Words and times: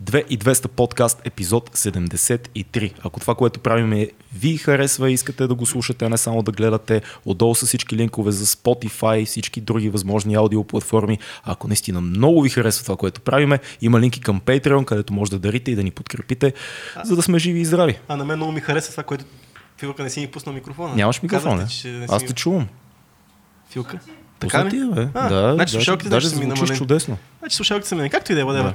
2 0.00 0.26
и 0.28 0.38
200 0.38 0.68
подкаст, 0.68 1.20
епизод 1.24 1.70
73. 1.70 2.92
Ако 3.04 3.20
това, 3.20 3.34
което 3.34 3.60
правим 3.60 3.92
е 3.92 4.10
ви 4.34 4.56
харесва 4.56 5.10
и 5.10 5.14
искате 5.14 5.46
да 5.46 5.54
го 5.54 5.66
слушате, 5.66 6.04
а 6.04 6.08
не 6.08 6.18
само 6.18 6.42
да 6.42 6.52
гледате, 6.52 7.02
отдолу 7.24 7.54
са 7.54 7.66
всички 7.66 7.96
линкове 7.96 8.32
за 8.32 8.46
Spotify 8.46 9.16
и 9.16 9.26
всички 9.26 9.60
други 9.60 9.88
възможни 9.88 10.34
аудиоплатформи. 10.34 11.18
Ако 11.44 11.68
наистина 11.68 12.00
много 12.00 12.42
ви 12.42 12.48
харесва 12.48 12.84
това, 12.84 12.96
което 12.96 13.20
правиме, 13.20 13.58
има 13.80 14.00
линки 14.00 14.20
към 14.20 14.40
Patreon, 14.40 14.84
където 14.84 15.12
може 15.12 15.30
да 15.30 15.38
дарите 15.38 15.70
и 15.70 15.74
да 15.74 15.82
ни 15.82 15.90
подкрепите, 15.90 16.52
а, 16.96 17.04
за 17.04 17.16
да 17.16 17.22
сме 17.22 17.38
живи 17.38 17.60
и 17.60 17.64
здрави. 17.64 17.98
А 18.08 18.16
на 18.16 18.24
мен 18.24 18.36
много 18.36 18.52
ми 18.52 18.60
харесва 18.60 18.90
това, 18.90 19.02
което 19.02 19.24
Филка 19.78 20.02
не 20.02 20.10
си 20.10 20.20
ми 20.20 20.26
пуснал 20.26 20.54
микрофона. 20.54 20.94
Нямаш 20.94 21.22
микрофон, 21.22 21.58
не? 21.84 22.06
Аз 22.08 22.24
те 22.24 22.32
чувам. 22.32 22.68
Филка? 23.70 23.98
Така 24.48 24.64
ли? 24.64 24.88
бе. 24.94 25.08
А, 25.14 25.28
да, 25.28 25.54
значи 25.54 25.72
слушалките 25.72 26.08
даже 26.10 26.28
са 26.28 26.36
ми 26.36 26.46
намалени. 26.46 26.78
чудесно. 26.78 27.18
Значи 27.38 27.56
слушалките 27.56 27.88
са 27.88 27.96
ми 27.96 28.10
както 28.10 28.32
и 28.32 28.34
да 28.34 28.40
е, 28.40 28.44
да. 28.44 28.74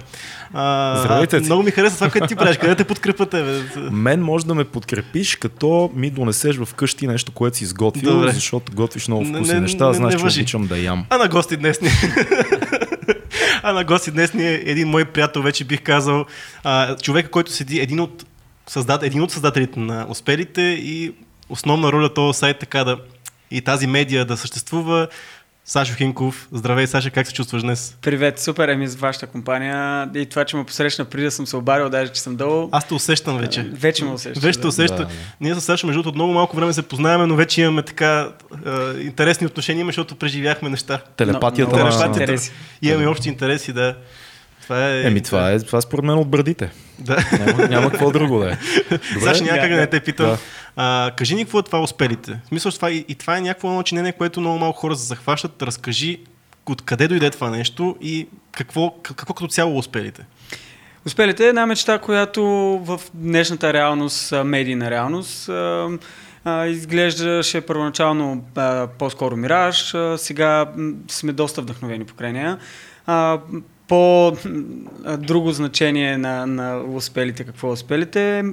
Здравейте. 1.00 1.40
Много 1.40 1.64
ми 1.64 1.72
харесва 1.72 1.98
това, 1.98 2.10
което 2.10 2.28
ти 2.28 2.36
правиш. 2.36 2.58
Къде 2.58 2.76
те 2.76 2.84
подкрепа 2.84 3.26
тебе? 3.26 3.62
Мен 3.92 4.22
може 4.22 4.46
да 4.46 4.56
ме 4.56 4.64
подкрепиш, 4.64 5.36
като 5.36 5.92
ми 5.94 6.10
донесеш 6.10 6.58
в 6.58 6.74
къщи 6.74 7.08
нещо, 7.08 7.32
което 7.32 7.58
си 7.58 7.64
изготвил, 7.64 8.14
Добре. 8.14 8.32
защото 8.32 8.72
готвиш 8.76 9.08
много 9.08 9.26
вкусни 9.26 9.54
не, 9.54 9.60
неща. 9.60 9.94
Знаеш, 9.94 10.16
че 10.16 10.26
обичам 10.26 10.68
да 10.68 10.78
ям. 10.78 11.06
А 11.10 11.18
на 11.18 11.28
гости 11.28 11.58
днес 11.58 11.82
ни. 11.82 11.90
а 13.64 13.74
на 13.74 13.84
гости 13.84 14.12
днес 14.12 14.34
ни 14.34 14.48
е 14.48 14.64
един 14.66 14.88
мой 14.88 15.06
приятел, 15.06 15.42
вече 15.42 15.64
бих 15.64 15.82
казал, 15.82 16.26
а, 16.64 16.96
човека, 16.96 17.32
който 17.32 17.52
седи 17.52 17.80
един 17.80 18.00
от, 18.00 18.26
създат, 18.68 19.04
един 19.04 19.22
от 19.22 19.32
създателите 19.32 19.80
на 19.80 20.06
успелите 20.10 20.62
и 20.62 21.14
основна 21.50 21.92
роля 21.92 22.14
този 22.14 22.40
сайт 22.40 22.60
така 22.60 22.84
да 22.84 22.98
и 23.52 23.62
тази 23.62 23.88
медия 23.88 24.26
да 24.26 24.38
съществува 24.38 25.08
Сашо 25.70 25.96
Хинков. 25.96 26.48
Здравей, 26.52 26.88
Саша, 26.88 27.10
как 27.10 27.28
се 27.28 27.34
чувстваш 27.34 27.62
днес? 27.62 27.98
Привет, 28.02 28.40
супер, 28.40 28.68
еми 28.68 28.88
с 28.88 28.96
вашата 28.96 29.28
компания. 29.28 30.10
И 30.16 30.26
това, 30.26 30.46
че 30.46 30.58
ме 30.58 30.64
посрещна 30.64 31.06
преди 31.06 31.24
да 31.24 31.32
съм 31.32 31.48
се 31.48 31.56
обарил, 31.56 31.90
даже 31.90 32.12
че 32.12 32.22
съм 32.22 32.36
долу. 32.36 32.70
Аз 32.72 32.88
те 32.88 32.94
усещам 32.94 33.38
вече. 33.38 33.62
Вече 33.74 34.06
ме 34.06 34.12
усещам. 34.12 34.42
Вече 34.42 34.60
те 34.60 34.68
усещам. 34.68 34.98
Да, 34.98 35.06
да. 35.06 35.12
Ние 35.42 35.56
с 35.56 35.62
Саша, 35.62 35.88
между 35.88 36.04
другото, 36.04 36.16
много 36.16 36.34
малко 36.34 36.56
време 36.56 36.74
се 36.74 36.82
познаваме, 36.82 37.26
но 37.26 37.36
вече 37.36 37.62
имаме 37.62 37.82
така 37.82 38.30
е, 38.66 39.02
интересни 39.02 39.48
отношения, 39.48 39.86
защото 39.86 40.16
преживяхме 40.16 40.70
неща. 40.70 41.00
Телепатията. 41.18 41.78
Но, 41.78 41.86
но, 41.86 41.90
телепатията. 41.90 42.44
Имаме 42.82 43.08
общи 43.08 43.30
интереси, 43.30 43.74
да. 43.74 43.96
Това 44.68 44.90
е... 44.90 45.02
Еми, 45.02 45.22
това 45.22 45.52
е, 45.52 45.60
това 45.60 45.78
е 45.78 45.82
според 45.82 46.06
мен 46.06 46.18
от 46.18 46.30
брадите. 46.30 46.72
Да. 47.00 47.18
Няма, 47.40 47.68
няма 47.68 47.92
какво 47.92 48.12
друго 48.12 48.40
да 48.40 48.52
е. 48.52 48.58
Саша 49.20 49.44
някак 49.44 49.70
да 49.70 49.76
не 49.76 49.88
те 49.88 50.00
питам. 50.00 50.26
Да. 50.26 50.38
А, 50.76 51.12
кажи 51.16 51.36
ни 51.36 51.44
какво 51.44 51.60
е 51.60 51.64
това 51.64 51.82
успелите. 51.82 52.40
В 52.46 52.48
смисъл, 52.48 52.72
това 52.72 52.92
и, 52.92 53.06
и 53.08 53.16
това 53.16 53.38
е 53.38 53.42
някакво 53.42 53.72
начинение, 53.72 54.12
което 54.12 54.42
много 54.42 54.60
малко 54.60 54.80
хора 54.80 54.96
се 54.96 55.08
захващат. 55.08 55.62
Разкажи 55.62 56.20
откъде 56.66 57.08
дойде 57.08 57.30
това 57.30 57.50
нещо 57.50 57.96
и 58.02 58.28
какво, 58.52 58.92
какво 58.92 59.34
като 59.34 59.48
цяло 59.48 59.78
успелите. 59.78 60.26
Успелите 61.06 61.46
е 61.46 61.50
една 61.50 61.66
мечта, 61.66 62.00
която 62.00 62.44
в 62.84 63.02
днешната 63.14 63.74
реалност, 63.74 64.34
медийна 64.46 64.92
реалност, 64.92 65.50
изглеждаше 66.68 67.62
първоначално 67.62 68.44
по-скоро 69.00 69.38
мираж, 69.38 69.96
сега 70.18 70.66
сме 71.08 71.34
доста 71.34 71.62
вдъхновени 71.62 72.06
покрай 72.06 72.34
нея 72.34 72.58
по 73.88 74.34
друго 75.18 75.52
значение 75.52 76.18
на, 76.18 76.46
на 76.46 76.84
успелите, 76.94 77.44
какво 77.44 77.72
успелите, 77.72 78.44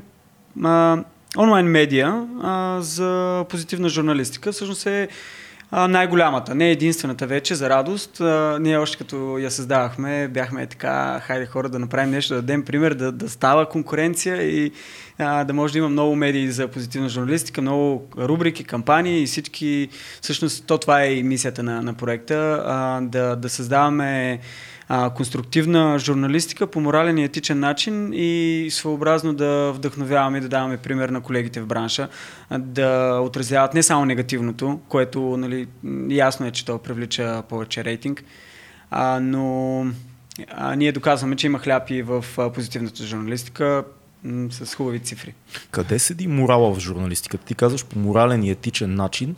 а, 0.64 1.04
онлайн 1.38 1.66
медия 1.66 2.26
а, 2.42 2.78
за 2.80 3.44
позитивна 3.48 3.88
журналистика 3.88 4.52
всъщност 4.52 4.86
е 4.86 5.08
а, 5.70 5.88
най-голямата, 5.88 6.54
не 6.54 6.70
единствената 6.70 7.26
вече, 7.26 7.54
за 7.54 7.70
радост. 7.70 8.20
А, 8.20 8.58
ние 8.60 8.78
още 8.78 8.98
като 8.98 9.38
я 9.38 9.50
създавахме, 9.50 10.28
бяхме 10.28 10.66
така, 10.66 11.20
хайде 11.22 11.46
хора 11.46 11.68
да 11.68 11.78
направим 11.78 12.10
нещо, 12.10 12.34
да 12.34 12.40
дадем 12.40 12.64
пример, 12.64 12.94
да, 12.94 13.12
да 13.12 13.28
става 13.28 13.68
конкуренция 13.68 14.42
и 14.42 14.72
а, 15.18 15.44
да 15.44 15.52
може 15.52 15.72
да 15.72 15.78
има 15.78 15.88
много 15.88 16.16
медии 16.16 16.50
за 16.50 16.68
позитивна 16.68 17.08
журналистика, 17.08 17.62
много 17.62 18.08
рубрики, 18.18 18.64
кампании 18.64 19.22
и 19.22 19.26
всички, 19.26 19.88
всъщност 20.22 20.66
то 20.66 20.78
това 20.78 21.02
е 21.02 21.14
и 21.14 21.22
мисията 21.22 21.62
на, 21.62 21.82
на 21.82 21.94
проекта, 21.94 22.62
а, 22.66 23.00
да, 23.00 23.36
да 23.36 23.48
създаваме 23.48 24.40
а, 24.88 25.10
конструктивна 25.10 25.98
журналистика 25.98 26.66
по 26.66 26.80
морален 26.80 27.18
и 27.18 27.24
етичен 27.24 27.60
начин 27.60 28.10
и 28.12 28.68
своеобразно 28.70 29.34
да 29.34 29.72
вдъхновяваме 29.72 30.38
и 30.38 30.40
да 30.40 30.48
даваме 30.48 30.76
пример 30.76 31.08
на 31.08 31.20
колегите 31.20 31.60
в 31.60 31.66
бранша, 31.66 32.08
да 32.58 33.20
отразяват 33.22 33.74
не 33.74 33.82
само 33.82 34.04
негативното, 34.04 34.80
което 34.88 35.36
нали, 35.36 35.68
ясно 36.08 36.46
е, 36.46 36.50
че 36.50 36.64
то 36.64 36.78
привлича 36.78 37.42
повече 37.48 37.84
рейтинг, 37.84 38.24
а, 38.90 39.20
но 39.20 39.86
а, 40.50 40.76
ние 40.76 40.92
доказваме, 40.92 41.36
че 41.36 41.46
има 41.46 41.58
хляб 41.58 41.90
и 41.90 42.02
в 42.02 42.24
позитивната 42.54 43.04
журналистика 43.04 43.84
с 44.50 44.74
хубави 44.74 45.00
цифри. 45.00 45.34
Къде 45.70 45.98
седи 45.98 46.26
морала 46.26 46.74
в 46.74 46.78
журналистиката? 46.78 47.44
Ти 47.44 47.54
казваш 47.54 47.84
по 47.84 47.98
морален 47.98 48.42
и 48.42 48.50
етичен 48.50 48.94
начин, 48.94 49.36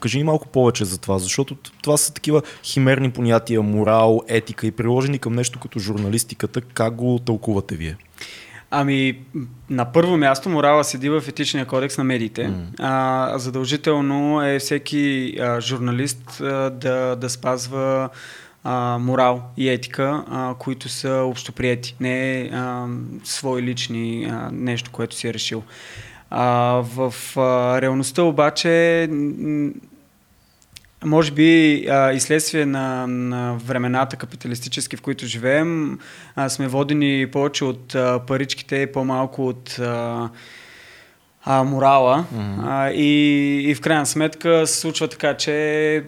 Кажи 0.00 0.18
ни 0.18 0.24
малко 0.24 0.48
повече 0.48 0.84
за 0.84 0.98
това, 0.98 1.18
защото 1.18 1.56
това 1.82 1.96
са 1.96 2.14
такива 2.14 2.42
химерни 2.64 3.10
понятия, 3.10 3.62
морал, 3.62 4.22
етика 4.28 4.66
и 4.66 4.70
приложени 4.70 5.18
към 5.18 5.32
нещо 5.32 5.58
като 5.58 5.78
журналистиката. 5.78 6.60
Как 6.60 6.94
го 6.94 7.18
тълкувате 7.18 7.76
вие? 7.76 7.96
Ами, 8.70 9.18
на 9.70 9.92
първо 9.92 10.16
място 10.16 10.48
морала 10.48 10.84
седи 10.84 11.08
в 11.08 11.24
етичния 11.28 11.66
кодекс 11.66 11.98
на 11.98 12.04
медиите. 12.04 12.48
Mm. 12.48 12.64
А, 12.78 13.38
задължително 13.38 14.42
е 14.42 14.58
всеки 14.58 15.34
а, 15.40 15.60
журналист 15.60 16.40
а, 16.40 16.70
да, 16.70 17.16
да 17.16 17.30
спазва 17.30 18.08
а, 18.64 18.98
морал 18.98 19.42
и 19.56 19.68
етика, 19.68 20.24
а, 20.30 20.54
които 20.58 20.88
са 20.88 21.10
общоприяти, 21.10 21.96
не 22.00 22.50
а, 22.52 22.86
свои 23.24 23.62
лични 23.62 24.24
а, 24.30 24.50
нещо, 24.52 24.90
което 24.90 25.16
си 25.16 25.28
е 25.28 25.34
решил. 25.34 25.62
А, 26.30 26.82
в 26.96 27.14
а, 27.36 27.80
реалността 27.80 28.22
обаче 28.22 29.08
може 31.04 31.32
би 31.32 31.86
а, 31.90 32.12
и 32.12 32.20
следствие 32.20 32.66
на, 32.66 33.06
на 33.06 33.54
времената 33.64 34.16
капиталистически, 34.16 34.96
в 34.96 35.02
които 35.02 35.26
живеем, 35.26 35.98
а, 36.36 36.48
сме 36.48 36.68
водени 36.68 37.26
повече 37.32 37.64
от 37.64 37.94
а, 37.94 38.20
паричките, 38.26 38.92
по-малко 38.92 39.46
от 39.46 39.78
а, 39.78 40.28
а, 41.44 41.64
морала. 41.64 42.24
Mm-hmm. 42.34 42.64
А, 42.64 42.90
и, 42.90 43.70
и 43.70 43.74
в 43.74 43.80
крайна 43.80 44.06
сметка 44.06 44.66
се 44.66 44.80
случва 44.80 45.08
така, 45.08 45.36
че 45.36 46.04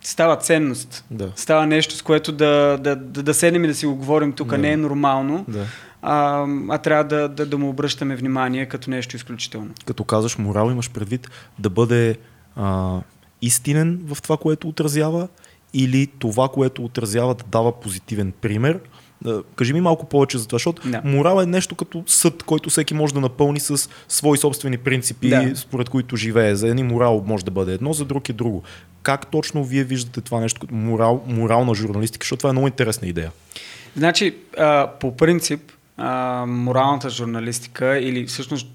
става 0.00 0.36
ценност. 0.36 1.04
Да. 1.10 1.32
Става 1.36 1.66
нещо, 1.66 1.94
с 1.94 2.02
което 2.02 2.32
да, 2.32 2.78
да, 2.80 2.96
да, 2.96 3.22
да 3.22 3.34
седнем 3.34 3.64
и 3.64 3.68
да 3.68 3.74
си 3.74 3.86
го 3.86 3.96
говорим 3.96 4.32
тук. 4.32 4.48
Да. 4.48 4.58
Не 4.58 4.72
е 4.72 4.76
нормално. 4.76 5.44
Да 5.48 5.66
а, 6.02 6.46
а 6.68 6.78
трябва 6.78 7.04
да, 7.04 7.28
да, 7.28 7.46
да 7.46 7.58
му 7.58 7.68
обръщаме 7.68 8.16
внимание 8.16 8.66
като 8.66 8.90
нещо 8.90 9.16
изключително. 9.16 9.70
Като 9.86 10.04
казваш 10.04 10.38
морал, 10.38 10.70
имаш 10.70 10.90
предвид 10.90 11.30
да 11.58 11.70
бъде 11.70 12.16
а, 12.56 12.98
истинен 13.42 14.00
в 14.06 14.22
това, 14.22 14.36
което 14.36 14.68
отразява 14.68 15.28
или 15.74 16.06
това, 16.06 16.48
което 16.48 16.84
отразява 16.84 17.34
да 17.34 17.44
дава 17.48 17.80
позитивен 17.80 18.32
пример. 18.40 18.80
Кажи 19.56 19.72
ми 19.72 19.80
малко 19.80 20.06
повече 20.06 20.38
за 20.38 20.46
това, 20.46 20.56
защото 20.56 20.88
да. 20.88 21.02
морал 21.04 21.42
е 21.42 21.46
нещо 21.46 21.74
като 21.74 22.04
съд, 22.06 22.42
който 22.42 22.70
всеки 22.70 22.94
може 22.94 23.14
да 23.14 23.20
напълни 23.20 23.60
с 23.60 23.88
свои 24.08 24.38
собствени 24.38 24.78
принципи, 24.78 25.28
да. 25.28 25.52
според 25.54 25.88
които 25.88 26.16
живее. 26.16 26.54
За 26.54 26.68
един 26.68 26.86
морал 26.86 27.24
може 27.26 27.44
да 27.44 27.50
бъде 27.50 27.72
едно, 27.72 27.92
за 27.92 28.04
друг 28.04 28.28
е 28.28 28.32
друго. 28.32 28.62
Как 29.02 29.26
точно 29.26 29.64
вие 29.64 29.84
виждате 29.84 30.20
това 30.20 30.40
нещо 30.40 30.60
като 30.60 30.74
морал, 30.74 31.24
морална 31.26 31.74
журналистика, 31.74 32.24
защото 32.24 32.38
това 32.38 32.50
е 32.50 32.52
много 32.52 32.66
интересна 32.66 33.08
идея. 33.08 33.32
Значи, 33.96 34.36
а, 34.58 34.90
по 35.00 35.16
принцип, 35.16 35.72
а, 35.96 36.44
моралната 36.46 37.10
журналистика 37.10 37.98
или 37.98 38.26
всъщност 38.26 38.66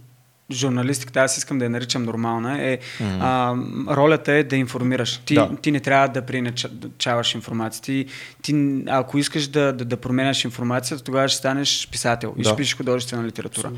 журналистиката, 0.51 1.19
аз 1.19 1.37
искам 1.37 1.57
да 1.57 1.65
я 1.65 1.69
наричам 1.69 2.03
нормална, 2.03 2.61
е 2.61 2.77
mm-hmm. 2.77 3.17
а, 3.21 3.95
ролята 3.95 4.31
е 4.31 4.43
да 4.43 4.55
информираш. 4.55 5.17
Ти, 5.17 5.33
да. 5.35 5.49
ти 5.61 5.71
не 5.71 5.79
трябва 5.79 6.07
да 6.07 6.21
приначаваш 6.21 7.35
информация. 7.35 7.81
Ти, 7.81 8.05
ти, 8.41 8.83
ако 8.87 9.17
искаш 9.17 9.47
да, 9.47 9.73
да, 9.73 9.85
да 9.85 9.97
променяш 9.97 10.45
информацията, 10.45 11.03
тогава 11.03 11.27
ще 11.27 11.37
станеш 11.37 11.87
писател 11.91 12.33
да. 12.35 12.41
и 12.41 12.43
ще 12.43 12.55
пишеш 12.55 12.77
художествена 12.77 13.23
литература. 13.23 13.71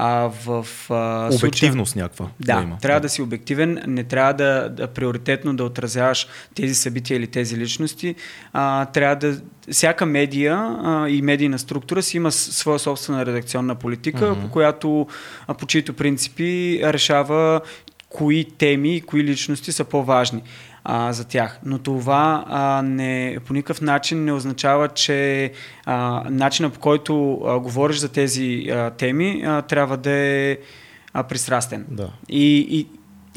А 0.00 0.30
в 0.44 0.66
а, 0.90 1.30
Обективност 1.34 1.90
случая, 1.90 2.04
някаква. 2.04 2.26
Да, 2.40 2.56
да 2.56 2.62
има. 2.62 2.78
трябва 2.78 3.00
да. 3.00 3.04
да 3.04 3.08
си 3.08 3.22
обективен, 3.22 3.82
не 3.86 4.04
трябва 4.04 4.32
да, 4.32 4.68
да 4.68 4.86
приоритетно 4.86 5.56
да 5.56 5.64
отразяваш 5.64 6.26
тези 6.54 6.74
събития 6.74 7.16
или 7.16 7.26
тези 7.26 7.56
личности. 7.56 8.14
А, 8.52 8.84
трябва 8.84 9.16
да. 9.16 9.40
Всяка 9.70 10.06
медия 10.06 10.56
а, 10.56 11.08
и 11.08 11.22
медийна 11.22 11.58
структура 11.58 12.02
си 12.02 12.16
има 12.16 12.32
своя 12.32 12.78
собствена 12.78 13.26
редакционна 13.26 13.74
политика, 13.74 14.24
mm-hmm. 14.24 14.42
по 14.42 14.50
която, 14.50 15.06
а, 15.46 15.54
по 15.54 15.66
чието 15.66 15.92
принципи 15.92 16.80
решава 16.84 17.60
кои 18.08 18.44
теми 18.58 18.96
и 18.96 19.00
кои 19.00 19.24
личности 19.24 19.72
са 19.72 19.84
по-важни 19.84 20.42
а, 20.90 21.12
за 21.12 21.24
тях. 21.24 21.60
Но 21.64 21.78
това 21.78 22.44
а, 22.48 22.82
не, 22.82 23.38
по 23.46 23.52
никакъв 23.52 23.80
начин 23.80 24.24
не 24.24 24.32
означава, 24.32 24.88
че 24.88 25.52
а, 25.86 26.24
начинът 26.30 26.74
по 26.74 26.80
който 26.80 27.40
а, 27.46 27.58
говориш 27.58 27.96
за 27.96 28.08
тези 28.08 28.66
а, 28.70 28.90
теми 28.90 29.42
а, 29.46 29.62
трябва 29.62 29.96
да 29.96 30.10
е 30.10 30.58
а, 31.12 31.22
пристрастен. 31.22 31.86
Да. 31.88 32.10
И, 32.28 32.66
и, 32.70 32.88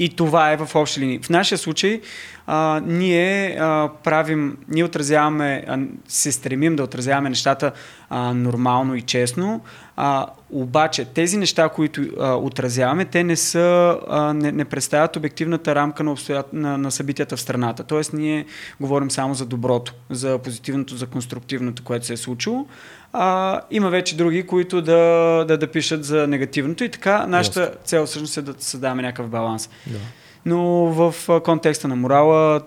и 0.04 0.10
това 0.10 0.52
е 0.52 0.58
в 0.58 0.76
общи 0.76 1.00
линии. 1.00 1.20
В 1.20 1.30
нашия 1.30 1.58
случай 1.58 2.02
а, 2.48 2.82
ние 2.86 3.58
а, 3.60 3.90
правим, 4.04 4.58
ние 4.68 4.84
отразяваме, 4.84 5.64
а, 5.68 5.80
се 6.08 6.32
стремим 6.32 6.76
да 6.76 6.84
отразяваме 6.84 7.30
нещата 7.30 7.72
а, 8.10 8.34
нормално 8.34 8.96
и 8.96 9.02
честно, 9.02 9.62
а, 9.96 10.28
обаче 10.52 11.06
тези 11.06 11.38
неща, 11.38 11.70
които 11.70 12.02
а, 12.20 12.36
отразяваме, 12.36 13.06
те 13.06 13.24
не 13.24 13.36
са, 13.36 13.98
а, 14.10 14.34
не, 14.34 14.52
не 14.52 14.66
представят 14.66 15.16
обективната 15.16 15.76
рамка 15.76 16.04
на, 16.04 16.12
обстоят... 16.12 16.54
на, 16.54 16.78
на 16.78 16.92
събитията 16.92 17.38
в 17.38 17.42
страната. 17.42 17.84
Тоест 17.84 18.14
ние 18.14 18.46
говорим 18.80 19.12
само 19.12 19.34
за 19.34 19.46
доброто, 19.46 19.94
за 20.10 20.38
позитивното, 20.38 20.96
за 20.96 21.08
конструктивното, 21.08 21.84
което 21.84 22.06
се 22.06 22.14
е 22.14 22.18
случило. 22.18 22.66
А, 23.14 23.62
има 23.72 23.90
вече 23.90 24.18
други, 24.18 24.48
които 24.48 24.82
да, 24.82 25.46
да, 25.48 25.58
да 25.58 25.68
пишат 25.68 26.06
за 26.06 26.28
негативното 26.28 26.84
и 26.84 26.90
така 26.90 27.28
нашата 27.28 27.62
Ясно. 27.62 27.76
цел 27.84 28.06
всъщност 28.06 28.38
е 28.38 28.42
да 28.42 28.54
създаваме 28.60 29.02
някакъв 29.02 29.30
баланс. 29.30 29.70
Да. 29.88 29.98
Но 30.46 30.62
в 30.86 31.42
контекста 31.44 31.88
на 31.88 31.96
морала 31.96 32.62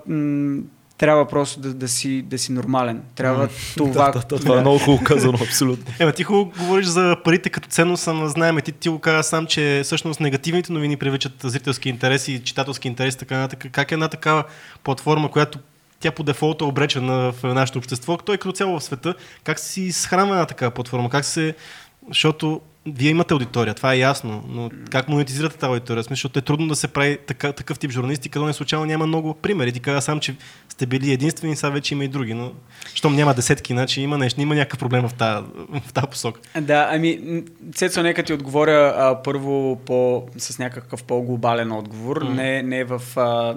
трябва 0.99 1.29
просто 1.29 1.61
да, 1.61 1.75
да, 1.75 1.89
си, 1.89 2.23
да 2.23 2.39
си 2.39 2.53
нормален. 2.53 3.03
Трябва 3.15 3.49
това... 3.77 4.11
да, 4.11 4.21
да, 4.21 4.27
да, 4.27 4.39
това 4.39 4.59
е 4.59 4.61
много 4.61 4.79
хубаво 4.79 5.05
казано, 5.05 5.39
абсолютно. 5.43 5.95
Ема 5.99 6.13
ти 6.13 6.25
хубаво 6.25 6.53
говориш 6.59 6.87
за 6.87 7.17
парите 7.25 7.51
като 7.51 7.69
ценност, 7.69 8.09
ама 8.09 8.29
знаем, 8.29 8.59
ти, 8.65 8.73
ти 8.73 8.89
го 8.89 8.99
каза 8.99 9.23
сам, 9.23 9.47
че 9.47 9.81
всъщност 9.85 10.21
негативните 10.21 10.73
новини 10.73 10.97
привличат 10.97 11.33
зрителски 11.43 11.89
интереси, 11.89 12.43
читателски 12.45 12.89
интереси, 12.89 13.19
така 13.19 13.39
нататък. 13.39 13.73
Как 13.73 13.91
е 13.91 13.95
една 13.95 14.09
такава 14.09 14.45
платформа, 14.85 15.31
която 15.31 15.59
тя 16.01 16.11
по 16.11 16.23
дефолт 16.23 16.61
е 16.61 16.65
обречена 16.65 17.33
в 17.33 17.55
нашето 17.55 17.79
общество, 17.79 18.17
той 18.17 18.39
като 18.39 18.53
цяло 18.53 18.81
в 18.81 18.85
света, 18.85 19.15
как 19.45 19.59
си 19.61 19.83
изхранва 19.83 20.35
една 20.35 20.47
такава 20.47 20.71
платформа, 20.71 21.11
как 21.11 21.25
се... 21.25 21.55
Защото 22.09 22.61
вие 22.87 23.11
имате 23.11 23.35
аудитория, 23.35 23.75
това 23.75 23.95
е 23.95 23.99
ясно, 23.99 24.45
но 24.49 24.71
как 24.91 25.09
монетизирате 25.09 25.57
тази 25.59 25.69
аудитория? 25.71 26.05
Смисъл, 26.05 26.17
защото 26.17 26.39
е 26.39 26.43
трудно 26.43 26.69
да 26.69 26.77
се 26.77 26.89
прави 26.89 27.19
така, 27.27 27.53
такъв 27.53 27.79
тип 27.79 27.91
журналисти, 27.91 28.29
където 28.29 28.47
не 28.47 28.53
случайно 28.53 28.87
няма 28.87 29.07
много 29.07 29.35
примери. 29.35 29.73
Ти 29.73 29.81
каза 29.81 30.01
сам, 30.01 30.21
че 30.21 30.37
сте 30.69 30.87
били 30.87 31.13
единствени, 31.13 31.57
сега 31.57 31.71
вече 31.71 31.95
има 31.95 32.05
и 32.05 32.09
други, 32.09 32.35
но 32.35 32.53
щом 32.95 33.17
няма 33.17 33.35
десетки, 33.35 33.73
значи 33.73 34.01
има 34.01 34.19
нещо, 34.19 34.41
има 34.41 34.55
някакъв 34.55 34.79
проблем 34.79 35.09
в 35.09 35.15
тази, 35.15 35.47
в 35.87 35.93
тази 35.93 36.07
посока. 36.07 36.41
Да, 36.61 36.89
ами, 36.93 37.43
Цецо, 37.75 38.03
нека 38.03 38.23
ти 38.23 38.33
отговоря 38.33 38.95
а, 38.97 39.23
първо 39.23 39.77
по, 39.87 40.27
с 40.39 40.59
някакъв 40.59 41.05
по-глобален 41.05 41.73
отговор, 41.73 42.23
Мгм. 42.23 42.35
не, 42.35 42.63
не 42.63 42.85
в, 42.85 43.03
а, 43.17 43.55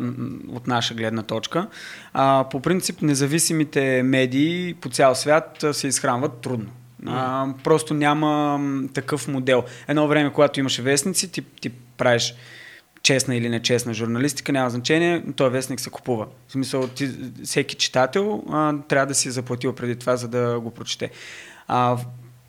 от 0.56 0.68
наша 0.68 0.94
гледна 0.94 1.24
точка. 1.24 1.68
А, 2.13 2.45
по 2.51 2.59
принцип, 2.59 3.01
независимите 3.01 4.03
медии 4.03 4.74
по 4.81 4.89
цял 4.89 5.15
свят 5.15 5.65
се 5.71 5.88
изхранват 5.88 6.41
трудно. 6.41 6.69
А, 7.06 7.48
просто 7.64 7.94
няма 7.94 8.60
такъв 8.94 9.28
модел. 9.28 9.64
Едно 9.88 10.08
време, 10.08 10.34
когато 10.34 10.60
имаше 10.60 10.82
вестници, 10.82 11.32
ти, 11.32 11.42
ти 11.42 11.70
правиш 11.70 12.34
честна 13.02 13.36
или 13.36 13.50
нечестна 13.50 13.94
журналистика, 13.94 14.52
няма 14.52 14.70
значение, 14.70 15.24
този 15.36 15.52
вестник 15.52 15.80
се 15.80 15.90
купува. 15.90 16.28
В 16.48 16.52
смисъл, 16.52 16.88
ти, 16.88 17.10
всеки 17.44 17.76
читател 17.76 18.44
а, 18.52 18.74
трябва 18.88 19.06
да 19.06 19.16
си 19.16 19.28
е 19.28 19.32
заплатил 19.32 19.74
преди 19.74 19.96
това, 19.96 20.16
за 20.16 20.28
да 20.28 20.60
го 20.60 20.72
прочете. 20.72 21.12
А, 21.68 21.98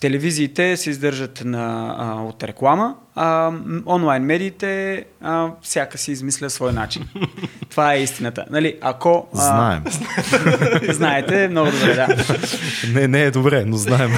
телевизиите 0.01 0.77
се 0.77 0.91
издържат 0.91 1.43
на, 1.45 1.95
а, 1.99 2.23
от 2.23 2.43
реклама, 2.45 2.95
а 3.15 3.53
онлайн 3.87 4.23
медиите 4.23 5.05
а, 5.23 5.49
всяка 5.63 5.99
си 5.99 6.13
измисля 6.13 6.51
свой 6.51 6.73
начин. 6.73 7.09
Това 7.71 7.95
е 7.95 8.03
истината. 8.03 8.45
Нали, 8.51 8.77
ако... 8.81 9.29
а, 9.35 9.39
Знаем. 9.39 9.85
Знаете, 10.95 11.49
много 11.49 11.71
добре, 11.71 11.95
да. 11.95 12.09
Не, 13.01 13.09
не 13.09 13.23
е 13.23 13.31
добре, 13.31 13.65
но 13.65 13.77
знаем. 13.77 14.11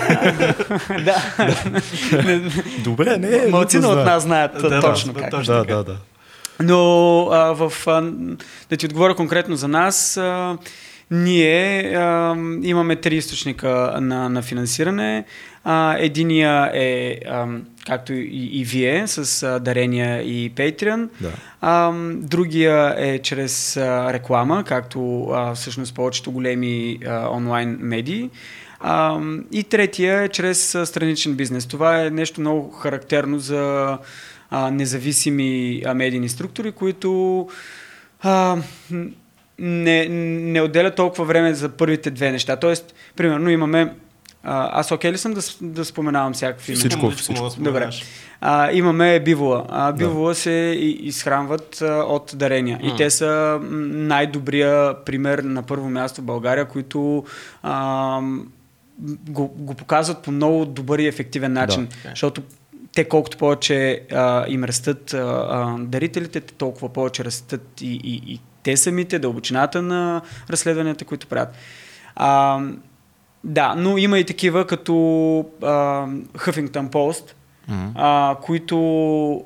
да. 1.05 1.23
Добре, 2.85 3.17
не 3.17 3.37
е. 3.37 3.47
Малцина 3.51 3.89
от 3.89 4.05
нас 4.05 4.23
знаят 4.23 4.53
Да, 4.63 4.81
точно 4.81 5.13
да, 5.13 5.21
как. 5.21 5.31
точно. 5.31 5.55
Да, 5.55 5.65
да, 5.65 5.85
да. 5.85 5.97
Но 6.63 7.29
а, 7.33 7.53
в, 7.53 7.73
а, 7.87 8.03
да 8.71 8.77
ти 8.77 8.87
отговоря 8.87 9.15
конкретно 9.15 9.57
за 9.57 9.69
нас, 9.69 10.17
а, 10.17 10.59
ние 11.11 11.93
а, 11.97 12.35
имаме 12.63 12.97
три 12.97 13.17
източника 13.17 13.99
на, 14.01 14.29
на 14.29 14.43
финансиране. 14.43 15.25
А, 15.65 15.97
единия 15.99 16.71
е, 16.75 17.21
а, 17.29 17.47
както 17.87 18.13
и, 18.13 18.51
и 18.61 18.65
вие, 18.65 19.07
с 19.07 19.43
а, 19.43 19.59
дарения 19.59 20.23
и 20.23 20.55
Patreon. 20.55 21.09
Да. 21.21 21.33
А, 21.61 21.93
другия 22.17 22.95
е 22.99 23.19
чрез 23.19 23.77
а, 23.77 24.13
реклама, 24.13 24.65
както 24.67 25.29
а, 25.33 25.55
всъщност 25.55 25.95
повечето 25.95 26.33
големи 26.33 26.99
а, 27.07 27.31
онлайн 27.31 27.79
медии. 27.81 28.31
А, 28.81 29.21
и 29.53 29.65
третия 29.65 30.23
е 30.23 30.29
чрез 30.29 30.75
а, 30.75 30.87
страничен 30.87 31.35
бизнес. 31.35 31.67
Това 31.67 32.05
е 32.05 32.11
нещо 32.11 32.41
много 32.41 32.71
характерно 32.71 33.39
за 33.39 33.99
а, 34.51 34.71
независими 34.71 35.83
а, 35.87 35.95
медийни 35.95 36.29
структури, 36.29 36.73
които 36.73 37.49
а, 38.23 38.57
не, 39.59 40.09
не 40.09 40.63
отделят 40.63 40.97
толкова 40.97 41.25
време 41.25 41.55
за 41.55 41.69
първите 41.69 42.11
две 42.11 42.33
неща. 42.33 42.57
Тоест, 42.57 42.95
примерно 43.17 43.51
имаме 43.51 43.93
а, 44.43 44.81
аз 44.81 44.93
окей 44.93 45.13
ли 45.13 45.19
съм 45.19 45.35
да, 45.35 45.41
да 45.63 45.85
споменавам 45.85 46.33
всякакви 46.33 46.75
Всичко, 46.75 47.01
Мога 47.01 47.11
да 47.11 47.19
всичко. 47.19 47.45
да 47.45 47.51
споменаш. 47.51 48.05
а, 48.41 48.73
имаме 48.73 49.21
бивола. 49.21 49.65
А, 49.69 49.93
бивола 49.93 50.35
се 50.35 50.51
и- 50.77 50.99
изхранват 51.03 51.83
а, 51.83 51.87
от 51.99 52.33
дарения. 52.35 52.81
И 52.83 52.89
М. 52.89 52.97
те 52.97 53.11
са 53.11 53.61
най-добрия 53.91 54.95
пример 55.05 55.39
на 55.39 55.63
първо 55.63 55.91
място 55.91 56.21
в 56.21 56.25
България, 56.25 56.65
които 56.65 57.25
а, 57.63 58.21
го, 59.29 59.49
го 59.49 59.75
показват 59.75 60.19
по 60.19 60.31
много 60.31 60.65
добър 60.67 60.99
и 60.99 61.07
ефективен 61.07 61.53
начин. 61.53 61.83
Е. 61.83 62.09
Защото 62.09 62.43
те 62.95 63.05
колкото 63.05 63.37
повече 63.37 64.01
а, 64.13 64.45
им 64.49 64.65
растат 64.65 65.15
а, 65.15 65.19
а, 65.19 65.77
дарителите, 65.79 66.41
те 66.41 66.55
толкова 66.55 66.89
повече 66.89 67.25
растат 67.25 67.81
и, 67.81 67.95
и, 67.95 68.23
и 68.27 68.41
те 68.63 68.77
самите, 68.77 69.19
дълбочината 69.19 69.83
на 69.83 70.21
разследванията, 70.51 71.05
които 71.05 71.27
правят. 71.27 71.49
А, 72.17 72.61
да, 73.45 73.75
но 73.77 73.99
има 73.99 74.19
и 74.19 74.25
такива 74.25 74.67
като 74.67 74.95
а, 75.63 75.67
Huffington 76.37 76.91
Post, 76.91 77.35
а, 77.95 78.37
които 78.43 78.77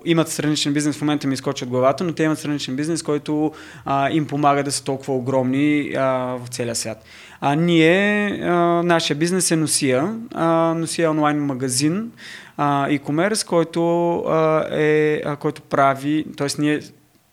имат 0.04 0.28
страничен 0.28 0.72
бизнес, 0.72 0.96
в 0.96 1.00
момента 1.00 1.26
ми 1.26 1.34
изкочат 1.34 1.68
главата, 1.68 2.04
но 2.04 2.12
те 2.12 2.22
имат 2.22 2.38
страничен 2.38 2.76
бизнес, 2.76 3.02
който 3.02 3.52
а, 3.84 4.10
им 4.10 4.26
помага 4.26 4.62
да 4.62 4.72
са 4.72 4.84
толкова 4.84 5.14
огромни 5.14 5.92
а, 5.96 6.06
в 6.16 6.48
целия 6.50 6.74
свят. 6.74 7.04
А 7.40 7.54
ние, 7.54 8.26
а, 8.42 8.54
нашия 8.82 9.16
бизнес 9.16 9.50
е 9.50 9.56
Носия. 9.56 10.14
А, 10.34 10.74
Носия 10.74 11.10
онлайн 11.10 11.44
магазин, 11.44 12.10
а, 12.56 12.88
e-commerce, 12.88 13.46
който, 13.46 14.18
а, 14.18 14.66
е, 14.70 15.22
а, 15.24 15.36
който 15.36 15.62
прави, 15.62 16.26
т.е. 16.36 16.48
ние 16.58 16.80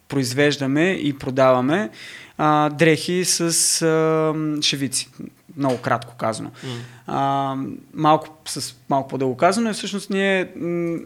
произвеждаме 0.07 0.91
и 0.91 1.13
продаваме 1.13 1.89
а, 2.37 2.69
дрехи 2.69 3.25
с 3.25 3.41
а, 3.81 4.61
шевици. 4.61 5.09
Много 5.57 5.77
кратко 5.77 6.15
казано. 6.18 6.51
М. 6.63 6.69
А, 7.07 7.56
малко, 7.94 8.27
с 8.45 8.75
малко 8.89 9.09
по-дълго 9.09 9.38
казано 9.38 9.69
е 9.69 9.74
всъщност 9.74 10.09
ние 10.09 10.51
м, 10.56 10.98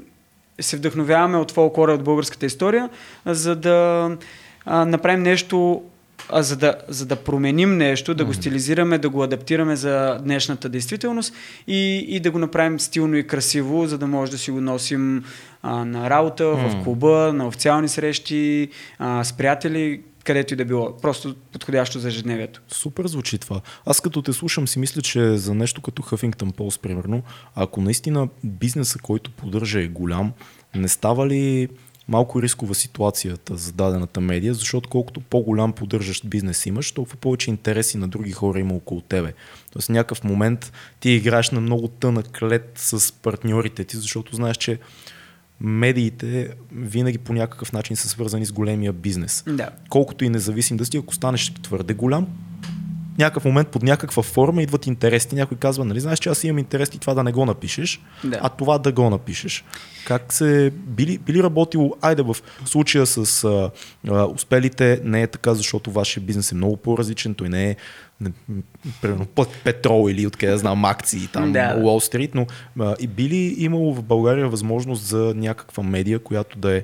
се 0.60 0.78
вдъхновяваме 0.78 1.38
от 1.38 1.52
фолклора, 1.52 1.94
от 1.94 2.04
българската 2.04 2.46
история, 2.46 2.90
за 3.25 3.56
да 3.56 4.10
а, 4.66 4.86
направим 4.86 5.24
нещо, 5.24 5.84
а, 6.29 6.44
за, 6.44 6.55
да, 6.55 6.75
за 6.88 7.05
да 7.05 7.15
променим 7.15 7.77
нещо, 7.77 8.13
да 8.13 8.25
го 8.25 8.34
стилизираме, 8.34 8.98
да 8.98 9.10
го 9.10 9.24
адаптираме 9.24 9.75
за 9.75 10.20
днешната 10.24 10.70
действителност 10.70 11.34
и, 11.67 12.05
и 12.08 12.20
да 12.20 12.32
го 12.32 12.39
направим 12.39 12.79
стилно 12.79 13.15
и 13.15 13.27
красиво, 13.27 13.88
за 13.88 13.98
да 13.98 14.08
може 14.08 14.32
да 14.32 14.38
си 14.38 14.51
го 14.51 14.62
носим 14.62 15.24
а, 15.62 15.86
на 15.86 16.10
работа, 16.10 16.46
в 16.46 16.84
клуба, 16.84 17.34
на 17.34 17.48
официални 17.48 17.88
срещи, 17.88 18.70
а, 19.00 19.24
с 19.24 19.34
приятели, 19.34 20.01
където 20.24 20.53
и 20.53 20.58
да 20.58 20.65
било. 20.65 20.98
Просто 20.98 21.36
подходящо 21.51 22.00
за 22.00 22.08
ежедневието. 22.08 22.62
Супер 22.67 23.08
звучи 23.08 23.38
това. 23.38 23.62
Аз 23.86 24.01
като 24.01 24.22
те 24.22 24.34
слушам 24.34 24.67
си 24.67 24.79
мисля, 24.79 25.01
че 25.01 25.38
за 25.38 25.53
нещо 25.53 25.82
като 25.82 26.01
Huffington 26.01 26.51
Post, 26.51 26.82
примерно, 26.82 27.24
ако 27.55 27.82
наистина 27.82 28.27
бизнеса, 28.44 29.00
който 29.00 29.32
поддържа 29.32 29.82
е 29.82 29.88
голям, 29.88 30.34
не 30.75 30.88
става 30.88 31.27
ли 31.27 31.70
малко 32.08 32.42
рискова 32.42 32.76
ситуацията 32.76 33.58
за 33.58 33.72
дадената 33.72 34.22
медия, 34.22 34.54
защото 34.54 34.90
колкото 34.90 35.20
по-голям 35.20 35.74
поддържащ 35.74 36.28
бизнес 36.28 36.66
имаш, 36.66 36.92
толкова 36.92 37.18
повече 37.18 37.50
интереси 37.50 37.98
на 37.98 38.08
други 38.08 38.32
хора 38.32 38.60
има 38.60 38.74
около 38.74 39.02
тебе. 39.02 39.34
Тоест 39.72 39.86
в 39.86 39.92
някакъв 39.92 40.24
момент 40.24 40.72
ти 41.00 41.10
играеш 41.10 41.52
на 41.52 41.62
много 41.62 41.88
тънък 41.88 42.44
лед 42.44 42.72
с 42.76 43.12
партньорите 43.12 43.84
ти, 43.84 43.98
защото 43.98 44.36
знаеш, 44.36 44.58
че 44.58 44.80
медиите 45.62 46.50
винаги 46.72 47.18
по 47.18 47.34
някакъв 47.34 47.74
начин 47.74 47.96
са 47.96 48.10
свързани 48.10 48.46
с 48.46 48.52
големия 48.52 48.94
бизнес 48.94 49.44
Да. 49.48 49.70
колкото 49.90 50.26
и 50.26 50.30
независим 50.30 50.78
да 50.78 50.86
си, 50.86 50.98
ако 50.98 51.16
станеш 51.16 51.54
твърде 51.54 51.94
голям, 51.94 52.28
някакъв 53.17 53.45
момент 53.45 53.67
под 53.67 53.84
някаква 53.84 54.24
форма 54.24 54.62
идват 54.63 54.88
интереси. 54.88 55.36
Някой 55.36 55.57
казва, 55.57 55.86
нали, 55.86 56.00
знаеш, 56.00 56.19
че 56.19 56.29
аз 56.29 56.43
имам 56.43 56.57
интерес 56.57 56.89
и 56.89 57.00
това 57.00 57.13
да 57.13 57.24
не 57.24 57.31
го 57.31 57.45
напишеш, 57.45 58.01
Да. 58.24 58.39
а 58.41 58.50
това 58.50 58.77
да 58.77 58.91
го 58.91 59.10
напишеш. 59.10 59.63
Как 60.05 60.34
се, 60.34 60.72
били, 60.75 61.17
били 61.17 61.43
работило, 61.43 61.95
айде 62.01 62.22
в 62.22 62.36
случая 62.65 63.05
с 63.05 63.43
а, 63.43 63.72
а, 64.10 64.25
успелите 64.25 65.01
не 65.03 65.22
е 65.22 65.27
така, 65.27 65.53
защото 65.53 65.91
вашия 65.91 66.24
бизнес 66.24 66.51
е 66.51 66.55
много 66.55 66.77
по-различен, 66.77 67.34
той 67.34 67.50
не 67.50 67.69
е 67.69 67.75
не, 68.22 68.31
примерно 69.01 69.25
път 69.25 69.50
петрол 69.63 70.10
или 70.10 70.27
откъде 70.27 70.51
да 70.51 70.57
знам 70.57 70.86
акции 70.86 71.27
там 71.34 71.51
Да. 71.53 71.75
Уолл 71.84 72.00
Стрит, 72.00 72.36
но 72.36 72.48
а, 72.79 72.95
и 73.00 73.07
били 73.07 73.55
имало 73.57 73.93
в 73.93 74.03
България 74.03 74.50
възможност 74.50 75.03
за 75.03 75.34
някаква 75.36 75.84
медия, 75.84 76.19
която 76.19 76.60
да 76.60 76.75
е 76.75 76.84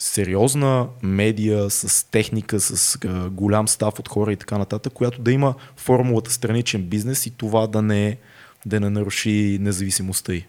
сериозна 0.00 0.86
медия 1.02 1.70
с 1.70 2.10
техника, 2.10 2.60
с 2.60 2.98
а, 3.04 3.30
голям 3.30 3.68
став 3.68 3.98
от 3.98 4.08
хора 4.08 4.32
и 4.32 4.36
така 4.36 4.58
нататък, 4.58 4.92
която 4.92 5.22
да 5.22 5.32
има 5.32 5.54
формулата 5.76 6.32
страничен 6.32 6.82
бизнес 6.82 7.26
и 7.26 7.30
това 7.30 7.66
да 7.66 7.82
не, 7.82 8.18
да 8.66 8.80
не 8.80 8.90
наруши 8.90 9.58
независимостта 9.60 10.32
й. 10.32 10.44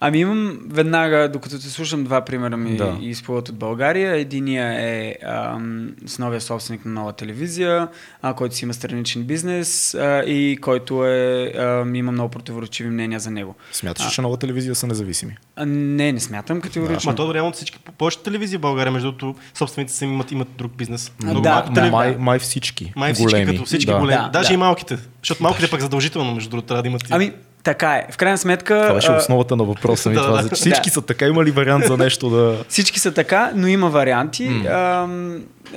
Ами 0.00 0.18
имам 0.18 0.58
веднага, 0.68 1.28
докато 1.28 1.58
те 1.58 1.66
слушам, 1.66 2.04
два 2.04 2.20
примера 2.20 2.56
ми 2.56 2.76
Да. 2.76 2.96
изплуват 3.00 3.48
от 3.48 3.54
България. 3.54 4.12
Единия 4.12 4.66
е 4.78 5.16
ам, 5.24 5.90
с 6.06 6.18
новия 6.18 6.40
собственик 6.40 6.84
на 6.84 6.92
нова 6.92 7.12
телевизия, 7.12 7.88
а, 8.22 8.34
който 8.34 8.54
си 8.54 8.64
има 8.64 8.74
страничен 8.74 9.24
бизнес 9.24 9.94
а, 9.94 10.22
и 10.22 10.56
който 10.56 11.06
е, 11.06 11.52
ам, 11.56 11.94
има 11.94 12.12
много 12.12 12.30
противоречиви 12.30 12.90
мнения 12.90 13.20
за 13.20 13.30
него. 13.30 13.54
Смяташ, 13.72 14.06
А. 14.06 14.10
че 14.10 14.22
нова 14.22 14.36
телевизия 14.36 14.74
са 14.74 14.86
независими? 14.86 15.36
А, 15.56 15.66
не, 15.66 16.12
не 16.12 16.20
смятам 16.20 16.60
категорично. 16.60 17.10
Ма 17.10 17.16
то 17.16 17.34
реално 17.34 17.52
всички, 17.52 17.78
повечето 17.98 18.24
телевизии 18.24 18.58
в 18.58 18.60
България, 18.60 18.92
между 18.92 19.12
другото, 19.12 19.40
собствениците 19.54 19.98
си 19.98 20.04
имат, 20.04 20.32
имат 20.32 20.48
друг 20.58 20.72
бизнес. 20.72 21.12
Много 21.22 21.40
да, 21.40 21.50
малко 21.50 21.72
да. 21.72 21.90
Май, 21.90 22.16
май 22.18 22.38
всички. 22.38 22.92
Май 22.96 23.14
всички, 23.14 23.24
големи. 23.26 23.52
като 23.52 23.64
всички 23.64 23.92
да. 23.92 23.98
големи. 23.98 24.22
Да, 24.22 24.28
Даже 24.28 24.48
да. 24.48 24.54
и 24.54 24.56
малките. 24.56 24.98
Защото 25.22 25.42
малките 25.42 25.70
пък 25.70 25.80
задължително, 25.80 26.34
между 26.34 26.50
другото, 26.50 26.66
трябва 26.68 26.82
да 26.82 26.88
имат. 26.88 27.02
и- 27.02 27.06
Ами, 27.10 27.32
така 27.66 27.94
е. 27.94 28.06
В 28.10 28.16
крайна 28.16 28.38
сметка... 28.38 28.80
Това 28.82 28.94
беше 28.94 29.12
основата 29.12 29.56
на 29.56 29.64
въпроса 29.64 30.10
ми. 30.10 30.16
Това, 30.26 30.42
за, 30.42 30.48
че 30.48 30.54
всички 30.54 30.90
са 30.90 31.02
така. 31.02 31.26
Има 31.26 31.44
ли 31.44 31.50
вариант 31.50 31.84
за 31.84 31.96
нещо 31.96 32.30
да... 32.30 32.64
Всички 32.68 33.00
са 33.00 33.14
така, 33.14 33.50
но 33.54 33.66
има 33.66 33.90
варианти. 33.90 34.62
А, 34.68 35.08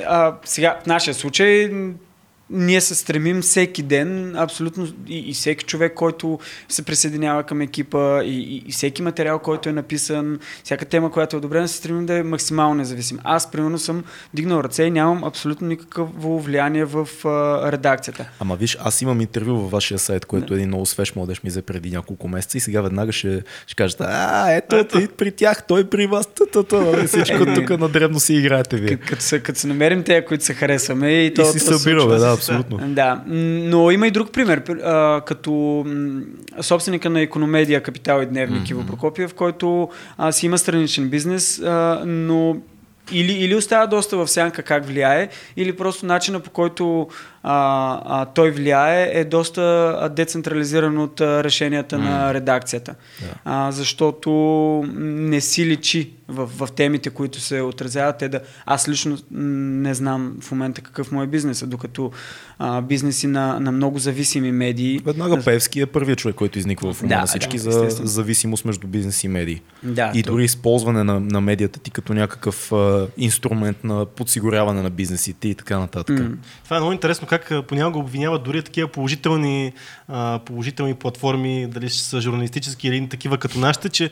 а, 0.08 0.34
сега, 0.46 0.78
в 0.84 0.86
нашия 0.86 1.14
случай, 1.14 1.72
ние 2.50 2.82
се 2.82 2.96
стремим 2.96 3.42
всеки 3.42 3.84
ден, 3.84 4.36
абсолютно 4.36 4.88
и, 5.08 5.30
и 5.30 5.34
всеки 5.34 5.66
човек, 5.66 5.94
който 5.94 6.40
се 6.70 6.86
присъединява 6.86 7.44
към 7.44 7.62
екипа, 7.62 8.24
и, 8.24 8.56
и, 8.56 8.64
и 8.68 8.72
всеки 8.72 9.02
материал, 9.02 9.40
който 9.40 9.70
е 9.70 9.74
написан, 9.74 10.40
всяка 10.64 10.86
тема, 10.86 11.12
която 11.12 11.36
е 11.36 11.38
одобрена, 11.38 11.68
се 11.68 11.78
стремим 11.78 12.06
да 12.06 12.14
е 12.14 12.24
максимално 12.24 12.76
независим. 12.76 13.20
Аз, 13.24 13.52
примерно, 13.52 13.80
съм 13.80 14.04
дигнал 14.34 14.60
ръце 14.60 14.84
и 14.84 14.92
нямам 14.92 15.24
абсолютно 15.24 15.68
никакво 15.68 16.40
влияние 16.40 16.86
в 16.86 17.08
а, 17.26 17.72
редакцията. 17.72 18.30
Ама 18.40 18.56
виж, 18.56 18.78
аз 18.80 19.02
имам 19.02 19.22
интервю 19.22 19.56
във 19.56 19.72
вашия 19.72 20.00
сайт, 20.00 20.26
което 20.26 20.54
един 20.54 20.68
много 20.68 20.86
свеж 20.86 21.16
младеж 21.16 21.44
ми 21.44 21.50
взе 21.50 21.62
преди 21.62 21.92
няколко 21.92 22.28
месеца 22.28 22.58
и 22.58 22.62
сега 22.62 22.82
веднага 22.82 23.12
ще, 23.12 23.44
ще 23.68 23.76
кажете, 23.76 24.04
а, 24.08 24.52
ето, 24.52 24.76
ето. 24.76 25.08
При 25.18 25.32
тях, 25.32 25.64
той 25.68 25.90
при 25.90 26.08
вас, 26.08 26.30
нали, 26.72 27.08
всичко 27.08 27.44
Еми. 27.44 27.56
тук 27.56 27.80
на 27.80 27.90
дребно 27.90 28.20
си 28.20 28.34
играете 28.34 28.78
вие. 28.78 28.98
Като 28.98 29.22
се, 29.22 29.42
се 29.54 29.68
намерим 29.68 30.04
те, 30.04 30.26
които 30.26 30.46
се 30.46 30.54
харесваме 30.54 31.12
и 31.12 31.34
то 31.34 31.42
И 31.42 31.46
си 31.46 31.60
се 31.60 31.78
събираме, 31.78 32.16
да, 32.16 32.39
абсолютно. 32.40 32.80
Да, 32.88 33.22
но 33.28 33.92
има 33.92 34.08
и 34.08 34.12
друг 34.12 34.32
пример, 34.32 34.64
Пр- 34.64 34.82
а, 34.84 35.22
като 35.22 35.86
собственика 36.62 37.10
на 37.10 37.22
Економедия, 37.22 37.84
Капитал 37.84 38.22
и 38.22 38.26
Дневник 38.26 38.64
mm-hmm. 38.64 38.72
Иво 38.72 38.86
Прокопиев, 38.86 39.34
който 39.34 39.90
а, 40.18 40.32
си 40.32 40.46
има 40.46 40.58
страничен 40.58 41.10
бизнес, 41.10 41.60
а, 41.60 42.04
но 42.06 42.58
или, 43.12 43.32
или 43.32 43.56
остава 43.56 43.88
доста 43.88 44.18
в 44.18 44.28
сянка 44.28 44.64
как 44.64 44.86
влияе, 44.86 45.30
или 45.58 45.76
просто 45.76 46.06
начина 46.06 46.40
по 46.40 46.50
който 46.50 47.08
а, 47.44 48.02
а, 48.06 48.26
той 48.26 48.52
влияе 48.52 49.20
е 49.20 49.26
доста 49.26 50.10
децентрализиран 50.16 50.98
от 50.98 51.22
а, 51.22 51.44
решенията 51.44 51.96
mm. 51.96 52.00
на 52.00 52.34
редакцията. 52.34 52.96
Да. 53.22 53.28
А, 53.46 53.72
защото 53.72 54.30
не 54.96 55.42
си 55.42 55.66
личи 55.66 56.14
в, 56.28 56.50
в 56.58 56.72
темите, 56.72 57.10
които 57.10 57.40
се 57.40 57.62
отразяват. 57.62 58.18
Те 58.18 58.30
да... 58.30 58.40
Аз 58.66 58.90
лично 58.90 59.18
не 59.32 59.94
знам 59.94 60.36
в 60.42 60.52
момента 60.52 60.82
какъв 60.82 61.12
му 61.12 61.24
е 61.24 61.28
бизнесът, 61.28 61.70
докато 61.70 62.12
а, 62.60 62.82
бизнеси 62.82 63.28
на, 63.28 63.60
на 63.60 63.72
много 63.72 64.00
зависими 64.00 64.52
медии. 64.52 65.02
Веднага 65.06 65.44
Певски 65.44 65.82
е 65.82 65.86
първият 65.86 66.20
човек, 66.20 66.36
който 66.36 66.60
изниква 66.60 66.94
в 66.94 67.02
ума 67.02 67.10
Да, 67.10 67.20
на 67.20 67.28
всички 67.28 67.58
да, 67.58 67.72
за 67.72 67.90
зависимост 67.90 68.66
между 68.66 68.88
бизнес 68.88 69.24
и 69.24 69.28
медии. 69.28 69.62
Да, 69.84 70.12
и 70.16 70.24
то- 70.24 70.32
дори 70.32 70.44
използване 70.44 71.04
на, 71.04 71.20
на 71.20 71.42
медията 71.42 71.80
ти 71.80 71.92
като 71.92 72.14
някакъв 72.14 72.72
а, 72.72 73.08
инструмент 73.18 73.84
на 73.84 74.06
подсигуряване 74.06 74.82
на 74.82 74.90
бизнесите 74.90 75.48
и 75.48 75.56
така 75.56 75.80
нататък. 75.80 76.20
М. 76.20 76.30
Това 76.64 76.78
е 76.78 76.80
много 76.80 76.94
интересно 76.94 77.28
как 77.30 77.52
понякога 77.68 78.00
обвиняват 78.00 78.44
дори 78.44 78.62
такива 78.64 78.88
положителни, 78.88 79.74
положителни 80.46 80.96
платформи, 80.96 81.68
дали 81.68 81.90
ще 81.90 82.00
са 82.04 82.22
журналистически 82.22 82.88
или 82.88 83.10
такива 83.10 83.38
като 83.38 83.60
нашите, 83.60 83.90
че 83.90 84.10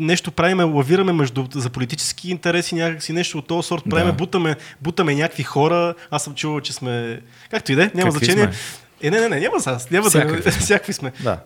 нещо 0.00 0.32
правиме, 0.32 0.64
лавираме 0.64 1.12
между, 1.12 1.46
за 1.54 1.70
политически 1.70 2.30
интереси, 2.30 2.74
някакси 2.74 3.12
нещо 3.12 3.38
от 3.38 3.46
този 3.46 3.66
сорт, 3.68 3.82
правиме, 3.90 4.10
Да. 4.10 4.16
бутаме, 4.16 4.56
бутаме 4.80 5.14
някакви 5.14 5.42
хора. 5.42 5.94
Аз 6.10 6.24
съм 6.24 6.34
чувал, 6.34 6.60
че 6.60 6.72
сме... 6.72 7.20
Както 7.50 7.72
и 7.72 7.74
да 7.74 7.82
е, 7.84 7.90
няма 7.94 8.12
Какви 8.12 8.24
значение. 8.24 8.52
сме? 8.52 8.81
Е, 9.02 9.10
не, 9.10 9.20
не, 9.20 9.28
не, 9.28 9.40
няма 9.40 9.60
сега. 9.60 9.78
Няма 9.90 10.08
Всякакви. 10.08 10.42
да. 10.42 10.50
Всякакви 10.60 10.92
сме. 10.92 11.12
Да. 11.24 11.38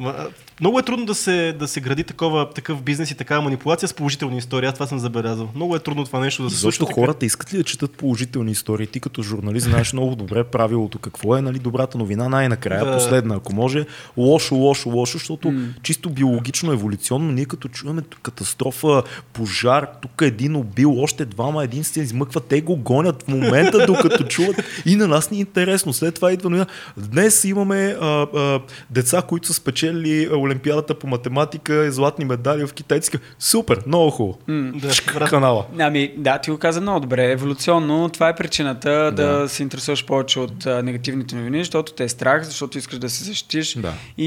Много 0.61 0.79
е 0.79 0.83
трудно 0.83 1.07
да 1.07 1.15
се, 1.15 1.57
да 1.59 1.69
се 1.69 1.81
гради 1.81 2.05
такова, 2.05 2.51
такъв 2.51 2.83
бизнес 2.83 3.11
и 3.11 3.15
такава 3.15 3.43
манипулация 3.43 3.89
с 3.89 3.95
положителни 3.95 4.39
истории. 4.39 4.67
Аз 4.69 4.75
това 4.75 4.87
съм 4.87 4.99
забелязал. 4.99 5.49
Много 5.55 5.77
е 5.77 5.79
трудно 5.79 6.05
това 6.05 6.21
нещо 6.21 6.43
да 6.43 6.51
се 6.51 6.57
случва. 6.57 6.69
Защото 6.69 6.93
хората 7.01 7.27
искат 7.27 7.53
ли 7.55 7.57
да 7.57 7.65
четат 7.65 7.93
положителни 7.93 8.51
истории? 8.53 8.87
Ти 8.87 9.01
като 9.01 9.23
журналист 9.23 9.67
знаеш 9.67 9.93
много 9.93 10.17
добре 10.17 10.45
правилото 10.45 10.99
какво 10.99 11.37
е, 11.37 11.43
нали, 11.43 11.59
добрата 11.59 11.99
новина 11.99 12.29
най-накрая, 12.29 12.85
Да. 12.85 12.93
последна, 12.95 13.35
ако 13.35 13.55
може, 13.55 13.87
лошо, 14.17 14.55
лошо, 14.55 14.89
лошо, 14.89 15.19
защото 15.19 15.55
чисто 15.83 16.11
биологично, 16.11 16.73
еволюционно, 16.73 17.33
ние 17.33 17.45
като 17.45 17.69
чуваме 17.69 18.03
катастрофа, 18.23 19.03
пожар, 19.33 19.87
тук 20.03 20.23
един 20.23 20.57
убил, 20.57 21.01
още 21.03 21.25
двама, 21.25 21.65
един 21.65 21.85
се 21.85 22.01
измъква, 22.01 22.41
те 22.41 22.61
го 22.61 22.77
гонят 22.77 23.23
в 23.23 23.29
момента, 23.29 23.87
докато 23.87 24.25
чуват 24.25 24.57
и 24.87 24.97
на 24.97 25.09
нас 25.09 25.31
ни 25.31 25.37
е 25.37 25.41
интересно. 25.41 25.93
След 25.93 26.15
това 26.15 26.33
идва 26.33 26.51
новина. 26.51 26.67
Днес 26.97 27.45
имаме 27.47 27.97
а, 28.01 28.07
а, 28.07 28.61
деца, 28.91 29.23
които 29.23 29.47
са 29.47 29.55
спечели 29.55 30.29
Олимпиадата 30.35 30.95
по 30.95 31.07
математика, 31.07 31.93
златни 31.93 32.25
медали 32.25 32.67
в 32.67 32.73
китайска. 32.73 33.19
Супер, 33.39 33.83
много 33.87 34.11
хубаво. 34.11 34.39
Да, 34.49 34.91
Чк, 34.91 35.15
брат. 35.15 35.31
канала. 35.31 35.67
Ами, 35.79 36.13
да, 36.17 36.39
ти 36.39 36.51
го 36.51 36.59
каза 36.59 36.81
много 36.81 37.01
добре. 37.01 37.31
Еволюционно 37.31 38.09
това 38.09 38.29
е 38.29 38.35
причината 38.37 38.91
да, 38.91 39.11
Да. 39.41 39.49
се 39.49 39.63
интересуваш 39.63 40.07
повече 40.07 40.41
от 40.41 40.67
а, 40.67 40.83
негативните 40.83 41.37
новини, 41.37 41.59
защото 41.59 41.93
те 41.93 42.05
е 42.05 42.09
страх, 42.09 42.45
защото 42.45 42.79
искаш 42.79 42.99
да 42.99 43.11
се 43.11 43.25
защитиш 43.25 43.75
Да. 43.75 43.93
и, 44.19 44.25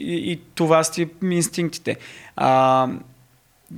и, 0.00 0.32
и 0.32 0.40
това 0.54 0.84
са 0.84 0.92
ти 0.92 1.08
инстинктите. 1.22 1.96
А, 2.36 2.88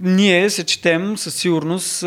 ние 0.03 0.51
се 0.51 0.65
четем 0.65 1.19
със 1.19 1.35
сигурност 1.35 2.03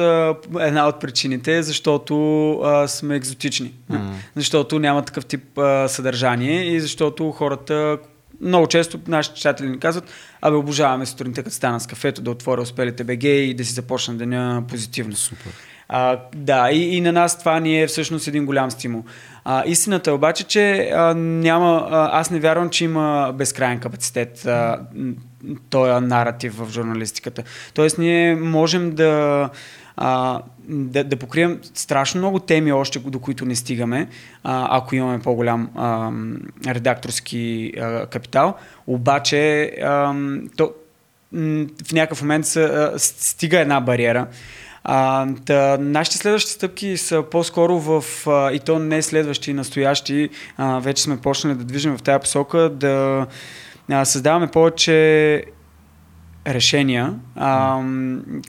една 0.59 0.87
от 0.87 0.99
причините, 0.99 1.57
е 1.57 1.63
защото 1.63 2.51
а, 2.51 2.87
сме 2.87 3.15
екзотични. 3.15 3.73
М. 3.89 4.15
Защото 4.35 4.79
няма 4.79 5.05
такъв 5.05 5.25
тип 5.25 5.57
а, 5.57 5.87
съдържание 5.87 6.75
и 6.75 6.79
защото 6.79 7.31
хората 7.31 7.97
много 8.41 8.67
често 8.67 8.99
нашите 9.07 9.35
читатели 9.35 9.69
ни 9.69 9.79
казват, 9.79 10.09
абе 10.41 10.55
обожаваме 10.55 11.05
сутринта, 11.05 11.43
като 11.43 11.55
стана 11.55 11.79
с 11.79 11.87
кафето, 11.87 12.21
да 12.21 12.31
отворя 12.31 12.61
успелите 12.61 13.03
БГ 13.03 13.23
и 13.23 13.53
да 13.53 13.65
си 13.65 13.73
започна 13.73 14.15
деня 14.15 14.63
позитивно. 14.67 15.15
Супер. 15.15 15.51
А, 15.89 16.19
да, 16.35 16.71
и, 16.71 16.97
и 16.97 17.01
на 17.01 17.11
нас 17.11 17.39
това 17.39 17.59
ни 17.59 17.81
е 17.81 17.87
всъщност 17.87 18.27
един 18.27 18.45
голям 18.45 18.71
стимул. 18.71 19.03
А, 19.45 19.63
истината 19.65 20.09
е 20.09 20.13
обаче, 20.13 20.43
че 20.43 20.89
а, 20.95 21.13
няма, 21.13 21.87
а, 21.91 22.19
аз 22.19 22.31
не 22.31 22.39
вярвам, 22.39 22.69
че 22.69 22.83
има 22.83 23.33
безкрайен 23.37 23.79
капацитет 23.79 24.45
а, 24.45 24.79
този 25.69 26.05
наратив 26.05 26.57
в 26.57 26.71
журналистиката. 26.71 27.43
Тоест 27.73 27.97
ние 27.97 28.35
можем 28.35 28.91
да, 28.95 29.49
а, 29.97 30.41
да, 30.67 31.03
да 31.03 31.15
покрием 31.15 31.59
страшно 31.73 32.17
много 32.17 32.39
теми 32.39 32.71
още, 32.71 32.99
до 32.99 33.19
които 33.19 33.45
не 33.45 33.55
стигаме, 33.55 34.07
а, 34.43 34.77
ако 34.77 34.95
имаме 34.95 35.19
по-голям 35.19 35.69
а, 35.75 36.11
редакторски 36.67 37.73
а, 37.79 38.05
капитал. 38.05 38.55
Обаче 38.87 39.63
а, 39.83 40.13
то, 40.57 40.73
в 41.85 41.93
някакъв 41.93 42.21
момент 42.21 42.45
се, 42.45 42.63
а, 42.63 42.93
стига 42.97 43.59
една 43.59 43.81
бариера. 43.81 44.27
А, 44.89 45.27
та, 45.45 45.77
нашите 45.79 46.17
следващи 46.17 46.51
стъпки 46.51 46.97
са 46.97 47.23
по-скоро 47.31 47.79
в, 47.79 48.03
а, 48.27 48.51
и 48.51 48.59
то 48.59 48.79
не 48.79 49.01
следващи, 49.01 49.53
настоящи, 49.53 50.29
а, 50.57 50.79
вече 50.79 51.03
сме 51.03 51.17
почнали 51.17 51.55
да 51.55 51.63
движим 51.63 51.97
в 51.97 52.01
тази 52.01 52.19
посока, 52.19 52.69
да 52.69 53.27
а, 53.91 54.05
създаваме 54.05 54.47
повече 54.47 55.43
решения, 56.47 57.13
а, 57.35 57.81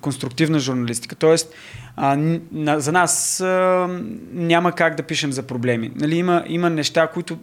конструктивна 0.00 0.58
журналистика. 0.58 1.16
Тоест, 1.16 1.54
а, 1.96 2.16
на, 2.52 2.80
за 2.80 2.92
нас 2.92 3.40
а, 3.40 3.88
няма 4.32 4.72
как 4.72 4.94
да 4.94 5.02
пишем 5.02 5.32
за 5.32 5.42
проблеми. 5.42 5.92
Нали, 5.94 6.16
има, 6.16 6.44
има 6.48 6.70
неща, 6.70 7.06
които 7.06 7.38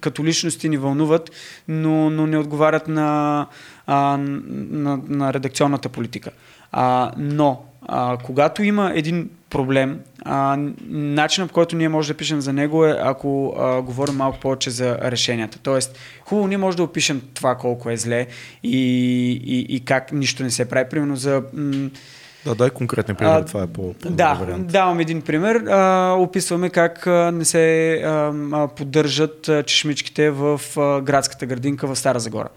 като 0.00 0.24
личности 0.24 0.68
ни 0.68 0.76
вълнуват, 0.76 1.30
но, 1.68 2.10
но 2.10 2.26
не 2.26 2.38
отговарят 2.38 2.88
на, 2.88 3.46
а, 3.86 4.16
на, 4.16 5.00
на 5.08 5.34
редакционната 5.34 5.88
политика. 5.88 6.30
А, 6.72 7.12
но, 7.16 7.62
а, 7.88 8.18
когато 8.24 8.62
има 8.62 8.92
един 8.94 9.30
проблем, 9.50 10.00
а, 10.24 10.56
начинът 10.88 11.48
по 11.50 11.54
който 11.54 11.76
ние 11.76 11.88
можем 11.88 12.12
да 12.14 12.18
пишем 12.18 12.40
за 12.40 12.52
него 12.52 12.86
е 12.86 12.96
ако 13.02 13.54
а, 13.58 13.82
говорим 13.82 14.14
малко 14.14 14.40
повече 14.40 14.70
за 14.70 14.98
решенията. 15.02 15.58
Тоест, 15.62 15.98
хубаво 16.20 16.48
ние 16.48 16.56
можем 16.58 16.76
да 16.76 16.82
опишем 16.82 17.22
това 17.34 17.54
колко 17.54 17.90
е 17.90 17.96
зле 17.96 18.26
и, 18.62 18.78
и, 19.44 19.76
и 19.76 19.80
как 19.80 20.12
нищо 20.12 20.42
не 20.42 20.50
се 20.50 20.68
прави. 20.68 20.88
Примерно 20.88 21.16
за... 21.16 21.42
М- 21.52 21.90
Да, 22.44 22.54
дай 22.54 22.70
конкретен 22.70 23.16
пример, 23.16 23.32
а, 23.32 23.44
това 23.44 23.62
е 23.62 23.66
по 23.66 23.94
да, 24.04 24.34
вариант. 24.34 24.66
давам 24.66 25.00
един 25.00 25.22
пример. 25.22 25.56
А, 25.56 26.12
описваме 26.12 26.70
как 26.70 27.06
а, 27.06 27.32
не 27.32 27.44
се 27.44 27.92
а, 27.94 28.08
а, 28.52 28.68
поддържат 28.68 29.48
а, 29.48 29.62
чешмичките 29.62 30.30
в 30.30 30.60
а, 30.76 31.00
градската 31.00 31.46
градинка 31.46 31.86
в 31.86 31.96
Стара 31.96 32.20
Загора. 32.20 32.48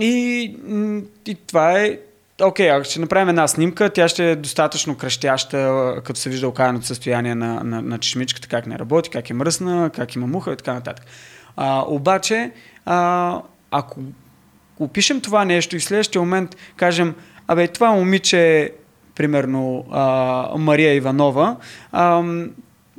И, 0.00 0.56
м, 0.64 1.02
и 1.26 1.34
това 1.46 1.80
е 1.80 1.98
окей, 2.42 2.70
ако 2.70 2.84
ще 2.84 3.00
направим 3.00 3.28
една 3.28 3.48
снимка, 3.48 3.90
тя 3.90 4.08
ще 4.08 4.30
е 4.30 4.36
достатъчно 4.36 4.96
кръщяща, 4.96 5.94
като 6.04 6.20
се 6.20 6.30
вижда 6.30 6.48
окаяното 6.48 6.86
състояние 6.86 7.34
на, 7.34 7.64
на, 7.64 7.82
на 7.82 7.98
чешмичката, 7.98 8.48
как 8.48 8.66
не 8.66 8.78
работи, 8.78 9.10
как 9.10 9.30
е 9.30 9.34
мръсна, 9.34 9.90
как 9.96 10.14
има 10.14 10.26
муха 10.26 10.52
и 10.52 10.56
така 10.56 10.74
нататък. 10.74 11.06
А, 11.56 11.84
обаче, 11.86 12.52
а, 12.84 13.40
ако 13.70 14.00
опишем 14.78 15.20
това 15.20 15.44
нещо 15.44 15.76
и 15.76 15.78
в 15.78 15.84
следващия 15.84 16.22
момент 16.22 16.56
кажем, 16.76 17.14
абе, 17.48 17.68
това 17.68 17.92
момиче, 17.92 18.72
примерно 19.14 19.86
а, 19.90 20.48
Мария 20.58 20.94
Иванова, 20.94 21.56
а, 21.92 22.22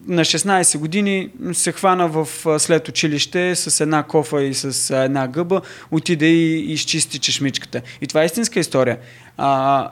на 0.07 0.21
16 0.21 0.77
години 0.77 1.29
се 1.53 1.71
хвана 1.71 2.07
в 2.07 2.27
след 2.59 2.87
училище 2.87 3.55
с 3.55 3.79
една 3.79 4.03
кофа 4.03 4.43
и 4.43 4.53
с 4.53 5.03
една 5.03 5.27
гъба, 5.27 5.61
отиде 5.91 6.25
и 6.25 6.73
изчисти 6.73 7.19
чешмичката. 7.19 7.81
И 8.01 8.07
това 8.07 8.21
е 8.21 8.25
истинска 8.25 8.59
история. 8.59 8.97
А, 9.37 9.89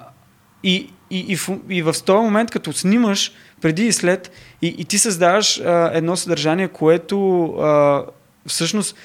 и, 0.63 0.89
и, 1.12 1.20
и, 1.20 1.36
в, 1.36 1.50
и 1.70 1.82
в 1.82 1.96
този 2.05 2.24
момент, 2.24 2.51
като 2.51 2.74
снимаш 2.74 3.32
преди 3.62 3.86
и 3.86 3.91
след, 3.91 4.32
и, 4.62 4.67
и 4.77 4.86
ти 4.86 4.98
създаваш 4.98 5.60
а, 5.60 5.91
едно 5.93 6.15
съдържание, 6.15 6.67
което 6.67 7.46
а, 7.46 8.03
всъщност 8.48 8.96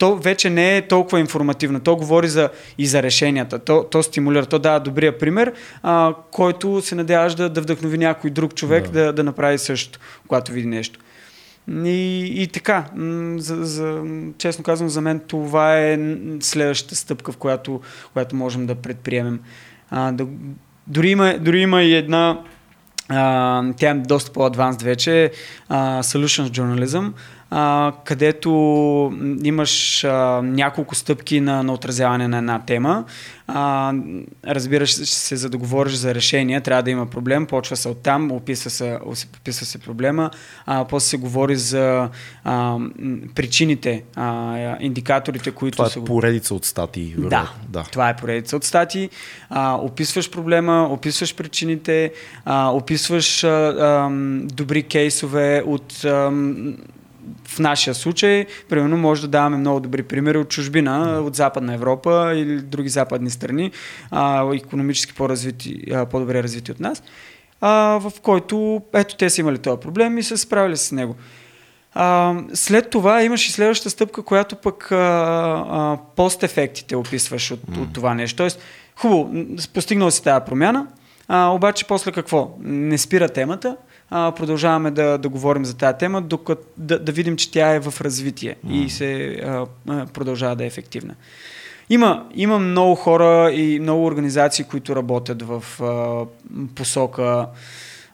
то 0.00 0.16
вече 0.16 0.50
не 0.50 0.76
е 0.76 0.88
толкова 0.88 1.20
информативно. 1.20 1.80
То 1.80 1.96
говори 1.96 2.28
за, 2.28 2.50
и 2.78 2.86
за 2.86 3.02
решенията. 3.02 3.58
То, 3.58 3.84
то 3.90 4.02
стимулира. 4.02 4.46
То 4.46 4.58
дава 4.58 4.80
добрия 4.80 5.18
пример, 5.18 5.52
а, 5.82 6.14
който 6.30 6.82
се 6.82 6.94
надяваш 6.94 7.34
да, 7.34 7.50
да 7.50 7.60
вдъхнови 7.60 7.98
някой 7.98 8.30
друг 8.30 8.54
човек 8.54 8.88
да. 8.88 9.04
Да, 9.04 9.12
да 9.12 9.24
направи 9.24 9.58
същото, 9.58 9.98
когато 10.28 10.52
види 10.52 10.66
нещо. 10.66 11.00
И, 11.84 12.32
и 12.42 12.46
така, 12.46 12.84
за, 13.36 13.64
за, 13.64 14.02
честно 14.38 14.64
казвам, 14.64 14.88
за 14.88 15.00
мен 15.00 15.20
това 15.28 15.78
е 15.78 15.98
следващата 16.40 16.96
стъпка, 16.96 17.32
в 17.32 17.36
която, 17.36 17.80
която 18.12 18.36
можем 18.36 18.66
да 18.66 18.74
предприемем. 18.74 19.40
А, 19.90 20.12
да, 20.12 20.26
дори, 20.86 21.10
има, 21.10 21.38
дори 21.40 21.60
има 21.60 21.82
и 21.82 21.94
една, 21.94 22.40
а, 23.08 23.64
тя 23.76 23.90
е 23.90 23.94
доста 23.94 24.32
по-адванс 24.32 24.82
вече, 24.82 25.32
а, 25.68 26.02
Solutions 26.02 26.48
Journalism, 26.48 27.12
а, 27.50 27.92
където 28.04 28.50
имаш 29.44 30.04
а, 30.04 30.42
няколко 30.42 30.94
стъпки 30.94 31.40
на, 31.40 31.62
на 31.62 31.72
отразяване 31.72 32.28
на 32.28 32.38
една 32.38 32.62
тема. 32.66 33.04
А, 33.46 33.94
разбираш 34.46 34.92
се, 34.92 35.36
за 35.36 35.50
да 35.50 35.58
говориш 35.58 35.94
за 35.94 36.14
решение, 36.14 36.60
трябва 36.60 36.82
да 36.82 36.90
има 36.90 37.06
проблем, 37.06 37.46
почва 37.46 37.76
се 37.76 37.88
оттам, 37.88 38.32
описва 38.32 38.70
се, 38.70 38.98
описва 39.40 39.66
се 39.66 39.78
проблема, 39.78 40.30
а, 40.66 40.84
после 40.84 41.08
се 41.08 41.16
говори 41.16 41.56
за 41.56 42.08
а, 42.44 42.78
причините, 43.34 44.02
а, 44.16 44.76
индикаторите, 44.80 45.50
които 45.50 45.76
това 45.76 45.86
е 45.86 45.90
са... 45.90 46.04
поредица 46.04 46.54
от 46.54 46.64
статии. 46.64 47.14
Да, 47.18 47.52
да, 47.68 47.82
това 47.82 48.08
е 48.08 48.16
поредица 48.16 48.56
от 48.56 48.64
статии. 48.64 49.10
А, 49.48 49.74
описваш 49.74 50.30
проблема, 50.30 50.88
описваш 50.90 51.34
причините, 51.36 52.12
а, 52.44 52.70
описваш 52.70 53.44
а, 53.44 53.48
а, 53.48 54.10
добри 54.44 54.82
кейсове 54.82 55.62
от... 55.66 56.04
А, 56.04 56.32
в 57.50 57.58
нашия 57.58 57.94
случай, 57.94 58.46
примерно, 58.68 58.96
може 58.96 59.22
да 59.22 59.28
даваме 59.28 59.56
много 59.56 59.80
добри 59.80 60.02
примери 60.02 60.38
от 60.38 60.48
чужбина, 60.48 61.20
от 61.26 61.36
Западна 61.36 61.74
Европа 61.74 62.32
или 62.36 62.60
други 62.60 62.88
западни 62.88 63.30
страни, 63.30 63.70
а, 64.10 64.54
економически 64.54 65.14
по-развити, 65.14 65.82
а, 65.92 66.06
по-добре 66.06 66.42
развити 66.42 66.72
от 66.72 66.80
нас, 66.80 67.02
а, 67.60 67.70
в 67.98 68.12
който, 68.22 68.82
ето, 68.94 69.16
те 69.16 69.30
са 69.30 69.40
имали 69.40 69.58
този 69.58 69.80
проблем 69.80 70.18
и 70.18 70.22
са 70.22 70.38
справили 70.38 70.76
с 70.76 70.92
него. 70.92 71.16
А, 71.94 72.34
след 72.54 72.90
това 72.90 73.22
имаш 73.22 73.48
и 73.48 73.52
следващата 73.52 73.90
стъпка, 73.90 74.22
която 74.22 74.56
пък 74.56 74.92
а, 74.92 74.96
а, 74.96 75.98
постефектите 76.16 76.96
описваш 76.96 77.50
от, 77.50 77.60
mm. 77.60 77.82
от 77.82 77.92
това 77.92 78.14
нещо. 78.14 78.36
Тоест, 78.36 78.60
хубаво, 78.96 79.30
постигнал 79.74 80.10
си 80.10 80.22
тази 80.22 80.44
промяна, 80.46 80.86
а, 81.28 81.48
обаче 81.48 81.86
после 81.86 82.12
какво? 82.12 82.56
Не 82.60 82.98
спира 82.98 83.28
темата, 83.28 83.76
а, 84.10 84.32
продължаваме 84.32 84.90
да, 84.90 85.18
да 85.18 85.28
говорим 85.28 85.64
за 85.64 85.76
тази 85.76 85.98
тема, 85.98 86.22
докато 86.22 86.62
да, 86.76 86.98
да 86.98 87.12
видим, 87.12 87.36
че 87.36 87.50
тя 87.50 87.74
е 87.74 87.80
в 87.80 88.00
развитие 88.00 88.56
mm. 88.66 88.72
и 88.72 88.90
се 88.90 89.40
а, 89.44 89.66
продължава 90.06 90.56
да 90.56 90.64
е 90.64 90.66
ефективна. 90.66 91.14
Има, 91.90 92.26
има 92.34 92.58
много 92.58 92.94
хора 92.94 93.52
и 93.52 93.80
много 93.80 94.04
организации, 94.04 94.64
които 94.64 94.96
работят 94.96 95.42
в 95.42 95.64
а, 95.82 96.24
посока, 96.74 97.46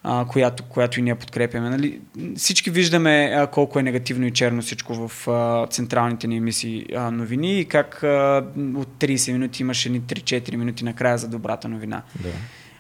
а, 0.03 0.25
която, 0.25 0.63
която 0.63 1.01
и 1.01 1.03
ние 1.03 1.15
подкрепяме. 1.15 1.71
Нали? 1.71 2.01
Всички 2.37 2.71
виждаме 2.71 3.33
а, 3.37 3.47
колко 3.47 3.79
е 3.79 3.83
негативно 3.83 4.27
и 4.27 4.31
черно 4.31 4.63
всичко 4.63 5.09
в 5.09 5.29
а, 5.29 5.67
централните 5.67 6.27
ни 6.27 6.37
емисии 6.37 6.87
а, 6.97 7.11
новини 7.11 7.61
и 7.61 7.65
как 7.65 8.03
а, 8.03 8.45
от 8.57 8.89
30 8.89 9.33
минути 9.33 9.63
имаше 9.63 9.91
ни 9.91 10.01
3-4 10.01 10.57
минути 10.57 10.85
накрая 10.85 11.19
за 11.19 11.29
добрата 11.29 11.69
новина. 11.69 12.03
Да. 12.21 12.29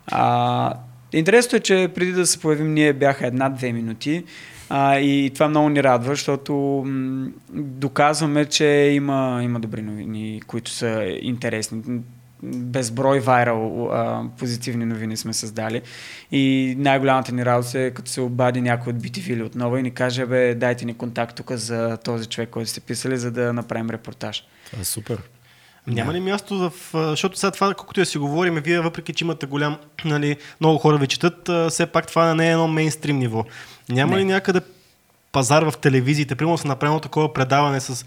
А, 0.07 0.75
Интересното 1.13 1.57
е, 1.57 1.61
че 1.61 1.91
преди 1.95 2.13
да 2.13 2.27
се 2.27 2.41
появим 2.41 2.75
ние 2.75 2.93
бяха 2.93 3.27
една-две 3.27 3.73
минути 3.73 4.25
а, 4.69 4.99
и 4.99 5.31
това 5.35 5.49
много 5.49 5.69
ни 5.69 5.83
радва, 5.83 6.13
защото 6.13 6.55
м- 6.87 7.29
доказваме, 7.53 8.45
че 8.45 8.65
има, 8.95 9.41
има 9.43 9.61
добри 9.61 9.83
новини, 9.83 10.43
които 10.47 10.71
са 10.71 11.19
интересни. 11.21 11.83
Безброй 12.43 13.21
вайрал 13.21 13.91
а, 13.93 14.25
позитивни 14.39 14.85
новини 14.85 15.17
сме 15.17 15.33
създали. 15.33 15.83
И 16.33 16.75
най-голямата 16.79 17.33
ни 17.33 17.45
радост 17.45 17.75
е 17.75 17.91
като 17.91 18.11
се 18.11 18.21
обади 18.21 18.61
някой 18.61 18.93
от 18.93 18.99
BTV 18.99 19.33
или 19.33 19.43
отново 19.43 19.77
и 19.77 19.83
ни 19.83 19.91
каже, 19.91 20.27
бе, 20.27 20.55
дайте 20.55 20.85
ни 20.85 20.95
контакт 20.95 21.37
тук 21.37 21.53
за 21.53 21.97
този 22.05 22.27
човек, 22.27 22.51
който 22.51 22.71
сте 22.71 22.81
писали, 22.81 23.17
за 23.17 23.31
да 23.31 23.53
направим 23.53 23.91
репортаж. 23.91 24.45
Това 24.67 24.81
е 24.81 24.85
супер. 24.85 25.23
Няма 25.87 26.13
ли 26.13 26.21
място 26.21 26.59
в... 26.59 26.73
Защото 26.93 27.39
сега 27.39 27.51
това, 27.51 27.75
колкото 27.75 28.01
да 28.01 28.07
си 28.07 28.19
говорим, 28.19 28.55
вие 28.55 28.81
въпреки, 28.81 29.13
че 29.13 29.25
имате 29.25 29.47
голям... 29.47 29.79
Нали, 30.05 30.37
много 30.61 30.79
хора 30.79 30.99
ви 30.99 31.07
четат, 31.07 31.51
все 31.71 31.87
пак 31.87 32.07
това 32.07 32.35
не 32.35 32.49
е 32.49 32.53
едно 32.53 32.69
мейнстрим 32.69 33.19
ниво. 33.19 33.45
Няма 33.89 34.13
не. 34.13 34.21
ли 34.21 34.25
някъде 34.25 34.61
пазар 35.33 35.63
в 35.63 35.75
телевизиите, 35.81 36.35
примерно 36.35 36.59
се 36.59 36.69
направено 36.69 37.01
такова 37.01 37.33
предаване 37.33 37.81
с 37.81 38.05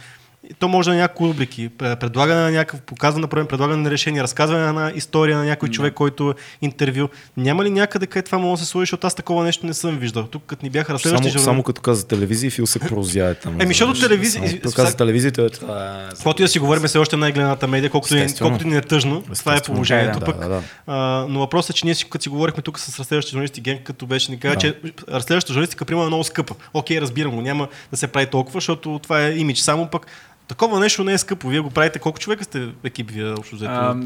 то 0.60 0.68
може 0.68 0.90
на 0.90 0.96
някакви 0.96 1.26
рубрики. 1.26 1.70
Предлагане 1.78 2.42
на 2.42 2.52
някакъв, 2.52 2.82
показване 2.82 3.22
на 3.22 3.28
проблем, 3.28 3.48
предлагане 3.48 3.84
на 3.84 3.92
решение, 3.92 4.24
разказване 4.24 4.72
на 4.72 4.92
история 4.96 5.38
на 5.38 5.46
някой 5.46 5.70
човек, 5.70 5.94
който 5.94 6.30
е 6.30 6.34
интервю. 6.62 7.08
Няма 7.38 7.64
ли 7.64 7.70
някъде 7.70 8.08
къде 8.08 8.26
това 8.26 8.38
може 8.38 8.60
да 8.60 8.66
се 8.66 8.72
сложи, 8.72 8.84
защото 8.84 9.08
аз 9.08 9.16
такова 9.16 9.44
нещо 9.44 9.66
не 9.66 9.74
съм 9.74 9.98
виждал. 9.98 10.24
Тук 10.24 10.44
като 10.48 10.66
ни 10.66 10.70
бяха 10.70 10.94
разследващи 10.94 11.30
само, 11.32 11.44
само 11.44 11.64
като 11.64 11.82
каза 11.82 12.08
телевизия, 12.08 12.52
Фил 12.52 12.68
се 12.68 12.80
прозяе 12.80 13.36
там. 13.36 13.62
Еми, 13.62 13.74
защото 13.74 14.00
телевизия... 14.00 14.62
Като 14.62 14.72
каза 14.72 14.98
телевизията, 14.98 15.50
това 15.50 16.06
е... 16.06 16.10
Каквото 16.10 16.42
и 16.42 16.46
да 16.46 16.50
си 16.50 16.60
говорим, 16.60 16.84
все 16.84 16.98
още 16.98 17.18
най-гледаната 17.18 17.68
медия, 17.68 17.90
колкото, 17.90 18.16
е, 18.16 18.28
колкото 18.40 18.68
ни 18.68 18.78
е 18.78 18.82
тъжно. 18.82 19.24
Това 19.40 19.56
е 19.56 19.62
положението. 19.62 20.20
Да, 20.20 20.26
пък, 20.26 20.40
да, 20.40 20.50
да. 20.50 20.62
А, 20.88 21.26
но 21.30 21.40
въпросът 21.40 21.70
е, 21.70 21.74
че 21.74 21.86
ние 21.86 21.96
си, 21.96 22.10
като 22.10 22.24
си 22.24 22.30
говорихме 22.30 22.64
тук 22.64 22.80
с 22.80 23.00
разследващи 23.00 23.32
журналисти, 23.32 23.62
Ген, 23.62 23.80
като 23.84 24.06
беше 24.06 24.32
ни 24.32 24.40
каза, 24.40 24.56
да. 24.56 24.62
че 24.62 24.76
разследваща 25.10 25.54
журналистика, 25.54 25.86
примерно, 25.86 26.06
е 26.06 26.08
много 26.08 26.24
скъпа. 26.24 26.56
Окей, 26.74 27.02
разбирам 27.02 27.36
го, 27.36 27.42
няма 27.42 27.68
да 27.92 27.98
се 27.98 28.08
прави 28.08 28.26
толкова, 28.26 28.58
защото 28.58 29.00
това 29.04 29.26
е 29.26 29.32
имидж. 29.32 29.60
Само 29.60 29.88
пък 29.88 30.08
Такова 30.50 30.80
нещо 30.80 31.04
не 31.04 31.14
е 31.14 31.18
скъпо. 31.18 31.50
Вие 31.50 31.60
го 31.60 31.70
правите. 31.70 32.00
Колко 32.00 32.20
човека 32.20 32.44
сте 32.44 32.68
екип 32.84 33.12
вие 33.12 33.32
общо 33.32 33.56
взето? 33.56 33.72
А, 33.72 33.98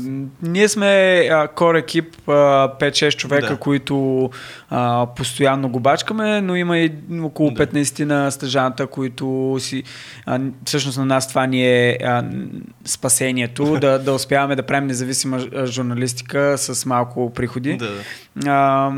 ние 0.42 0.68
сме 0.68 1.30
кор 1.56 1.76
екип, 1.76 2.16
5-6 2.26 3.16
човека, 3.16 3.48
да. 3.48 3.58
които 3.58 4.30
а, 4.70 5.08
постоянно 5.16 5.70
го 5.70 5.80
бачкаме, 5.80 6.42
но 6.42 6.56
има 6.56 6.78
и 6.78 6.92
около 7.22 7.50
15 7.50 8.04
на 8.04 8.32
стъжанта, 8.32 8.88
които 8.88 9.58
си... 9.60 9.84
А, 10.26 10.40
всъщност 10.66 10.98
на 10.98 11.06
нас 11.06 11.30
това 11.30 11.46
ни 11.46 11.68
е 11.68 11.98
а, 12.04 12.24
спасението, 12.86 13.78
да, 13.82 14.00
да 14.00 14.14
успяваме 14.14 14.56
да 14.56 14.64
правим 14.64 14.88
независима 14.88 15.40
журналистика 15.66 16.58
с 16.58 16.86
малко 16.86 17.34
приходи. 17.34 17.78
Да. 17.78 17.92
А, 18.46 18.92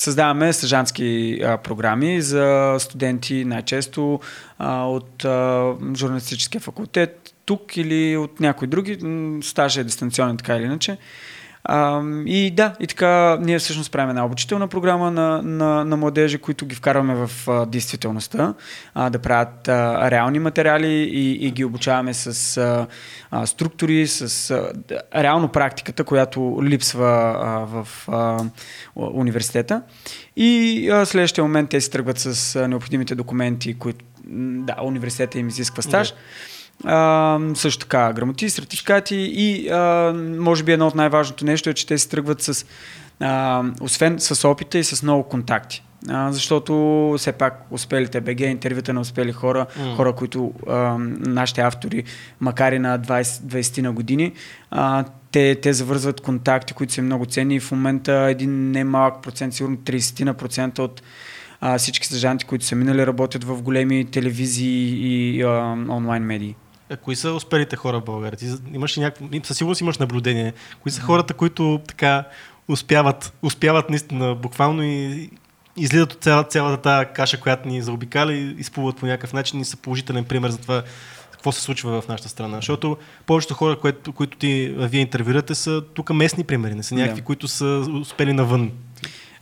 създаваме 0.00 0.52
стъжантски 0.52 1.40
а, 1.44 1.56
програми 1.56 2.22
за 2.22 2.76
студенти 2.78 3.44
най-често 3.44 4.20
а, 4.58 4.84
от 4.84 5.24
а, 5.24 5.72
журналистическия 5.96 6.60
факултет 6.60 7.34
тук 7.44 7.76
или 7.76 8.16
от 8.16 8.40
някои 8.40 8.68
други. 8.68 8.98
Стажа 9.42 9.80
е 9.80 9.84
дистанционен 9.84 10.36
така 10.36 10.56
или 10.56 10.64
иначе. 10.64 10.98
И 12.26 12.50
да, 12.56 12.74
и 12.80 12.86
така 12.86 13.38
ние 13.40 13.58
всъщност 13.58 13.92
правим 13.92 14.10
една 14.10 14.24
обучителна 14.24 14.68
програма 14.68 15.10
на, 15.10 15.42
на, 15.42 15.84
на 15.84 15.96
младежи, 15.96 16.38
които 16.38 16.66
ги 16.66 16.74
вкарваме 16.74 17.14
в 17.14 17.30
а, 17.48 17.66
действителността, 17.66 18.54
а, 18.94 19.10
да 19.10 19.18
правят 19.18 19.68
а, 19.68 20.10
реални 20.10 20.38
материали 20.38 20.86
и, 20.88 21.46
и 21.46 21.50
ги 21.50 21.64
обучаваме 21.64 22.14
с 22.14 22.56
а, 22.56 22.86
а, 23.30 23.46
структури, 23.46 24.06
с 24.06 24.50
а, 24.50 24.72
реално 25.22 25.48
практиката, 25.48 26.04
която 26.04 26.60
липсва 26.62 27.36
а, 27.42 27.66
в 27.66 27.88
а, 28.08 28.44
университета. 28.96 29.82
И 30.36 30.90
а, 30.90 31.06
следващия 31.06 31.44
момент 31.44 31.70
те 31.70 31.80
си 31.80 31.90
тръгват 31.90 32.18
с 32.18 32.56
а, 32.56 32.68
необходимите 32.68 33.14
документи, 33.14 33.78
които 33.78 34.04
да, 34.30 34.76
университета 34.82 35.38
им 35.38 35.48
изисква 35.48 35.82
стаж. 35.82 36.10
Да 36.10 36.16
а, 36.84 37.38
също 37.54 37.80
така 37.80 38.12
грамоти, 38.12 38.50
сертификати 38.50 39.16
и 39.16 39.68
а, 39.68 40.12
може 40.38 40.64
би 40.64 40.72
едно 40.72 40.86
от 40.86 40.94
най-важното 40.94 41.44
нещо 41.44 41.70
е, 41.70 41.74
че 41.74 41.86
те 41.86 41.98
се 41.98 42.08
тръгват 42.08 42.42
с 42.42 42.66
а, 43.20 43.64
освен 43.80 44.18
с 44.18 44.48
опита 44.48 44.78
и 44.78 44.84
с 44.84 45.02
много 45.02 45.22
контакти. 45.22 45.82
А, 46.08 46.32
защото 46.32 47.14
все 47.18 47.32
пак 47.32 47.66
успелите 47.70 48.20
БГ, 48.20 48.40
интервюта 48.40 48.92
на 48.92 49.00
успели 49.00 49.32
хора, 49.32 49.66
М. 49.78 49.96
хора, 49.96 50.12
които 50.12 50.52
а, 50.68 50.96
нашите 51.20 51.60
автори, 51.60 52.04
макар 52.40 52.72
и 52.72 52.78
на 52.78 52.98
20, 52.98 53.22
20 53.22 53.82
на 53.82 53.92
години, 53.92 54.32
а, 54.70 55.04
те, 55.32 55.54
те 55.54 55.72
завързват 55.72 56.20
контакти, 56.20 56.74
които 56.74 56.92
са 56.92 57.02
много 57.02 57.26
ценни 57.26 57.54
и 57.54 57.60
в 57.60 57.70
момента 57.70 58.12
един 58.12 58.70
немалък 58.70 59.22
процент, 59.22 59.54
сигурно 59.54 59.76
30 59.76 60.24
на 60.24 60.34
процента 60.34 60.82
от 60.82 61.02
а, 61.60 61.78
всички 61.78 62.06
стъжанти, 62.06 62.44
които 62.44 62.64
са 62.64 62.76
минали, 62.76 63.06
работят 63.06 63.44
в 63.44 63.62
големи 63.62 64.04
телевизии 64.04 65.06
и 65.06 65.42
а, 65.42 65.48
онлайн 65.88 66.22
медии. 66.22 66.54
А 66.90 66.96
кои 66.96 67.16
са 67.16 67.32
успелите 67.32 67.76
хора 67.76 68.00
в 68.00 68.04
България? 68.04 68.38
Ти 68.38 68.52
имаш 68.72 68.98
ли 68.98 69.02
някакво... 69.02 69.26
Със 69.42 69.56
сигурност 69.58 69.80
имаш 69.80 69.98
наблюдение. 69.98 70.52
Кои 70.82 70.92
са 70.92 71.00
хората, 71.00 71.34
които 71.34 71.80
така 71.88 72.24
успяват, 72.68 73.32
успяват 73.42 73.90
наистина 73.90 74.34
буквално 74.34 74.82
и 74.82 75.30
излизат 75.76 76.12
от 76.12 76.22
цяла, 76.22 76.44
цялата 76.44 76.82
тази 76.82 77.06
каша, 77.14 77.40
която 77.40 77.68
ни 77.68 77.82
заобикаля 77.82 78.32
и 78.32 78.54
изплуват 78.58 78.96
по 78.96 79.06
някакъв 79.06 79.32
начин 79.32 79.60
и 79.60 79.64
са 79.64 79.76
положителен 79.76 80.24
пример 80.24 80.50
за 80.50 80.58
това 80.58 80.82
какво 81.32 81.52
се 81.52 81.60
случва 81.60 82.00
в 82.00 82.08
нашата 82.08 82.28
страна. 82.28 82.56
Защото 82.56 82.96
повечето 83.26 83.54
хора, 83.54 83.78
които, 83.78 84.12
които 84.12 84.38
ти, 84.38 84.74
вие 84.78 85.00
интервюрате, 85.00 85.54
са 85.54 85.82
тук 85.94 86.10
местни 86.10 86.44
примери, 86.44 86.74
не 86.74 86.82
са 86.82 86.94
някакви, 86.94 87.20
Да. 87.20 87.24
които 87.24 87.48
са 87.48 87.86
успели 88.00 88.32
навън. 88.32 88.70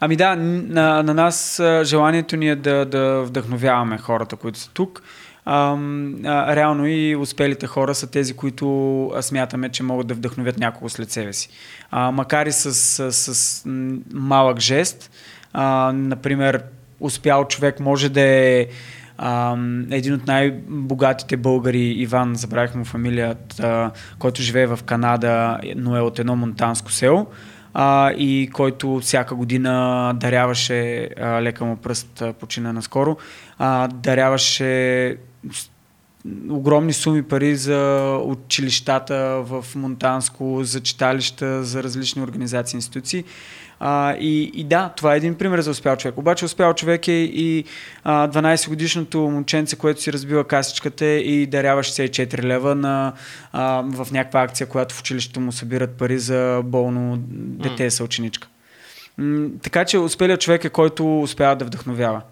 Ами 0.01 0.17
да, 0.17 0.37
на, 0.37 1.03
на 1.03 1.15
нас 1.15 1.63
желанието 1.83 2.37
ни 2.37 2.49
е 2.49 2.57
да, 2.57 2.85
да 2.85 3.23
вдъхновяваме 3.23 3.99
хората, 3.99 4.37
които 4.37 4.59
са 4.59 4.71
тук. 4.71 5.03
А, 5.49 5.77
реално 6.57 6.87
и 6.87 7.17
успелите 7.17 7.67
хора 7.67 7.95
са 7.95 8.11
тези, 8.11 8.35
които 8.35 9.07
а, 9.07 9.23
смятаме, 9.23 9.69
че 9.69 9.83
могат 9.83 10.07
да 10.07 10.15
вдъхновят 10.15 10.59
някого 10.59 10.89
след 10.89 11.11
себе 11.11 11.33
си. 11.33 11.49
А, 11.91 12.11
макар 12.11 12.47
и 12.47 12.53
с, 12.53 12.75
с, 12.75 13.35
с 13.35 13.63
малък 14.13 14.61
жест, 14.61 15.11
а, 15.53 15.93
например, 15.95 16.63
успял 17.01 17.45
човек 17.45 17.81
може 17.81 18.09
да 18.09 18.21
е 18.21 18.67
ам, 19.19 19.87
един 19.91 20.15
от 20.15 20.27
най-богатите 20.27 21.37
българи, 21.37 21.85
Иван, 21.89 22.35
забравих 22.35 22.75
му 22.75 22.85
фамилията, 22.85 23.91
който 24.19 24.43
живее 24.43 24.67
в 24.67 24.79
Канада, 24.87 25.59
но 25.77 25.97
е 25.97 26.01
от 26.01 26.19
едно 26.19 26.37
монтанско 26.37 26.93
село 26.93 27.27
а, 27.79 28.13
и 28.13 28.51
който 28.53 29.01
всяка 29.01 29.35
година 29.35 30.13
даряваше, 30.17 31.11
а, 31.21 31.43
лека 31.43 31.65
му 31.65 31.77
пръст 31.77 32.23
а, 32.23 32.33
почина 32.33 32.73
наскоро, 32.73 33.17
а, 33.59 33.89
даряваше 33.89 35.17
огромни 36.51 36.93
суми 36.93 37.23
пари 37.23 37.57
за 37.57 38.13
училищата 38.25 39.43
в 39.45 39.65
Монтанско, 39.75 40.61
за 40.65 40.81
читалища, 40.81 41.65
за 41.65 41.83
различни 41.83 42.23
организации 42.23 42.77
и 42.77 42.79
институции. 42.79 43.25
А, 43.81 44.17
и, 44.21 44.43
и 44.55 44.65
да, 44.65 44.93
това 44.97 45.15
е 45.15 45.17
един 45.17 45.35
пример 45.35 45.61
за 45.61 45.71
успял 45.71 45.97
човек. 45.97 46.19
Обаче 46.19 46.45
успял 46.45 46.75
човек 46.75 47.09
е 47.09 47.13
и 47.13 47.65
а, 48.05 48.29
12 48.29 48.69
годишното 48.69 49.19
момченце, 49.19 49.77
което 49.77 50.03
си 50.03 50.13
разбива 50.13 50.45
касичката 50.45 51.07
и 51.07 51.47
дарява 51.47 51.83
64 51.83 52.43
лева 52.43 52.75
на, 52.75 53.13
а, 53.53 53.83
в 53.87 54.09
някаква 54.13 54.43
акция, 54.43 54.67
която 54.67 54.95
в 54.95 55.01
училището 55.01 55.41
му 55.41 55.53
събират 55.53 55.91
пари 55.91 56.19
за 56.19 56.63
болно 56.65 57.17
дете 57.29 57.91
съученичка. 57.91 58.49
М, 59.19 59.49
така 59.63 59.85
че 59.85 59.99
успелият 59.99 60.41
човек 60.41 60.65
е 60.65 60.71
който 60.71 61.21
успява 61.21 61.57
да 61.57 61.65
вдъхновява, 61.65 62.23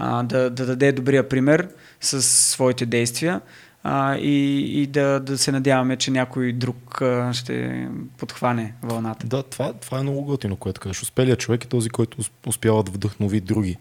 а, 0.00 0.22
да, 0.22 0.50
да 0.50 0.66
даде 0.66 0.92
добрия 0.92 1.28
пример 1.28 1.68
с 2.00 2.22
своите 2.22 2.86
действия 2.86 3.40
а, 3.82 4.16
и, 4.16 4.58
и 4.82 4.86
да, 4.86 5.20
да 5.20 5.38
се 5.38 5.52
надяваме, 5.52 5.96
че 5.96 6.10
някой 6.10 6.52
друг 6.52 7.02
а, 7.02 7.32
ще 7.32 7.88
подхване 8.18 8.74
вълната. 8.82 9.26
Да, 9.26 9.42
това, 9.42 9.72
това 9.72 9.98
е 9.98 10.02
много 10.02 10.22
готино, 10.22 10.56
което 10.56 10.80
кажеш. 10.80 11.02
Успелият 11.02 11.40
човек 11.40 11.64
е 11.64 11.68
този, 11.68 11.88
който 11.88 12.20
ус- 12.20 12.30
успява 12.46 12.82
да 12.82 12.90
вдъхнови 12.90 13.40
други. 13.40 13.76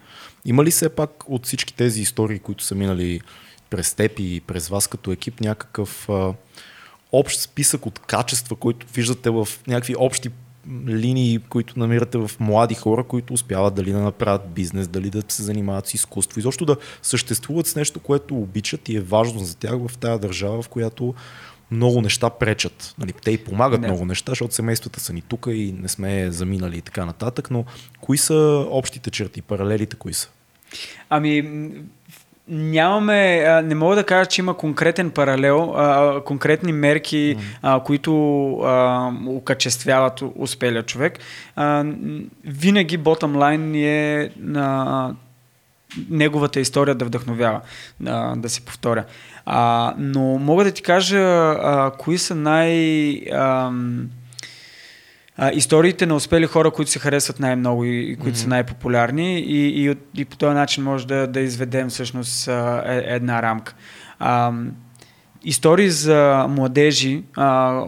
Има 0.45 0.63
ли 0.63 0.71
все 0.71 0.89
пак 0.89 1.29
от 1.29 1.45
всички 1.45 1.73
тези 1.73 2.01
истории, 2.01 2.39
които 2.39 2.63
са 2.63 2.75
минали 2.75 3.21
през 3.69 3.93
теб 3.93 4.11
и 4.19 4.41
през 4.47 4.67
вас 4.67 4.87
като 4.87 5.11
екип, 5.11 5.41
някакъв 5.41 6.09
а, 6.09 6.33
общ 7.11 7.39
списък 7.39 7.85
от 7.85 7.99
качества, 7.99 8.55
които 8.55 8.87
виждате 8.93 9.29
в 9.29 9.47
някакви 9.67 9.95
общи 9.97 10.29
линии, 10.87 11.39
които 11.49 11.79
намирате 11.79 12.17
в 12.17 12.31
млади 12.39 12.75
хора, 12.75 13.03
които 13.03 13.33
успяват 13.33 13.75
дали 13.75 13.91
да 13.91 13.99
направят 13.99 14.49
бизнес, 14.49 14.87
дали 14.87 15.09
да 15.09 15.23
се 15.27 15.43
занимават 15.43 15.87
с 15.87 15.93
изкуство, 15.93 16.39
изобщо 16.39 16.65
да 16.65 16.77
съществуват 17.01 17.67
с 17.67 17.75
нещо, 17.75 17.99
което 17.99 18.35
обичат 18.35 18.89
и 18.89 18.95
е 18.95 19.01
важно 19.01 19.39
за 19.39 19.57
тях 19.57 19.73
в 19.87 19.97
тази 19.97 20.21
държава, 20.21 20.61
в 20.61 20.69
която 20.69 21.13
много 21.71 22.01
неща 22.01 22.29
пречат. 22.29 22.95
Нали, 22.97 23.13
те 23.23 23.31
и 23.31 23.37
помагат 23.37 23.81
Да. 23.81 23.87
много 23.87 24.05
неща, 24.05 24.31
защото 24.31 24.53
семействата 24.53 24.99
са 24.99 25.13
ни 25.13 25.21
тук 25.21 25.47
и 25.49 25.75
не 25.79 25.87
сме 25.87 26.31
заминали 26.31 26.77
и 26.77 26.81
така 26.81 27.05
нататък, 27.05 27.51
но 27.51 27.65
кои 28.01 28.17
са 28.17 28.65
общите 28.69 29.11
черти, 29.11 29.41
паралелите 29.41 29.95
кои 29.95 30.13
са? 30.13 30.29
Ами, 31.09 31.49
нямаме, 32.49 33.43
а, 33.47 33.61
не 33.61 33.75
мога 33.75 33.95
да 33.95 34.03
кажа, 34.03 34.25
че 34.25 34.41
има 34.41 34.53
конкретен 34.53 35.11
паралел, 35.11 35.73
а, 35.75 36.21
конкретни 36.23 36.73
мерки, 36.73 37.37
а, 37.61 37.83
които 37.83 38.51
а, 38.59 39.11
окачествяват 39.27 40.23
успелия 40.35 40.83
човек. 40.83 41.19
А, 41.55 41.85
винаги 42.45 42.99
bottom 42.99 43.37
line 43.37 43.83
е 43.85 44.29
на 44.39 45.15
неговата 46.09 46.59
история 46.59 46.95
да 46.95 47.05
вдъхновява, 47.05 47.61
да, 47.99 48.33
да 48.37 48.49
се 48.49 48.65
повторя. 48.65 49.03
А, 49.45 49.93
но 49.97 50.21
мога 50.21 50.63
да 50.63 50.71
ти 50.71 50.81
кажа 50.81 51.19
а, 51.19 51.91
кои 51.97 52.17
са 52.17 52.35
най... 52.35 53.21
а, 55.37 55.51
историите 55.51 56.05
на 56.05 56.15
успели 56.15 56.45
хора, 56.45 56.71
които 56.71 56.91
се 56.91 56.99
харесват 56.99 57.39
най-много 57.39 57.85
и, 57.85 58.11
и 58.11 58.15
които 58.15 58.37
mm-hmm. 58.37 58.41
са 58.41 58.47
най-популярни 58.47 59.39
и, 59.39 59.85
и, 59.85 59.95
и 60.15 60.25
по 60.25 60.37
този 60.37 60.53
начин 60.53 60.83
може 60.83 61.07
да, 61.07 61.27
да 61.27 61.39
изведем 61.39 61.89
всъщност 61.89 62.47
а, 62.47 62.83
е, 62.85 63.03
една 63.05 63.41
рамка. 63.41 63.75
А, 64.19 64.51
истории 65.43 65.89
за 65.89 66.45
младежи, 66.49 67.23
а, 67.35 67.81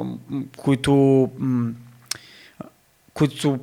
които, 0.57 1.29
м, 1.39 1.71
които 3.13 3.59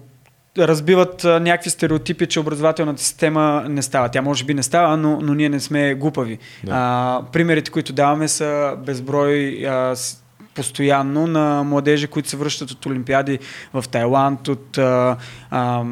разбиват 0.58 1.24
а, 1.24 1.40
някакви 1.40 1.70
стереотипи, 1.70 2.26
че 2.26 2.40
образователната 2.40 3.02
система 3.02 3.64
не 3.68 3.82
става. 3.82 4.08
Тя 4.08 4.22
може 4.22 4.44
би 4.44 4.54
не 4.54 4.62
става, 4.62 4.96
но, 4.96 5.20
но 5.20 5.34
ние 5.34 5.48
не 5.48 5.60
сме 5.60 5.94
глупави. 5.94 6.38
Да. 6.64 6.72
А, 6.74 7.22
примерите, 7.32 7.70
които 7.70 7.92
даваме 7.92 8.28
са 8.28 8.76
безброй 8.86 9.66
а, 9.68 9.96
с- 9.96 10.22
постоянно 10.56 11.26
на 11.26 11.62
младежи, 11.62 12.06
които 12.06 12.28
се 12.28 12.36
връщат 12.36 12.70
от 12.70 12.86
олимпиади 12.86 13.38
в 13.72 13.84
Тайланд, 13.90 14.48
от 14.48 14.78
а, 14.78 15.16
а, 15.50 15.84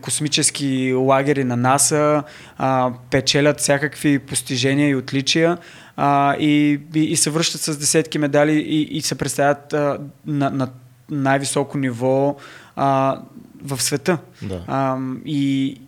космически 0.00 0.92
лагери 0.92 1.44
на 1.44 1.56
НАСА, 1.56 2.22
а, 2.58 2.92
печелят 3.10 3.60
всякакви 3.60 4.18
постижения 4.18 4.88
и 4.88 4.96
отличия 4.96 5.58
а, 5.96 6.36
и, 6.36 6.80
и, 6.94 7.00
и 7.00 7.16
се 7.16 7.30
връщат 7.30 7.60
с 7.60 7.78
десетки 7.78 8.18
медали 8.18 8.52
и, 8.52 8.82
и 8.82 9.00
се 9.00 9.14
представят 9.14 9.72
а, 9.72 9.98
на, 10.26 10.50
на 10.50 10.68
най-високо 11.10 11.78
ниво 11.78 12.36
а, 12.76 13.20
в 13.62 13.82
света. 13.82 14.18
Да. 14.42 14.64
А, 14.66 14.98
и 15.24 15.80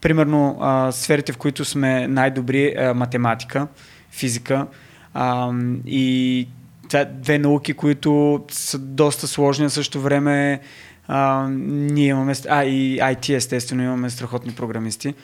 примерно 0.00 0.58
а, 0.60 0.92
сферите, 0.92 1.32
в 1.32 1.36
които 1.36 1.64
сме 1.64 2.08
най-добри 2.08 2.74
е 2.76 2.92
математика, 2.92 3.66
физика 4.10 4.66
а, 5.14 5.52
и 5.86 6.48
това 6.88 7.04
две 7.04 7.38
науки, 7.38 7.72
които 7.72 8.44
са 8.50 8.78
доста 8.78 9.26
сложни, 9.26 9.64
а 9.64 9.68
в 9.68 9.72
същото 9.72 10.00
време 10.00 10.60
а, 11.08 11.48
ние 11.50 12.06
имаме, 12.06 12.34
а 12.48 12.64
и 12.64 12.98
IT 12.98 13.34
естествено 13.36 13.82
имаме 13.82 14.10
страхотни 14.10 14.52
програмисти. 14.52 15.14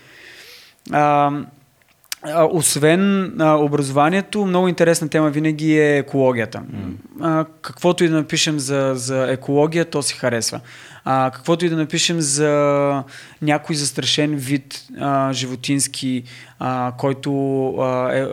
А, 0.91 1.31
а, 2.23 2.45
освен 2.45 3.35
а, 3.41 3.55
образованието, 3.55 4.47
много 4.47 4.69
интересна 4.69 5.09
тема 5.09 5.31
винаги 5.31 5.79
е 5.79 5.99
екологията. 5.99 6.63
А, 7.21 7.45
каквото 7.63 8.05
и 8.05 8.09
да 8.09 8.17
напишем 8.17 8.59
за, 8.59 8.93
за 8.95 9.33
екология, 9.33 9.85
то 9.85 10.03
си 10.03 10.15
харесва. 10.15 10.61
А, 11.05 11.31
каквото 11.35 11.65
и 11.65 11.69
да 11.69 11.77
напишем 11.77 12.21
за 12.21 13.05
някой 13.43 13.77
застрашен 13.77 14.35
вид 14.35 14.85
а, 15.01 15.33
животински, 15.33 16.23
а, 16.59 16.93
който 16.99 17.69
а, 17.77 18.13
е, 18.13 18.27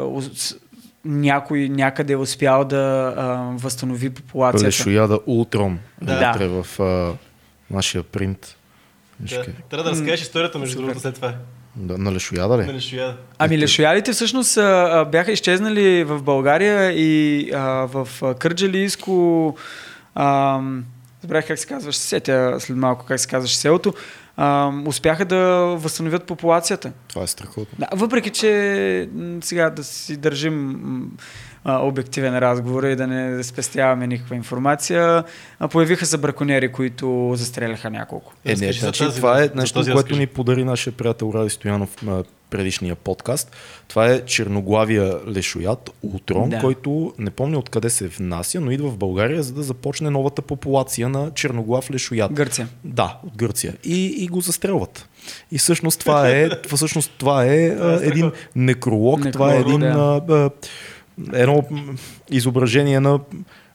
някой 1.05 1.69
някъде 1.69 2.13
е 2.13 2.17
успял 2.17 2.65
да 2.65 3.13
а, 3.17 3.23
възстанови 3.57 4.09
популацията. 4.09 4.67
Лешояда 4.67 5.19
Ултром 5.25 5.79
Да. 6.01 6.13
е 6.13 6.25
вътре 6.27 6.47
в 6.47 6.79
а, 6.79 7.13
нашия 7.73 8.03
принт. 8.03 8.55
Да. 9.19 9.45
Трябва 9.69 9.83
да 9.83 9.91
разкажеш 9.91 10.21
историята, 10.21 10.59
между 10.59 10.71
Супер. 10.73 10.81
другото, 10.85 11.01
след 11.01 11.15
това. 11.15 11.33
Да, 11.75 11.97
на 11.97 12.13
Лешояда 12.13 12.57
ли? 12.57 12.65
Нали, 12.65 12.81
Шояда. 12.81 13.17
Ами 13.37 13.59
лешоядите 13.59 14.11
всъщност 14.11 14.57
а, 14.57 15.05
бяха 15.11 15.31
изчезнали 15.31 16.03
в 16.03 16.21
България 16.21 16.91
и 16.91 17.51
а, 17.53 17.59
в 17.85 18.07
Кърджалийско, 18.39 19.55
а, 20.15 20.59
забравих 21.21 21.47
как 21.47 21.59
се 21.59 21.67
казваше, 21.67 21.99
се 21.99 22.07
сетя 22.07 22.55
след 22.59 22.77
малко 22.77 23.05
как 23.05 23.19
се 23.19 23.27
казваше 23.27 23.57
селото, 23.57 23.93
а, 24.41 24.71
успяха 24.85 25.25
да 25.25 25.37
възстановят 25.77 26.23
популацията. 26.23 26.91
Това 27.07 27.23
е 27.23 27.27
страхотно. 27.27 27.77
Да, 27.79 27.87
въпреки, 27.93 28.29
че 28.29 29.09
сега 29.41 29.69
да 29.69 29.83
си 29.83 30.17
държим 30.17 30.79
а, 31.63 31.77
обективен 31.79 32.37
разговор 32.37 32.83
и 32.83 32.95
да 32.95 33.07
не 33.07 33.43
спестяваме 33.43 34.07
никаква 34.07 34.35
информация, 34.35 35.23
а, 35.59 35.67
появиха 35.67 36.05
се 36.05 36.17
браконери, 36.17 36.71
които 36.71 37.33
застреляха 37.35 37.89
няколко. 37.89 38.33
Е, 38.45 38.49
не, 38.55 38.73
за 38.73 38.79
значи, 38.79 39.03
тази, 39.03 39.15
това 39.15 39.43
е 39.43 39.49
нещо, 39.55 39.79
което 39.79 39.97
разкажи. 39.97 40.19
ни 40.19 40.27
подари 40.27 40.63
нашия 40.63 40.93
приятел 40.93 41.31
Ради 41.35 41.49
Стоянов 41.49 42.01
на 42.01 42.23
предишния 42.49 42.95
подкаст. 42.95 43.51
Това 43.87 44.07
е 44.07 44.25
черноглавия 44.25 45.17
лешоят, 45.27 45.89
утрон, 46.01 46.49
Да. 46.49 46.59
който 46.59 47.13
не 47.17 47.29
помня 47.29 47.59
откъде 47.59 47.89
се 47.89 48.07
внася, 48.07 48.61
но 48.61 48.71
идва 48.71 48.89
в 48.89 48.97
България, 48.97 49.43
за 49.43 49.53
да 49.53 49.63
започне 49.63 50.09
новата 50.09 50.41
популация 50.41 51.09
на 51.09 51.31
черноглав 51.35 51.91
лешоят. 51.91 52.33
Гърция. 52.33 52.67
Да, 52.83 53.17
от 53.27 53.37
Гърция. 53.37 53.73
И, 53.83 54.05
и 54.05 54.27
го 54.27 54.41
застрелват. 54.41 55.09
И 55.51 55.57
всъщност 55.57 55.99
това 55.99 56.29
е, 56.29 56.49
всъщност 56.75 57.11
това 57.17 57.45
е 57.45 57.67
а, 57.67 57.99
един 58.03 58.31
некролог, 58.55 59.31
това 59.31 59.53
е 59.53 59.57
Некролог, 59.57 59.81
един 59.81 59.93
да. 59.93 60.21
а, 60.29 60.33
а, 60.33 60.49
едно 61.33 61.67
изображение 62.29 62.99
на 62.99 63.19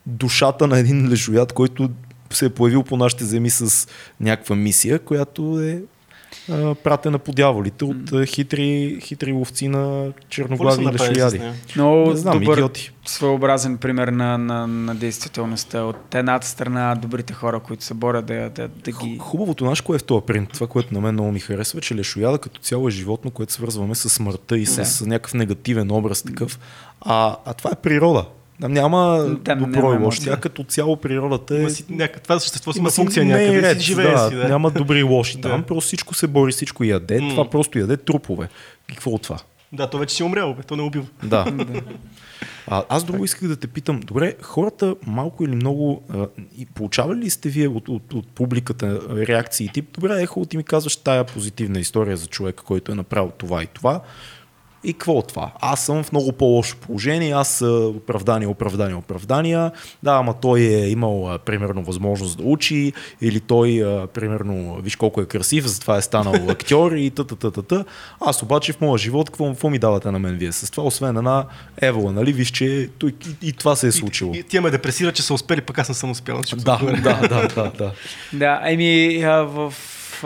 душата 0.06 0.66
на 0.66 0.78
един 0.78 1.08
лежоят, 1.08 1.52
който 1.52 1.90
се 2.30 2.46
е 2.46 2.50
появил 2.50 2.82
по 2.82 2.96
нашите 2.96 3.24
земи 3.24 3.50
с 3.50 3.88
някаква 4.20 4.56
мисия, 4.56 4.98
която 4.98 5.60
е 5.60 5.82
пратена 6.84 7.18
по 7.18 7.32
дяволите 7.32 7.84
от 7.84 8.26
хитри, 8.26 8.98
хитри 9.00 9.32
ловци 9.32 9.68
на 9.68 10.06
черноглави 10.28 10.84
с 10.84 10.92
лешояди. 10.92 11.38
нея? 11.38 11.54
Много 11.76 12.10
Не 12.10 12.16
знам, 12.16 12.38
добър 12.38 12.56
идиоти. 12.56 12.92
своеобразен 13.06 13.76
пример 13.78 14.08
на, 14.08 14.38
на, 14.38 14.66
на 14.66 14.94
действителността. 14.94 15.82
От 15.82 16.14
едната 16.14 16.46
страна 16.46 16.94
добрите 16.94 17.32
хора, 17.32 17.60
които 17.60 17.84
се 17.84 17.94
борят 17.94 18.26
да, 18.26 18.50
да, 18.50 18.68
да 18.68 18.90
ги... 18.92 19.18
Хубавото 19.18 19.64
наш 19.64 19.80
кое 19.80 19.96
е 19.96 19.98
в 19.98 20.04
този 20.04 20.26
принт. 20.26 20.48
Това, 20.52 20.66
което 20.66 20.94
на 20.94 21.00
мен 21.00 21.12
много 21.12 21.32
ми 21.32 21.40
харесва, 21.40 21.80
че 21.80 21.94
лешояда 21.94 22.38
като 22.38 22.60
цяло 22.60 22.88
е 22.88 22.92
животно, 22.92 23.30
което 23.30 23.52
свързваме 23.52 23.94
с 23.94 24.10
смъртта 24.10 24.58
и 24.58 24.66
с 24.66 24.98
Да. 24.98 25.08
някакъв 25.08 25.34
негативен 25.34 25.90
образ 25.90 26.22
такъв. 26.22 26.58
А, 27.00 27.36
а 27.44 27.54
това 27.54 27.70
е 27.70 27.76
природа. 27.76 28.24
Там 28.60 28.72
няма 28.72 29.26
Там 29.44 29.58
добро 29.58 29.80
няма 29.80 29.94
и 29.94 30.04
лошо. 30.04 30.22
Тя 30.24 30.36
като 30.36 30.64
цяло 30.64 30.96
природата 30.96 31.56
е... 31.56 31.70
Си, 31.70 31.84
някак, 31.88 32.22
това 32.22 32.40
същество 32.40 32.72
си 32.72 32.78
има 32.78 32.90
функция 32.90 33.22
е 33.22 33.24
някъде 33.24 33.62
ред, 33.62 33.78
си 33.78 33.84
живее 33.84 34.10
да, 34.10 34.28
си. 34.28 34.34
Да. 34.34 34.48
Няма 34.48 34.70
добри 34.70 34.98
и 34.98 35.02
лоши 35.02 35.36
Да. 35.38 35.48
там. 35.48 35.62
Просто 35.62 35.86
всичко 35.86 36.14
се 36.14 36.26
бори, 36.26 36.52
всичко 36.52 36.84
яде. 36.84 37.20
М. 37.20 37.30
Това 37.30 37.50
просто 37.50 37.78
яде 37.78 37.96
трупове. 37.96 38.48
И 38.90 38.92
какво 38.92 39.10
от 39.10 39.22
това? 39.22 39.38
да, 39.76 39.90
то 39.90 39.98
вече 39.98 40.14
си 40.14 40.22
умрял, 40.22 40.54
бе, 40.54 40.62
то 40.62 40.76
не 40.76 40.82
е 40.82 40.86
убил. 40.86 41.06
Да. 41.22 41.46
А, 42.66 42.84
аз 42.88 43.04
друго 43.04 43.24
исках 43.24 43.48
да 43.48 43.56
те 43.56 43.66
питам. 43.66 44.00
Добре, 44.00 44.34
хората 44.42 44.94
малко 45.06 45.44
или 45.44 45.54
много 45.54 46.02
а, 46.14 46.26
и 46.58 46.66
получавали 46.66 47.20
ли 47.20 47.30
сте 47.30 47.48
вие 47.48 47.68
от, 47.68 47.88
от, 47.88 48.14
от 48.14 48.28
публиката 48.28 49.00
реакции 49.26 49.68
тип, 49.68 49.88
добре, 49.94 50.22
е 50.22 50.26
хубаво 50.26 50.48
ти 50.48 50.56
ми 50.56 50.64
казваш 50.64 50.96
тая 50.96 51.24
позитивна 51.24 51.80
история 51.80 52.16
за 52.16 52.26
човека, 52.26 52.64
който 52.64 52.92
е 52.92 52.94
направил 52.94 53.32
това 53.38 53.62
и 53.62 53.66
това. 53.66 54.00
И 54.84 54.92
какво 54.92 55.12
от 55.12 55.28
това? 55.28 55.52
Аз 55.60 55.86
съм 55.86 56.02
в 56.02 56.12
много 56.12 56.32
по-лошо 56.32 56.76
положение, 56.76 57.32
аз 57.32 57.62
оправдания, 57.96 58.50
оправдания, 58.50 58.98
оправдания. 58.98 59.72
Да, 60.02 60.12
ама 60.12 60.34
той 60.40 60.60
е 60.60 60.88
имал 60.88 61.38
примерно 61.38 61.82
възможност 61.82 62.38
да 62.38 62.44
учи, 62.44 62.92
или 63.20 63.40
той 63.40 63.84
примерно, 64.14 64.76
виж 64.82 64.96
колко 64.96 65.20
е 65.20 65.26
красив, 65.26 65.66
затова 65.66 65.96
е 65.96 66.02
станал 66.02 66.34
актьор 66.48 66.92
и 66.92 67.10
т 67.10 67.24
т 67.24 67.36
т 67.36 67.62
т 67.62 67.84
Аз 68.20 68.42
обаче 68.42 68.72
в 68.72 68.80
моя 68.80 68.98
живот, 68.98 69.30
какво, 69.30 69.46
какво 69.46 69.70
ми 69.70 69.78
давате 69.78 70.10
на 70.10 70.18
мен 70.18 70.36
вие 70.36 70.52
с 70.52 70.70
това, 70.70 70.84
освен 70.84 71.16
една 71.16 71.46
евола, 71.80 72.12
нали? 72.12 72.32
Виж, 72.32 72.50
че 72.50 72.88
той, 72.98 73.14
и, 73.42 73.48
и 73.48 73.52
това 73.52 73.76
се 73.76 73.86
е 73.86 73.92
случило. 73.92 74.34
И, 74.34 74.38
и 74.38 74.42
тия 74.42 74.62
ме 74.62 74.70
депресира, 74.70 75.12
че 75.12 75.22
са 75.22 75.34
успели, 75.34 75.60
пък 75.60 75.78
аз 75.78 75.88
не 75.88 75.94
съм 75.94 76.10
успял. 76.10 76.40
Да, 76.56 76.78
да, 76.78 77.28
да, 77.28 77.48
да, 77.48 77.72
да. 77.78 77.92
Да, 78.32 78.60
а, 79.24 79.42
в 79.42 79.74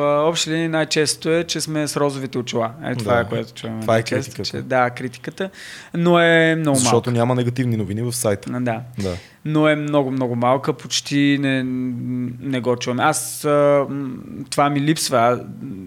общи 0.03 0.51
линии 0.51 0.69
най-често 0.69 1.31
е, 1.31 1.45
че 1.45 1.61
сме 1.61 1.89
с 1.89 1.97
розовите 1.97 2.39
очила. 2.39 2.71
Е, 2.85 2.95
това 2.95 3.15
Да. 3.15 3.21
е 3.21 3.25
което 3.25 3.53
чуваме. 3.53 3.81
Това 3.81 3.99
е 3.99 4.03
критиката. 4.03 4.43
Че, 4.45 4.63
да, 4.63 4.91
критиката. 4.91 5.51
Но 5.95 6.21
е 6.21 6.55
много 6.55 6.79
Защото 6.79 7.11
малка. 7.11 7.19
няма 7.19 7.35
негативни 7.35 7.77
новини 7.77 8.03
в 8.03 8.13
сайта. 8.13 8.51
Да. 8.51 8.81
Да. 8.99 9.15
но 9.45 9.69
е 9.69 9.77
много, 9.77 10.11
много 10.11 10.37
малка, 10.37 10.73
почти 10.73 11.39
не, 11.41 11.63
не 12.41 12.61
го 12.61 12.77
чувам. 12.77 13.01
Аз 13.01 13.45
а, 13.45 13.87
това 14.51 14.71
ми 14.71 14.81
липсва. 14.81 15.19
А, 15.19 15.45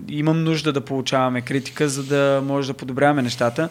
Имам 0.10 0.44
нужда 0.44 0.74
да 0.74 0.82
получаваме 0.82 1.42
критика, 1.42 1.90
за 1.90 2.04
да 2.04 2.42
може 2.46 2.68
да 2.68 2.74
подобряваме 2.74 3.22
нещата. 3.22 3.70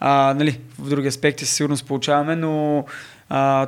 А, 0.00 0.34
нали, 0.38 0.60
в 0.78 0.88
други 0.88 1.08
аспекти 1.08 1.46
със 1.46 1.56
сигурност 1.56 1.86
получаваме, 1.86 2.36
но 2.36 2.84
а, 3.28 3.66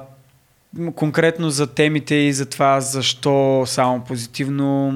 конкретно 0.95 1.51
за 1.51 1.67
темите 1.67 2.15
и 2.15 2.33
за 2.33 2.47
това 2.47 2.81
защо 2.81 3.63
само 3.67 4.01
позитивно, 4.01 4.93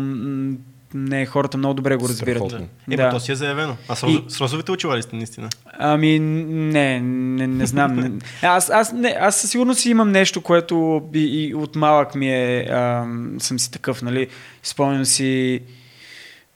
не, 0.95 1.27
хората 1.27 1.59
много 1.59 1.75
добре 1.75 1.97
го 1.97 2.09
разбират. 2.09 2.37
Страхотно. 2.37 2.69
Да. 2.89 2.95
Е, 2.95 2.97
Да. 2.97 3.11
то 3.11 3.21
си 3.21 3.33
е 3.33 3.35
заявено. 3.35 3.77
А 3.89 3.95
с. 3.95 4.07
И- 4.07 4.25
с 4.29 4.41
розовите 4.41 4.73
очила 4.73 4.97
ли 4.97 5.03
сте 5.03 5.17
наистина? 5.17 5.49
Ами, 5.79 6.19
не, 6.19 7.01
не, 7.01 7.47
не 7.47 7.67
знам. 7.67 7.95
Не. 7.97 8.11
Аз, 8.43 8.71
аз, 8.71 8.93
не, 8.93 9.17
аз 9.21 9.41
със 9.41 9.51
сигурност 9.51 9.81
си 9.81 9.91
имам 9.91 10.11
нещо, 10.11 10.41
което 10.41 11.03
и, 11.15 11.19
и 11.45 11.55
от 11.55 11.77
малък 11.77 12.15
ми 12.15 12.29
е, 12.35 12.67
ам, 12.71 13.37
съм 13.39 13.59
си 13.59 13.71
такъв, 13.71 14.03
нали. 14.03 14.29
Спомням 14.63 15.05
си, 15.05 15.61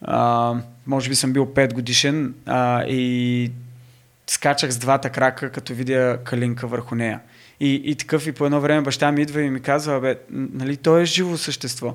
а, 0.03 0.55
може 0.87 1.09
би 1.09 1.15
съм 1.15 1.33
бил 1.33 1.47
5 1.47 1.75
годишен 1.75 2.35
а, 2.47 2.85
и 2.85 3.51
скачах 4.27 4.71
с 4.71 4.79
двата 4.79 5.11
крака, 5.11 5.51
като 5.51 5.75
видя 5.75 6.19
калинка 6.25 6.67
върху 6.67 6.95
нея. 6.95 7.21
И, 7.61 7.75
и 7.85 7.95
такъв 7.95 8.27
и 8.27 8.33
по 8.33 8.47
едно 8.47 8.61
време 8.61 8.83
баща 8.83 9.13
ми 9.13 9.23
идва 9.23 9.43
и 9.43 9.51
ми 9.51 9.61
казва, 9.61 10.01
бе, 10.01 10.17
нали, 10.31 10.77
той 10.77 11.03
е 11.03 11.05
живо 11.05 11.37
същество. 11.37 11.95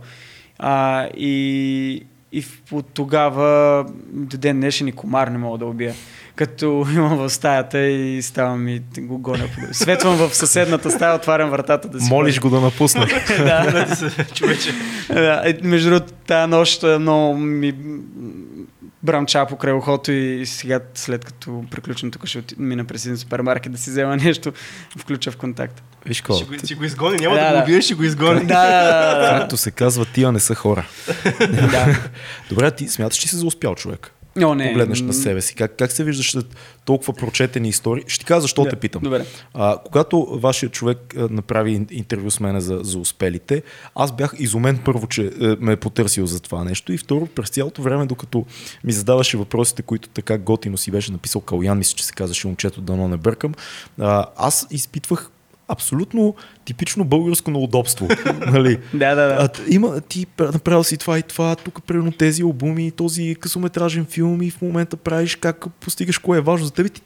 А, 0.60 1.08
и, 1.18 2.04
и 2.32 2.46
от 2.72 2.86
тогава 2.94 3.86
до 4.12 4.38
ден 4.38 4.60
днешен 4.60 4.88
и 4.88 4.92
комар 4.92 5.28
не 5.28 5.38
мога 5.38 5.58
да 5.58 5.66
убия. 5.66 5.94
Като 6.36 6.88
имам 6.96 7.18
в 7.18 7.30
стаята 7.30 7.80
и 7.80 8.22
ставам 8.22 8.68
и 8.68 8.82
го 8.98 9.18
гоня. 9.18 9.46
Светвам 9.72 10.16
в 10.16 10.36
съседната 10.36 10.92
стая, 10.92 11.16
отварям 11.16 11.50
вратата 11.50 11.88
да 11.88 12.00
си 12.00 12.10
Молиш 12.10 12.40
го 12.40 12.50
да 12.50 12.62
напусне. 12.62 13.06
да. 13.38 13.86
Човече. 14.34 14.70
Да, 15.10 15.42
е, 15.46 15.58
между 15.64 15.90
другото, 15.90 16.14
тази 16.28 16.50
нощ 16.50 16.84
е, 16.84 16.98
много 16.98 17.38
ми 17.38 17.74
брамча 19.04 19.46
покрай 19.46 19.74
ухото 19.74 20.12
и 20.12 20.46
сега 20.46 20.80
след 20.96 21.26
като 21.26 21.64
приключим 21.72 22.12
тук 22.12 22.26
ще 22.26 22.44
мина 22.58 22.86
през 22.86 23.06
един 23.06 23.18
супермаркет 23.18 23.72
да 23.72 23.78
си 23.78 23.90
взема 23.90 24.16
нещо, 24.18 24.54
включа 24.98 25.32
в 25.32 25.38
контакт. 25.38 25.84
Виж 26.06 26.18
Ще 26.18 26.24
какво, 26.24 26.46
го, 26.46 26.66
ще 26.66 26.76
го 26.76 26.84
изгони, 26.84 27.18
няма 27.18 27.36
Да, 27.36 27.42
да, 27.42 27.52
да. 27.52 27.58
го 27.58 27.64
убиеш, 27.64 27.86
ще 27.86 27.94
го 27.94 28.04
изгони. 28.04 28.46
Да, 28.46 29.38
както 29.40 29.58
се 29.58 29.72
казва, 29.72 30.06
тия 30.06 30.32
не 30.32 30.40
са 30.40 30.56
хора. 30.56 30.88
да. 31.40 32.00
Добре, 32.50 32.72
ти 32.72 32.88
смяташ, 32.88 33.18
че 33.18 33.28
си 33.28 33.36
за 33.36 33.46
успял 33.46 33.76
човек? 33.76 34.14
О, 34.38 34.56
не. 34.56 34.68
Погледнеш 34.68 35.02
на 35.02 35.14
себе 35.14 35.42
си. 35.42 35.56
Как, 35.56 35.76
как 35.78 35.92
се 35.92 36.04
виждаш 36.04 36.32
след 36.32 36.46
толкова 36.86 37.14
прочетени 37.14 37.70
истории? 37.70 38.04
Ще 38.08 38.20
ти 38.20 38.26
кажа 38.26 38.42
защо 38.42 38.64
Да, 38.64 38.70
те 38.70 38.76
питам. 38.76 39.02
добре. 39.02 39.26
А, 39.54 39.78
когато 39.80 40.26
вашия 40.32 40.70
човек 40.70 40.98
а, 41.18 41.28
направи 41.32 41.72
ин- 41.72 41.92
интервю 41.92 42.32
с 42.32 42.40
мене 42.40 42.62
за, 42.62 42.80
за 42.84 43.00
успелите, 43.00 43.64
аз 43.96 44.12
бях 44.12 44.34
изумен 44.40 44.80
първо, 44.86 45.08
че 45.08 45.32
е, 45.42 45.56
ме 45.60 45.72
е 45.72 45.76
потърсил 45.76 46.26
за 46.26 46.40
това 46.40 46.64
нещо 46.64 46.94
и 46.94 46.98
второ, 46.98 47.26
през 47.26 47.50
цялото 47.50 47.82
време, 47.82 48.06
докато 48.06 48.46
ми 48.84 48.92
задаваше 48.92 49.38
въпросите, 49.38 49.82
които 49.82 50.10
така 50.10 50.38
готино 50.38 50.78
си 50.78 50.92
беше 50.92 51.12
написал 51.12 51.42
Калян, 51.42 51.78
мисля, 51.78 51.96
че 51.96 52.06
се 52.06 52.14
казваше 52.14 52.48
момчето, 52.48 52.82
дано 52.82 53.08
не 53.08 53.18
бъркам, 53.18 53.54
а, 54.00 54.26
аз 54.38 54.68
изпитвах 54.72 55.30
абсолютно 55.70 56.36
типично 56.66 57.06
българско 57.06 57.52
неудобство. 57.52 58.08
нали? 58.48 58.78
Да, 58.94 59.16
да, 59.16 59.28
да. 59.28 59.36
А, 59.40 59.50
има, 59.70 60.02
ти 60.02 60.26
пр- 60.38 60.54
направил 60.54 60.84
си 60.84 60.98
това 60.98 61.20
и 61.20 61.24
това, 61.24 61.56
тук 61.56 61.84
примерно 61.84 62.12
тези 62.12 62.42
албуми, 62.42 62.92
този 62.92 63.36
късометражен 63.40 64.06
филм 64.06 64.42
и 64.42 64.52
в 64.52 64.62
момента 64.62 64.98
правиш 64.98 65.36
как 65.36 65.66
постигаш 65.80 66.18
кое 66.18 66.38
е 66.38 66.42
важно 66.42 66.66
за 66.66 66.74
теб. 66.74 66.88
и 66.88 66.90
Ти, 66.90 67.02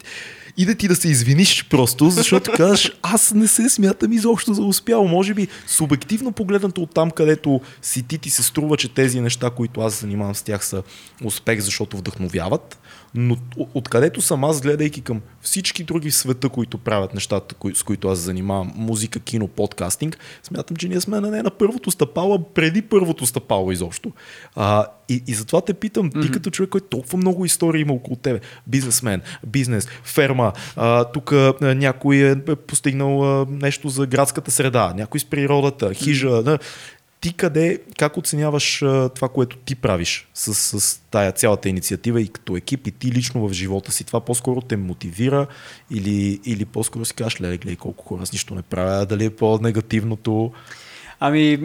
иде 0.57 0.75
ти 0.75 0.87
да 0.87 0.95
се 0.95 1.07
извиниш 1.07 1.65
просто, 1.69 2.09
защото 2.09 2.51
казваш, 2.57 2.91
аз 3.01 3.33
не 3.33 3.47
се 3.47 3.69
смятам 3.69 4.11
изобщо 4.13 4.53
за 4.53 4.61
успял. 4.61 5.07
Може 5.07 5.33
би 5.33 5.47
субективно 5.67 6.31
погледнато 6.31 6.81
от 6.81 6.93
там, 6.93 7.11
където 7.11 7.61
си 7.81 8.03
ти, 8.03 8.17
ти 8.17 8.29
се 8.29 8.43
струва, 8.43 8.77
че 8.77 8.93
тези 8.93 9.21
неща, 9.21 9.49
които 9.49 9.81
аз 9.81 10.01
занимавам 10.01 10.35
с 10.35 10.41
тях 10.41 10.65
са 10.65 10.83
успех, 11.23 11.59
защото 11.59 11.97
вдъхновяват. 11.97 12.79
Но 13.15 13.37
откъдето 13.73 14.21
съм 14.21 14.43
аз, 14.43 14.61
гледайки 14.61 15.01
към 15.01 15.21
всички 15.41 15.83
други 15.83 16.11
света, 16.11 16.49
които 16.49 16.77
правят 16.77 17.13
нещата, 17.13 17.55
кои, 17.55 17.75
с 17.75 17.83
които 17.83 18.07
аз 18.07 18.19
занимавам, 18.19 18.71
музика, 18.75 19.19
кино, 19.19 19.47
подкастинг, 19.47 20.17
смятам, 20.43 20.77
че 20.77 20.89
ние 20.89 21.01
сме 21.01 21.19
на 21.19 21.31
не 21.31 21.43
на 21.43 21.51
първото 21.51 21.91
стъпало, 21.91 22.43
преди 22.43 22.81
първото 22.81 23.25
стъпало 23.25 23.71
изобщо. 23.71 24.11
А, 24.55 24.85
и, 25.09 25.23
и 25.27 25.33
затова 25.33 25.61
те 25.61 25.73
питам, 25.73 26.09
ти 26.21 26.31
като 26.31 26.49
човек, 26.49 26.69
който 26.69 26.87
толкова 26.87 27.17
много 27.17 27.45
истории 27.45 27.81
има 27.81 27.93
около 27.93 28.15
тебе, 28.15 28.39
бизнесмен, 28.67 29.21
бизнес, 29.47 29.87
ферма, 30.03 30.53
тук 31.13 31.31
някой 31.61 32.17
е 32.17 32.35
постигнал 32.55 33.41
а, 33.41 33.45
нещо 33.49 33.89
за 33.89 34.07
градската 34.07 34.51
среда, 34.51 34.93
някой 34.97 35.19
с 35.19 35.25
природата, 35.25 35.93
хижа, 35.93 36.43
да, 36.43 36.59
ти 37.23 37.33
къде, 37.33 37.79
как 37.97 38.17
оценяваш 38.17 38.79
това, 39.15 39.29
което 39.29 39.57
ти 39.57 39.75
правиш 39.75 40.27
с, 40.33 40.53
с 40.53 41.01
тая 41.11 41.31
цялата 41.31 41.69
инициатива 41.69 42.21
и 42.21 42.27
като 42.27 42.57
екип 42.57 42.87
и 42.87 42.91
ти 42.91 43.11
лично 43.11 43.47
в 43.47 43.53
живота 43.53 43.91
си? 43.91 44.03
Това 44.03 44.19
по-скоро 44.19 44.61
те 44.61 44.77
мотивира 44.77 45.47
или, 45.91 46.39
или 46.45 46.65
по-скоро 46.65 47.05
си 47.05 47.13
кажеш, 47.13 47.41
леле, 47.41 47.57
гледай 47.57 47.75
колко 47.75 48.05
хора 48.05 48.25
с 48.25 48.31
нищо 48.31 48.55
не 48.55 48.61
правя, 48.61 49.05
дали 49.05 49.25
е 49.25 49.35
по-негативното? 49.35 50.51
Ами, 51.25 51.59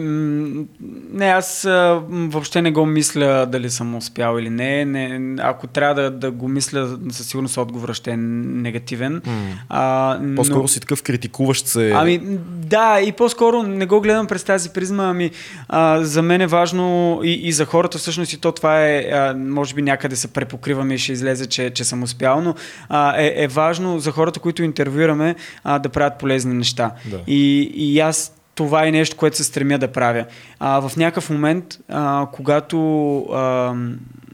не, 1.13 1.25
аз 1.25 1.67
въобще 2.09 2.61
не 2.61 2.71
го 2.71 2.85
мисля 2.85 3.45
дали 3.51 3.69
съм 3.69 3.95
успял 3.95 4.37
или 4.39 4.49
не. 4.49 4.85
не 4.85 5.35
ако 5.41 5.67
трябва 5.67 6.01
да, 6.01 6.11
да 6.11 6.31
го 6.31 6.47
мисля, 6.47 6.97
със 7.11 7.27
сигурност 7.27 7.57
отговорът 7.57 7.95
ще 7.95 8.11
е 8.11 8.17
негативен. 8.17 9.21
А, 9.69 10.17
но- 10.21 10.35
По-скоро 10.35 10.67
си 10.67 10.79
такъв 10.79 11.03
критикуващ 11.03 11.67
се. 11.67 11.91
Ами, 11.91 12.21
да, 12.47 12.99
и 13.01 13.11
по-скоро 13.11 13.63
не 13.63 13.85
го 13.85 14.01
гледам 14.01 14.27
през 14.27 14.43
тази 14.43 14.69
призма, 14.69 15.09
ами 15.09 15.31
а, 15.67 16.03
за 16.03 16.21
мен 16.21 16.41
е 16.41 16.47
важно 16.47 17.19
и, 17.23 17.33
и 17.33 17.51
за 17.51 17.65
хората 17.65 17.97
всъщност 17.97 18.33
и 18.33 18.41
то 18.41 18.51
това 18.51 18.85
е, 18.85 18.99
а, 18.99 19.35
може 19.37 19.73
би 19.73 19.81
някъде 19.81 20.15
се 20.15 20.27
препокриваме 20.27 20.93
и 20.93 20.97
ще 20.97 21.11
излезе, 21.11 21.45
че, 21.45 21.69
че 21.69 21.83
съм 21.83 22.03
успял, 22.03 22.41
но 22.41 22.55
а, 22.89 23.21
е, 23.21 23.33
е 23.35 23.47
важно 23.47 23.99
за 23.99 24.11
хората, 24.11 24.39
които 24.39 24.63
интервюираме, 24.63 25.35
а, 25.63 25.79
да 25.79 25.89
правят 25.89 26.19
полезни 26.19 26.53
неща. 26.53 26.91
Да. 27.11 27.19
И, 27.27 27.71
и 27.75 27.99
аз 27.99 28.35
това 28.59 28.87
е 28.87 28.91
нещо, 28.91 29.17
което 29.17 29.37
се 29.37 29.43
стремя 29.43 29.77
да 29.77 29.87
правя. 29.87 30.25
А, 30.59 30.89
в 30.89 30.97
някакъв 30.97 31.29
момент, 31.29 31.65
а, 31.89 32.27
когато 32.31 33.19
а, 33.19 33.73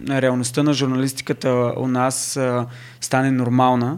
реалността 0.10 0.64
на 0.64 0.74
журналистиката 0.74 1.74
у 1.78 1.88
нас 1.88 2.38
а, 2.38 2.66
стане 3.02 3.32
нормална, 3.32 3.98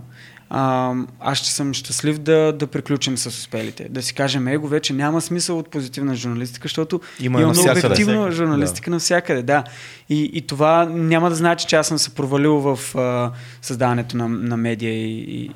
а, 0.50 0.94
аз 1.20 1.38
ще 1.38 1.52
съм 1.52 1.74
щастлив 1.74 2.18
да, 2.18 2.54
да 2.54 2.68
приключим 2.68 3.18
с 3.18 3.26
успелите. 3.28 3.88
Да 3.90 4.02
си 4.02 4.14
кажем, 4.14 4.48
его, 4.48 4.68
вече 4.68 4.94
няма 4.94 5.22
смисъл 5.22 5.60
от 5.60 5.70
позитивна 5.70 6.16
журналистика, 6.16 6.66
защото 6.66 7.02
Има 7.20 7.40
навсякъде. 7.40 7.88
обективна 7.88 8.32
журналистика 8.32 8.92
навсякъде, 8.92 9.44
да. 9.44 9.64
И, 10.10 10.32
и 10.34 10.42
това 10.42 10.86
няма 10.86 11.30
да 11.30 11.36
значи, 11.36 11.68
че 11.68 11.76
аз 11.76 11.88
съм 11.88 11.98
се 11.98 12.16
провалил 12.16 12.56
в 12.58 12.96
а, 12.96 13.32
създаването 13.62 14.18
на, 14.18 14.30
на 14.30 14.58
медия 14.58 14.94
и, 14.94 15.20
и 15.20 15.52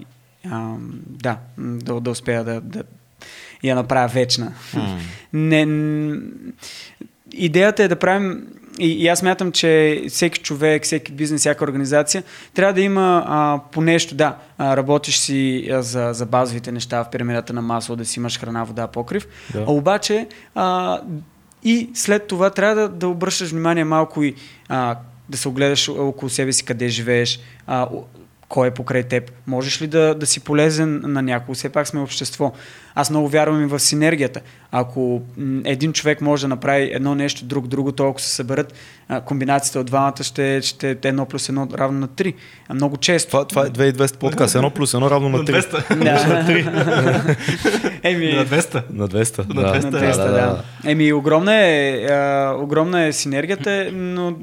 а, 0.52 0.76
да, 1.08 1.38
да, 1.58 2.02
да 2.02 2.10
успея 2.10 2.44
да, 2.44 2.62
да 2.62 2.84
я 3.64 3.76
направя 3.76 4.08
вечна. 4.08 4.54
Не, 5.34 5.66
н- 5.66 6.22
идеята 7.34 7.84
е 7.84 7.88
да 7.88 7.96
правим 7.96 8.48
и, 8.80 8.88
и 8.88 9.08
аз 9.08 9.24
мятам, 9.24 9.52
че 9.52 10.02
всеки 10.10 10.40
човек, 10.40 10.84
всеки 10.84 11.12
бизнес, 11.12 11.40
всяка 11.42 11.64
организация 11.64 12.24
трябва 12.54 12.74
да 12.74 12.82
има 12.82 13.24
а, 13.28 13.60
по 13.72 13.82
нещо, 13.82 14.16
да, 14.16 14.36
а, 14.58 14.78
работиш 14.78 15.18
си 15.18 15.68
а, 15.72 15.82
за, 15.82 16.10
за 16.14 16.26
базовите 16.26 16.72
неща 16.72 17.04
в 17.04 17.10
пирамидата 17.10 17.54
на 17.54 17.62
масло, 17.62 17.96
да 17.96 18.06
си 18.06 18.20
имаш 18.20 18.40
храна, 18.40 18.64
вода, 18.64 18.88
покрив, 18.88 19.28
Да. 19.54 19.66
а 19.68 19.72
обаче 19.72 20.28
а, 20.56 21.00
и 21.64 21.90
след 21.94 22.28
това 22.28 22.50
трябва 22.50 22.76
да, 22.76 22.90
да 22.90 23.08
обръщаш 23.08 23.50
внимание 23.52 23.84
малко 23.84 24.24
и 24.24 24.36
а, 24.70 24.96
да 25.30 25.38
се 25.38 25.48
огледаш 25.48 25.90
около 25.90 26.30
себе 26.30 26.54
си 26.54 26.66
къде 26.66 26.88
живееш, 26.88 27.40
а, 27.68 27.88
кой 28.52 28.68
е 28.68 28.72
покрай 28.72 29.04
теб. 29.04 29.32
Можеш 29.48 29.82
ли 29.82 29.88
да, 29.88 30.16
да 30.16 30.26
си 30.26 30.40
полезен 30.40 31.02
на 31.04 31.22
някого? 31.22 31.54
Все 31.54 31.70
пак 31.70 31.88
сме 31.88 32.00
общество. 32.00 32.54
Аз 32.96 33.10
много 33.10 33.28
вярвам 33.28 33.64
и 33.64 33.66
в 33.66 33.80
синергията. 33.80 34.42
Ако 34.72 35.22
един 35.66 35.94
човек 35.94 36.22
може 36.22 36.42
да 36.42 36.48
направи 36.48 36.92
едно 36.94 37.16
нещо, 37.16 37.46
друг, 37.46 37.68
друго, 37.68 37.92
то 37.92 38.10
ако 38.10 38.22
се 38.22 38.30
съберат, 38.30 38.74
комбинацията 39.26 39.80
от 39.80 39.86
двамата 39.86 40.24
ще, 40.24 40.62
ще 40.62 40.92
е 40.92 40.96
едно 41.04 41.26
плюс 41.26 41.50
едно 41.50 41.68
равно 41.78 42.00
на 42.00 42.08
три. 42.08 42.34
А 42.70 42.74
много 42.74 42.98
често. 42.98 43.30
Това, 43.30 43.46
това 43.46 43.66
е 43.66 43.70
2200 43.70 44.18
подкаст. 44.18 44.56
Едно 44.56 44.70
плюс 44.70 44.94
едно 44.94 45.10
равно 45.10 45.30
на 45.30 45.38
На 45.38 45.44
3. 45.44 45.92
200. 45.92 47.38
Еми, 48.04 48.34
На 48.34 48.46
200. 48.46 48.84
На 48.90 49.08
200. 49.08 49.56
На 49.56 49.62
да. 49.62 49.80
200, 49.80 49.84
на 49.84 49.92
200, 49.92 50.18
да, 50.18 50.32
да. 50.32 50.64
Еми, 50.86 51.14
огромна 51.14 51.56
е, 51.56 52.06
а, 52.10 52.56
огромна 52.60 53.04
е 53.04 53.14
синергията, 53.14 53.90
но 53.94 54.36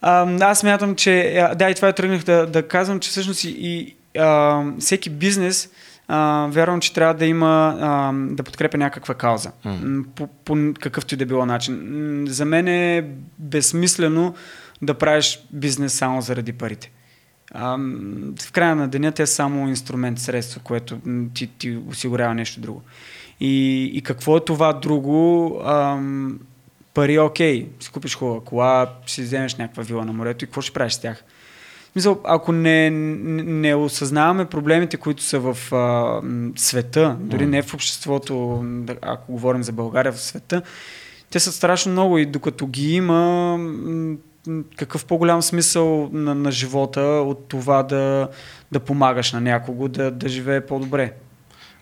а, 0.00 0.36
аз 0.40 0.62
мятам, 0.62 0.94
че 0.94 1.36
а, 1.36 1.54
да, 1.54 1.70
и 1.70 1.74
това 1.74 1.92
тръгнах 1.92 2.24
да, 2.24 2.46
да 2.46 2.68
казвам, 2.68 3.00
че 3.00 3.10
всъщност 3.10 3.44
и, 3.44 3.48
и 3.48 3.96
а, 4.18 4.62
всеки 4.78 5.10
бизнес 5.10 5.70
а, 6.08 6.46
вярвам, 6.50 6.80
че 6.80 6.92
трябва 6.92 7.14
да 7.14 7.26
има 7.26 7.76
а, 7.80 8.12
да 8.14 8.42
подкрепя 8.42 8.78
някаква 8.78 9.14
кауза. 9.14 9.52
М, 9.64 10.04
По, 10.14 10.26
по 10.26 10.72
какъвто 10.80 11.14
и 11.14 11.16
да 11.16 11.26
било 11.26 11.46
начин. 11.46 12.24
За 12.28 12.44
мен 12.44 12.68
е 12.68 13.04
безсмислено 13.38 14.34
да 14.82 14.94
правиш 14.94 15.40
бизнес 15.50 15.94
само 15.94 16.22
заради 16.22 16.52
парите. 16.52 16.90
А, 17.50 17.76
в 18.42 18.52
края 18.52 18.76
на 18.76 18.88
деня 18.88 19.12
те 19.12 19.26
са 19.26 19.34
само 19.34 19.68
инструмент, 19.68 20.18
средство, 20.18 20.60
което 20.64 20.98
ти, 21.34 21.46
ти 21.46 21.78
осигурява 21.88 22.34
нещо 22.34 22.60
друго. 22.60 22.82
И, 23.40 23.84
и 23.84 24.02
какво 24.02 24.36
е 24.36 24.44
това 24.44 24.72
друго? 24.72 25.60
Ам, 25.66 26.38
пари, 26.96 27.18
окей, 27.18 27.68
си 27.80 27.90
купиш 27.90 28.16
хубава 28.16 28.40
кола, 28.40 28.86
си 29.06 29.22
вземеш 29.22 29.54
някаква 29.54 29.82
вила 29.82 30.04
на 30.04 30.12
морето 30.12 30.44
и 30.44 30.48
какво 30.48 30.60
ще 30.60 30.72
правиш 30.72 30.92
с 30.92 30.98
тях? 30.98 31.24
Мисъл, 31.96 32.20
ако 32.24 32.52
не, 32.52 32.90
не, 32.90 33.74
осъзнаваме 33.74 34.44
проблемите, 34.44 34.96
които 34.96 35.22
са 35.22 35.38
в 35.38 35.72
а, 35.72 36.20
света, 36.56 37.16
дори 37.20 37.46
не 37.46 37.62
в 37.62 37.74
обществото, 37.74 38.64
ако 39.02 39.32
говорим 39.32 39.62
за 39.62 39.72
България, 39.72 40.12
в 40.12 40.20
света, 40.20 40.62
те 41.30 41.40
са 41.40 41.52
страшно 41.52 41.92
много 41.92 42.18
и 42.18 42.26
докато 42.26 42.66
ги 42.66 42.94
има, 42.94 43.58
какъв 44.76 45.04
по-голям 45.04 45.42
смисъл 45.42 46.10
на, 46.12 46.34
на 46.34 46.50
живота 46.50 47.00
от 47.00 47.48
това 47.48 47.82
да, 47.82 48.28
да 48.72 48.80
помагаш 48.80 49.32
на 49.32 49.40
някого 49.40 49.88
да, 49.88 50.10
да 50.10 50.28
живее 50.28 50.66
по-добре. 50.66 51.12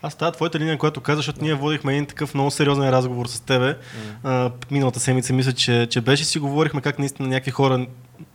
Аз 0.05 0.15
тази 0.15 0.31
твоята 0.31 0.59
линия, 0.59 0.77
която 0.77 1.01
каза, 1.01 1.15
защото 1.15 1.39
ние 1.41 1.53
водихме 1.53 1.93
един 1.93 2.05
такъв 2.05 2.33
много 2.33 2.51
сериозен 2.51 2.89
разговор 2.89 3.25
с 3.25 3.39
тебе. 3.39 3.77
А, 4.23 4.51
миналата 4.71 4.99
седмица 4.99 5.33
мисля, 5.33 5.53
че, 5.53 5.87
че 5.89 6.01
беше 6.01 6.25
си 6.25 6.39
говорихме 6.39 6.81
как 6.81 6.99
наистина 6.99 7.29
някакви 7.29 7.51
хора 7.51 7.85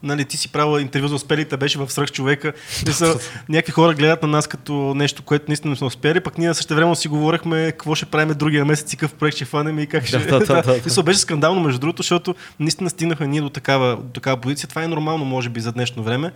Нали, 0.03 0.25
ти 0.25 0.37
си 0.37 0.53
правила 0.53 0.81
интервю 0.81 1.09
за 1.09 1.15
успелите, 1.15 1.57
беше 1.57 1.79
в 1.79 1.91
сръх 1.91 2.13
човека. 2.13 2.53
Са, 2.91 3.19
някакви 3.49 3.73
хора 3.73 3.95
гледат 3.95 4.23
на 4.23 4.29
нас 4.29 4.47
като 4.47 4.73
нещо, 4.73 5.23
което 5.23 5.45
наистина 5.49 5.77
сме 5.77 5.87
успели, 5.87 6.21
пък 6.21 6.39
ние 6.39 6.55
също 6.55 6.75
време 6.75 6.97
си 6.97 7.09
говорихме 7.09 7.73
какво 7.73 7.95
ще 7.95 8.07
правим 8.07 8.35
другия 8.35 8.65
месец 8.65 8.93
и 8.93 8.97
какъв 8.97 9.15
проект 9.19 9.37
ще 9.37 9.45
фанем 9.45 9.79
и 9.79 9.87
как 9.87 10.07
ще. 10.07 10.19
Да, 10.19 10.39
да, 10.39 10.47
да, 10.47 10.63
да. 10.63 10.81
Мисля, 10.85 11.03
беше 11.03 11.19
скандално, 11.19 11.61
между 11.61 11.79
другото, 11.81 12.03
защото 12.03 12.35
наистина 12.61 12.91
стигнахме 12.91 13.27
ние 13.27 13.41
до 13.41 13.51
такава, 13.51 13.97
до 13.97 14.13
такава 14.13 14.37
позиция. 14.37 14.69
Това 14.69 14.83
е 14.83 14.89
нормално, 14.89 15.25
може 15.25 15.49
би, 15.49 15.61
за 15.61 15.73
днешно 15.73 16.03
време. 16.03 16.33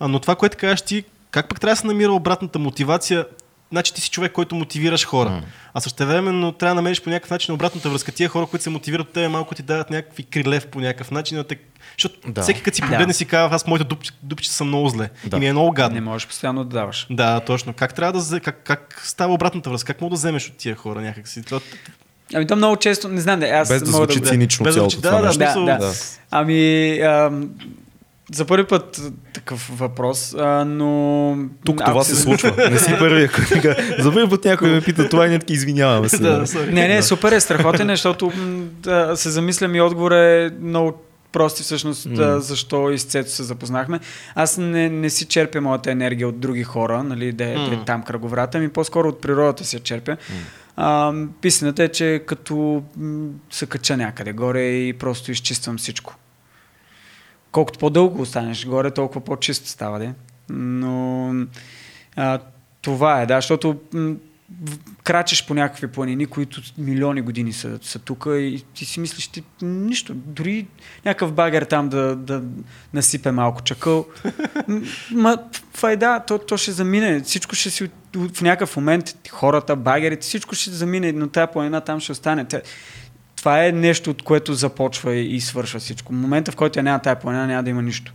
А, 0.00 0.08
но 0.08 0.18
това, 0.18 0.36
което 0.36 0.56
кажеш 0.56 0.82
ти, 0.82 1.04
как 1.30 1.48
пък 1.48 1.60
трябва 1.60 1.72
да 1.72 1.80
се 1.80 1.86
намира 1.86 2.12
обратната 2.12 2.58
мотивация? 2.58 3.24
Значи 3.70 3.94
ти 3.94 4.00
си 4.00 4.10
човек, 4.10 4.32
който 4.32 4.54
мотивираш 4.54 5.06
хора. 5.06 5.30
М. 5.30 5.42
А 5.74 5.80
също 5.80 6.06
времено 6.06 6.52
трябва 6.52 6.70
да 6.70 6.74
намериш 6.74 7.02
по 7.02 7.10
някакъв 7.10 7.30
начин 7.30 7.54
обратната 7.54 7.90
връзка. 7.90 8.12
Тия 8.12 8.28
хора, 8.28 8.46
които 8.46 8.62
се 8.62 8.70
мотивират 8.70 9.06
от 9.06 9.12
тебе, 9.12 9.28
малко 9.28 9.54
ти 9.54 9.62
дават 9.62 9.90
някакви 9.90 10.22
крилев 10.22 10.66
по 10.66 10.80
някакъв 10.80 11.10
начин. 11.10 11.36
Да 11.36 11.44
те... 11.44 11.58
Защото 11.92 12.20
Да. 12.20 12.32
да. 12.32 12.42
всеки 12.42 12.62
като 12.62 12.74
си 12.74 12.80
Да. 12.80 12.86
погледне 12.86 13.14
си 13.14 13.24
казва, 13.24 13.56
аз 13.56 13.66
моите 13.66 13.84
дупчи, 13.84 14.10
дупчи 14.22 14.48
са 14.48 14.64
много 14.64 14.88
зле. 14.88 15.10
Да. 15.24 15.30
Да. 15.30 15.36
И 15.36 15.40
ми 15.40 15.46
е 15.46 15.52
много 15.52 15.68
Не 15.68 15.74
гадно. 15.74 16.00
можеш 16.02 16.26
постоянно 16.28 16.64
да 16.64 16.70
даваш. 16.70 17.06
Да, 17.10 17.40
точно. 17.40 17.72
Как 17.72 17.94
трябва 17.94 18.22
да 18.22 18.40
как, 18.40 18.60
как 18.64 19.02
става 19.04 19.34
обратната 19.34 19.70
връзка? 19.70 19.86
Как 19.86 20.00
мога 20.00 20.10
да 20.10 20.16
вземеш 20.16 20.48
от 20.48 20.56
тия 20.56 20.74
хора 20.74 21.00
някакси? 21.00 21.42
Това- 21.42 21.60
Ами 22.34 22.46
то 22.46 22.56
много 22.56 22.76
често, 22.76 23.08
не 23.08 23.20
знам, 23.20 23.40
да, 23.40 23.46
аз 23.46 23.68
Без 23.68 23.82
да 23.82 23.90
мога 23.90 24.04
звучи 24.04 24.20
да... 24.20 24.28
цинично 24.28 24.64
Без 24.64 24.74
да 24.74 24.78
цялото 24.78 24.90
звучи- 24.90 25.02
това 25.02 25.16
да, 25.16 25.32
да, 25.32 25.38
нещо. 25.38 25.60
Да, 25.60 25.72
да. 25.72 25.78
Да. 25.78 25.92
Ами, 26.30 26.92
ам, 26.98 27.48
за 28.34 28.44
първи 28.44 28.66
път 28.66 29.00
такъв 29.34 29.70
въпрос, 29.78 30.34
а, 30.34 30.64
но... 30.64 31.36
Тук 31.64 31.80
ако 31.80 31.90
това 31.90 32.04
се 32.04 32.16
случва. 32.16 32.70
Не 32.70 32.78
си 32.78 32.94
първия, 32.98 33.32
който 33.32 33.54
га- 33.62 33.76
За 33.98 34.12
първи 34.12 34.30
път 34.30 34.44
някой 34.44 34.70
ме 34.70 34.80
пита 34.80 35.08
това 35.08 35.26
и 35.26 35.30
не 35.30 35.40
извиняваме 35.48 36.08
се. 36.08 36.18
Да. 36.18 36.44
Не, 36.66 36.88
не, 36.88 37.02
супер 37.02 37.32
е, 37.32 37.40
страхотен 37.40 37.90
е, 37.90 37.92
защото 37.92 38.32
да, 38.60 39.16
се 39.16 39.30
замислям 39.30 39.74
и 39.74 39.80
отговор 39.80 40.12
е 40.12 40.50
много 40.60 41.02
прости 41.32 41.62
всъщност, 41.62 42.14
да, 42.14 42.40
защо 42.40 42.90
и 42.90 42.98
с 42.98 43.04
Цецо 43.04 43.30
се 43.30 43.42
запознахме. 43.42 44.00
Аз 44.34 44.56
не, 44.56 44.88
не 44.88 45.10
си 45.10 45.24
черпя 45.24 45.60
моята 45.60 45.90
енергия 45.90 46.28
от 46.28 46.40
други 46.40 46.62
хора, 46.62 47.02
нали, 47.02 47.32
да 47.32 47.44
е, 47.44 47.54
да 47.54 47.74
е 47.74 47.76
М. 47.76 47.84
там 47.84 48.02
кръговрата, 48.02 48.58
ми 48.58 48.68
по-скоро 48.68 49.08
от 49.08 49.20
природата 49.20 49.64
си 49.64 49.76
я 49.76 49.80
черпя. 49.80 50.16
А, 50.76 51.12
писаната 51.40 51.82
е, 51.82 51.88
че 51.88 52.22
като 52.26 52.82
се 53.50 53.66
кача 53.66 53.96
някъде 53.96 54.32
горе 54.32 54.62
и 54.62 54.92
просто 54.92 55.32
изчиствам 55.32 55.78
всичко. 55.78 56.14
Колкото 57.52 57.78
по-дълго 57.78 58.22
останеш 58.22 58.66
горе, 58.66 58.90
толкова 58.90 59.20
по-чист 59.20 59.66
става, 59.66 59.98
де. 59.98 60.14
Но 60.50 61.34
а, 62.16 62.38
това 62.82 63.22
е, 63.22 63.26
да, 63.26 63.36
защото 63.36 63.80
м, 63.92 64.14
крачеш 65.04 65.46
по 65.46 65.54
някакви 65.54 65.86
планини, 65.86 66.26
които 66.26 66.60
милиони 66.78 67.20
години 67.20 67.52
са, 67.52 67.78
са 67.82 67.98
тук 67.98 68.26
и 68.28 68.64
ти 68.74 68.84
си 68.84 69.00
мислиш, 69.00 69.28
ти 69.28 69.42
нищо, 69.62 70.14
дори 70.14 70.66
някакъв 71.04 71.32
багер 71.32 71.62
там 71.62 71.88
да, 71.88 72.16
да 72.16 72.42
насипе 72.94 73.30
малко 73.30 73.62
чакъл. 73.62 74.06
Ма, 75.12 75.38
файда, 75.74 76.20
то, 76.26 76.38
то 76.38 76.56
ще 76.56 76.72
замине, 76.72 77.20
всичко 77.20 77.54
ще 77.54 77.70
си 77.70 77.90
в 78.14 78.42
някакъв 78.42 78.76
момент, 78.76 79.28
хората, 79.30 79.76
багерите, 79.76 80.22
всичко 80.22 80.54
ще 80.54 80.70
замине, 80.70 81.12
но 81.12 81.28
тая 81.28 81.46
планина 81.46 81.80
там 81.80 82.00
ще 82.00 82.12
остане. 82.12 82.46
Това 83.38 83.66
е 83.66 83.72
нещо, 83.72 84.10
от 84.10 84.22
което 84.22 84.54
започва 84.54 85.14
и, 85.14 85.36
и 85.36 85.40
свършва 85.40 85.80
всичко. 85.80 86.12
В 86.12 86.16
момента, 86.16 86.52
в 86.52 86.56
който 86.56 86.78
я 86.78 86.82
няма 86.82 86.98
тая 86.98 87.18
планина, 87.18 87.46
няма 87.46 87.62
да 87.62 87.70
има 87.70 87.82
нищо. 87.82 88.12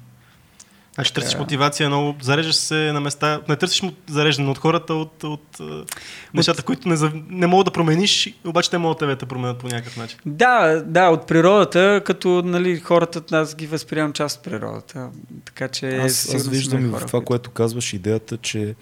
Значи 0.95 1.13
търсиш 1.13 1.37
мотивация 1.37 1.89
много, 1.89 2.15
зареждаш 2.21 2.55
се 2.55 2.75
на 2.75 2.99
места, 2.99 3.41
не 3.49 3.55
търсиш 3.55 3.83
зареждане 4.09 4.49
от 4.49 4.57
хората, 4.57 4.93
от, 4.93 5.23
от, 5.23 5.59
от 5.59 5.95
нещата, 6.33 6.63
които 6.63 6.89
не, 6.89 6.95
не 7.29 7.47
могат 7.47 7.65
да 7.65 7.71
промениш, 7.71 8.33
обаче 8.45 8.69
те 8.69 8.77
могат 8.77 8.99
тебе 8.99 9.11
да 9.11 9.17
те 9.17 9.25
променят 9.25 9.57
по 9.57 9.67
някакъв 9.67 9.97
начин. 9.97 10.19
Да, 10.25 10.83
да, 10.85 11.09
от 11.09 11.27
природата, 11.27 12.01
като 12.05 12.41
нали, 12.45 12.79
хората, 12.79 13.37
аз 13.37 13.55
ги 13.55 13.67
възприемам 13.67 14.13
част 14.13 14.37
от 14.37 14.43
природата. 14.43 15.09
Така 15.45 15.67
че 15.67 15.97
Аз, 15.97 16.33
аз 16.35 16.47
виждам 16.47 16.85
и 16.85 16.87
в 16.87 17.01
това, 17.07 17.21
което 17.21 17.49
казваш, 17.49 17.93
идеята, 17.93 18.37
че 18.37 18.75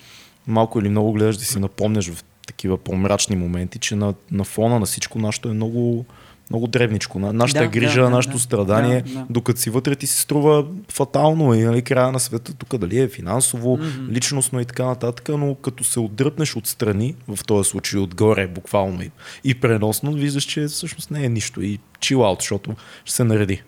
малко 0.48 0.80
или 0.80 0.90
много 0.90 1.14
гледаш 1.14 1.38
да 1.38 1.46
си 1.46 1.60
напомняш 1.60 2.10
в 2.10 2.24
такива 2.48 2.78
по-мрачни 2.78 3.36
моменти, 3.36 3.80
че 3.80 3.96
на, 3.96 4.14
на 4.32 4.44
фона 4.44 4.80
на 4.80 4.86
всичко 4.86 5.20
нашето 5.20 5.50
е 5.50 5.54
много, 5.54 6.06
много 6.52 6.68
древничко. 6.68 7.20
На- 7.20 7.34
Нашата 7.34 7.60
Да, 7.60 7.68
грижа, 7.68 8.02
да, 8.02 8.10
нашето 8.10 8.34
да. 8.34 8.40
страдание, 8.40 9.02
Да, 9.02 9.14
да. 9.14 9.26
докато 9.30 9.60
си 9.60 9.70
вътре 9.70 9.96
ти 9.96 10.08
се 10.08 10.22
струва 10.22 10.66
фатално 10.90 11.54
и 11.54 11.62
нали, 11.62 11.82
края 11.82 12.12
на 12.12 12.20
света 12.20 12.54
тук 12.54 12.78
дали 12.78 13.00
е 13.00 13.08
финансово, 13.08 13.78
Мгм. 13.78 14.12
личностно 14.12 14.60
и 14.60 14.66
така 14.66 14.86
нататък, 14.86 15.30
но 15.30 15.56
като 15.56 15.84
се 15.84 16.00
отдръпнеш 16.00 16.56
отстрани, 16.56 17.16
в 17.30 17.44
този 17.44 17.70
случай 17.70 18.00
отгоре 18.00 18.48
буквално 18.48 19.02
и, 19.02 19.12
и 19.44 19.54
преносно, 19.56 20.14
виждаш, 20.14 20.44
че 20.44 20.66
всъщност 20.66 21.12
не 21.12 21.26
е 21.26 21.30
нищо 21.30 21.62
и 21.62 21.80
chill 22.00 22.18
out, 22.18 22.40
защото 22.40 22.76
ще 23.06 23.16
се 23.16 23.24
нареди. 23.24 23.62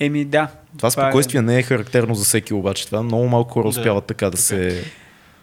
Еми 0.00 0.24
да. 0.24 0.48
Това 0.78 0.90
спокойствие 0.90 1.42
не 1.42 1.58
е 1.58 1.62
характерно 1.62 2.14
за 2.14 2.24
всеки 2.24 2.54
обаче. 2.54 2.86
Това 2.86 3.02
много 3.02 3.28
малко 3.28 3.50
хора 3.50 3.62
Да, 3.62 3.68
успяват 3.68 4.04
така 4.04 4.30
да 4.30 4.36
се... 4.36 4.84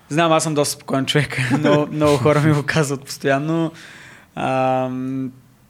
Знам, 0.09 0.31
аз 0.31 0.43
съм 0.43 0.53
доста 0.53 0.75
спокоен 0.75 1.05
човек. 1.05 1.37
много, 1.59 1.87
много 1.91 2.17
хора 2.17 2.39
ми 2.41 2.53
го 2.53 2.63
казват 2.63 3.05
постоянно. 3.05 3.71
А, 4.35 4.89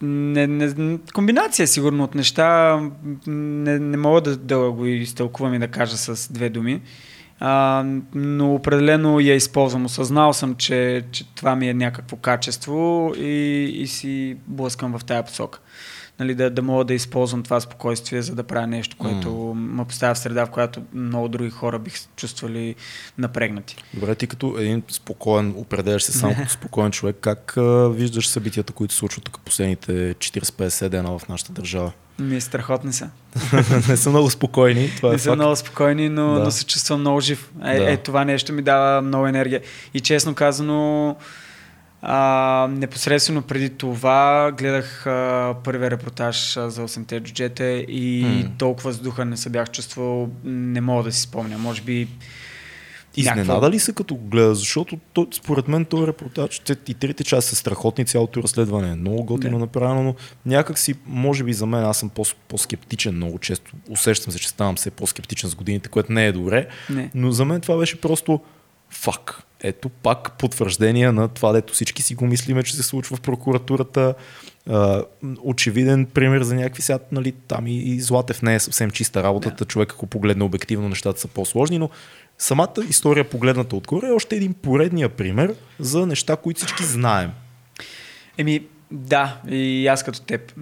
не, 0.04 0.48
не, 0.48 0.98
комбинация 1.14 1.68
сигурно 1.68 2.04
от 2.04 2.16
неща. 2.16 2.80
Не, 3.28 3.80
не 3.80 3.98
мога 3.98 4.22
да, 4.22 4.38
да 4.38 4.72
го 4.72 4.86
изтълкувам 4.86 5.54
и 5.54 5.60
да 5.60 5.68
кажа 5.68 5.98
с 5.98 6.34
две 6.34 6.50
думи. 6.50 6.82
А, 7.40 7.84
но 8.16 8.54
определено 8.54 9.20
я 9.20 9.36
използвам. 9.36 9.86
Осъзнал 9.86 10.34
съм, 10.34 10.56
че, 10.56 11.04
че 11.12 11.36
това 11.36 11.56
ми 11.56 11.70
е 11.70 11.74
някакво 11.74 12.18
качество 12.18 13.14
и, 13.18 13.64
и 13.76 13.88
си 13.88 14.38
блъскам 14.48 14.98
в 14.98 15.06
тая 15.06 15.24
посока. 15.24 15.60
Нали, 16.20 16.36
да, 16.36 16.50
да 16.50 16.62
мога 16.62 16.84
да 16.86 16.94
използвам 16.94 17.44
това 17.44 17.60
спокойствие, 17.60 18.22
за 18.22 18.36
да 18.36 18.44
правя 18.44 18.68
нещо, 18.68 18.98
което 18.98 19.28
mm. 19.28 19.54
ме 19.54 19.86
поставя 19.86 20.14
в 20.14 20.18
среда, 20.18 20.46
в 20.46 20.50
която 20.50 20.82
много 20.94 21.28
други 21.28 21.50
хора 21.50 21.80
бих 21.80 21.94
чувствали 22.16 22.76
напрегнати. 23.18 23.76
Добре, 23.94 24.16
ти 24.16 24.28
като 24.28 24.56
един 24.60 24.84
спокоен, 24.92 25.54
определяш 25.58 26.04
се 26.04 26.12
сам 26.12 26.36
като 26.36 26.50
спокоен 26.54 26.92
човек, 26.92 27.18
как 27.22 27.58
а, 27.58 27.90
виждаш 27.90 28.28
събитията, 28.28 28.74
които 28.74 28.94
се 28.94 28.98
случват 28.98 29.24
тук 29.24 29.40
последните 29.46 29.92
40-50 30.14 30.90
дена 30.90 31.20
в 31.20 31.28
нашата 31.30 31.52
държава? 31.52 31.92
Ми 32.20 32.42
страхотни 32.42 32.94
са. 32.94 33.10
не 33.90 33.98
са 33.98 34.10
много 34.10 34.30
спокойни, 34.30 34.92
това 34.98 35.10
Не 35.10 35.16
е 35.16 35.20
са 35.20 35.30
факт. 35.30 35.36
много 35.36 35.56
спокойни, 35.56 36.10
но, 36.10 36.34
Да. 36.34 36.40
но 36.40 36.52
се 36.52 36.66
чувствам 36.66 37.00
много 37.00 37.20
жив. 37.20 37.52
Е, 37.66 37.78
Да. 37.80 37.92
е, 37.92 37.98
това 37.98 38.26
нещо 38.26 38.54
ми 38.54 38.62
дава 38.62 39.02
много 39.02 39.28
енергия. 39.28 39.62
И 39.94 40.00
честно 40.00 40.36
казано, 40.36 41.16
а, 42.06 42.68
непосредствено 42.72 43.42
преди 43.42 43.70
това 43.70 44.52
гледах 44.58 45.08
а, 45.08 45.56
първия 45.64 45.92
репортаж 45.92 46.58
а, 46.58 46.70
за 46.70 46.88
8-те 46.88 47.20
джуджета 47.20 47.66
и 47.74 48.26
М. 48.26 48.52
толкова 48.58 48.90
въздуха 48.90 49.26
не 49.26 49.38
се 49.38 49.50
бях 49.50 49.72
чувствал, 49.72 50.30
не 50.44 50.82
мога 50.82 51.04
да 51.04 51.12
си 51.12 51.22
спомня. 51.22 51.58
Може 51.58 51.82
би 51.82 52.08
Изненада 53.16 53.70
ли 53.70 53.80
се 53.80 53.94
като 53.94 54.16
гледа? 54.16 54.56
Защото 54.56 55.00
то, 55.14 55.28
според 55.32 55.68
мен 55.68 55.86
този 55.86 56.08
репортаж, 56.08 56.62
и 56.88 56.94
трите 56.94 57.24
части 57.24 57.50
са 57.50 57.56
страхотни, 57.56 58.06
цялото 58.06 58.44
разследване 58.44 58.92
е 58.92 58.96
много 58.96 59.24
готино 59.24 59.60
направено, 59.60 60.04
но 60.04 60.16
някак 60.46 60.80
си, 60.80 60.96
може 61.06 61.44
би 61.44 61.54
за 61.54 61.66
мен, 61.66 61.84
аз 61.84 61.98
съм 61.98 62.10
по, 62.10 62.24
по-скептичен 62.48 63.16
много 63.16 63.40
често. 63.40 63.72
Усещам 63.90 64.34
се, 64.34 64.40
че 64.40 64.50
ставам 64.50 64.76
все 64.76 64.92
по-скептичен 64.92 65.50
с 65.50 65.56
годините, 65.56 65.90
което 65.90 66.12
не 66.14 66.26
е 66.26 66.32
добре. 66.32 66.68
не. 66.90 67.12
Но 67.16 67.32
за 67.32 67.46
мен 67.46 67.62
това 67.62 67.78
беше 67.78 68.02
просто 68.02 68.40
фак. 68.90 69.44
Ето 69.64 69.90
пак 69.90 70.38
потвърждение 70.38 71.12
на 71.12 71.28
това, 71.28 71.52
дето 71.52 71.74
всички 71.74 72.02
си 72.02 72.16
го 72.16 72.28
мислиме, 72.28 72.64
че 72.64 72.76
се 72.76 72.84
случва 72.84 73.16
в 73.16 73.22
прокуратурата. 73.22 74.14
Очевиден 75.42 76.06
пример 76.06 76.42
за 76.42 76.56
някакви 76.56 76.82
сега, 76.82 77.00
нали, 77.12 77.32
там 77.32 77.68
и, 77.68 77.78
и 77.78 78.02
Златев 78.02 78.42
не 78.42 78.56
е 78.56 78.60
съвсем 78.60 78.92
чиста 78.92 79.24
работата, 79.24 79.56
Да. 79.56 79.66
човек 79.66 79.92
ако 79.92 80.08
погледне 80.08 80.44
обективно, 80.44 80.90
нещата 80.90 81.20
са 81.20 81.28
по-сложни, 81.28 81.80
но 81.80 81.90
самата 82.38 82.74
история 82.90 83.30
погледната 83.30 83.76
отгоре 83.76 84.08
е 84.08 84.12
още 84.12 84.36
един 84.36 84.54
поредния 84.54 85.10
пример 85.10 85.56
за 85.80 86.06
неща, 86.06 86.36
които 86.36 86.58
всички 86.58 86.84
знаем. 86.84 87.32
Еми, 88.38 88.66
да, 88.94 89.38
и 89.50 89.88
аз 89.88 90.04
като 90.04 90.22
теб. 90.22 90.54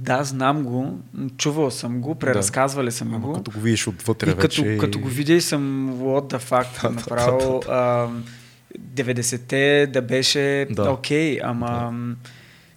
Да, 0.00 0.24
знам 0.24 0.62
го, 0.62 0.98
чувал 1.36 1.70
съм 1.70 2.00
го, 2.00 2.14
преразказвали 2.14 2.92
съм 2.92 3.14
Ама 3.14 3.26
го. 3.26 3.32
като 3.32 3.50
го 3.50 3.60
видиш 3.60 3.88
отвътре 3.88 4.30
И 4.30 4.34
като, 4.34 4.62
вече... 4.62 4.78
като 4.78 4.98
го 4.98 5.08
видя 5.08 5.32
и 5.32 5.40
съм 5.40 5.90
what 5.94 6.34
the 6.34 6.40
fuck 6.40 6.90
направо. 6.94 7.62
а, 7.68 8.08
90-те 8.94 9.86
да 9.86 10.02
беше 10.02 10.66
Да. 10.70 10.90
окей, 10.90 11.38
ама... 11.42 11.92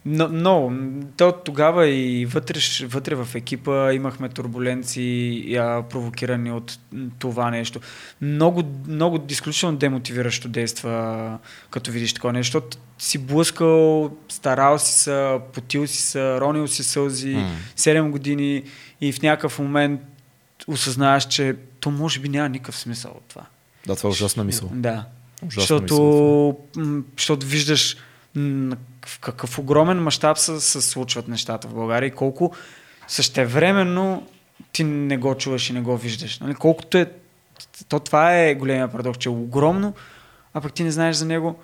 Но, 0.05 0.27
но 0.27 0.71
то 1.17 1.31
тогава 1.45 1.87
и 1.87 2.25
вътре, 2.25 2.59
вътре 2.87 3.15
в 3.15 3.27
екипа 3.35 3.93
имахме 3.93 4.29
турбуленции, 4.29 5.55
а, 5.55 5.83
провокирани 5.89 6.51
от 6.51 6.79
това 7.19 7.51
нещо. 7.51 7.79
Много, 8.21 8.63
много 8.87 9.25
изключително 9.29 9.77
демотивиращо 9.77 10.47
действа, 10.49 11.37
като 11.69 11.91
видиш 11.91 12.13
такова 12.13 12.33
нещо, 12.33 12.57
защото 12.57 12.77
си 12.97 13.17
блъскал, 13.17 14.11
старал 14.29 14.79
си 14.79 14.93
се, 14.93 15.39
потил 15.53 15.87
си 15.87 16.01
се, 16.01 16.39
ронил 16.39 16.67
си 16.67 16.83
сълзи, 16.83 17.35
М. 17.35 17.51
7 17.77 18.09
години 18.09 18.63
и 19.01 19.11
в 19.11 19.21
някакъв 19.21 19.59
момент 19.59 20.01
осъзнаваш, 20.67 21.27
че 21.27 21.55
то 21.79 21.91
може 21.91 22.19
би 22.19 22.29
няма 22.29 22.49
никакъв 22.49 22.77
смисъл 22.77 23.11
от 23.11 23.23
това. 23.27 23.45
Да, 23.87 23.95
това 23.95 24.07
е 24.07 24.11
ужасна 24.11 24.43
мисъл. 24.43 24.69
Да. 24.73 25.05
Ужасна 25.47 25.61
Защото, 25.61 25.93
мисъл. 26.77 27.03
защото 27.17 27.45
виждаш 27.45 27.97
в 29.05 29.19
какъв 29.19 29.59
огромен 29.59 30.03
мащаб 30.03 30.37
се, 30.37 30.59
се 30.59 30.81
случват 30.81 31.27
нещата 31.27 31.67
в 31.67 31.73
България 31.73 32.07
и 32.07 32.11
колко 32.11 32.53
същевременно 33.07 34.27
ти 34.71 34.83
не 34.83 35.17
го 35.17 35.35
чуваш 35.35 35.69
и 35.69 35.73
не 35.73 35.81
го 35.81 35.97
виждаш. 35.97 36.39
Нали? 36.39 36.55
Колкото 36.55 36.97
е, 36.97 37.05
то 37.89 37.99
това 37.99 38.37
е 38.37 38.55
големия 38.55 38.91
парадокс, 38.91 39.17
че 39.17 39.29
е 39.29 39.31
огромно, 39.31 39.93
а 40.53 40.61
пък 40.61 40.73
ти 40.73 40.83
не 40.83 40.91
знаеш 40.91 41.15
за 41.15 41.25
него, 41.25 41.59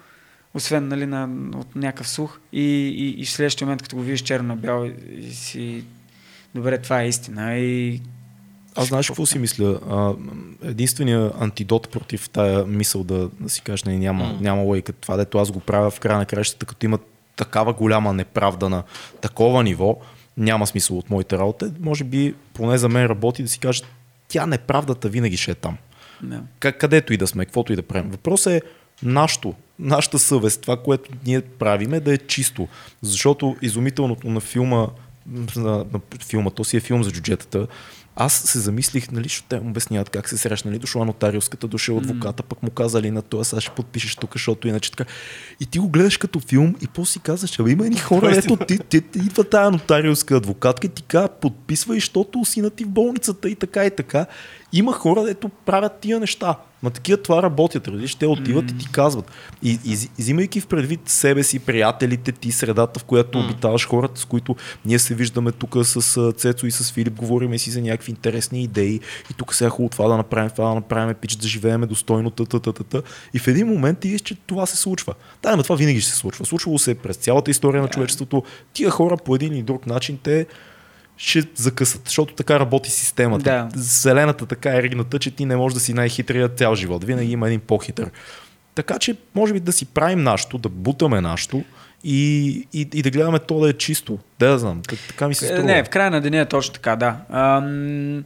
освен 0.54 0.88
нали, 0.88 1.06
на, 1.06 1.30
от 1.56 1.76
някакъв 1.76 2.10
слух 2.10 2.40
и, 2.54 2.62
и, 2.88 3.22
и 3.22 3.26
в 3.26 3.32
следващия 3.32 3.66
момент, 3.66 3.82
като 3.82 3.96
го 3.96 4.02
видиш 4.02 4.22
черно 4.22 4.48
на 4.48 4.56
бяло 4.56 4.86
и, 4.86 4.96
и 5.18 5.32
си 5.34 5.84
добре, 6.56 6.78
това 6.78 7.02
е 7.02 7.08
истина 7.08 7.58
и 7.58 8.02
Аз 8.76 8.88
знаеш 8.88 9.08
какво 9.08 9.26
си 9.26 9.40
мисля? 9.40 9.80
А, 9.90 10.14
единственият 10.70 11.34
антидот 11.40 11.90
против 11.90 12.30
тая 12.30 12.66
мисъл 12.66 13.04
да, 13.04 13.30
да 13.40 13.50
си 13.50 13.62
кажеш, 13.62 13.84
не, 13.84 13.98
няма, 13.98 14.24
М. 14.24 14.38
няма 14.42 14.62
лойка. 14.62 14.94
Това, 14.94 15.18
дето 15.18 15.38
аз 15.38 15.52
го 15.52 15.60
правя 15.60 15.92
в 15.92 16.00
края 16.00 16.18
на 16.18 16.26
краищата, 16.26 16.66
като 16.66 16.86
има 16.86 17.00
такава 17.38 17.74
голяма 17.74 18.14
неправда 18.14 18.70
на 18.70 18.84
такова 19.22 19.64
ниво, 19.64 19.98
няма 20.38 20.68
смисъл 20.68 20.98
от 20.98 21.10
моите 21.10 21.38
работа. 21.38 21.72
Може 21.80 22.04
би, 22.04 22.36
поне 22.54 22.78
за 22.78 22.90
мен 22.90 23.06
работи 23.06 23.44
да 23.44 23.50
си 23.50 23.60
кажа, 23.60 23.84
тя 24.28 24.46
неправдата 24.46 25.10
винаги 25.10 25.38
ще 25.38 25.52
е 25.52 25.56
там. 25.56 25.78
К- 26.60 26.78
където 26.78 27.14
и 27.14 27.18
да 27.18 27.28
сме, 27.28 27.46
каквото 27.46 27.74
и 27.74 27.76
да 27.76 27.84
правим. 27.84 28.12
Въпросът 28.12 28.54
е 28.54 28.62
нашето, 29.04 29.54
нашата 29.80 30.20
съвест, 30.20 30.62
това, 30.62 30.78
което 30.78 31.10
ние 31.26 31.42
правиме, 31.42 32.00
да 32.00 32.14
е 32.14 32.18
чисто. 32.18 32.68
Защото 33.02 33.56
изумителното 33.62 34.30
на 34.30 34.40
филма, 34.40 34.88
на, 35.56 35.72
на 35.78 36.00
филма, 36.28 36.50
то 36.50 36.64
си 36.64 36.78
е 36.78 36.80
филм 36.80 37.04
за 37.04 37.12
джуджетата, 37.12 37.68
аз 38.20 38.34
се 38.34 38.60
замислих, 38.60 39.12
нали, 39.12 39.24
защото 39.24 39.48
те 39.50 39.60
му 39.60 39.70
обясняват 39.70 40.10
как 40.10 40.30
се 40.30 40.38
срещнали, 40.38 40.80
дошла 40.80 41.06
нотариуската, 41.06 41.68
дошъл 41.68 41.98
адвоката, 41.98 42.44
пък 42.44 42.64
му 42.64 42.70
казали 42.70 43.12
на 43.12 43.22
това, 43.22 43.44
сега 43.44 43.62
ще 43.62 43.72
подпишеш 43.72 44.16
тук, 44.16 44.34
защото 44.34 44.68
иначе 44.68 44.92
така. 44.92 45.06
И 45.60 45.66
ти 45.66 45.80
го 45.80 45.90
гледаш 45.90 46.18
като 46.18 46.40
филм 46.40 46.76
и 46.82 46.88
после 46.88 47.12
си 47.12 47.20
казваш, 47.20 47.60
абе 47.60 47.72
има 47.72 47.86
едни 47.86 47.98
хора, 48.00 48.36
ето 48.36 48.58
ти, 48.58 48.80
ти, 48.80 49.02
ти, 49.02 49.20
идва 49.20 49.44
тая 49.44 49.72
нотариуска 49.72 50.36
адвокатка 50.36 50.88
и 50.88 50.90
ти 50.90 51.04
казва, 51.04 51.30
подписвай, 51.30 51.98
защото 51.98 52.46
сина 52.46 52.70
ти 52.70 52.84
в 52.84 52.90
болницата 52.90 53.50
и 53.50 53.56
така 53.56 53.86
и 53.86 53.92
така. 53.92 54.26
Има 54.78 54.94
хора, 54.94 55.24
дето 55.24 55.50
правят 55.50 56.00
тия 56.00 56.20
неща. 56.20 56.56
Ма 56.84 56.90
такива 56.90 57.22
това 57.22 57.44
работят, 57.44 57.88
разбираш, 57.88 58.16
те 58.16 58.28
отиват 58.28 58.66
mm. 58.66 58.76
и 58.76 58.78
ти 58.78 58.92
казват. 58.92 59.32
И, 59.64 59.80
и, 59.86 59.98
взимайки 60.20 60.62
в 60.62 60.68
предвид 60.68 61.10
себе 61.10 61.44
си, 61.44 61.60
приятелите 61.60 62.32
ти, 62.32 62.52
средата, 62.52 63.00
в 63.00 63.04
която 63.04 63.38
mm. 63.38 63.46
обитаваш 63.46 63.88
хората, 63.88 64.20
с 64.22 64.26
които 64.26 64.56
ние 64.86 65.00
се 65.00 65.16
виждаме 65.16 65.52
тук 65.52 65.76
с 65.84 66.32
Цецо 66.32 66.68
и 66.68 66.72
с 66.72 66.92
Филип, 66.92 67.14
говориме 67.14 67.58
си 67.58 67.72
за 67.72 67.82
някакви 67.82 68.12
интересни 68.12 68.64
идеи 68.64 69.00
и 69.32 69.34
тук 69.38 69.56
сега 69.56 69.68
е 69.68 69.70
хубаво 69.70 69.90
това 69.90 70.08
да 70.08 70.18
направим, 70.18 70.50
това 70.50 70.70
да 70.70 70.76
направим, 70.76 71.16
пич 71.16 71.36
да 71.36 71.48
живеем 71.48 71.82
достойно, 71.82 72.30
та, 72.30 72.46
та, 72.46 72.60
та, 72.60 72.74
та, 72.74 72.84
та. 72.84 73.02
И 73.34 73.40
в 73.40 73.48
един 73.48 73.68
момент 73.68 74.00
ти 74.00 74.08
виждаш, 74.10 74.28
че 74.28 74.36
това 74.36 74.66
се 74.66 74.78
случва. 74.78 75.14
Да, 75.44 75.56
но 75.56 75.64
това 75.64 75.76
винаги 75.76 76.02
ще 76.02 76.12
се 76.12 76.18
случва. 76.18 76.46
Случвало 76.46 76.80
се 76.80 76.92
е 76.92 76.96
през 76.96 77.18
цялата 77.18 77.52
история 77.52 77.82
на 77.82 77.88
човечеството. 77.88 78.44
Тия 78.74 78.90
хора 78.90 79.18
по 79.18 79.36
един 79.36 79.54
или 79.54 79.64
друг 79.64 79.88
начин 79.88 80.20
те 80.24 80.46
ще 81.18 81.44
закъсат, 81.56 82.02
защото 82.06 82.34
така 82.34 82.60
работи 82.60 82.92
системата. 82.92 83.44
Да. 83.74 83.82
Вселената 83.82 84.46
така 84.46 84.76
е 84.76 84.84
ригната, 84.84 85.20
че 85.20 85.32
ти 85.32 85.46
не 85.46 85.56
можеш 85.56 85.74
да 85.74 85.80
си 85.80 85.94
най-хитрият 85.94 86.58
цял 86.58 86.76
живот. 86.76 87.04
Винаги 87.04 87.32
има 87.32 87.48
един 87.48 87.60
по-хитър. 87.60 88.10
Така 88.76 89.00
че, 89.00 89.16
може 89.36 89.54
би 89.54 89.60
да 89.60 89.72
си 89.72 89.86
правим 89.86 90.24
нашето, 90.24 90.58
да 90.58 90.70
бутаме 90.70 91.22
нашето 91.22 91.64
и, 92.04 92.48
и, 92.74 92.90
и 92.94 93.02
да 93.02 93.10
гледаме 93.10 93.40
то 93.40 93.60
да 93.60 93.70
е 93.70 93.74
чисто. 93.74 94.20
Да, 94.40 94.48
да 94.50 94.60
знам. 94.60 94.82
Так- 94.82 95.00
Така 95.08 95.28
ми 95.28 95.36
се 95.36 95.46
Е, 95.46 95.48
струва. 95.48 95.64
Не, 95.64 95.84
в 95.84 95.90
края 95.90 96.12
на 96.12 96.22
деня 96.22 96.40
е 96.40 96.46
точно 96.46 96.74
така, 96.74 96.96
да. 96.96 97.16
Ам, 97.30 98.24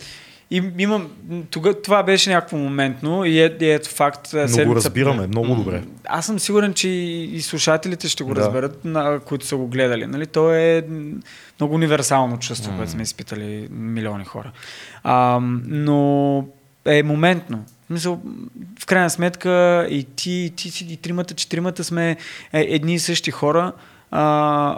и, 0.51 0.63
имам, 0.77 1.09
тога, 1.49 1.73
това 1.73 2.03
беше 2.03 2.29
някакво 2.29 2.57
моментно 2.57 3.25
и, 3.25 3.39
е, 3.39 3.57
ето 3.61 3.89
факт. 3.89 4.29
Но 4.33 4.41
го 4.41 4.47
седмица- 4.47 4.75
разбираме 4.75 5.27
много 5.27 5.55
добре. 5.55 5.83
Аз 6.05 6.25
съм 6.25 6.39
сигурен, 6.39 6.73
че 6.73 6.89
и, 6.89 7.41
слушателите 7.41 8.07
ще 8.07 8.23
го 8.23 8.33
Да. 8.33 8.41
разберат, 8.41 8.85
на, 8.85 9.19
които 9.19 9.45
са 9.45 9.55
го 9.55 9.67
гледали. 9.67 10.05
Нали? 10.05 10.27
То 10.27 10.53
е 10.53 10.85
много 11.59 11.75
универсално 11.75 12.39
чувство, 12.39 12.73
което 12.77 12.91
сме 12.91 13.03
изпитали 13.03 13.67
милиони 13.71 14.25
хора. 14.25 14.51
А, 15.03 15.39
но 15.67 16.45
е 16.85 17.03
моментно. 17.03 17.65
Мисъл, 17.89 18.21
в 18.79 18.85
крайна 18.85 19.09
сметка 19.09 19.49
и 19.89 20.03
ти, 20.15 20.31
и 20.31 20.49
ти 20.49 20.71
си, 20.71 20.87
и 20.89 20.97
тримата, 20.97 21.33
четиримата 21.33 21.83
сме 21.83 22.11
е, 22.11 22.17
едни 22.53 22.93
и 22.93 22.99
същи 22.99 23.31
хора 23.31 23.71
а, 24.11 24.77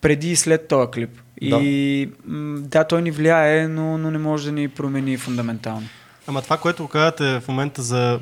преди 0.00 0.30
и 0.30 0.36
след 0.36 0.68
този 0.68 0.90
клип. 0.90 1.10
И 1.40 2.08
м, 2.26 2.60
да, 2.60 2.84
той 2.84 3.02
ни 3.02 3.10
влияе, 3.10 3.68
но, 3.68 3.98
но 3.98 4.10
не 4.10 4.18
може 4.18 4.44
да 4.44 4.52
ни 4.52 4.68
промени 4.68 5.16
фундаментално. 5.16 5.86
Ама 6.26 6.42
това, 6.42 6.56
което 6.56 6.88
казвате 6.88 7.40
в 7.40 7.48
момента 7.48 7.82
за 7.82 8.20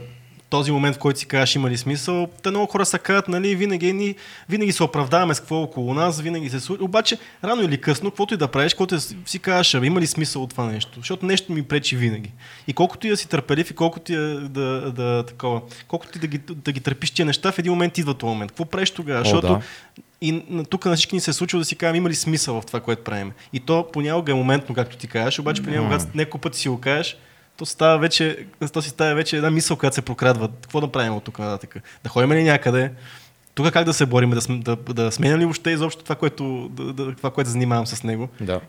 този 0.50 0.72
момент, 0.72 0.96
в 0.96 0.98
който 0.98 1.18
си 1.18 1.26
кажеш 1.26 1.54
има 1.54 1.70
ли 1.70 1.76
смисъл, 1.76 2.28
те 2.42 2.50
много 2.50 2.66
хора 2.66 2.86
са 2.86 2.98
казват, 2.98 3.28
нали, 3.28 3.56
винаги, 3.56 3.92
ни, 3.92 4.14
винаги 4.48 4.72
се 4.72 4.82
оправдаваме 4.82 5.34
с 5.34 5.40
какво 5.40 5.56
е 5.56 5.62
около 5.62 5.94
нас, 5.94 6.20
винаги 6.20 6.50
се 6.50 6.60
случва. 6.60 6.84
Обаче, 6.84 7.18
рано 7.44 7.62
или 7.62 7.80
късно, 7.80 8.10
каквото 8.10 8.34
и 8.34 8.36
да 8.36 8.48
правиш, 8.48 8.72
каквото 8.72 8.94
да 8.94 9.00
си 9.00 9.38
кажеш, 9.38 9.74
«Абе, 9.74 9.86
има 9.86 10.00
ли 10.00 10.06
смисъл 10.06 10.42
от 10.42 10.50
това 10.50 10.64
нещо? 10.64 10.92
Защото 10.96 11.26
нещо 11.26 11.52
ми 11.52 11.62
пречи 11.62 11.96
винаги. 11.96 12.32
И 12.66 12.72
колкото 12.72 13.06
и 13.06 13.10
да 13.10 13.16
си 13.16 13.28
търпелив, 13.28 13.70
и 13.70 13.74
колкото 13.74 14.12
и 14.12 14.16
да, 14.16 14.48
да, 14.48 14.92
да, 14.92 15.24
такова, 15.26 15.60
колкото 15.88 16.18
и 16.18 16.20
да 16.20 16.26
ги, 16.26 16.38
да 16.38 16.72
ги 16.72 16.80
търпиш 16.80 17.10
тия 17.10 17.26
неща, 17.26 17.52
в 17.52 17.58
един 17.58 17.72
момент 17.72 17.98
идва 17.98 18.14
този 18.14 18.28
момент. 18.28 18.50
Какво 18.50 18.64
правиш 18.64 18.90
тогава? 18.90 19.20
О, 19.20 19.24
Защото 19.24 19.46
да. 19.46 19.60
И 20.20 20.42
тук 20.70 20.84
на 20.84 20.94
всички 20.96 21.14
ни 21.14 21.20
се 21.20 21.30
е 21.30 21.34
случило 21.34 21.60
да 21.60 21.64
си 21.64 21.76
кажем 21.76 21.96
има 21.96 22.08
ли 22.08 22.14
смисъл 22.14 22.60
в 22.60 22.66
това, 22.66 22.80
което 22.80 23.04
правим. 23.04 23.32
И 23.52 23.60
то 23.60 23.86
понякога 23.92 24.32
е 24.32 24.34
моментно, 24.34 24.74
както 24.74 24.96
ти 24.96 25.06
кажеш, 25.06 25.38
обаче 25.38 25.62
понякога, 25.62 25.88
когато 25.88 26.16
няколко 26.16 26.38
пъти 26.38 26.58
си 26.58 26.68
го 26.68 26.80
кажеш, 26.80 27.16
то, 27.56 27.66
става 27.66 27.98
вече, 27.98 28.46
то 28.72 28.82
си 28.82 28.88
става 28.88 29.14
вече 29.14 29.36
една 29.36 29.50
мисъл, 29.50 29.76
която 29.76 29.94
се 29.94 30.02
прокрадва. 30.02 30.48
Какво 30.62 30.80
да 30.80 30.92
правим 30.92 31.14
от 31.14 31.24
тук 31.24 31.38
нататък? 31.38 31.76
Да 32.04 32.08
ходим 32.10 32.32
ли 32.32 32.42
някъде? 32.42 32.92
Тук 33.54 33.72
как 33.72 33.84
да 33.84 33.94
се 33.94 34.06
борим? 34.06 34.30
Да, 34.30 34.76
да, 34.76 34.76
да 34.76 35.12
сменям 35.12 35.40
ли 35.40 35.44
въобще 35.44 35.70
изобщо 35.70 36.02
това, 36.02 36.16
което, 36.16 36.68
да, 36.72 36.92
да, 36.92 37.14
това, 37.14 37.30
което 37.30 37.50
занимавам 37.50 37.86
с 37.86 38.02
него? 38.02 38.28
Да. 38.40 38.60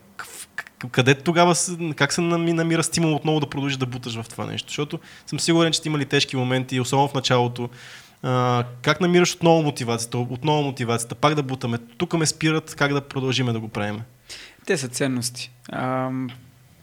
Къде 0.90 1.14
тогава, 1.14 1.54
как 1.96 2.12
се 2.12 2.20
нами- 2.20 2.52
намира 2.52 2.82
стимул 2.82 3.14
отново 3.14 3.40
да 3.40 3.46
продължиш 3.50 3.76
да 3.76 3.86
буташ 3.86 4.22
в 4.22 4.28
това 4.28 4.46
нещо? 4.46 4.68
Защото 4.68 4.98
съм 5.26 5.40
сигурен, 5.40 5.72
че 5.72 5.78
сте 5.78 5.88
имали 5.88 6.04
тежки 6.04 6.36
моменти, 6.36 6.80
особено 6.80 7.08
в 7.08 7.14
началото. 7.14 7.68
А, 8.22 8.64
как 8.82 9.00
намираш 9.00 9.34
отново 9.34 9.62
мотивацията? 9.62 10.18
Отново 10.18 10.62
мотивацията, 10.62 11.14
пак 11.14 11.34
да 11.34 11.42
бутаме. 11.42 11.78
Тук 11.78 12.12
ме 12.14 12.26
спират, 12.26 12.74
как 12.74 12.92
да 12.92 13.00
продължиме 13.00 13.52
да 13.52 13.60
го 13.60 13.68
правим? 13.68 14.00
Те 14.66 14.76
са 14.76 14.88
ценности. 14.88 15.50
А, 15.68 16.10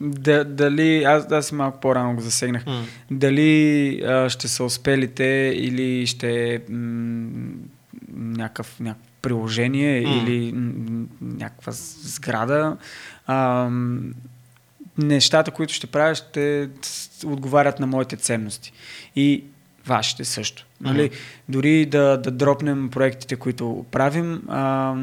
да, 0.02 0.46
дали, 0.46 1.04
аз, 1.04 1.32
аз 1.32 1.52
малко 1.52 1.80
по-рано 1.80 2.16
го 2.16 2.22
засегнах, 2.22 2.66
М. 2.66 2.84
дали 3.12 3.90
а, 4.02 4.30
ще 4.30 4.48
са 4.48 4.64
успелите 4.64 5.24
или 5.56 6.08
ще 6.08 6.62
м- 6.70 7.30
някакъв, 8.14 8.80
някакво 8.80 9.08
приложение 9.22 10.02
М. 10.02 10.10
или 10.10 10.52
м- 10.54 11.06
някаква 11.22 11.72
сграда. 11.72 12.78
А, 13.28 13.70
нещата, 14.98 15.52
които 15.52 15.74
ще 15.74 15.88
правя, 15.88 16.16
ще 16.16 16.70
отговарят 17.26 17.80
на 17.80 17.88
моите 17.88 18.16
ценности. 18.16 18.72
И 19.16 19.44
вашите 19.88 20.26
също. 20.26 20.66
Нали? 20.82 21.04
Мгм. 21.04 21.16
Дори 21.50 21.86
да, 21.86 22.18
да 22.18 22.32
дропнем 22.32 22.90
проектите, 22.90 23.36
които 23.36 23.86
правим, 23.92 24.42
а, 24.48 24.94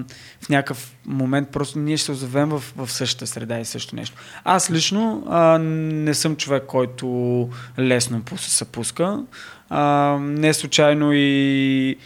в 0.41 0.49
някакъв 0.49 0.97
момент 1.07 1.49
просто 1.49 1.79
ние 1.79 1.97
ще 1.97 2.05
се 2.05 2.13
озовем 2.13 2.49
в, 2.49 2.63
в 2.77 2.91
същата 2.91 3.27
среда 3.27 3.61
и 3.61 3.65
също 3.65 3.97
нещо. 3.97 4.17
Аз 4.45 4.71
лично 4.71 5.27
а, 5.29 5.59
не 5.59 6.15
съм 6.15 6.37
човек, 6.37 6.65
който 6.67 7.49
лесно 7.79 8.23
се 8.37 8.65
пуска. 8.65 9.23
А, 9.71 10.17
не 10.21 10.55
случайно 10.55 11.11
и 11.13 11.97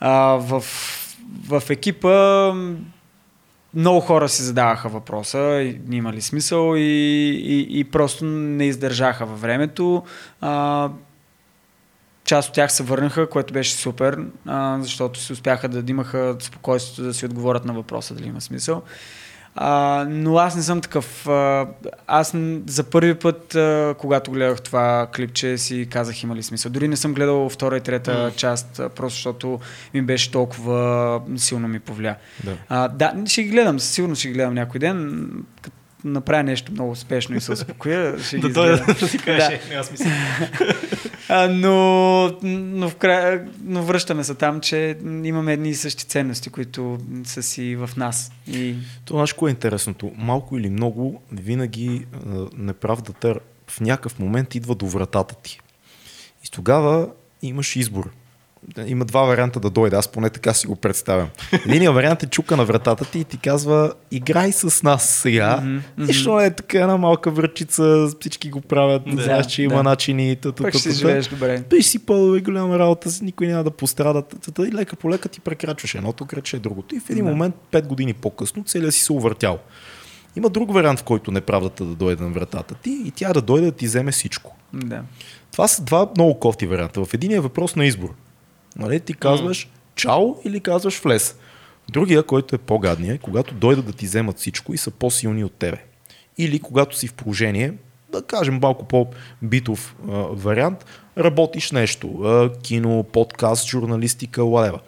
а, 0.00 0.12
в, 0.20 0.64
в 1.48 1.62
екипа 1.70 2.52
много 3.74 4.00
хора 4.00 4.28
си 4.28 4.42
задаваха 4.42 4.88
въпроса, 4.88 5.72
има 5.90 6.12
ли 6.12 6.20
смисъл 6.20 6.76
и, 6.76 6.80
и, 6.80 7.78
и 7.78 7.84
просто 7.84 8.24
не 8.24 8.66
издържаха 8.66 9.26
във 9.26 9.40
времето. 9.40 10.02
А, 10.40 10.88
част 12.32 12.48
от 12.48 12.54
тях 12.54 12.72
се 12.72 12.82
върнаха, 12.82 13.26
което 13.30 13.54
беше 13.54 13.72
супер, 13.72 14.18
а, 14.46 14.78
защото 14.80 15.20
си 15.20 15.32
успяха 15.32 15.68
да 15.68 15.90
имаха 15.90 16.36
спокойствието 16.40 17.02
да 17.02 17.14
си 17.14 17.24
отговорят 17.24 17.64
на 17.64 17.72
въпроса 17.72 18.14
дали 18.14 18.26
има 18.28 18.40
смисъл. 18.40 18.82
А, 19.54 20.04
но 20.08 20.36
аз 20.36 20.56
не 20.56 20.62
съм 20.62 20.80
такъв. 20.80 21.26
А, 21.28 21.66
аз 22.06 22.34
за 22.66 22.84
първи 22.84 23.14
път, 23.14 23.54
а, 23.54 23.94
когато 23.98 24.30
гледах 24.30 24.60
това 24.60 25.06
клипче, 25.16 25.58
си 25.58 25.86
казах 25.90 26.22
има 26.22 26.36
ли 26.36 26.42
смисъл. 26.42 26.72
Дори 26.72 26.88
не 26.88 26.96
съм 26.96 27.14
гледал 27.14 27.48
втора 27.48 27.76
и 27.76 27.80
трета 27.80 28.12
М. 28.14 28.30
част, 28.36 28.78
а, 28.78 28.88
просто 28.88 29.16
защото 29.16 29.60
ми 29.94 30.02
беше 30.02 30.30
толкова 30.30 31.20
силно 31.36 31.68
ми 31.68 31.80
повлия. 31.80 32.16
Да. 32.44 32.56
А, 32.68 32.88
да, 32.88 33.14
ще 33.26 33.42
ги 33.42 33.50
гледам, 33.50 33.80
със 33.80 33.90
сигурност 33.90 34.18
ще 34.18 34.28
ги 34.28 34.34
гледам 34.34 34.54
някой 34.54 34.80
ден. 34.80 35.28
Като 35.62 35.76
направя 36.04 36.42
нещо 36.42 36.72
много 36.72 36.90
успешно 36.90 37.36
и 37.36 37.40
се 37.40 37.52
успокоя, 37.52 38.18
ще 38.18 38.36
ги 38.36 38.42
Да 38.42 38.48
дойде 38.48 38.72
изгледам. 38.72 38.96
да 39.00 39.08
ти 39.08 40.04
кажеш, 41.32 41.48
«Е, 41.48 41.52
аз 41.52 41.56
мисля. 41.56 41.68
А, 41.68 41.68
но, 41.68 42.38
но, 42.78 42.88
в 42.88 42.96
края, 42.96 43.48
но 43.64 43.82
връщаме 43.82 44.24
се 44.24 44.34
там, 44.34 44.60
че 44.60 44.98
имаме 45.04 45.52
едни 45.52 45.70
и 45.70 45.74
същи 45.74 46.06
ценности, 46.06 46.50
които 46.50 46.98
са 47.24 47.42
си 47.42 47.76
в 47.76 47.90
нас. 47.96 48.32
И 48.48 48.74
То 49.04 49.14
знаеш 49.14 49.32
кое 49.32 49.50
е 49.50 49.52
интересното? 49.52 50.12
Малко 50.16 50.58
или 50.58 50.70
много, 50.70 51.22
винаги 51.32 52.06
неправдата 52.56 53.34
в 53.66 53.80
някакъв 53.80 54.18
момент 54.18 54.54
идва 54.54 54.74
до 54.74 54.86
вратата 54.86 55.34
ти. 55.42 55.60
И 56.44 56.50
тогава 56.50 57.08
имаш 57.42 57.76
избор. 57.76 58.10
Има 58.86 59.04
два 59.04 59.22
варианта 59.22 59.60
да 59.60 59.70
дойде, 59.70 59.96
аз 59.96 60.08
поне 60.08 60.30
така 60.30 60.54
си 60.54 60.66
го 60.66 60.76
представям. 60.76 61.28
Единият 61.66 61.94
вариант 61.94 62.22
е 62.22 62.26
чука 62.26 62.56
на 62.56 62.64
вратата 62.64 63.04
ти 63.04 63.18
и 63.18 63.24
ти 63.24 63.38
казва, 63.38 63.92
играй 64.10 64.52
с 64.52 64.82
нас 64.82 65.08
сега. 65.08 65.80
Нищо 65.98 66.36
не 66.36 66.44
е 66.44 66.50
така 66.54 66.78
една 66.78 66.96
малка 66.96 67.30
връчица, 67.30 68.08
всички 68.20 68.50
го 68.50 68.60
правят, 68.60 69.02
Да, 69.06 69.22
знаеш, 69.22 69.46
че 69.46 69.62
има 69.62 69.76
да. 69.76 69.82
начини. 69.82 70.36
Та, 70.36 70.52
та, 70.52 70.62
пък 70.62 70.78
ще 70.78 70.90
живееш 70.90 71.26
добре. 71.26 71.62
Пиш 71.62 71.86
си 71.86 71.98
пълове 71.98 72.40
голяма 72.40 72.78
работа, 72.78 73.10
никой 73.22 73.46
няма 73.46 73.64
да 73.64 73.70
пострада. 73.70 74.22
И 74.58 74.72
лека 74.72 74.96
по 74.96 75.10
лека 75.10 75.28
ти 75.28 75.40
прекрачваш 75.40 75.94
едното, 75.94 76.24
краче 76.24 76.58
другото. 76.58 76.94
И 76.94 77.00
в 77.00 77.10
един 77.10 77.24
момент, 77.24 77.54
пет 77.70 77.86
години 77.86 78.14
по-късно, 78.14 78.64
целият 78.64 78.94
си 78.94 79.00
се 79.00 79.12
увъртял. 79.12 79.58
Има 80.36 80.50
друг 80.50 80.72
вариант, 80.74 81.00
в 81.00 81.02
който 81.02 81.30
неправдата 81.30 81.84
да 81.84 81.94
дойде 81.94 82.22
на 82.22 82.30
вратата 82.30 82.74
ти 82.74 83.02
и 83.06 83.10
тя 83.10 83.32
да 83.32 83.42
дойде 83.42 83.66
да 83.66 83.72
ти 83.72 83.86
вземе 83.86 84.12
всичко. 84.12 84.56
Да. 84.72 85.02
Това 85.52 85.68
са 85.68 85.82
два 85.82 86.08
много 86.16 86.38
кофти 86.38 86.66
варианта. 86.66 87.04
В 87.04 87.14
един 87.14 87.32
е 87.32 87.40
въпрос 87.40 87.76
на 87.76 87.86
избор. 87.86 88.14
Нали? 88.76 89.00
Ти 89.00 89.14
казваш 89.14 89.68
чао 89.94 90.36
или 90.44 90.60
казваш 90.60 91.00
влез. 91.00 91.36
Другия, 91.90 92.22
който 92.22 92.54
е 92.54 92.58
по-гадния, 92.58 93.14
е 93.14 93.18
когато 93.18 93.54
дойдат 93.54 93.86
да 93.86 93.92
ти 93.92 94.06
вземат 94.06 94.38
всичко 94.38 94.74
и 94.74 94.78
са 94.78 94.90
по-силни 94.90 95.44
от 95.44 95.52
тебе. 95.52 95.84
Или 96.38 96.58
когато 96.58 96.98
си 96.98 97.08
в 97.08 97.14
положение, 97.14 97.74
да 98.12 98.22
кажем 98.22 98.58
малко 98.62 98.84
по-битов 98.84 99.96
а, 100.08 100.12
вариант, 100.16 100.84
работиш 101.18 101.72
нещо, 101.72 102.08
а, 102.08 102.52
кино, 102.62 103.02
подкаст, 103.02 103.68
журналистика, 103.68 104.40
whatever. 104.40 104.78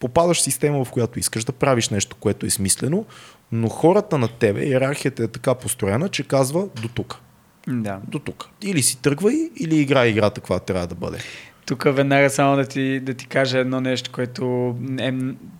Попадаш 0.00 0.38
в 0.38 0.42
система, 0.42 0.84
в 0.84 0.90
която 0.90 1.18
искаш 1.18 1.44
да 1.44 1.52
правиш 1.52 1.88
нещо, 1.88 2.16
което 2.20 2.46
е 2.46 2.50
смислено, 2.50 3.04
но 3.52 3.68
хората 3.68 4.18
на 4.18 4.28
тебе, 4.28 4.64
иерархията 4.64 5.24
е 5.24 5.28
така 5.28 5.54
построена, 5.54 6.08
че 6.08 6.22
казва 6.22 6.68
до 6.82 6.88
тук. 6.88 7.20
да. 7.68 8.00
До 8.08 8.18
тук. 8.18 8.48
Или 8.62 8.82
си 8.82 9.02
тръгвай, 9.02 9.50
или 9.60 9.76
играй 9.76 10.08
играта, 10.08 10.40
каква 10.40 10.58
трябва 10.58 10.86
да 10.86 10.94
бъде. 10.94 11.18
Тук 11.70 11.84
веднага 11.84 12.30
само 12.30 12.56
да 12.56 12.64
ти, 12.64 13.00
да 13.00 13.14
ти 13.14 13.26
кажа 13.26 13.58
едно 13.58 13.80
нещо, 13.80 14.10
което 14.12 14.76
е, 15.00 15.14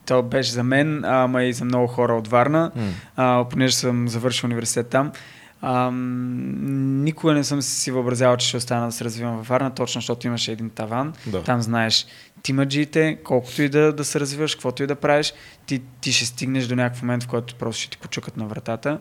то 0.06 0.22
беше 0.22 0.50
за 0.50 0.62
мен, 0.62 1.04
ама 1.04 1.44
и 1.44 1.52
за 1.52 1.64
много 1.64 1.86
хора 1.86 2.14
от 2.14 2.28
Варна, 2.28 2.70
М. 2.76 2.82
а, 3.16 3.44
понеже 3.50 3.74
съм 3.76 4.08
завършил 4.08 4.46
университет 4.46 4.88
там. 4.88 5.12
А, 5.60 5.90
никога 5.90 7.32
не 7.32 7.44
съм 7.44 7.62
си 7.62 7.90
въобразявал, 7.90 8.36
че 8.36 8.48
ще 8.48 8.56
остана 8.56 8.86
да 8.86 8.92
се 8.92 9.04
развивам 9.04 9.36
във 9.36 9.48
Варна, 9.48 9.74
точно 9.74 10.00
защото 10.00 10.26
имаше 10.26 10.52
един 10.52 10.70
таван. 10.70 11.12
Да. 11.26 11.42
Там 11.42 11.62
знаеш 11.62 12.06
тимаджиите, 12.42 13.18
колкото 13.24 13.62
и 13.62 13.68
да, 13.68 13.92
да 13.92 14.04
се 14.04 14.20
развиваш, 14.20 14.54
каквото 14.54 14.82
и 14.82 14.86
да 14.86 14.94
правиш, 14.94 15.32
ти, 15.66 15.82
ти 16.00 16.12
ще 16.12 16.26
стигнеш 16.26 16.66
до 16.66 16.76
някакъв 16.76 17.02
момент, 17.02 17.22
в 17.22 17.28
който 17.28 17.54
просто 17.54 17.82
ще 17.82 17.90
ти 17.90 17.98
почукат 17.98 18.36
на 18.36 18.46
вратата 18.46 19.00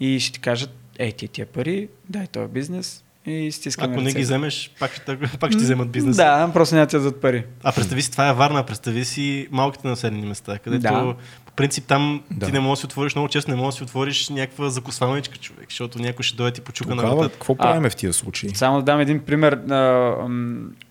и 0.00 0.20
ще 0.20 0.32
ти 0.32 0.40
кажат, 0.40 0.70
ей, 0.98 1.12
ти 1.12 1.28
тия 1.28 1.46
пари, 1.46 1.88
дай 2.08 2.26
този 2.26 2.48
бизнес 2.48 3.04
и 3.26 3.52
стискаме 3.52 3.92
Ако 3.94 4.02
не 4.02 4.12
ги 4.12 4.22
вземеш, 4.22 4.70
пак 4.80 4.94
ще, 4.94 5.18
пак 5.40 5.50
ще 5.50 5.58
ти 5.58 5.64
вземат 5.64 5.90
бизнеса. 5.90 6.16
Да, 6.16 6.50
просто 6.52 6.74
няма 6.74 6.86
ти 6.86 6.96
дадат 6.96 7.20
пари. 7.20 7.44
А 7.64 7.72
представи 7.72 8.02
си, 8.02 8.10
това 8.10 8.28
е 8.28 8.32
Варна, 8.32 8.62
представи 8.62 9.04
си 9.04 9.48
малките 9.50 9.88
населени 9.88 10.26
места, 10.26 10.58
където 10.58 10.82
Да. 10.82 11.14
по 11.46 11.52
принцип 11.52 11.84
там 11.86 12.22
Да. 12.30 12.46
ти 12.46 12.52
не 12.52 12.60
можеш 12.60 12.72
да 12.72 12.80
си 12.80 12.86
отвориш, 12.86 13.14
много 13.14 13.28
често 13.28 13.50
не 13.50 13.56
можеш 13.56 13.74
да 13.74 13.78
си 13.78 13.84
отвориш 13.84 14.28
някаква 14.28 14.68
закусвалничка 14.68 15.38
човек, 15.38 15.66
защото 15.70 15.98
някой 15.98 16.22
ще 16.22 16.36
дойде 16.36 16.52
ти 16.52 16.60
почука 16.60 16.90
на 16.90 16.96
Тогава, 16.96 17.16
вратата. 17.16 17.32
какво 17.34 17.52
А. 17.52 17.56
правиме 17.56 17.90
в 17.90 17.96
тия 17.96 18.12
случаи? 18.12 18.54
Само 18.54 18.76
да 18.76 18.82
дам 18.82 19.00
един 19.00 19.20
пример. 19.20 19.56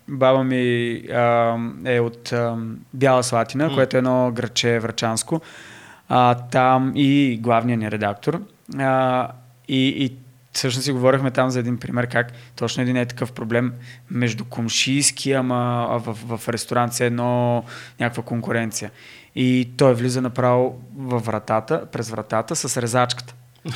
Баба 0.08 0.44
ми 0.44 0.62
е 1.84 2.00
от 2.00 2.32
Бяла 2.94 3.22
Слатина, 3.22 3.68
М. 3.68 3.74
което 3.74 3.96
е 3.96 3.98
едно 3.98 4.30
градче 4.34 4.78
врачанско. 4.78 5.40
А, 6.08 6.34
там 6.34 6.92
и 6.94 7.38
главният 7.42 7.80
ни 7.80 7.90
редактор. 7.90 8.40
А, 8.78 9.28
и, 9.68 9.88
и 9.88 10.12
всъщност 10.56 10.84
си 10.84 10.92
говорихме 10.92 11.30
там 11.30 11.50
за 11.50 11.60
един 11.60 11.76
пример, 11.76 12.06
как 12.06 12.32
точно 12.56 12.82
един 12.82 12.96
е 12.96 13.06
такъв 13.06 13.32
проблем 13.32 13.72
между 14.10 14.44
комшийски, 14.44 15.32
ама 15.32 15.88
в, 16.04 16.38
в 16.38 16.48
ресторант 16.48 16.92
се 16.92 17.06
едно 17.06 17.64
някаква 18.00 18.22
конкуренция. 18.22 18.90
И 19.34 19.70
той 19.76 19.94
влиза 19.94 20.22
направо 20.22 20.80
във 20.96 21.24
вратата, 21.26 21.86
през 21.92 22.10
вратата 22.10 22.56
с 22.56 22.82
резачката. 22.82 23.34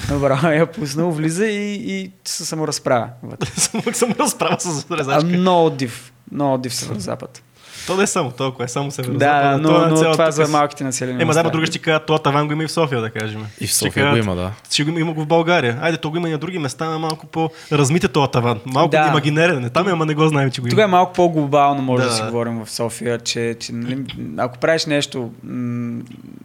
Добре, 0.09 0.39
я 0.57 0.67
пуснал, 0.67 1.11
влиза 1.11 1.47
и, 1.47 1.75
и 1.75 2.13
се 2.25 2.45
саморазправя. 2.45 3.11
съм 3.93 4.15
разправа 4.21 4.61
с 4.61 4.91
резачка. 4.91 5.27
много 5.27 5.71
див. 5.71 6.13
Много 6.33 6.59
див 6.59 6.75
Северо-Запад. 6.75 7.43
То 7.91 7.97
не 7.97 8.03
е 8.03 8.07
само 8.07 8.31
толкова, 8.31 8.65
е 8.65 8.69
само 8.69 8.91
северо 8.91 9.13
Да, 9.13 9.59
но, 9.59 9.69
то 9.69 9.85
е 9.85 9.89
но 9.89 9.97
цялата 9.97 10.13
това 10.13 10.31
за 10.31 10.49
малките 10.49 10.85
населени 10.85 11.15
Ема, 11.15 11.21
да, 11.21 11.27
места. 11.27 11.43
ма 11.43 11.51
друга 11.51 11.67
ще 11.67 11.79
кажа, 11.79 12.01
това 12.01 12.19
таван 12.19 12.47
го 12.47 12.53
има 12.53 12.65
и 12.65 12.67
в 12.67 12.73
София, 12.73 13.01
да 13.01 13.11
кажем. 13.11 13.47
И 13.61 13.67
в 13.67 13.71
Ще 13.71 13.79
София 13.79 13.93
кажат, 13.95 14.13
го 14.13 14.17
има, 14.19 14.37
да. 14.37 14.53
Ще 14.71 14.85
го 14.85 14.91
има, 14.91 15.01
има 15.01 15.13
го 15.13 15.23
в 15.23 15.27
България. 15.27 15.79
Айде, 15.83 15.97
то 15.97 16.11
го 16.11 16.17
има 16.17 16.29
и 16.29 16.33
на 16.33 16.39
други 16.39 16.59
места, 16.59 16.85
но 16.85 16.99
малко 16.99 17.27
по-размите 17.27 18.09
този 18.09 18.31
таван. 18.31 18.61
Малко 18.67 18.91
Да. 18.91 19.07
имагинерен. 19.09 19.65
е. 19.65 19.71
Там 19.71 19.89
е, 19.89 19.93
ама 19.93 20.07
не 20.07 20.15
го 20.15 20.29
знаем, 20.29 20.51
че 20.51 20.61
го 20.61 20.67
има. 20.67 20.71
Тогава 20.71 20.85
е 20.85 20.91
малко 20.91 21.13
по-глобално 21.13 21.83
може 21.83 22.03
да, 22.03 22.09
Да. 22.09 22.15
си 22.15 22.23
говорим 22.23 22.65
в 22.65 22.71
София, 22.71 23.19
че, 23.19 23.57
че 23.61 23.73
нали, 23.73 24.05
ако 24.37 24.59
правиш 24.59 24.87
нещо 24.87 25.31
м- 25.45 26.03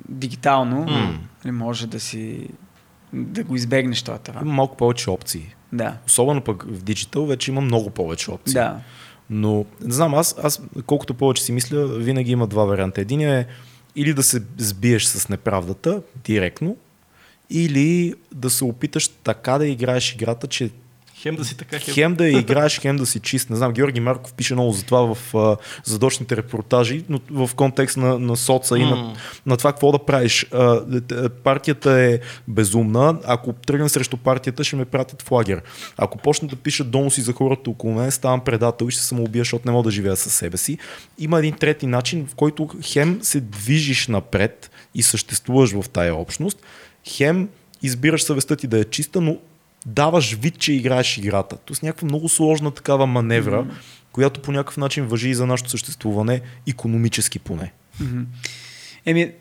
дигитално, 0.09 0.85
нали, 1.45 1.51
може 1.51 1.87
да 1.87 1.99
си 1.99 2.47
да 3.13 3.43
го 3.43 3.55
избегнеш 3.55 4.03
това 4.03 4.17
това. 4.17 4.41
Има 4.41 4.53
малко 4.53 4.77
повече 4.77 5.09
опции. 5.09 5.55
Да. 5.73 5.93
Особено 6.07 6.41
пък 6.41 6.63
в 6.67 6.83
диджитал 6.83 7.25
вече 7.25 7.51
има 7.51 7.61
много 7.61 7.89
повече 7.89 8.31
опции. 8.31 8.53
Да. 8.53 8.75
Но, 9.30 9.65
не 9.82 9.93
знам, 9.93 10.15
аз, 10.15 10.36
аз 10.43 10.61
колкото 10.86 11.13
повече 11.13 11.43
си 11.43 11.51
мисля, 11.51 11.88
винаги 11.88 12.32
има 12.32 12.47
два 12.47 12.65
варианта. 12.65 13.01
Единият 13.01 13.47
е 13.47 13.51
или 13.95 14.13
да 14.13 14.23
се 14.23 14.43
сбиеш 14.57 15.05
с 15.05 15.30
неправдата 15.30 16.01
директно, 16.26 16.78
или 17.49 18.13
да 18.34 18.49
се 18.49 18.63
опиташ 18.63 19.07
така 19.07 19.57
да 19.57 19.67
играеш 19.67 20.13
играта, 20.13 20.47
че 20.47 20.69
Хем 21.26 21.36
да 21.36 21.45
си 21.45 21.57
така, 21.57 21.80
хем. 21.80 21.93
хем 21.93 22.15
да 22.15 22.30
играеш, 22.30 22.80
хем 22.80 22.97
да 22.97 23.05
си 23.05 23.19
чист. 23.19 23.49
Не 23.49 23.55
знам, 23.55 23.73
Георги 23.73 23.99
Марков 23.99 24.34
пише 24.34 24.53
много 24.53 24.71
за 24.71 24.86
това 24.86 25.15
в 25.15 25.36
а, 25.36 25.57
задочните 25.84 26.38
репортажи, 26.38 27.03
но 27.09 27.19
в 27.30 27.55
контекст 27.55 27.97
на, 27.97 28.19
на 28.19 28.36
соца 28.36 28.78
и 28.78 28.84
на, 28.84 29.15
на 29.45 29.57
това 29.57 29.71
какво 29.71 29.91
да 29.91 29.99
правиш. 29.99 30.45
А, 30.53 31.01
т- 31.01 31.30
партията 31.30 31.91
е 31.91 32.19
безумна. 32.47 33.19
Ако 33.26 33.53
тръгна 33.53 33.89
срещу 33.89 34.17
партията, 34.17 34.63
ще 34.63 34.76
ме 34.76 34.86
пратят 34.86 35.21
в 35.21 35.32
лагер. 35.32 35.61
Ако 35.97 36.17
почна 36.17 36.47
да 36.47 36.55
пиша 36.55 36.84
доноси 36.84 37.21
за 37.21 37.34
хората 37.34 37.69
около 37.69 37.93
мен, 37.93 38.11
ставам 38.11 38.41
предател 38.41 38.86
и 38.86 38.91
ще 38.91 39.01
се 39.01 39.07
самоубия, 39.07 39.41
защото 39.41 39.67
не 39.67 39.71
мога 39.71 39.84
да 39.84 39.91
живея 39.91 40.15
със 40.15 40.34
себе 40.34 40.57
си. 40.57 40.78
Има 41.19 41.39
един 41.39 41.53
трети 41.53 41.88
начин, 41.88 42.28
в 42.28 42.36
който 42.36 42.69
хем 42.84 43.19
се 43.21 43.41
движиш 43.41 44.07
напред 44.07 44.71
и 44.95 45.03
съществуваш 45.03 45.71
в 45.71 45.89
тая 45.89 46.15
общност, 46.15 46.57
хем 47.07 47.49
избираш 47.82 48.23
съвестта 48.23 48.55
ти 48.55 48.67
да 48.67 48.80
е 48.80 48.84
чиста, 48.84 49.21
но 49.21 49.38
даваш 49.86 50.33
вид, 50.33 50.59
че 50.59 50.73
играеш 50.73 51.17
играта. 51.17 51.57
Тоест 51.65 51.83
някаква 51.83 52.05
много 52.05 52.29
сложна 52.29 52.71
такава 52.71 53.05
маневра, 53.05 53.63
mm. 53.63 53.69
която 54.11 54.41
по 54.41 54.51
някакъв 54.51 54.77
начин 54.77 55.05
въжи 55.05 55.29
и 55.29 55.36
за 55.36 55.45
нашето 55.45 55.69
съществуване, 55.69 56.41
економически 56.67 57.39
поне. 57.39 57.73
Мгм. 57.99 58.21
Еми, 59.05 59.31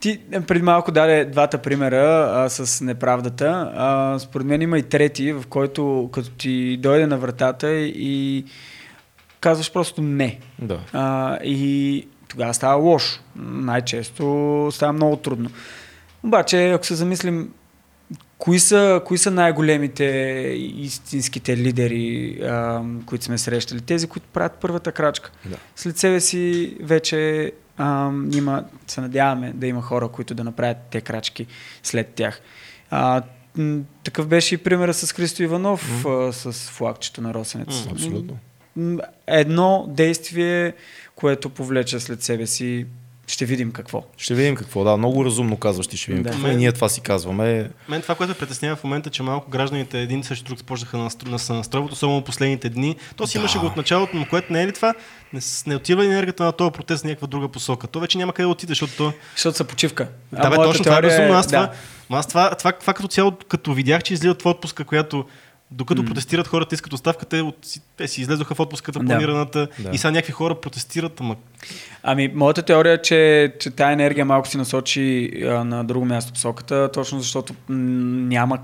ти 0.00 0.20
е, 0.32 0.40
преди 0.40 0.62
малко 0.62 0.92
даде 0.92 1.24
двата 1.24 1.58
примера 1.58 2.32
а, 2.34 2.50
с 2.50 2.84
неправдата. 2.84 3.72
А, 3.76 4.18
според 4.18 4.46
мен 4.46 4.62
има 4.62 4.78
и 4.78 4.82
трети, 4.82 5.32
в 5.32 5.44
който 5.48 6.10
като 6.12 6.30
ти 6.30 6.76
дойде 6.76 7.06
на 7.06 7.18
вратата 7.18 7.72
и 7.80 8.44
казваш 9.40 9.72
просто 9.72 10.02
не. 10.02 10.38
Да. 10.58 10.80
А, 10.92 11.36
и 11.44 12.06
тогава 12.28 12.54
става 12.54 12.74
лошо. 12.74 13.20
Най-често 13.36 14.68
става 14.72 14.92
много 14.92 15.16
трудно. 15.16 15.50
Обаче, 16.22 16.70
ако 16.70 16.86
се 16.86 16.94
замислим, 16.94 17.50
кои 18.38 18.58
са, 18.58 19.02
кои 19.04 19.18
са 19.18 19.30
най-големите 19.30 20.04
истинските 20.76 21.56
лидери, 21.56 22.38
а, 22.42 22.82
които 23.06 23.24
сме 23.24 23.38
срещали? 23.38 23.80
Тези, 23.80 24.06
които 24.06 24.26
правят 24.32 24.52
първата 24.60 24.92
крачка. 24.92 25.30
Да. 25.44 25.56
След 25.76 25.98
себе 25.98 26.20
си 26.20 26.76
вече 26.80 27.52
а, 27.76 28.10
има, 28.34 28.64
се 28.86 29.00
надяваме 29.00 29.52
да 29.54 29.66
има 29.66 29.82
хора, 29.82 30.08
които 30.08 30.34
да 30.34 30.44
направят 30.44 30.76
те 30.90 31.00
крачки 31.00 31.46
след 31.82 32.08
тях. 32.08 32.40
А, 32.90 33.22
такъв 34.04 34.26
беше 34.26 34.54
и 34.54 34.58
примера 34.58 34.94
с 34.94 35.12
Христо 35.12 35.42
Иванов, 35.42 36.06
а, 36.06 36.32
с 36.32 36.52
флагчето 36.52 37.20
на 37.20 37.34
Росенец. 37.34 37.84
М, 37.84 37.92
Абсолютно. 37.92 38.38
Едно 39.26 39.86
действие, 39.88 40.74
което 41.14 41.50
повлече 41.50 42.00
след 42.00 42.22
себе 42.22 42.46
си, 42.46 42.86
ще 43.26 43.44
видим 43.44 43.72
какво. 43.72 44.02
Ще 44.16 44.34
видим 44.34 44.54
какво. 44.54 44.84
Да, 44.84 44.96
много 44.96 45.24
разумно 45.24 45.56
казваш 45.56 45.86
ти, 45.86 45.96
ще 45.96 46.10
видим 46.10 46.22
Да. 46.22 46.30
какво. 46.30 46.48
И 46.48 46.56
ние 46.56 46.72
това 46.72 46.88
си 46.88 47.00
казваме. 47.00 47.70
Мен 47.88 48.02
това, 48.02 48.14
което 48.14 48.28
ме 48.30 48.38
притеснява 48.38 48.76
в 48.76 48.84
момента, 48.84 49.10
че 49.10 49.22
малко 49.22 49.50
гражданите 49.50 50.00
един 50.00 50.24
срещу 50.24 50.44
друг 50.44 50.58
започнаха 50.58 51.08
да 51.26 51.38
се 51.38 51.52
настройват, 51.52 51.92
особено 51.92 52.22
последните 52.24 52.68
дни. 52.68 52.96
То 53.16 53.26
си 53.26 53.32
Да. 53.32 53.38
имаше 53.38 53.58
го 53.58 53.66
от 53.66 53.76
началото, 53.76 54.16
но 54.16 54.26
което 54.30 54.52
не 54.52 54.62
е 54.62 54.66
ли 54.66 54.72
това? 54.72 54.94
Не, 55.32 55.40
не 55.66 55.76
отива 55.76 56.04
енергията 56.04 56.44
на 56.44 56.52
този 56.52 56.70
протест 56.72 57.02
в 57.02 57.06
някаква 57.06 57.26
друга 57.26 57.48
посока. 57.48 57.86
То 57.86 58.00
вече 58.00 58.18
няма 58.18 58.32
къде 58.32 58.44
да 58.46 58.48
отиде, 58.48 58.70
защото 58.70 58.92
то... 58.96 59.12
Защото 59.34 59.56
са 59.56 59.64
почивка. 59.64 60.08
Да, 60.32 60.50
бе, 60.50 60.56
моята 60.56 60.64
точно 60.64 60.82
това 60.84 60.96
е 60.96 61.00
теория 61.00 61.18
безумно. 61.18 61.38
Аз, 61.38 61.46
да. 61.46 61.50
това, 61.50 62.18
аз 62.18 62.26
това, 62.28 62.54
това, 62.54 62.72
това, 62.72 62.94
като 62.94 63.08
цяло, 63.08 63.32
като 63.48 63.74
видях, 63.74 64.02
че 64.02 64.14
излизат 64.14 64.42
в 64.42 64.46
отпуска, 64.46 64.84
която 64.84 65.24
докато 65.70 66.02
М. 66.02 66.08
протестират 66.08 66.48
хората, 66.48 66.74
искат 66.74 66.92
оставка, 66.92 67.26
те, 67.26 67.40
от, 67.40 67.56
си- 67.62 67.80
те 67.96 68.08
си 68.08 68.20
излезоха 68.20 68.54
в 68.54 68.60
отпуската 68.60 68.98
Да. 68.98 69.04
планираната 69.06 69.68
Да. 69.78 69.90
и 69.92 69.98
сега 69.98 70.10
някакви 70.10 70.32
хора 70.32 70.54
протестират, 70.54 71.20
ама 71.20 71.36
Ами, 72.02 72.30
моята 72.34 72.62
теория 72.62 72.92
е, 72.92 73.02
че, 73.02 73.52
че 73.60 73.70
тая 73.70 73.92
енергия 73.92 74.24
малко 74.24 74.48
си 74.48 74.56
насочи 74.56 75.30
а, 75.42 75.64
на 75.64 75.84
друго 75.84 76.04
място 76.06 76.32
посоката, 76.32 76.90
точно 76.92 77.20
защото 77.20 77.54
няма 77.68 78.58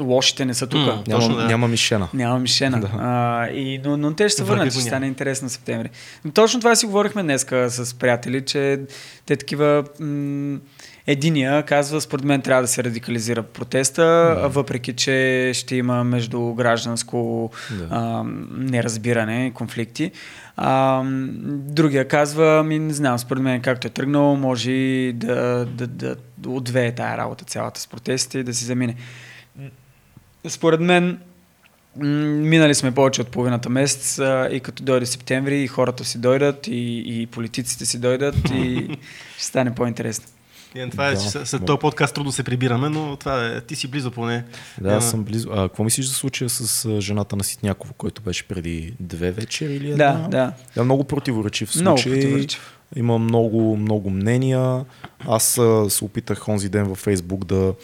лошите 0.00 0.44
не 0.44 0.54
са 0.54 0.66
тук. 0.66 0.80
М. 0.80 0.86
Няма, 0.86 1.20
Точно, 1.20 1.36
да. 1.36 1.44
няма 1.44 1.68
мишена. 1.68 2.08
Няма 2.14 2.38
мишена. 2.38 2.78
Да. 2.78 2.90
А, 2.98 3.48
и, 3.48 3.80
но, 3.84 3.96
но 3.96 4.14
те 4.14 4.28
ще 4.28 4.36
се 4.36 4.44
върнат, 4.44 4.72
ще 4.72 4.80
стане 4.82 5.06
интересно 5.06 5.48
в 5.48 5.52
септември. 5.52 5.90
Но 6.24 6.32
точно 6.32 6.60
това 6.60 6.76
си 6.76 6.86
говорихме 6.86 7.22
днеска 7.22 7.70
с 7.70 7.94
приятели, 7.94 8.44
че 8.44 8.80
те 9.26 9.36
такива... 9.36 9.84
М- 10.00 10.58
единия 11.06 11.62
казва, 11.62 12.00
според 12.00 12.24
мен 12.24 12.42
трябва 12.42 12.62
да 12.62 12.68
се 12.68 12.84
радикализира 12.84 13.42
протеста, 13.42 14.02
Да. 14.02 14.48
въпреки 14.48 14.92
че 14.92 15.50
ще 15.54 15.76
има 15.76 16.04
между 16.04 16.54
гражданско 16.54 17.50
Да. 17.70 17.88
а, 17.90 18.24
неразбиране, 18.56 19.50
конфликти. 19.54 20.10
А, 20.56 21.02
другия 21.48 22.08
казва, 22.08 22.64
ми 22.64 22.78
не 22.78 22.92
знам, 22.92 23.18
според 23.18 23.42
мен 23.42 23.60
както 23.60 23.86
е 23.86 23.90
тръгнал, 23.90 24.36
може 24.36 24.70
да, 25.14 25.66
да, 25.66 25.86
да, 25.86 26.16
отвее 26.46 26.92
тая 26.94 27.16
работа 27.18 27.44
цялата 27.44 27.80
с 27.80 27.86
протестите 27.86 28.38
и 28.38 28.44
да 28.44 28.54
си 28.54 28.64
замине. 28.64 28.94
Според 30.48 30.80
мен, 30.80 31.18
минали 31.96 32.74
сме 32.74 32.94
повече 32.94 33.20
от 33.20 33.28
половината 33.28 33.70
месец 33.70 34.18
а, 34.18 34.48
и 34.52 34.60
като 34.60 34.82
дойде 34.82 35.06
септември 35.06 35.62
и 35.62 35.66
хората 35.66 36.04
си 36.04 36.18
дойдат 36.18 36.66
и, 36.66 37.02
и 37.22 37.26
политиците 37.26 37.86
си 37.86 37.98
дойдат 38.00 38.36
и 38.54 38.88
ще 39.36 39.44
стане 39.46 39.74
по-интересно. 39.74 40.26
Е, 40.76 40.90
това 40.90 41.08
е, 41.08 41.14
Да, 41.14 41.20
че 41.22 41.28
след- 41.28 41.64
този 41.64 41.78
подкаст 41.78 42.14
трудно 42.14 42.32
се 42.32 42.42
прибираме, 42.42 42.88
но 42.88 43.16
това 43.16 43.46
е, 43.46 43.60
ти 43.60 43.76
си 43.76 43.88
близо 43.88 44.10
поне. 44.10 44.44
Да, 44.80 44.88
Няма- 44.88 45.02
съм 45.02 45.24
близо. 45.24 45.48
А 45.52 45.68
какво 45.68 45.84
мислиш 45.84 46.06
за 46.06 46.14
случая 46.14 46.50
с 46.50 47.00
жената 47.00 47.36
на 47.36 47.44
Ситняково, 47.44 47.94
който 47.94 48.22
беше 48.22 48.44
преди 48.44 48.94
две 49.00 49.30
вечери 49.30 49.74
или 49.74 49.90
една? 49.90 50.12
Да, 50.12 50.28
да. 50.28 50.52
Да, 50.76 50.84
много 50.84 51.04
противоречив 51.04 51.74
Много 51.74 51.98
случай. 51.98 52.20
противоречив. 52.20 52.78
Има 52.96 53.18
много, 53.18 53.76
много 53.76 54.10
мнения. 54.10 54.84
Аз 55.20 55.58
а, 55.58 55.90
се 55.90 56.04
опитах 56.04 56.48
онзи 56.48 56.68
ден 56.68 56.84
във 56.84 56.98
Фейсбук 56.98 57.44
да 57.44 57.74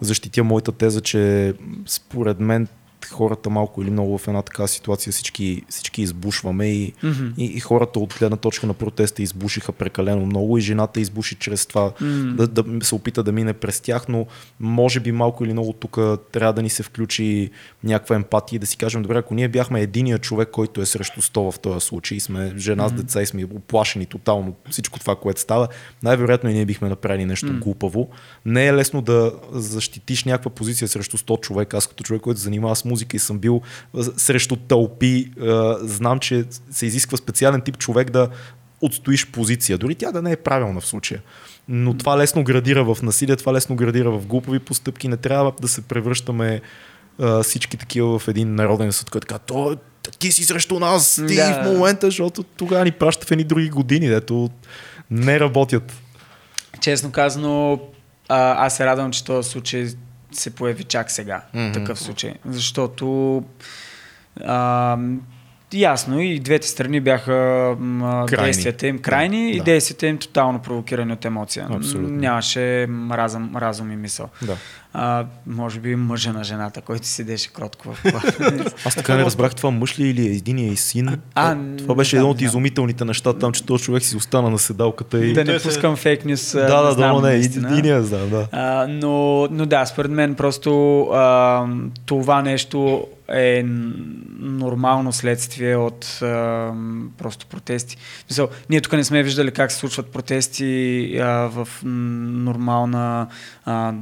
защитя 0.00 0.44
моята 0.44 0.72
теза, 0.72 1.00
че 1.00 1.54
според 1.86 2.40
мен 2.40 2.68
хората 3.10 3.50
малко 3.50 3.82
или 3.82 3.90
много 3.90 4.18
в 4.18 4.28
една 4.28 4.42
такава 4.42 4.68
ситуация 4.68 5.12
всички, 5.12 5.62
всички 5.68 6.02
избушваме 6.02 6.66
и, 6.66 6.92
Мгм. 7.02 7.26
и, 7.38 7.44
и 7.44 7.60
хората 7.60 7.98
от 7.98 8.14
гледна 8.18 8.36
точка 8.36 8.66
на 8.66 8.74
протеста 8.74 9.22
избушиха 9.22 9.72
прекалено 9.72 10.26
много 10.26 10.58
и 10.58 10.60
жената 10.60 11.00
избуши 11.00 11.34
чрез 11.34 11.66
това 11.66 11.92
М. 12.00 12.34
да, 12.36 12.46
да 12.46 12.84
се 12.86 12.94
опита 12.94 13.22
да 13.22 13.32
мине 13.32 13.52
през 13.52 13.80
тях, 13.80 14.08
но 14.08 14.26
може 14.60 15.00
би 15.00 15.12
малко 15.12 15.44
или 15.44 15.52
много 15.52 15.72
тук 15.72 15.98
трябва 16.32 16.52
да 16.52 16.62
ни 16.62 16.70
се 16.70 16.82
включи 16.82 17.50
някаква 17.84 18.16
емпатия 18.16 18.56
и 18.56 18.60
да 18.60 18.66
си 18.66 18.76
кажем, 18.76 19.02
добре, 19.02 19.18
ако 19.18 19.34
ние 19.34 19.48
бяхме 19.48 19.80
единия 19.80 20.18
човек, 20.18 20.48
който 20.52 20.80
е 20.80 20.86
срещу 20.86 21.20
100 21.22 21.50
в 21.52 21.58
този 21.58 21.86
случай, 21.86 22.20
сме 22.20 22.52
жена 22.56 22.88
с 22.88 22.92
деца 22.92 23.22
и 23.22 23.26
сме 23.26 23.44
оплашени 23.44 24.06
тотално 24.06 24.54
всичко 24.70 24.98
това, 24.98 25.16
което 25.16 25.40
става, 25.40 25.68
най-вероятно 26.02 26.50
и 26.50 26.54
ние 26.54 26.64
бихме 26.66 26.88
направили 26.88 27.24
нещо 27.24 27.52
М. 27.52 27.58
глупаво. 27.58 28.08
Не 28.46 28.66
е 28.66 28.74
лесно 28.74 29.02
да 29.02 29.32
защитиш 29.52 30.24
някаква 30.24 30.50
позиция 30.50 30.88
срещу 30.88 31.18
100 31.18 31.40
човека. 31.40 31.76
Аз 31.76 31.86
като 31.86 32.04
човек, 32.04 32.22
който 32.22 32.40
се 32.40 32.44
занимава 32.44 32.76
с 32.76 32.84
музика 32.94 33.16
и 33.16 33.20
съм 33.20 33.38
бил 33.38 33.62
срещу 34.16 34.56
тълпи, 34.56 35.30
знам, 35.80 36.18
че 36.18 36.44
се 36.70 36.86
изисква 36.86 37.18
специален 37.18 37.60
тип 37.60 37.78
човек 37.78 38.10
да 38.10 38.28
отстоиш 38.80 39.26
позиция. 39.26 39.78
Дори 39.78 39.94
тя 39.94 40.12
да 40.12 40.22
не 40.22 40.32
е 40.32 40.36
правилна 40.36 40.80
в 40.80 40.86
случая. 40.86 41.22
Но 41.68 41.96
това 41.96 42.18
лесно 42.18 42.44
градира 42.44 42.94
в 42.94 43.02
насилие, 43.02 43.36
това 43.36 43.52
лесно 43.52 43.76
градира 43.76 44.10
в 44.10 44.26
глупови 44.26 44.58
постъпки. 44.58 45.08
Не 45.08 45.16
трябва 45.16 45.52
да 45.60 45.68
се 45.68 45.82
превръщаме 45.82 46.60
а, 47.18 47.42
всички 47.42 47.76
такива 47.76 48.18
в 48.18 48.28
един 48.28 48.54
народен 48.54 48.92
съд, 48.92 49.10
който 49.10 49.38
то, 49.46 49.76
ти 50.18 50.32
си 50.32 50.44
срещу 50.44 50.78
нас, 50.78 51.22
ти 51.28 51.34
Да. 51.36 51.62
в 51.62 51.72
момента, 51.72 52.06
защото 52.06 52.42
тогава 52.42 52.84
ни 52.84 52.92
праща 52.92 53.26
в 53.26 53.30
едни 53.30 53.44
други 53.44 53.70
години, 53.70 54.08
дето 54.08 54.50
не 55.10 55.40
работят. 55.40 55.92
Честно 56.80 57.12
казано, 57.12 57.80
а, 58.28 58.66
аз 58.66 58.76
се 58.76 58.86
радвам, 58.86 59.10
че 59.12 59.24
този 59.24 59.50
случай 59.50 59.88
се 60.34 60.54
появи 60.54 60.84
чак 60.84 61.10
сега. 61.10 61.42
Мгм. 61.54 61.72
Такъв 61.72 61.98
случай. 61.98 62.34
Защото 62.46 63.42
а, 64.38 64.96
ясно 65.72 66.20
и 66.20 66.40
двете 66.40 66.68
страни 66.68 67.00
бяха 67.00 67.32
м, 67.78 68.26
Крайни. 68.28 68.44
действията 68.44 68.86
им 68.86 68.98
крайни 68.98 69.42
Да, 69.42 69.48
и 69.48 69.58
да. 69.58 69.64
действията 69.64 70.06
им 70.06 70.18
тотално 70.18 70.58
провокирани 70.58 71.12
от 71.12 71.24
емоция. 71.24 71.66
Абсолютно. 71.70 72.08
Нямаше 72.08 72.88
разум, 73.10 73.56
разум 73.56 73.92
и 73.92 73.96
мисъл. 73.96 74.28
Да. 74.42 74.56
А, 74.96 75.26
може 75.46 75.80
би 75.80 75.96
мъжа 75.96 76.32
на 76.32 76.44
жената, 76.44 76.80
който 76.80 77.06
седеше 77.06 77.52
кротко 77.52 77.92
в 77.92 78.02
кола. 78.02 78.22
Аз 78.84 78.94
така 78.94 79.16
не 79.16 79.24
разбрах 79.24 79.54
това 79.54 79.70
мъж 79.70 79.98
ли 79.98 80.04
е 80.04 80.10
или 80.10 80.22
е 80.22 80.30
единия 80.30 80.72
и 80.72 80.76
син. 80.76 81.18
А, 81.34 81.56
това 81.78 81.94
беше 81.94 82.16
не 82.16 82.20
едно 82.20 82.30
от 82.30 82.40
изумителните 82.40 83.04
неща 83.04 83.32
там, 83.32 83.52
че 83.52 83.66
този 83.66 83.84
човек 83.84 84.02
си 84.02 84.16
остана 84.16 84.50
на 84.50 84.58
седалката 84.58 85.26
и... 85.26 85.32
да 85.32 85.44
не 85.44 85.58
пускам 85.58 85.96
фейк 85.96 86.24
нюс. 86.24 86.52
да, 86.52 86.66
да, 86.66 86.82
да, 86.82 86.92
знам 86.92 87.16
не, 87.16 87.22
наистина. 87.22 87.72
единия 87.72 88.02
знам, 88.02 88.30
да. 88.30 88.48
А, 88.52 88.86
но, 88.88 89.48
но 89.50 89.66
да, 89.66 89.86
според 89.86 90.10
мен 90.10 90.34
просто 90.34 91.00
а, 91.00 91.66
това 92.06 92.42
нещо 92.42 93.06
е 93.28 93.64
нормално 94.38 95.12
следствие 95.12 95.76
от 95.76 96.22
а, 96.22 96.72
просто 97.18 97.46
протести. 97.46 97.96
Мисъл, 98.30 98.48
ние 98.70 98.80
тук 98.80 98.92
не 98.92 99.04
сме 99.04 99.22
виждали 99.22 99.50
как 99.50 99.72
се 99.72 99.78
случват 99.78 100.06
протести 100.12 101.18
а, 101.18 101.26
в 101.26 101.68
нормална 101.84 103.26
а, 103.64 103.94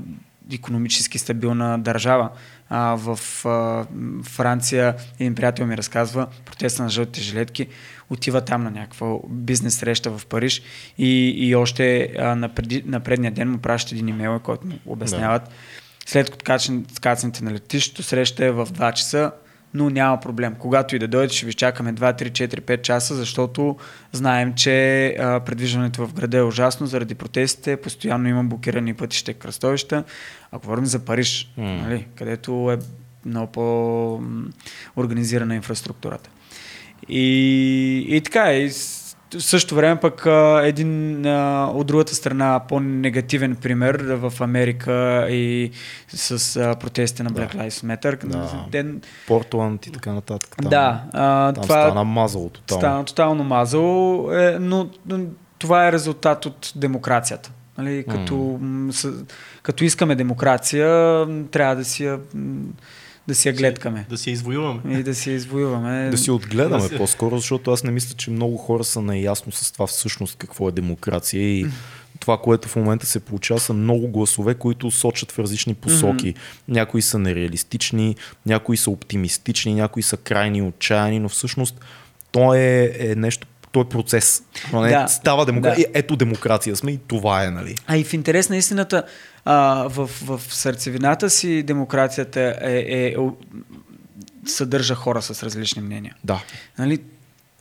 економически 0.55 1.19
стабилна 1.19 1.79
държава. 1.79 2.31
А, 2.69 2.97
в 2.99 3.19
а, 3.47 3.87
Франция 4.25 4.95
един 5.21 5.35
приятел 5.35 5.67
ми 5.67 5.77
разказва 5.77 6.27
протеста 6.45 6.83
на 6.83 6.89
жълтите 6.89 7.21
жилетки. 7.21 7.67
Отива 8.11 8.41
там 8.41 8.63
на 8.63 8.71
някаква 8.71 9.17
бизнес 9.29 9.75
среща 9.75 10.19
в 10.19 10.27
Париж 10.27 10.63
и, 10.99 11.29
и 11.49 11.55
още 11.55 12.15
а, 12.19 12.35
на, 12.35 12.49
преди, 12.49 12.83
на 12.87 13.01
предния 13.01 13.33
ден 13.33 13.51
му 13.51 13.59
пращат 13.59 13.93
един 13.93 14.09
имейл, 14.09 14.39
който 14.39 14.67
му 14.67 14.79
обясняват. 14.87 15.43
След 16.07 16.31
като 16.31 16.45
кацнете 17.01 17.45
на 17.45 17.53
летището, 17.53 18.03
среща 18.03 18.45
е 18.45 18.51
в 18.51 18.67
2 18.67 18.93
часа, 18.93 19.33
но 19.75 19.91
няма 19.91 20.21
проблем. 20.21 20.55
Когато 20.59 20.97
и 20.97 20.99
да 20.99 21.09
дойдете, 21.09 21.37
ще 21.37 21.47
ви 21.47 21.55
чакаме 21.55 21.95
2, 21.95 22.23
3, 22.23 22.31
4, 22.31 22.61
5 22.61 22.83
часа, 22.83 23.15
защото 23.15 23.77
знаем, 24.13 24.55
че 24.55 25.07
а, 25.09 25.41
предвижването 25.41 26.07
в 26.07 26.15
града 26.15 26.39
е 26.39 26.43
ужасно 26.43 26.87
заради 26.87 27.15
протестите, 27.15 27.77
постоянно 27.77 28.29
има 28.29 28.45
блокирани 28.45 28.95
пътища 28.95 29.31
и 29.31 29.35
кръстовища. 29.35 30.05
А 30.53 30.59
говорим 30.59 30.87
за 30.87 30.99
Париж, 30.99 31.53
М. 31.57 31.65
нали, 31.65 32.07
където 32.15 32.73
е 32.73 32.79
много 33.27 33.53
по-организирана 33.53 35.55
инфраструктурата. 35.55 36.31
И, 37.09 38.07
и 38.09 38.21
така, 38.21 38.53
и 38.53 38.71
в 39.39 39.43
същото 39.43 39.75
време 39.75 40.01
пък 40.01 40.27
един 40.63 41.27
от 41.67 41.87
другата 41.87 42.15
страна 42.15 42.61
по-негативен 42.69 43.57
пример 43.57 43.95
в 44.01 44.33
Америка 44.41 45.27
и 45.31 45.71
с 46.09 46.77
протестите 46.81 47.23
на 47.23 47.31
Black 47.31 47.55
Lives 47.55 47.97
Matter. 47.97 48.27
Да. 48.27 48.67
Ден, 48.71 49.03
Портланд 49.27 49.87
и 49.87 49.93
така 49.93 50.13
нататък. 50.13 50.57
Там, 50.63 50.71
да, 50.71 51.03
а, 51.13 51.53
Там 51.53 51.63
това 51.63 51.83
стана 51.83 52.05
мазало 52.05 52.49
тотално. 52.49 52.81
стана 52.81 53.05
тотално 53.05 53.45
мазало, 53.45 54.33
е, 54.33 54.59
но, 54.61 54.89
това 55.59 55.89
е 55.89 55.93
резултат 55.93 56.47
от 56.47 56.73
демокрацията. 56.77 57.51
Нали, 57.79 58.05
като, 58.11 58.61
с, 58.91 59.13
като 59.63 59.85
искаме 59.85 60.15
демокрация, 60.15 61.27
трябва 61.51 61.77
да 61.77 61.85
си 61.85 62.05
я, 62.05 62.19
да 63.29 63.35
си 63.35 63.49
я 63.49 63.55
гледкаме 63.55 64.07
Да 64.11 64.19
си 64.19 64.31
я 64.31 64.33
извоюваме. 64.33 64.81
и 64.91 65.03
да 65.03 65.15
си 65.15 65.31
я 65.31 65.37
извоюваме. 65.37 66.11
Да 66.11 66.19
си 66.19 66.31
отгледаме 66.31 66.77
Да 66.79 66.89
си- 66.89 66.97
по-скоро, 66.97 67.37
защото 67.37 67.71
аз 67.71 67.85
не 67.85 67.91
мисля, 67.91 68.15
че 68.17 68.31
много 68.31 68.57
хора 68.57 68.85
са 68.85 69.03
наясно 69.03 69.53
с 69.53 69.73
това 69.73 69.87
всъщност 69.87 70.37
какво 70.37 70.69
е 70.69 70.73
демокрация 70.73 71.43
и 71.43 71.67
това, 72.21 72.39
което 72.39 72.69
в 72.69 72.77
момента 72.77 73.07
се 73.07 73.21
получава, 73.21 73.61
са 73.61 73.73
много 73.73 74.09
гласове, 74.09 74.55
които 74.55 74.91
сочат 74.91 75.33
в 75.33 75.39
различни 75.39 75.75
посоки. 75.75 76.35
Някои 76.69 77.03
са 77.03 77.19
нереалистични, 77.19 78.17
някои 78.47 78.77
са 78.77 78.91
оптимистични, 78.91 79.75
някои 79.75 80.03
са 80.03 80.17
крайни 80.17 80.63
отчаяни, 80.63 81.19
но 81.19 81.29
всъщност 81.29 81.81
то 82.33 82.55
е, 82.55 82.93
е 82.99 83.15
нещо, 83.15 83.47
то 83.73 83.81
е 83.81 83.85
процес. 83.85 84.43
Но 84.73 84.81
не 84.81 84.89
Да. 84.89 85.09
става 85.09 85.47
демокрация. 85.47 85.87
Да. 85.87 85.99
Ето 85.99 86.17
демокрация 86.17 86.77
сме 86.77 86.91
и 86.91 86.99
това 86.99 87.45
е, 87.45 87.51
нали? 87.51 87.75
А 87.87 87.97
и 87.97 88.05
в 88.05 88.15
интерес 88.15 88.49
на 88.49 88.57
истината, 88.57 89.03
а, 89.45 89.89
в, 89.89 90.11
в 90.23 90.41
сърцевината 90.49 91.31
си 91.31 91.63
демокрацията 91.63 92.41
е, 92.61 92.73
е, 92.73 93.07
е, 93.07 93.17
съдържа 94.47 94.95
хора 94.95 95.23
с 95.23 95.43
различни 95.43 95.83
мнения. 95.83 96.17
Да. 96.25 96.43
Нали? 96.79 96.99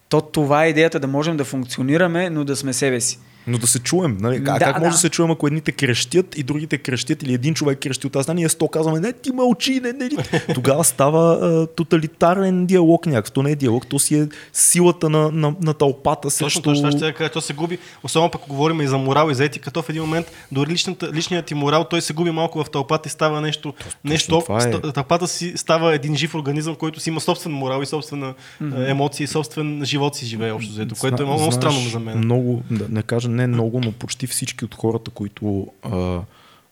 То 0.09 0.21
това 0.21 0.65
е 0.65 0.69
идеята 0.69 0.99
да 0.99 1.07
можем 1.07 1.38
да 1.38 1.45
функционираме, 1.45 2.29
но 2.29 2.43
да 2.43 2.55
сме 2.55 2.73
себе 2.73 3.01
си. 3.01 3.19
Но 3.48 3.58
да 3.58 3.68
се 3.68 3.80
чуем, 3.80 4.18
нали? 4.22 4.36
А 4.36 4.39
Да, 4.39 4.60
как 4.60 4.76
може 4.80 4.89
да. 4.89 4.92
да 4.92 4.98
се 4.98 5.10
чуем, 5.10 5.32
ако 5.32 5.48
едните 5.48 5.72
крещят 5.72 6.38
и 6.38 6.44
другите 6.44 6.78
крещят 6.78 7.24
или 7.24 7.34
един 7.34 7.54
човек 7.54 7.80
крещи 7.80 8.08
от 8.08 8.14
тази 8.14 8.24
страна, 8.24 8.36
ние 8.36 8.50
сто 8.50 8.68
казваме, 8.68 9.00
не, 9.00 9.14
ти 9.14 9.32
мълчи, 9.32 9.80
не, 9.80 9.94
не, 9.94 10.10
не. 10.10 10.42
Тогава 10.54 10.84
става 10.84 11.39
а, 11.42 11.68
тоталитарен 11.68 12.66
диалог 12.66 13.06
някакъв. 13.06 13.32
То 13.32 13.44
не 13.44 13.52
е 13.52 13.56
диалог, 13.56 13.88
то 13.88 14.00
си 14.00 14.16
е 14.16 14.28
силата 14.54 15.10
на, 15.10 15.32
на, 15.32 15.56
на 15.62 15.74
тълпата 15.74 16.22
Точно, 16.22 16.32
срещу... 16.32 16.62
точно, 16.62 16.89
това 16.89 16.98
ще 16.98 17.14
кажа, 17.14 17.30
то 17.30 17.42
се 17.42 17.54
губи, 17.54 17.78
особено 18.04 18.32
пък 18.32 18.42
ако 18.42 18.50
говорим 18.50 18.82
и 18.82 18.88
за 18.88 18.98
морал 18.98 19.32
и 19.32 19.36
за 19.36 19.46
етика, 19.46 19.72
то 19.72 19.82
в 19.82 19.89
един 19.89 20.02
момент 20.02 20.32
дори 20.52 20.72
личната, 20.72 21.12
личният 21.14 21.46
ти 21.46 21.54
морал, 21.54 21.84
той 21.89 22.02
се 22.02 22.14
губи 22.14 22.32
малко 22.32 22.64
в 22.64 22.70
тълпата 22.70 23.08
и 23.08 23.12
става 23.12 23.42
нещо, 23.42 23.74
нещо 24.04 24.39
това 24.39 24.64
е. 24.64 24.72
тълпата 24.72 25.28
си 25.28 25.54
става 25.56 25.96
един 25.96 26.16
жив 26.16 26.36
организъм, 26.36 26.76
който 26.76 27.00
си 27.00 27.10
има 27.10 27.20
собствен 27.20 27.54
морал 27.54 27.82
и 27.82 27.86
собствена 27.86 28.34
mm-hmm. 28.62 28.89
емоция 28.89 29.26
и 29.26 29.28
собствен 29.28 29.82
живот 29.86 30.16
си 30.16 30.26
живее 30.26 30.52
общо 30.52 30.72
взето, 30.72 30.96
което 31.00 31.24
е 31.24 31.26
много, 31.26 31.42
много 31.42 31.54
странно 31.54 31.80
за 31.80 32.00
мен. 32.00 32.18
Много, 32.18 32.64
да, 32.72 32.86
не 32.89 33.04
кажа 33.04 33.30
не 33.32 33.47
много, 33.47 33.82
но 33.84 33.91
почти 33.91 34.27
всички 34.27 34.65
от 34.65 34.75
хората, 34.75 35.11
които 35.11 35.67
а, 35.82 36.19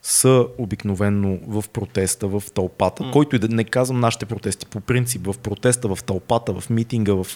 са 0.02 0.46
обикновенно 0.58 1.38
в 1.46 1.64
протеста, 1.72 2.28
в 2.28 2.42
тълпата, 2.54 3.02
mm. 3.02 3.12
който 3.12 3.36
и 3.36 3.38
да 3.38 3.48
не 3.48 3.64
казвам 3.64 4.00
нашите 4.00 4.26
протести, 4.26 4.66
по 4.66 4.80
принцип 4.80 5.26
в 5.26 5.38
протеста, 5.38 5.94
в 5.94 6.04
тълпата, 6.04 6.60
в 6.60 6.70
митинга, 6.70 7.12
в 7.12 7.26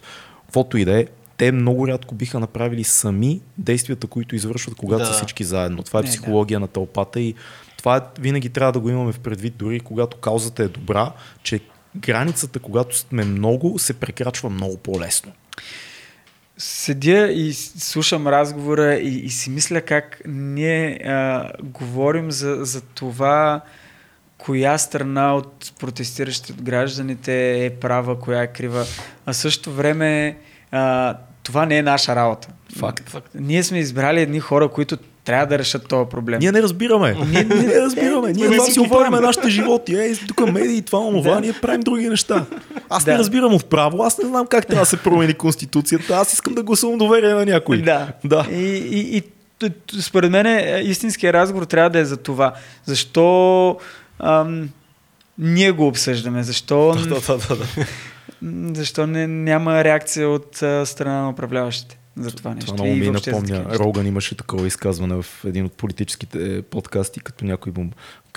каквото 0.46 0.76
и 0.78 0.84
да 0.84 1.00
е, 1.00 1.06
те 1.36 1.52
много 1.52 1.88
рядко 1.88 2.14
биха 2.14 2.40
направили 2.40 2.84
сами 2.84 3.40
действията, 3.58 4.06
които 4.06 4.36
извършват, 4.36 4.74
когато 4.74 5.04
Да. 5.04 5.06
са 5.06 5.12
всички 5.12 5.44
заедно. 5.44 5.82
Това 5.82 6.00
е 6.00 6.02
Не, 6.02 6.06
да. 6.06 6.10
психология 6.10 6.60
на 6.60 6.68
тълпата 6.68 7.20
и 7.20 7.34
това 7.78 7.96
е, 7.96 8.00
винаги 8.20 8.48
трябва 8.48 8.72
да 8.72 8.80
го 8.80 8.90
имаме 8.90 9.12
в 9.12 9.18
предвид, 9.18 9.54
дори 9.56 9.80
когато 9.80 10.16
каузата 10.16 10.62
е 10.62 10.68
добра, 10.68 11.12
че 11.42 11.60
границата, 11.96 12.58
когато 12.58 12.98
сме 12.98 13.24
много, 13.24 13.78
се 13.78 13.94
прекрачва 13.94 14.50
много 14.50 14.76
по-лесно. 14.76 15.32
Седя 16.66 17.26
и 17.32 17.52
слушам 17.52 18.28
разговора 18.28 18.94
и, 18.94 19.18
и 19.18 19.30
си 19.30 19.50
мисля 19.50 19.80
как 19.80 20.22
ние 20.26 21.00
а, 21.04 21.50
говорим 21.62 22.30
за, 22.30 22.64
за 22.64 22.80
това 22.80 23.60
коя 24.38 24.78
страна 24.78 25.34
от 25.34 25.72
протестиращите 25.78 26.52
от 26.52 26.62
гражданите 26.62 27.64
е 27.64 27.70
права, 27.70 28.20
коя 28.20 28.42
е 28.42 28.52
крива. 28.52 28.84
А 29.26 29.32
в 29.32 29.36
същото 29.36 29.72
време 29.72 30.38
а, 30.70 31.16
това 31.42 31.66
не 31.66 31.78
е 31.78 31.82
наша 31.82 32.16
работа. 32.16 32.48
Факт. 32.76 33.16
Ние 33.34 33.62
сме 33.62 33.78
избрали 33.78 34.20
едни 34.20 34.40
хора, 34.40 34.68
които 34.68 34.98
трябва 35.24 35.46
да 35.46 35.58
решат 35.58 35.88
този 35.88 36.08
проблем. 36.08 36.38
Ние 36.38 36.52
не 36.52 36.62
разбираме. 36.62 37.16
Ние, 37.30 37.44
ние 37.44 37.66
не 37.66 37.74
разбираме. 37.80 38.32
Ние 38.32 38.50
това 38.50 38.64
си 38.64 38.78
говорим 38.78 39.12
нашите 39.12 39.48
животи. 39.48 39.94
Е, 39.94 40.16
тук 40.16 40.52
медии, 40.52 40.82
това, 40.82 40.98
онова, 40.98 41.34
Да. 41.34 41.40
ние 41.40 41.52
правим 41.52 41.80
други 41.80 42.08
неща. 42.08 42.44
Аз 42.88 43.06
не 43.06 43.18
разбирам 43.18 43.54
от 43.54 43.64
право, 43.70 44.02
аз 44.02 44.18
не 44.18 44.28
знам 44.28 44.46
как 44.46 44.66
трябва 44.66 44.82
да 44.82 44.86
се 44.86 44.96
промени 44.96 45.34
конституцията. 45.34 46.16
Аз 46.16 46.32
искам 46.32 46.54
да 46.54 46.62
гласувам 46.62 46.98
доверие 46.98 47.34
на 47.34 47.46
някой. 47.46 47.82
Да. 47.82 48.08
Да. 48.24 48.46
И, 48.50 48.56
и, 48.90 49.16
и 49.16 49.22
според 50.00 50.30
мен 50.30 50.46
е, 50.46 50.80
истинският 50.84 51.34
разговор 51.34 51.64
трябва 51.64 51.90
да 51.90 51.98
е 51.98 52.04
за 52.04 52.16
това. 52.16 52.52
Защо 52.84 53.76
ам, 54.18 54.68
ние 55.38 55.70
го 55.70 55.86
обсъждаме? 55.86 56.42
Защо, 56.42 56.94
Да, 57.08 57.20
да, 57.20 57.38
да, 57.48 57.56
да. 57.56 57.66
защо 58.74 59.06
не, 59.06 59.26
няма 59.26 59.84
реакция 59.84 60.28
от 60.28 60.62
а, 60.62 60.86
страна 60.86 61.22
на 61.22 61.28
управляващите 61.28 61.98
за 62.16 62.30
това 62.30 62.54
нещо? 62.54 62.72
Това 62.74 62.84
много 62.84 63.00
ми 63.00 63.10
напомня. 63.10 63.78
Роган 63.78 64.06
имаше 64.06 64.36
такова 64.36 64.66
изказване 64.66 65.22
в 65.22 65.44
един 65.44 65.64
от 65.64 65.72
политическите 65.72 66.62
подкасти, 66.62 67.20
като 67.20 67.44
някой 67.44 67.72
му 67.76 67.90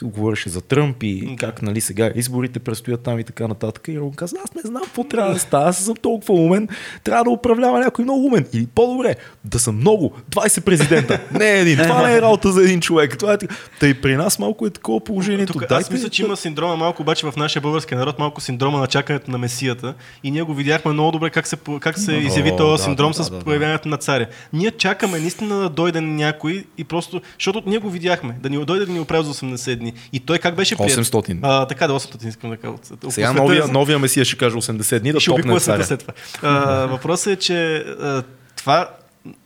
говореше 0.03 0.49
за 0.49 0.61
Тръмп 0.61 1.03
и 1.03 1.35
как 1.39 1.61
нали, 1.61 1.81
сега 1.81 2.11
изборите 2.15 2.59
предстоят 2.59 3.01
там 3.01 3.19
и 3.19 3.23
така 3.23 3.47
нататък. 3.47 3.87
И 3.87 3.99
Роган 3.99 4.13
каза, 4.13 4.35
аз 4.43 4.53
не 4.53 4.61
знам 4.61 4.81
какво 4.83 5.03
трябва 5.03 5.33
да 5.33 5.39
става, 5.39 5.69
аз 5.69 5.77
съм 5.77 5.95
толкова 5.95 6.33
умен, 6.33 6.67
трябва 7.03 7.23
да 7.23 7.29
управлява 7.29 7.79
някой 7.79 8.03
много 8.03 8.25
умен. 8.25 8.45
Или 8.53 8.67
по-добре, 8.67 9.15
да 9.45 9.59
съм 9.59 9.75
много, 9.75 10.13
20 10.31 10.61
президента, 10.61 11.19
не 11.31 11.49
един, 11.49 11.77
това 11.77 12.07
не 12.07 12.15
е 12.15 12.21
работа 12.21 12.51
за 12.51 12.63
един 12.63 12.81
човек. 12.81 13.17
Това 13.17 13.37
е... 13.81 13.87
и 13.87 14.01
при 14.01 14.15
нас 14.15 14.39
малко 14.39 14.65
е 14.65 14.69
такова 14.69 14.99
положението. 14.99 15.53
Тук, 15.53 15.63
аз 15.63 15.69
Дайте- 15.69 15.93
мисля, 15.93 16.09
че 16.09 16.23
има 16.23 16.37
синдрома 16.37 16.75
малко, 16.75 17.01
обаче 17.01 17.31
в 17.31 17.35
нашия 17.37 17.61
български 17.61 17.95
народ, 17.95 18.19
малко 18.19 18.41
синдрома 18.41 18.79
на 18.79 18.87
чакането 18.87 19.31
на 19.31 19.37
месията. 19.37 19.93
И 20.23 20.31
ние 20.31 20.41
го 20.41 20.53
видяхме 20.53 20.91
много 20.91 21.11
добре 21.11 21.29
как 21.29 21.47
се, 21.47 21.57
как 21.79 21.99
се 21.99 22.13
изяви 22.13 22.51
да, 22.51 22.57
този 22.57 22.77
да, 22.77 22.83
синдром 22.83 23.11
да, 23.11 23.23
с 23.23 23.29
да, 23.29 23.37
да. 23.37 23.43
появяването 23.43 23.89
на 23.89 23.97
царя. 23.97 24.25
Ние 24.53 24.71
чакаме 24.71 25.19
наистина 25.19 25.59
да 25.59 25.69
дойде 25.69 26.01
някой 26.01 26.65
и 26.77 26.83
просто, 26.83 27.21
защото 27.39 27.69
ние 27.69 27.77
го 27.77 27.89
видяхме, 27.89 28.35
да 28.41 28.49
ни 28.49 28.65
дойде 28.65 28.85
да 28.85 28.91
ни 28.91 28.99
оправи 28.99 29.25
за 29.25 29.33
80 29.33 29.75
дни. 29.75 29.86
И 30.13 30.19
той 30.19 30.39
как 30.39 30.55
беше 30.55 30.75
прият? 30.75 30.91
800. 30.91 31.39
А, 31.41 31.65
така 31.67 31.87
да, 31.87 31.93
800 31.93 32.27
искам 32.27 32.49
да 32.49 32.57
кажа. 32.57 32.73
Сега 33.09 33.27
света 33.27 33.33
новия, 33.33 33.67
новия 33.67 33.99
месия 33.99 34.25
ще 34.25 34.37
каже 34.37 34.55
80 34.55 34.99
дни 34.99 35.11
да 35.11 35.19
ще 35.19 35.31
топне 35.31 35.59
царя. 35.59 35.83
след 35.83 35.99
това. 35.99 36.13
А, 36.41 36.85
въпросът 36.85 37.33
е, 37.33 37.35
че 37.35 37.75
а, 37.77 38.23
това, 38.55 38.89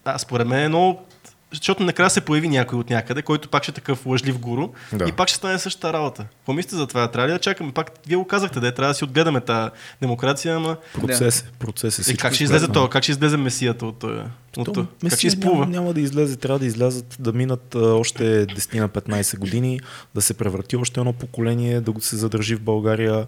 а, 0.05 0.17
според 0.17 0.47
мен 0.47 0.73
е 0.73 0.75
от 0.75 1.10
защото 1.53 1.83
накрая 1.83 2.09
се 2.09 2.21
появи 2.21 2.47
някой 2.47 2.79
от 2.79 2.89
някъде, 2.89 3.21
който 3.21 3.49
пак 3.49 3.63
ще 3.63 3.71
е 3.71 3.73
такъв 3.73 4.05
лъжлив 4.05 4.39
гуру 4.39 4.69
Да. 4.93 5.05
и 5.09 5.11
пак 5.11 5.29
ще 5.29 5.37
стане 5.37 5.59
същата 5.59 5.93
работа. 5.93 6.25
Какво 6.37 6.53
мислите 6.53 6.75
за 6.75 6.87
това? 6.87 7.07
Трябва 7.07 7.27
ли 7.27 7.31
да 7.31 7.39
чакаме? 7.39 7.71
Пак 7.71 7.91
вие 8.07 8.17
го 8.17 8.27
казахте, 8.27 8.59
да 8.59 8.71
трябва 8.71 8.91
да 8.91 8.93
си 8.93 9.03
отгледаме 9.03 9.41
тази 9.41 9.69
демокрация, 10.01 10.55
ама 10.55 10.77
Процес 11.01 11.41
е. 11.41 11.43
Процес 11.59 11.97
е. 11.97 12.01
и 12.01 12.03
всичко 12.03 12.21
как 12.21 12.33
ще 12.33 12.43
е 12.43 12.45
излезе 12.45 12.67
това? 12.67 12.89
Как 12.89 13.03
ще 13.03 13.11
излезе 13.11 13.37
месията 13.37 13.85
от, 13.85 14.03
от, 14.03 14.29
То, 14.53 14.61
от 14.61 14.75
как 14.75 14.85
ще 14.97 15.05
Месия 15.05 15.27
изплува? 15.27 15.55
няма, 15.59 15.71
няма 15.71 15.93
да 15.93 16.01
излезе, 16.01 16.35
трябва 16.35 16.59
да 16.59 16.65
излязат, 16.65 17.17
да 17.19 17.33
минат 17.33 17.75
а, 17.75 17.79
още 17.79 18.47
10 18.47 18.79
на 18.79 18.89
15 18.89 19.37
години, 19.37 19.79
да 20.15 20.21
се 20.21 20.33
превърти 20.33 20.75
още 20.75 20.99
едно 20.99 21.13
поколение, 21.13 21.81
да 21.81 21.91
го 21.91 22.01
се 22.01 22.15
задържи 22.15 22.55
в 22.55 22.61
България, 22.61 23.25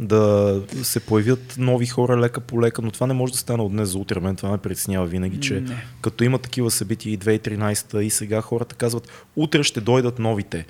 да 0.00 0.60
се 0.82 1.00
появят 1.00 1.54
нови 1.58 1.86
хора 1.86 2.16
лека 2.16 2.40
по 2.40 2.60
лека, 2.60 2.82
но 2.82 2.90
това 2.90 3.06
не 3.06 3.14
може 3.14 3.32
да 3.32 3.38
стане 3.38 3.62
от 3.62 3.72
днес 3.72 3.88
за 3.88 3.98
утре. 3.98 4.20
Мен 4.20 4.36
това 4.36 4.50
ме 4.50 4.58
притеснява 4.58 5.06
винаги, 5.06 5.40
че 5.40 5.54
Не. 5.54 5.76
като 6.00 6.24
има 6.24 6.38
такива 6.38 6.70
събития 6.70 7.12
и 7.12 7.18
2013 7.18 7.98
и 7.98 8.10
сега 8.10 8.40
хората 8.40 8.74
казват, 8.74 9.08
утре 9.36 9.62
ще 9.62 9.80
дойдат 9.80 10.18
новите. 10.18 10.66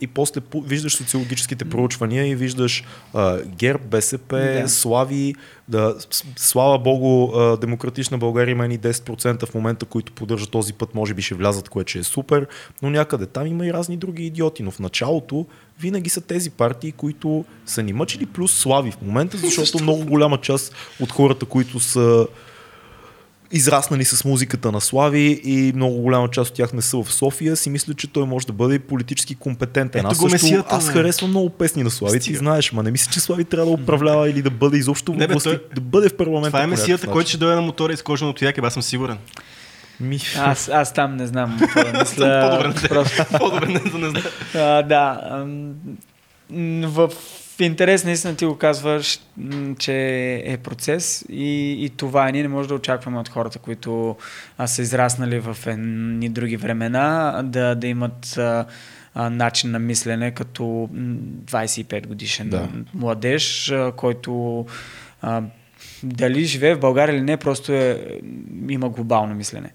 И 0.00 0.06
после 0.06 0.40
по- 0.40 0.60
виждаш 0.60 0.96
социологическите 0.96 1.64
проучвания 1.64 2.26
и 2.26 2.34
виждаш 2.34 2.84
а, 3.14 3.38
ГЕРБ, 3.42 3.82
БСП, 3.84 4.36
Да. 4.62 4.68
Слави, 4.68 5.34
да, 5.68 5.94
слава 6.36 6.78
богу, 6.78 7.32
а, 7.34 7.56
Демократична 7.56 8.18
България 8.18 8.52
има 8.52 8.68
ни 8.68 8.78
10% 8.78 9.46
в 9.46 9.54
момента, 9.54 9.86
които 9.86 10.12
поддържат 10.12 10.50
този 10.50 10.72
път, 10.72 10.94
може 10.94 11.14
би 11.14 11.22
ще 11.22 11.34
влязат, 11.34 11.68
което 11.68 11.90
ще 11.90 11.98
е 11.98 12.02
супер, 12.02 12.46
но 12.82 12.90
някъде 12.90 13.26
там 13.26 13.46
има 13.46 13.66
и 13.66 13.72
разни 13.72 13.96
други 13.96 14.26
идиоти, 14.26 14.62
но 14.62 14.70
в 14.70 14.78
началото 14.78 15.46
винаги 15.80 16.10
са 16.10 16.20
тези 16.20 16.50
партии, 16.50 16.92
които 16.92 17.44
са 17.66 17.82
ни 17.82 17.92
мъчили, 17.92 18.26
плюс 18.26 18.52
Слави 18.52 18.90
в 18.90 19.02
момента, 19.02 19.36
защото 19.38 19.82
много 19.82 20.04
голяма 20.04 20.38
част 20.40 20.74
от 21.00 21.12
хората, 21.12 21.46
които 21.46 21.80
са 21.80 22.26
израснали 23.52 24.04
с 24.04 24.24
музиката 24.24 24.72
на 24.72 24.80
Слави 24.80 25.40
и 25.44 25.72
много 25.76 25.96
голяма 25.96 26.28
част 26.30 26.50
от 26.50 26.56
тях 26.56 26.72
не 26.72 26.82
са 26.82 27.02
в 27.02 27.12
София, 27.12 27.56
си 27.56 27.70
мисля, 27.70 27.94
че 27.94 28.06
той 28.06 28.26
може 28.26 28.46
да 28.46 28.52
бъде 28.52 28.78
политически 28.78 29.34
компетентен. 29.34 30.00
Ето 30.00 30.08
аз 30.08 30.16
също, 30.16 30.32
месията, 30.32 30.74
аз 30.74 30.88
харесвам 30.88 31.30
много 31.30 31.50
песни 31.50 31.82
на 31.82 31.90
Слави, 31.90 32.18
ти 32.18 32.22
Стига. 32.22 32.38
знаеш, 32.38 32.72
ма 32.72 32.82
не 32.82 32.90
мисля, 32.90 33.12
че 33.12 33.20
Слави 33.20 33.44
трябва 33.44 33.66
да 33.66 33.82
управлява 33.82 34.30
или 34.30 34.42
да 34.42 34.50
бъде 34.50 34.78
изобщо 34.78 35.12
Не, 35.12 35.26
бе, 35.26 35.34
власти, 35.34 35.48
той- 35.48 35.60
да 35.74 35.80
бъде 35.80 36.08
в 36.08 36.16
парламента. 36.16 36.50
Това 36.50 36.62
е 36.62 36.66
месията, 36.66 37.06
който 37.06 37.28
ще 37.28 37.38
дойде 37.38 37.54
на 37.54 37.62
мотора 37.62 37.92
и 37.92 37.96
с 37.96 38.02
кожаното 38.02 38.44
якебе, 38.44 38.66
аз 38.66 38.72
съм 38.72 38.82
сигурен. 38.82 39.18
Ми, 40.00 40.18
Аз, 40.38 40.68
аз 40.68 40.92
там 40.92 41.16
не 41.16 41.26
знам 41.26 41.56
да 41.58 41.98
мисля. 41.98 42.48
По-добре 42.50 42.68
не 42.68 42.88
Просто, 42.88 43.24
По-добре 43.38 43.66
не 43.66 43.78
да 43.80 43.98
не 43.98 44.10
знам. 44.10 44.22
а, 44.54 44.82
да. 44.82 45.20
В 46.82 47.10
интерес 47.60 48.04
наистина 48.04 48.36
ти 48.36 48.46
го 48.46 48.56
казваш, 48.56 49.18
че 49.78 49.94
е 50.44 50.56
процес 50.56 51.24
и, 51.28 51.44
и 51.78 51.90
това 51.90 52.30
ние 52.30 52.42
не 52.42 52.48
може 52.48 52.68
да 52.68 52.74
очакваме 52.74 53.18
от 53.18 53.28
хората, 53.28 53.58
които 53.58 54.16
а, 54.58 54.66
са 54.66 54.82
израснали 54.82 55.38
в 55.38 55.56
едни 55.66 56.28
други 56.28 56.56
времена, 56.56 57.40
да, 57.44 57.74
да 57.74 57.86
имат 57.86 58.36
а, 58.38 58.64
а, 59.14 59.30
начин 59.30 59.70
на 59.70 59.78
мислене 59.78 60.30
като 60.30 60.64
м, 60.92 61.14
25 61.44 62.06
годишен 62.06 62.48
Да. 62.48 62.68
младеж, 62.94 63.70
а, 63.70 63.92
който 63.92 64.66
а, 65.22 65.42
дали 66.02 66.44
живее 66.44 66.74
в 66.74 66.80
България 66.80 67.14
или 67.14 67.22
не, 67.22 67.36
просто 67.36 67.72
е, 67.72 68.00
има 68.68 68.88
глобално 68.88 69.34
мислене. 69.34 69.70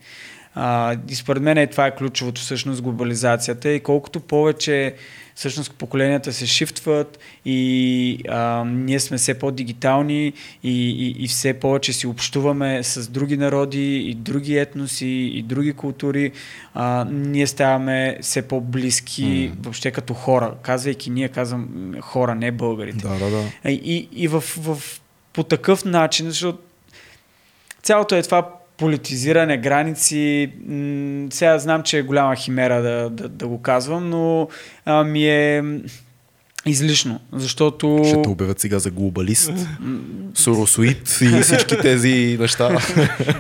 А, 0.56 0.96
и 1.10 1.16
според 1.16 1.44
мен 1.44 1.58
е, 1.58 1.68
това 1.68 1.88
е 1.88 1.96
ключовото 1.96 2.42
всъщност 2.42 2.82
глобализацията 2.82 3.70
и 3.70 3.80
колкото 3.80 4.20
повече 4.20 4.96
всъщност 5.36 5.74
поколенията 5.74 6.34
се 6.34 6.46
шифтват 6.46 7.20
и 7.46 8.20
а, 8.30 8.64
ние 8.68 9.00
сме 9.00 9.18
все 9.18 9.34
по-дигитални 9.34 10.26
и, 10.64 10.90
и, 10.90 11.24
и 11.24 11.28
все 11.28 11.54
повече 11.54 11.94
си 11.94 12.08
общуваме 12.08 12.84
с 12.84 13.08
други 13.08 13.38
народи 13.38 13.96
и 13.96 14.14
други 14.14 14.58
етноси 14.58 15.32
и 15.34 15.42
други 15.42 15.74
култури, 15.74 16.32
а, 16.74 17.06
ние 17.12 17.48
ставаме 17.48 18.18
все 18.22 18.42
по-близки 18.42 19.50
М. 19.50 19.62
въобще 19.64 19.92
като 19.92 20.14
хора. 20.14 20.54
Казвайки 20.62 21.10
ние, 21.10 21.30
казвам 21.30 21.94
хора, 22.02 22.36
не 22.36 22.52
българите. 22.52 23.08
да, 23.08 23.20
да, 23.20 23.30
да. 23.30 23.72
И, 23.72 23.82
и, 23.84 24.24
и 24.24 24.28
в, 24.28 24.42
в, 24.42 25.01
по 25.34 25.44
такъв 25.44 25.86
начин, 25.86 26.30
защото 26.30 26.60
цялото 27.84 28.16
е 28.16 28.24
това 28.24 28.50
политизиране, 28.78 29.58
граници. 29.58 30.52
Сега 31.30 31.58
знам, 31.58 31.84
че 31.84 31.98
е 31.98 32.02
голяма 32.02 32.36
химера 32.36 32.82
да, 32.82 33.10
да, 33.10 33.30
да 33.30 33.48
го 33.48 33.62
казвам, 33.62 34.10
но 34.10 34.48
а, 34.86 35.04
ми 35.04 35.30
е 35.30 35.64
излишно, 36.66 37.20
защото... 37.34 38.02
Ще 38.06 38.22
те 38.22 38.30
обявят 38.30 38.60
сега 38.60 38.80
за 38.80 38.92
глобалист, 38.92 39.54
соросоид 40.34 41.18
и 41.22 41.42
всички 41.42 41.78
тези 41.78 42.38
неща. 42.40 42.70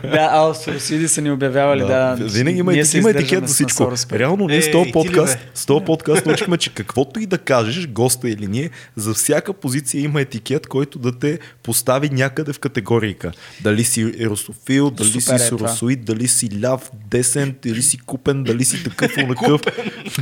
да, 0.03 0.29
а 0.31 0.53
Соросиди 0.53 1.07
са 1.07 1.21
ни 1.21 1.31
обявявали 1.31 1.79
да... 1.79 2.17
Винаги 2.19 2.59
има, 2.59 2.71
ние 2.71 2.81
етик, 2.81 2.91
се 2.91 2.97
има 2.97 3.09
етикет 3.09 3.47
за 3.47 3.53
всичко. 3.53 3.91
Реално 4.11 4.47
ние 4.47 4.57
Е, 4.57 4.61
с 4.61 4.71
този 4.71 4.87
ли, 4.87 4.91
подкаст, 4.91 5.37
с 5.53 5.65
този 5.65 5.85
подкаст 5.85 6.25
научихме, 6.25 6.57
че 6.57 6.69
каквото 6.73 7.19
и 7.19 7.25
да 7.25 7.37
кажеш, 7.37 7.87
госта 7.87 8.29
или 8.29 8.47
ние, 8.47 8.69
за 8.95 9.13
всяка 9.13 9.53
позиция 9.53 10.01
има 10.01 10.21
етикет, 10.21 10.67
който 10.67 10.99
да 10.99 11.19
те 11.19 11.39
постави 11.63 12.09
някъде 12.09 12.53
в 12.53 12.59
категорийка. 12.59 13.31
Дали 13.61 13.83
си 13.83 14.13
ерософил, 14.19 14.91
дали 14.91 15.07
Супер 15.07 15.21
си 15.21 15.33
е 15.33 15.39
соросоид, 15.39 16.05
дали 16.05 16.27
си 16.27 16.49
ляв, 16.63 16.91
десен, 17.11 17.55
дали 17.63 17.81
си 17.81 17.97
купен, 17.97 18.43
дали 18.43 18.65
си 18.65 18.83
такъв, 18.83 19.17
онакъв. 19.17 19.61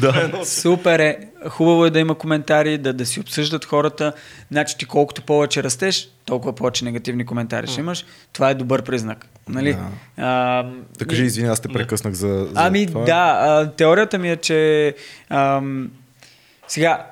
да. 0.01 0.31
Супер 0.45 0.99
е. 0.99 1.28
Хубаво 1.47 1.85
е 1.85 1.89
да 1.89 1.99
има 1.99 2.15
коментари, 2.15 2.77
да, 2.77 2.93
да 2.93 3.05
си 3.05 3.19
обсъждат 3.19 3.65
хората. 3.65 4.13
Значи 4.51 4.77
ти 4.77 4.85
колкото 4.85 5.21
повече 5.21 5.63
растеш, 5.63 6.09
толкова 6.25 6.55
повече 6.55 6.85
негативни 6.85 7.25
коментари 7.25 7.67
ще 7.67 7.79
имаш. 7.79 8.05
Това 8.33 8.49
е 8.49 8.53
добър 8.53 8.81
признак. 8.81 9.25
Нали? 9.49 9.73
Да. 9.73 9.87
А, 10.17 10.63
Да 10.99 11.05
кажи, 11.05 11.23
извини, 11.23 11.47
аз 11.47 11.59
те 11.59 11.67
прекъснах 11.67 12.13
за, 12.13 12.27
за 12.27 12.51
Ами 12.55 12.87
това. 12.87 13.03
да, 13.05 13.37
а, 13.41 13.71
теорията 13.71 14.17
ми 14.17 14.31
е, 14.31 14.35
че 14.35 14.95
ам, 15.29 15.91
сега 16.67 17.05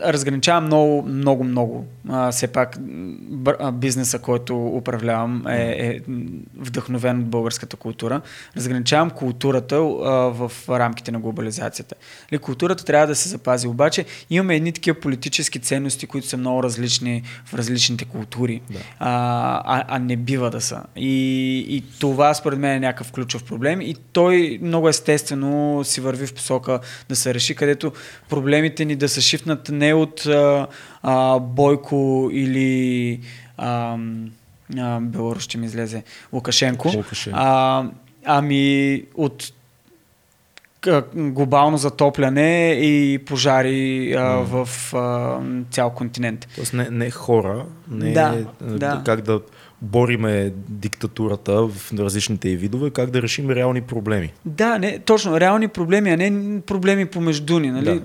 а, 0.00 0.12
разграничавам 0.12 0.64
много, 0.64 1.02
много, 1.02 1.44
много. 1.44 1.86
А, 2.08 2.32
все 2.32 2.46
пак 2.46 2.78
бизнеса, 3.72 4.18
който 4.18 4.66
управлявам 4.66 5.46
е, 5.46 5.76
е 5.78 6.00
вдъхновен 6.58 7.18
от 7.18 7.26
българската 7.26 7.76
култура. 7.76 8.20
Разграничавам 8.56 9.10
културата 9.10 9.76
а, 9.76 9.80
в 10.10 10.52
рамките 10.68 11.12
на 11.12 11.20
глобализацията. 11.20 11.94
Ли, 12.32 12.38
културата 12.38 12.84
трябва 12.84 13.06
да 13.06 13.14
се 13.14 13.28
запази, 13.28 13.66
обаче 13.66 14.04
имаме 14.30 14.56
едни 14.56 14.72
такива 14.72 15.00
политически 15.00 15.58
ценности, 15.58 16.06
които 16.06 16.28
са 16.28 16.36
много 16.36 16.62
различни 16.62 17.22
в 17.44 17.54
различните 17.54 18.04
култури, 18.04 18.60
Да. 18.70 18.78
а, 18.98 19.62
а, 19.64 19.84
а 19.88 19.98
не 19.98 20.16
бива 20.16 20.50
да 20.50 20.60
са. 20.60 20.82
И, 20.96 21.58
и 21.68 21.84
това 21.98 22.34
според 22.34 22.58
мен 22.58 22.72
е 22.72 22.80
някакъв 22.80 23.12
ключов 23.12 23.44
проблем 23.44 23.80
и 23.80 23.94
той 24.12 24.58
много 24.62 24.88
естествено 24.88 25.80
си 25.84 26.00
върви 26.00 26.26
в 26.26 26.34
посока 26.34 26.80
да 27.08 27.16
се 27.16 27.34
реши, 27.34 27.54
където 27.54 27.92
проблемите 28.28 28.84
ни 28.84 28.96
да 28.96 29.08
се 29.08 29.20
шифнат 29.20 29.68
не 29.82 29.94
от 29.94 30.26
а, 30.26 30.66
а, 31.02 31.38
Бойко 31.38 32.30
или 32.32 33.20
а, 33.58 33.98
а, 34.78 35.00
Беларус 35.00 35.42
ще 35.42 35.58
ми 35.58 35.66
излезе 35.66 36.02
Лукашенко, 36.32 36.88
Лукашенко. 36.96 37.38
а, 37.42 37.84
ами 38.24 39.04
от 39.14 39.52
глобално 41.14 41.78
затопляне 41.78 42.72
и 42.72 43.18
пожари 43.18 44.12
а, 44.12 44.22
в 44.22 44.68
а, 44.94 45.40
цял 45.70 45.90
континент. 45.90 46.48
Тоест 46.54 46.72
не, 46.72 46.88
не 46.90 47.10
хора, 47.10 47.64
не 47.90 48.12
Да, 48.12 48.44
да. 48.60 49.02
как 49.04 49.20
да 49.20 49.40
бориме 49.82 50.52
диктатурата 50.68 51.68
в 51.68 51.92
различните 51.98 52.48
й 52.48 52.56
видове, 52.56 52.90
как 52.90 53.10
да 53.10 53.22
решим 53.22 53.50
реални 53.50 53.82
проблеми. 53.82 54.32
Да, 54.44 54.78
не, 54.78 54.98
точно, 54.98 55.40
реални 55.40 55.68
проблеми, 55.68 56.10
а 56.10 56.16
не 56.16 56.60
проблеми 56.60 57.06
помежду 57.06 57.58
ни, 57.58 57.70
нали? 57.70 57.84
Да. 57.84 58.00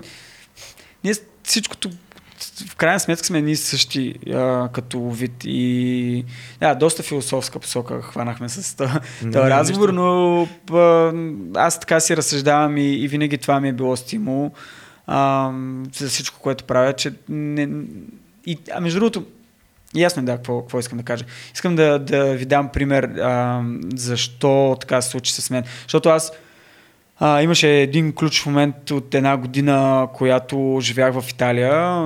Ние 1.04 1.14
всичкото, 1.48 1.90
в 2.68 2.76
крайна 2.76 3.00
сметка 3.00 3.24
сме 3.26 3.42
ние 3.42 3.56
същи 3.56 4.14
а, 4.34 4.68
като 4.72 5.10
вид 5.10 5.32
и 5.44 6.24
да, 6.60 6.74
доста 6.74 7.02
философска 7.02 7.58
посока 7.58 8.02
хванахме 8.02 8.48
с 8.48 8.76
този 8.76 8.92
разговор, 9.34 9.88
но 9.88 10.42
а, 10.72 11.12
аз 11.54 11.80
така 11.80 12.00
си 12.00 12.16
разсъждавам 12.16 12.76
и, 12.76 12.94
и 12.94 13.08
винаги 13.08 13.38
това 13.38 13.60
ми 13.60 13.68
е 13.68 13.72
било 13.72 13.96
стимул 13.96 14.52
а, 15.06 15.50
за 15.96 16.08
всичко, 16.08 16.40
което 16.40 16.64
правя, 16.64 16.92
че 16.92 17.12
не, 17.28 17.68
и, 18.46 18.58
а 18.72 18.80
между 18.80 19.00
другото, 19.00 19.24
Ясно 19.94 20.22
е 20.22 20.24
да, 20.24 20.36
какво, 20.36 20.60
какво 20.60 20.78
искам 20.78 20.98
да 20.98 21.04
кажа. 21.04 21.24
Искам 21.54 21.76
да, 21.76 21.98
да 21.98 22.34
ви 22.34 22.44
дам 22.44 22.68
пример 22.68 23.04
а, 23.04 23.62
защо 23.94 24.76
така 24.80 25.02
се 25.02 25.10
случи 25.10 25.32
с 25.32 25.50
мен. 25.50 25.64
Защото 25.82 26.08
аз 26.08 26.32
а, 27.20 27.42
имаше 27.42 27.68
един 27.68 28.12
ключов 28.12 28.46
момент 28.46 28.90
от 28.90 29.14
една 29.14 29.36
година, 29.36 30.08
която 30.14 30.78
живях 30.80 31.20
в 31.20 31.30
Италия, 31.30 32.02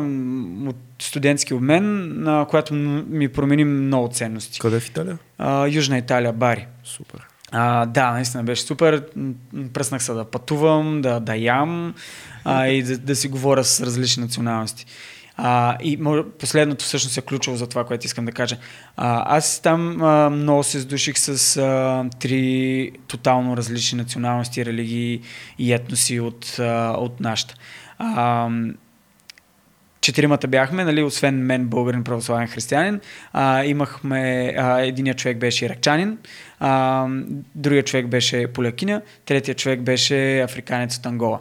от 0.66 0.76
студентски 0.98 1.54
обмен, 1.54 2.12
на 2.22 2.46
която 2.50 2.74
ми 2.74 3.28
промени 3.28 3.64
много 3.64 4.08
ценности. 4.08 4.60
Къде 4.60 4.80
в 4.80 4.88
Италия? 4.88 5.18
А, 5.38 5.66
Южна 5.66 5.98
Италия, 5.98 6.32
Бари. 6.32 6.66
Супер. 6.84 7.20
А, 7.52 7.86
да, 7.86 8.10
наистина 8.10 8.44
беше 8.44 8.62
супер. 8.62 9.04
Пръснах 9.72 10.02
се 10.02 10.12
да 10.12 10.24
пътувам, 10.24 11.02
да, 11.02 11.20
да 11.20 11.36
ям 11.36 11.94
а, 12.44 12.66
и 12.66 12.82
да, 12.82 12.98
да 12.98 13.16
си 13.16 13.28
говоря 13.28 13.64
с 13.64 13.80
различни 13.80 14.22
националности. 14.22 14.86
А, 15.36 15.76
и 15.82 15.98
последното 16.38 16.84
всъщност 16.84 17.18
е 17.18 17.22
ключово 17.22 17.56
за 17.56 17.66
това, 17.66 17.84
което 17.84 18.06
искам 18.06 18.24
да 18.24 18.32
кажа. 18.32 18.56
А, 18.96 19.36
аз 19.36 19.60
там 19.60 20.02
а, 20.02 20.30
много 20.30 20.62
се 20.62 20.80
сдуших 20.80 21.18
с 21.18 21.56
а, 21.56 22.04
три 22.20 22.90
тотално 23.06 23.56
различни 23.56 23.98
националности, 23.98 24.66
религии 24.66 25.20
и 25.58 25.72
етноси 25.72 26.20
от, 26.20 26.58
а, 26.58 26.94
от 26.98 27.20
нашата. 27.20 27.54
А, 27.98 28.48
четиримата 30.02 30.48
бяхме, 30.48 30.84
нали, 30.84 31.02
освен 31.02 31.34
мен, 31.34 31.66
българин 31.66 32.04
православен 32.04 32.46
християнин. 32.46 33.00
А, 33.32 33.64
имахме, 33.64 34.54
а, 34.58 34.80
единият 34.80 35.18
човек 35.18 35.38
беше 35.38 35.64
иракчанин, 35.64 36.18
а, 36.64 37.06
другия 37.54 37.82
човек 37.82 38.06
беше 38.06 38.46
полякиня, 38.46 39.02
третия 39.24 39.54
човек 39.54 39.80
беше 39.80 40.40
африканец 40.40 40.96
от 40.96 41.06
Ангола. 41.06 41.40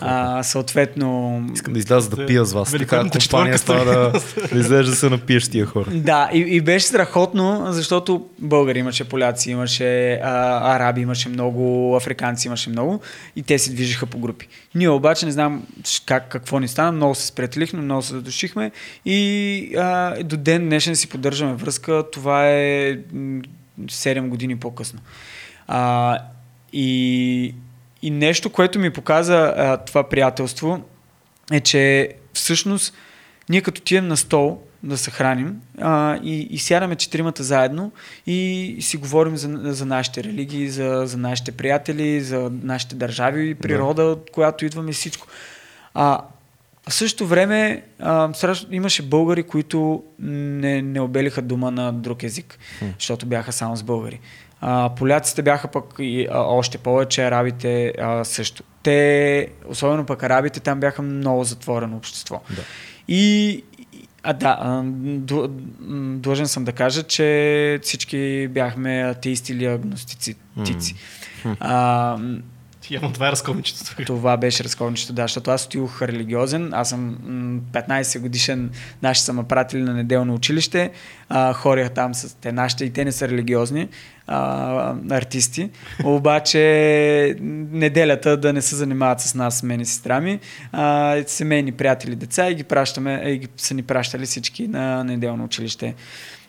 А, 0.00 0.42
съответно... 0.42 1.40
Искам 1.54 1.72
да 1.72 1.78
изляза 1.78 2.10
да 2.10 2.26
пия 2.26 2.44
с 2.44 2.52
вас. 2.52 2.72
Така 2.72 3.10
компания 3.10 3.58
става 3.58 3.84
да, 3.84 4.20
да 4.52 4.58
излезеш 4.58 4.86
да 4.86 4.96
се 4.96 5.10
напиеш 5.10 5.48
тия 5.48 5.66
хора. 5.66 5.90
Да, 5.90 6.30
и, 6.32 6.38
и 6.38 6.60
беше 6.60 6.86
страхотно, 6.86 7.64
защото 7.68 8.26
българи 8.38 8.78
имаше, 8.78 9.04
поляци 9.04 9.50
имаше, 9.50 10.12
а, 10.12 10.74
араби 10.76 11.00
имаше 11.00 11.28
много, 11.28 11.96
африканци 11.96 12.48
имаше 12.48 12.70
много 12.70 13.00
и 13.36 13.42
те 13.42 13.58
се 13.58 13.72
движиха 13.72 14.06
по 14.06 14.18
групи. 14.18 14.48
Ние 14.74 14.88
обаче 14.88 15.26
не 15.26 15.32
знам 15.32 15.66
как, 16.06 16.28
какво 16.28 16.58
ни 16.58 16.68
стана, 16.68 16.92
много 16.92 17.14
се 17.14 17.26
сприятелихме, 17.26 17.80
много 17.80 18.02
се 18.02 18.12
задушихме 18.12 18.70
и 19.04 19.74
а, 19.76 20.22
до 20.24 20.36
ден 20.36 20.64
днешен 20.64 20.96
си 20.96 21.08
поддържаме 21.08 21.54
връзка. 21.54 22.04
Това 22.12 22.50
е 22.50 22.98
7 23.84 24.28
години 24.28 24.56
по-късно. 24.56 25.00
А, 25.66 26.18
и, 26.72 27.54
и 28.02 28.10
нещо, 28.10 28.50
което 28.50 28.78
ми 28.78 28.90
показа 28.90 29.54
а, 29.56 29.76
това 29.76 30.08
приятелство 30.08 30.82
е, 31.52 31.60
че 31.60 32.14
всъщност 32.32 32.94
ние 33.48 33.60
като 33.60 33.80
тием 33.80 34.08
на 34.08 34.16
стол 34.16 34.60
да 34.82 34.96
се 34.96 35.10
храним 35.10 35.60
а, 35.80 36.18
и, 36.22 36.40
и 36.50 36.58
сядаме 36.58 36.96
четиримата 36.96 37.42
заедно 37.42 37.92
и 38.26 38.76
си 38.80 38.96
говорим 38.96 39.36
за, 39.36 39.60
за 39.74 39.86
нашите 39.86 40.24
религии, 40.24 40.68
за, 40.68 41.02
за 41.06 41.16
нашите 41.16 41.52
приятели, 41.52 42.20
за 42.20 42.50
нашите 42.62 42.94
държави 42.94 43.50
и 43.50 43.54
природа, 43.54 44.02
от 44.02 44.30
която 44.32 44.64
идваме 44.64 44.92
всичко. 44.92 45.26
А, 45.94 46.20
в 46.88 46.94
същото 46.94 47.26
време 47.26 47.82
а, 47.98 48.32
имаше 48.70 49.02
българи, 49.02 49.42
които 49.42 50.04
не, 50.18 50.82
не 50.82 51.00
обелиха 51.00 51.42
дума 51.42 51.70
на 51.70 51.92
друг 51.92 52.22
език, 52.22 52.58
защото 52.98 53.26
бяха 53.26 53.52
само 53.52 53.76
с 53.76 53.82
българи. 53.82 54.20
А, 54.60 54.90
поляците 54.96 55.42
бяха 55.42 55.68
пък 55.68 55.94
и, 55.98 56.28
а, 56.30 56.38
още 56.40 56.78
повече, 56.78 57.24
арабите 57.24 57.92
а, 58.00 58.24
също. 58.24 58.62
Те, 58.82 59.48
особено 59.68 60.06
пък 60.06 60.22
арабите, 60.22 60.60
там 60.60 60.80
бяха 60.80 61.02
много 61.02 61.44
затворено 61.44 61.96
общество. 61.96 62.40
Да. 62.50 62.62
И, 63.08 63.62
а 64.22 64.32
да, 64.32 64.58
а, 64.60 64.82
длъжен 66.18 66.48
съм 66.48 66.64
да 66.64 66.72
кажа, 66.72 67.02
че 67.02 67.78
всички 67.82 68.48
бяхме 68.48 69.02
атеисти 69.02 69.52
или 69.52 69.66
агностици. 69.66 70.34
тици. 70.64 70.94
А, 71.60 72.18
Явно 72.90 73.12
това 73.12 73.28
е 73.28 73.32
разковничеството. 73.32 74.04
това 74.04 74.36
беше 74.36 74.64
разковничето, 74.64 75.12
да, 75.12 75.22
защото 75.22 75.50
аз 75.50 75.66
отидох 75.66 76.02
религиозен. 76.02 76.74
Аз 76.74 76.88
съм 76.88 77.18
м, 77.24 77.60
15 77.72 78.20
годишен, 78.20 78.70
наши 79.02 79.20
са 79.20 79.32
ме 79.32 79.44
пратили 79.44 79.82
на 79.82 79.94
неделно 79.94 80.34
училище. 80.34 80.90
А, 81.28 81.52
хорях 81.52 81.90
там 81.90 82.14
с 82.14 82.36
те, 82.40 82.52
нашите 82.52 82.84
и 82.84 82.90
те 82.90 83.04
не 83.04 83.12
са 83.12 83.28
религиозни 83.28 83.88
а, 84.26 84.94
артисти. 85.10 85.70
Обаче 86.04 87.36
неделята 87.70 88.36
да 88.36 88.52
не 88.52 88.62
се 88.62 88.76
занимават 88.76 89.20
с 89.20 89.34
нас, 89.34 89.62
мен 89.62 89.80
и 89.80 89.86
сестра 89.86 90.20
ми. 90.20 90.40
А, 90.72 91.16
семейни 91.26 91.72
приятели, 91.72 92.16
деца 92.16 92.50
и 92.50 92.54
ги 92.54 92.64
пращаме, 92.64 93.22
и 93.26 93.38
ги 93.38 93.48
са 93.56 93.74
ни 93.74 93.82
пращали 93.82 94.26
всички 94.26 94.68
на 94.68 95.04
неделно 95.04 95.44
училище. 95.44 95.94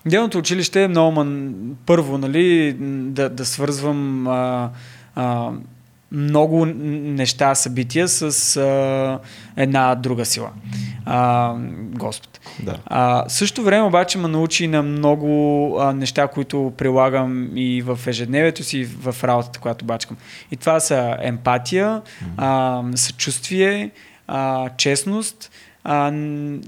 Неделното 0.06 0.38
училище 0.38 0.84
е 0.84 0.88
много 0.88 1.12
ман... 1.12 1.56
първо, 1.86 2.18
нали, 2.18 2.76
да, 3.10 3.30
да 3.30 3.46
свързвам 3.46 4.28
а, 4.28 4.70
а, 5.16 5.52
много 6.12 6.66
неща, 6.66 7.56
събития 7.56 8.08
с 8.08 8.58
а, 8.58 9.20
една 9.56 9.96
друга 9.96 10.26
сила. 10.26 10.50
А, 11.06 11.54
Господ. 11.80 12.40
Да. 12.64 12.78
А, 12.86 13.26
също 13.28 13.64
време 13.64 13.84
обаче 13.84 14.18
ме 14.18 14.28
научи 14.28 14.68
на 14.68 14.84
много 14.84 15.76
а, 15.80 15.94
неща, 15.94 16.28
които 16.28 16.74
прилагам 16.78 17.50
и 17.58 17.82
в 17.82 18.00
ежедневието 18.08 18.64
си, 18.64 18.78
и 18.78 18.86
в 18.86 19.16
работата, 19.24 19.60
която 19.60 19.86
бачкам. 19.86 20.18
И 20.52 20.58
това 20.58 20.80
са 20.80 21.18
емпатия, 21.22 22.02
а, 22.38 22.84
съчувствие, 22.96 23.92
а, 24.28 24.70
честност, 24.78 25.52
а, 25.84 26.12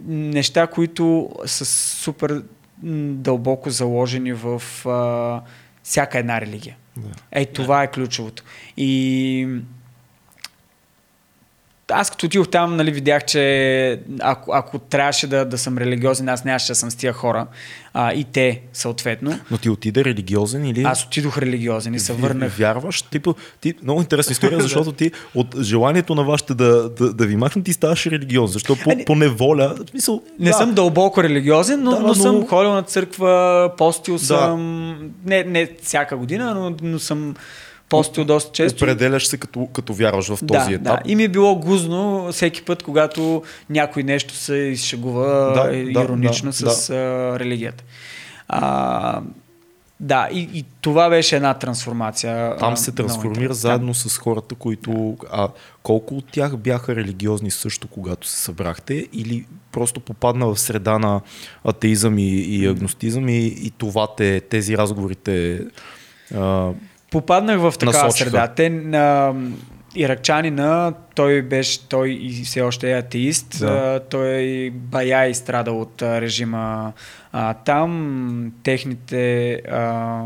неща, 0.07 0.67
които 0.67 1.29
са 1.45 1.65
супер 1.65 2.43
дълбоко 2.83 3.69
заложени 3.69 4.33
в 4.33 4.61
а, 4.87 5.41
всяка 5.89 6.19
една 6.19 6.41
религия. 6.41 6.77
Да. 6.97 7.09
Ей, 7.31 7.45
това 7.45 7.83
е 7.83 7.91
ключовото. 7.91 8.43
И 8.77 9.47
аз 11.91 12.11
като 12.11 12.25
отидох 12.25 12.47
там, 12.47 12.75
нали, 12.75 12.91
видях, 12.91 13.25
че 13.25 13.99
ако, 14.19 14.53
ако 14.53 14.79
трябваше 14.79 15.27
да, 15.27 15.45
да 15.45 15.57
съм 15.57 15.77
религиозен, 15.77 16.29
аз 16.29 16.45
нямаше 16.45 16.67
да 16.67 16.75
съм 16.75 16.91
с 16.91 16.95
тия 16.95 17.13
хора. 17.13 17.47
А, 17.93 18.13
и 18.13 18.23
те, 18.23 18.61
съответно. 18.73 19.39
Но 19.51 19.57
ти 19.57 19.69
отиде 19.69 20.05
религиозен 20.05 20.65
или... 20.65 20.83
Аз 20.83 21.05
отидох 21.05 21.37
религиозен 21.37 21.93
и 21.93 21.99
се 21.99 22.13
върнах. 22.13 22.57
Вярваш? 22.57 23.01
Типо, 23.01 23.35
ти, 23.61 23.73
много 23.83 24.01
интересна 24.01 24.31
история, 24.31 24.59
защото 24.61 24.91
ти 24.91 25.11
от 25.35 25.61
желанието 25.61 26.15
на 26.15 26.23
вашите 26.23 26.53
да, 26.53 26.89
да, 26.89 27.13
да 27.13 27.25
ви 27.25 27.35
махнат, 27.35 27.65
ти 27.65 27.73
ставаш 27.73 28.05
религиозен. 28.05 28.53
Защото 28.53 28.83
по, 28.83 28.91
Ами- 28.91 29.05
по 29.05 29.15
неволя... 29.15 29.75
в 29.85 29.89
Смисъл, 29.89 30.21
Не 30.39 30.49
да, 30.49 30.57
съм 30.57 30.73
дълбоко 30.73 31.23
религиозен, 31.23 31.83
но, 31.83 31.91
Да, 31.91 31.99
но, 31.99 32.07
но- 32.07 32.15
съм 32.15 32.47
ходил 32.47 32.73
на 32.73 32.83
църква, 32.83 33.71
постил 33.77 34.19
съм. 34.19 35.11
Не, 35.25 35.43
не 35.43 35.69
всяка 35.83 36.17
година, 36.17 36.53
но, 36.55 36.75
но 36.81 36.99
съм 36.99 37.35
постил 37.89 38.25
доста 38.25 38.51
често. 38.51 38.83
Определяш 38.85 39.27
се 39.27 39.37
като, 39.37 39.67
като 39.73 39.93
вярваш 39.93 40.27
в 40.27 40.39
Да, 40.41 40.57
този 40.57 40.69
да. 40.69 40.75
етап. 40.75 40.99
И 41.05 41.15
ми 41.15 41.23
е 41.23 41.27
било 41.27 41.55
гузно 41.55 42.31
всеки 42.31 42.61
път, 42.61 42.83
когато 42.83 43.43
някой 43.69 44.03
нещо 44.03 44.33
се 44.33 44.55
изшегува 44.55 45.25
Да, 45.27 45.63
да, 45.63 45.71
да, 45.71 46.01
иронично 46.01 46.51
да, 46.51 46.53
с 46.53 46.89
а, 46.89 46.93
религията. 47.39 47.83
А, 48.47 49.21
да, 49.99 50.29
и, 50.31 50.49
и 50.53 50.65
това 50.81 51.09
беше 51.09 51.35
една 51.35 51.53
трансформация. 51.53 52.57
Там 52.57 52.77
се 52.77 52.91
трансформира 52.91 53.53
заедно 53.53 53.93
с 53.93 54.17
хората, 54.17 54.55
които... 54.55 55.17
А 55.31 55.47
колко 55.83 56.15
от 56.15 56.25
тях 56.31 56.57
бяха 56.57 56.95
религиозни 56.95 57.51
също, 57.51 57.87
когато 57.87 58.27
се 58.27 58.37
събрахте? 58.37 59.07
Или 59.13 59.45
просто 59.71 59.99
попадна 59.99 60.47
в 60.47 60.59
среда 60.59 60.99
на 60.99 61.21
атеизъм 61.63 62.17
и, 62.17 62.29
и 62.29 62.67
агностизъм 62.67 63.29
и, 63.29 63.45
и 63.45 63.71
това 63.77 64.07
те, 64.17 64.41
тези 64.41 64.77
разговорите... 64.77 65.61
А, 66.35 66.71
Попаднах 67.11 67.59
в 67.59 67.73
такава 67.79 68.03
насочиха. 68.05 68.29
среда. 68.29 68.47
Те, 68.47 68.69
на, 68.69 69.33
иракчанина, 69.95 70.93
той 71.15 71.41
беше, 71.41 71.87
той 71.87 72.09
и 72.21 72.43
все 72.43 72.61
още 72.61 72.91
е 72.91 72.97
атеист, 72.97 73.59
Да. 73.59 73.65
а, 73.67 73.99
той 74.09 74.69
бая 74.73 75.29
и 75.29 75.35
страда 75.35 75.71
от 75.71 76.01
а, 76.01 76.21
режима 76.21 76.93
а, 77.31 77.53
там. 77.53 78.53
Техните 78.63 79.53
а, 79.53 80.21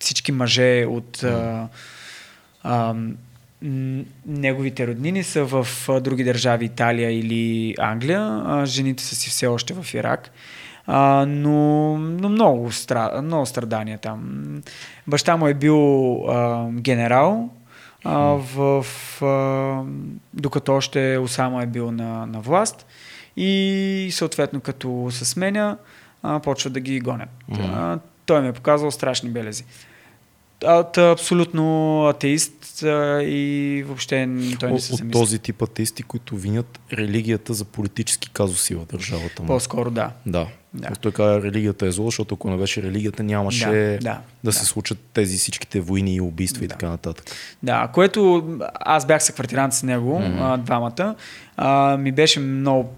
всички 0.00 0.32
мъже 0.32 0.86
от 0.88 1.22
а, 1.22 1.68
а, 2.62 2.94
неговите 4.26 4.86
роднини 4.86 5.22
са 5.22 5.44
в 5.44 5.68
а, 5.88 6.00
други 6.00 6.24
държави, 6.24 6.64
Италия 6.64 7.18
или 7.18 7.74
Англия. 7.78 8.42
А, 8.46 8.66
жените 8.66 9.02
са 9.02 9.16
си 9.16 9.30
все 9.30 9.46
още 9.46 9.74
в 9.74 9.94
Ирак. 9.94 10.30
А, 10.86 11.26
но, 11.28 11.96
но 11.98 12.28
много, 12.28 12.72
стра, 12.72 13.20
много 13.22 13.46
страдания 13.46 13.98
там. 13.98 14.44
Баща 15.06 15.36
му 15.36 15.46
е 15.46 15.54
бил 15.54 16.14
а, 16.28 16.68
генерал, 16.70 17.50
а, 18.04 18.18
в, 18.54 18.86
а, 19.22 19.82
докато 20.34 20.74
още 20.74 21.18
Осама 21.18 21.62
е 21.62 21.66
бил 21.66 21.92
на, 21.92 22.26
на 22.26 22.40
власт 22.40 22.86
и 23.36 24.08
съответно 24.12 24.60
като 24.60 25.08
се 25.10 25.24
сменя, 25.24 25.76
а, 26.22 26.40
почва 26.40 26.70
да 26.70 26.80
ги 26.80 27.00
гонят. 27.00 27.28
Мгм. 27.48 27.62
А, 27.62 27.98
той 28.26 28.42
ми 28.42 28.48
е 28.48 28.52
показал 28.52 28.90
страшни 28.90 29.30
белези. 29.30 29.64
А, 30.64 31.00
абсолютно 31.10 32.04
атеист 32.06 32.82
а, 32.82 33.22
и 33.22 33.82
въобще 33.86 34.28
той 34.60 34.72
не 34.72 34.80
се 34.80 34.92
от 34.92 34.98
замисля. 34.98 35.20
този 35.20 35.38
тип 35.38 35.62
атеисти, 35.62 36.02
които 36.02 36.36
винят 36.36 36.80
религията 36.92 37.54
за 37.54 37.64
политически 37.64 38.30
казуси 38.30 38.74
в 38.74 38.84
държавата 38.92 39.42
му. 39.42 39.46
По-скоро 39.46 39.90
да. 39.90 40.10
Да. 40.26 40.46
Да. 40.74 40.88
да. 40.88 40.96
Той 40.96 41.12
каза, 41.12 41.42
религията 41.42 41.86
е 41.86 41.90
зло, 41.92 42.04
защото 42.04 42.34
ако 42.34 42.50
не 42.50 42.56
беше 42.56 42.82
религията, 42.82 43.22
нямаше 43.22 43.66
Да, 43.66 43.72
да, 43.72 43.98
да, 43.98 44.20
да 44.44 44.52
се 44.52 44.60
да. 44.60 44.66
случат 44.66 44.98
тези 45.12 45.38
всичките 45.38 45.80
войни 45.80 46.14
и 46.14 46.20
убийства 46.20 46.64
и 46.64 46.68
Да. 46.68 46.72
така 46.72 46.88
нататък. 46.88 47.30
Да, 47.62 47.88
което 47.94 48.44
аз 48.80 49.06
бях 49.06 49.22
съквартирант 49.24 49.74
с 49.74 49.82
него, 49.82 50.20
mm-hmm. 50.20 50.58
двамата. 50.58 51.14
А, 51.56 51.96
ми 51.96 52.12
беше 52.12 52.40
много. 52.40 52.94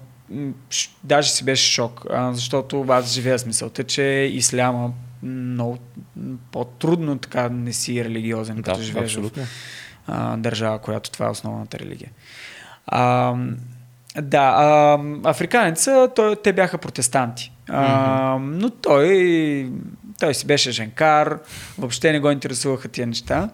Даже 1.04 1.30
си 1.30 1.44
беше 1.44 1.72
шок, 1.72 2.06
защото 2.32 2.86
аз 2.88 3.12
живея 3.12 3.38
с 3.38 3.46
мисълта, 3.46 3.84
че 3.84 4.02
исляма 4.32 4.92
много 5.22 5.78
по-трудно 6.52 7.18
така 7.18 7.48
не 7.48 7.72
си 7.72 8.04
религиозен, 8.04 8.62
като 8.62 8.80
живееш 8.80 9.16
в 9.16 9.30
а, 10.06 10.36
държава, 10.36 10.78
която 10.78 11.10
това 11.10 11.26
е 11.26 11.30
основната 11.30 11.78
религия. 11.78 12.10
А, 12.86 13.34
Да, 14.22 14.54
а, 14.56 14.98
африканеца, 15.24 16.08
той, 16.16 16.36
те 16.36 16.52
бяха 16.52 16.78
протестанти. 16.78 17.52
А, 17.68 18.38
но 18.40 18.70
той, 18.70 19.70
той 20.20 20.34
си 20.34 20.46
беше 20.46 20.70
женкар, 20.70 21.38
въобще 21.78 22.12
не 22.12 22.20
го 22.20 22.30
интересуваха 22.30 22.88
тия 22.88 23.06
неща. 23.06 23.48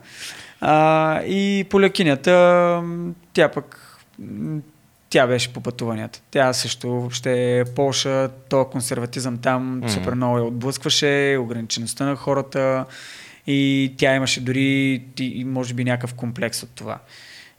А, 0.60 1.20
и 1.22 1.66
полякинята, 1.70 2.82
тя 3.32 3.48
пък 3.48 3.98
тя 5.10 5.26
беше 5.26 5.52
по 5.52 5.60
пътуванията. 5.60 6.20
Тя 6.30 6.52
също 6.52 6.88
въобще 6.90 7.64
Полша, 7.76 8.28
то 8.48 8.64
консерватизъм 8.64 9.38
там 9.38 9.76
Мгм. 9.76 9.88
супер 9.88 10.14
много 10.14 10.38
я 10.38 10.44
отблъскваше, 10.44 11.38
ограничеността 11.40 12.06
на 12.06 12.16
хората 12.16 12.84
и 13.46 13.94
тя 13.96 14.14
имаше 14.14 14.40
дори 14.40 15.02
може 15.46 15.74
би 15.74 15.84
някакъв 15.84 16.14
комплекс 16.14 16.62
от 16.62 16.70
това. 16.74 16.98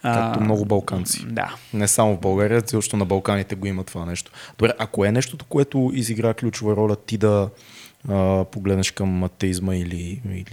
Както 0.02 0.42
много 0.42 0.66
балканци. 0.66 1.26
Да. 1.26 1.56
Не 1.74 1.88
само 1.88 2.16
в 2.16 2.20
България, 2.20 2.62
защото 2.66 2.98
на 2.98 3.06
Балканите 3.06 3.56
го 3.56 3.68
има 3.68 3.84
това 3.84 4.06
нещо. 4.06 4.32
Добре, 4.58 4.74
ако 4.80 5.06
е 5.06 5.12
нещото, 5.12 5.46
което 5.46 5.92
изигра 5.94 6.34
ключова 6.34 6.76
роля 6.76 6.96
ти 6.96 7.18
да 7.18 7.50
а, 8.10 8.46
погледнеш 8.46 8.92
към 8.92 9.24
атеизма 9.24 9.76
или, 9.76 10.22
или 10.26 10.46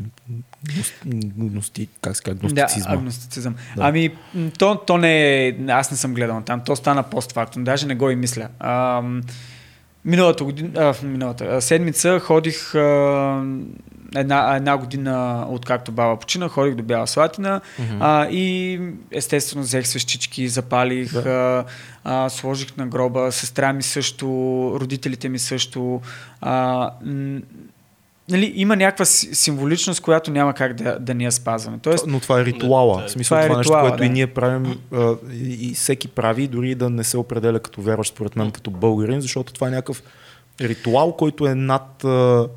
гност- 0.67 0.95
гности, 1.37 1.89
как 2.01 2.23
казва, 2.23 2.35
гностицизма. 2.35 2.91
Да, 2.91 2.97
агностицизъм. 2.99 3.55
Да. 3.77 3.83
Ами, 3.85 4.11
то, 4.59 4.77
то 4.87 4.99
не 4.99 5.47
е... 5.47 5.57
Аз 5.69 5.91
не 5.91 5.97
съм 5.97 6.15
гледал 6.15 6.43
там. 6.47 6.61
То 6.67 6.77
стана 6.77 7.03
постфактум. 7.03 7.65
Даже 7.65 7.87
не 7.87 7.95
го 7.95 8.11
и 8.11 8.17
мисля. 8.17 8.49
А, 8.59 9.03
миналата 10.07 10.45
година... 10.45 10.71
А, 10.77 11.07
миналата 11.07 11.61
седмица 11.61 12.21
ходих 12.21 12.75
а, 12.75 13.45
една, 14.17 14.57
една 14.57 14.77
година 14.77 15.47
откакто 15.49 15.93
баба 15.93 16.17
почина, 16.19 16.49
ходих 16.49 16.75
до 16.75 16.83
Бяла 16.83 17.07
Слатина 17.07 17.61
Мгм. 17.79 17.97
а, 18.01 18.29
и 18.31 18.81
естествено 19.11 19.63
взех 19.63 19.87
свещички, 19.87 20.49
запалих, 20.49 21.13
Да. 21.13 21.65
а, 22.05 22.25
а, 22.25 22.29
сложих 22.31 22.77
на 22.77 22.87
гроба, 22.87 23.33
сестра 23.33 23.73
ми 23.73 23.83
също, 23.83 24.27
родителите 24.81 25.29
ми 25.29 25.39
също. 25.39 26.01
А, 26.41 26.91
нали, 28.29 28.53
има 28.57 28.77
някаква 28.77 29.05
си- 29.05 29.35
символичност, 29.35 30.01
която 30.01 30.31
няма 30.31 30.55
как 30.55 30.75
да, 30.75 30.99
да 30.99 31.15
ни 31.15 31.25
я 31.25 31.33
спазваме. 31.33 31.79
Тоест, 31.79 32.05
Но 32.07 32.21
това 32.21 32.41
е 32.41 32.45
ритуала. 32.45 33.01
Да, 33.03 33.09
в 33.09 33.11
смисъл, 33.11 33.37
това 33.37 33.43
това 33.43 33.53
е 33.53 33.55
е 33.55 33.59
нещо, 33.59 33.71
ритуала, 33.71 33.89
което 33.89 34.05
и 34.05 34.09
да. 34.09 34.13
ние 34.13 34.27
правим 34.27 34.79
а, 34.93 35.15
и, 35.33 35.69
и 35.71 35.75
всеки 35.75 36.09
прави, 36.09 36.47
дори 36.47 36.75
да 36.75 36.91
не 36.91 37.05
се 37.05 37.19
определя 37.19 37.61
като 37.61 37.83
вярващ, 37.83 38.15
според 38.15 38.37
мен, 38.37 38.51
като 38.51 38.71
българин, 38.71 39.21
защото 39.21 39.53
това 39.53 39.67
е 39.67 39.71
някакъв 39.71 40.03
ритуал, 40.61 41.13
който 41.13 41.47
е 41.47 41.55
над, 41.55 42.05
а, 42.05 42.49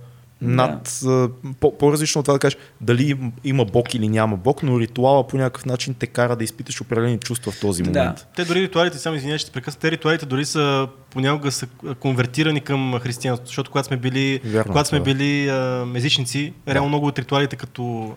над 0.41 0.99
а, 1.05 1.29
по, 1.59 1.77
по-различно 1.77 2.19
от 2.19 2.25
това 2.25 2.33
да 2.33 2.39
кажеш 2.39 2.57
дали 2.81 3.03
им- 3.03 3.31
има 3.43 3.65
Бог 3.65 3.93
или 3.93 4.07
няма 4.09 4.37
Бог, 4.37 4.63
но 4.63 4.79
ритуала 4.79 5.27
по 5.27 5.37
някакъв 5.37 5.65
начин 5.65 5.93
те 5.93 6.07
кара 6.07 6.35
да 6.35 6.43
изпиташ 6.43 6.81
определени 6.81 7.17
чувства 7.17 7.51
в 7.51 7.59
този 7.59 7.83
Да. 7.83 7.89
момент. 7.89 8.27
Те 8.35 8.45
дори 8.45 8.61
ритуалите, 8.61 8.97
само 8.97 9.15
извинявай, 9.15 9.37
ще 9.39 9.51
прекъсна, 9.51 9.79
те 9.79 9.91
ритуалите 9.91 10.25
дори 10.25 10.45
са 10.45 10.87
понякога 11.09 11.51
са 11.51 11.67
конвертирани 11.99 12.61
към 12.61 12.99
християнството, 12.99 13.47
защото 13.47 13.71
когато 13.71 13.87
сме 13.87 13.97
били, 13.97 14.39
Вярно, 14.45 14.71
когато 14.71 14.89
сме 14.89 14.97
да. 14.99 15.03
били 15.03 15.49
а, 15.49 15.87
езичници, 15.95 16.53
реално 16.67 16.87
много 16.87 17.07
от 17.07 17.19
ритуалите, 17.19 17.55
като 17.55 18.15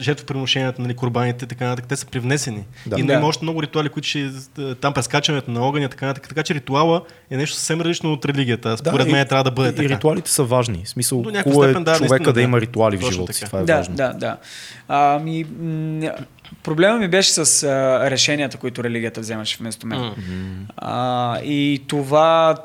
жертвоприношенията, 0.00 0.82
нали, 0.82 0.94
курбаните, 0.94 1.46
така 1.46 1.64
нататък, 1.66 1.86
те 1.88 1.96
са 1.96 2.06
привнесени. 2.06 2.64
Да. 2.86 3.00
И 3.00 3.02
Да. 3.02 3.12
има 3.12 3.26
още 3.26 3.44
много 3.44 3.62
ритуали, 3.62 3.88
които 3.88 4.08
ще 4.08 4.30
там 4.80 4.92
прескачането 4.94 5.50
на 5.50 5.60
огъня, 5.60 5.88
така 5.88 6.06
нататък. 6.06 6.28
Така 6.28 6.42
че 6.42 6.54
ритуала 6.54 7.02
е 7.30 7.36
нещо 7.36 7.56
съвсем 7.56 7.80
различно 7.80 8.12
от 8.12 8.24
религията. 8.24 8.76
Според 8.76 9.08
и- 9.08 9.12
мен 9.12 9.26
трябва 9.28 9.44
да 9.44 9.50
бъде 9.50 9.68
и, 9.68 9.74
така. 9.74 9.84
И 9.86 9.88
ритуалите 9.88 10.30
са 10.30 10.44
важни. 10.44 10.82
В 10.84 10.88
смисъл, 10.88 11.22
До 11.22 11.30
е 11.30 11.32
степен, 11.42 11.84
да, 11.84 11.96
човека 11.96 12.00
наистина, 12.00 12.18
да, 12.24 12.32
да. 12.32 12.40
има 12.42 12.60
ритуали 12.60 12.96
в 12.96 13.10
живота 13.10 13.32
си. 13.32 13.44
Това 13.44 13.58
е 13.60 13.64
да, 13.64 13.76
важно. 13.76 13.94
да, 13.94 14.12
да. 14.12 14.36
Ами, 14.88 15.44
проблема 16.62 16.98
ми 16.98 17.08
беше 17.08 17.30
с 17.44 17.62
а, 17.62 18.10
решенията, 18.10 18.58
които 18.58 18.84
религията 18.84 19.20
вземаше 19.20 19.56
вместо 19.60 19.86
мен. 19.86 20.00
М. 20.00 20.14
А, 20.76 21.40
и 21.40 21.84
това 21.88 22.56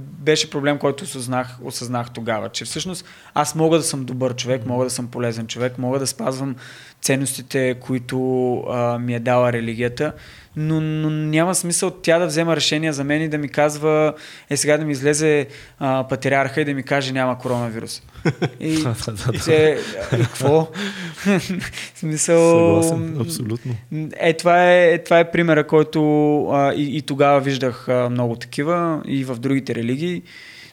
беше 0.00 0.50
проблем, 0.50 0.78
който 0.78 1.04
осъзнах, 1.04 1.58
осъзнах 1.62 2.10
тогава, 2.10 2.48
че 2.48 2.64
всъщност 2.64 3.04
аз 3.34 3.54
мога 3.54 3.76
да 3.76 3.82
съм 3.82 4.04
добър 4.04 4.36
човек, 4.36 4.66
мога 4.66 4.84
да 4.84 4.90
съм 4.90 5.08
полезен 5.08 5.46
човек, 5.46 5.78
мога 5.78 5.98
да 5.98 6.06
спазвам 6.06 6.56
ценностите, 7.06 7.74
които 7.80 8.56
а, 8.68 8.98
ми 8.98 9.14
е 9.14 9.20
дала 9.20 9.52
религията, 9.52 10.12
но, 10.56 10.80
но 10.80 11.10
няма 11.10 11.54
смисъл 11.54 11.90
тя 11.90 12.18
да 12.18 12.26
взема 12.26 12.56
решение 12.56 12.92
за 12.92 13.04
мен 13.04 13.22
и 13.22 13.28
да 13.28 13.38
ми 13.38 13.48
казва, 13.48 14.14
е 14.50 14.56
сега 14.56 14.78
да 14.78 14.84
ми 14.84 14.92
излезе 14.92 15.46
а, 15.78 16.08
патриарха 16.08 16.60
и 16.60 16.64
да 16.64 16.74
ми 16.74 16.82
каже 16.82 17.12
няма 17.12 17.38
коронавирус. 17.38 18.02
И, 18.60 18.84
и 19.32 19.38
се, 19.38 19.78
какво? 20.10 20.68
Смисъл... 21.94 22.82
Съгласен, 22.82 23.20
абсолютно. 23.20 23.74
Е, 24.16 24.32
това 24.32 24.72
е, 24.72 24.98
това 24.98 25.18
е 25.18 25.30
примера, 25.30 25.66
който 25.66 26.00
а, 26.48 26.72
и, 26.74 26.96
и 26.96 27.02
тогава 27.02 27.40
виждах 27.40 27.88
а, 27.88 28.10
много 28.10 28.36
такива 28.36 29.02
и 29.06 29.24
в 29.24 29.36
другите 29.36 29.74
религии. 29.74 30.22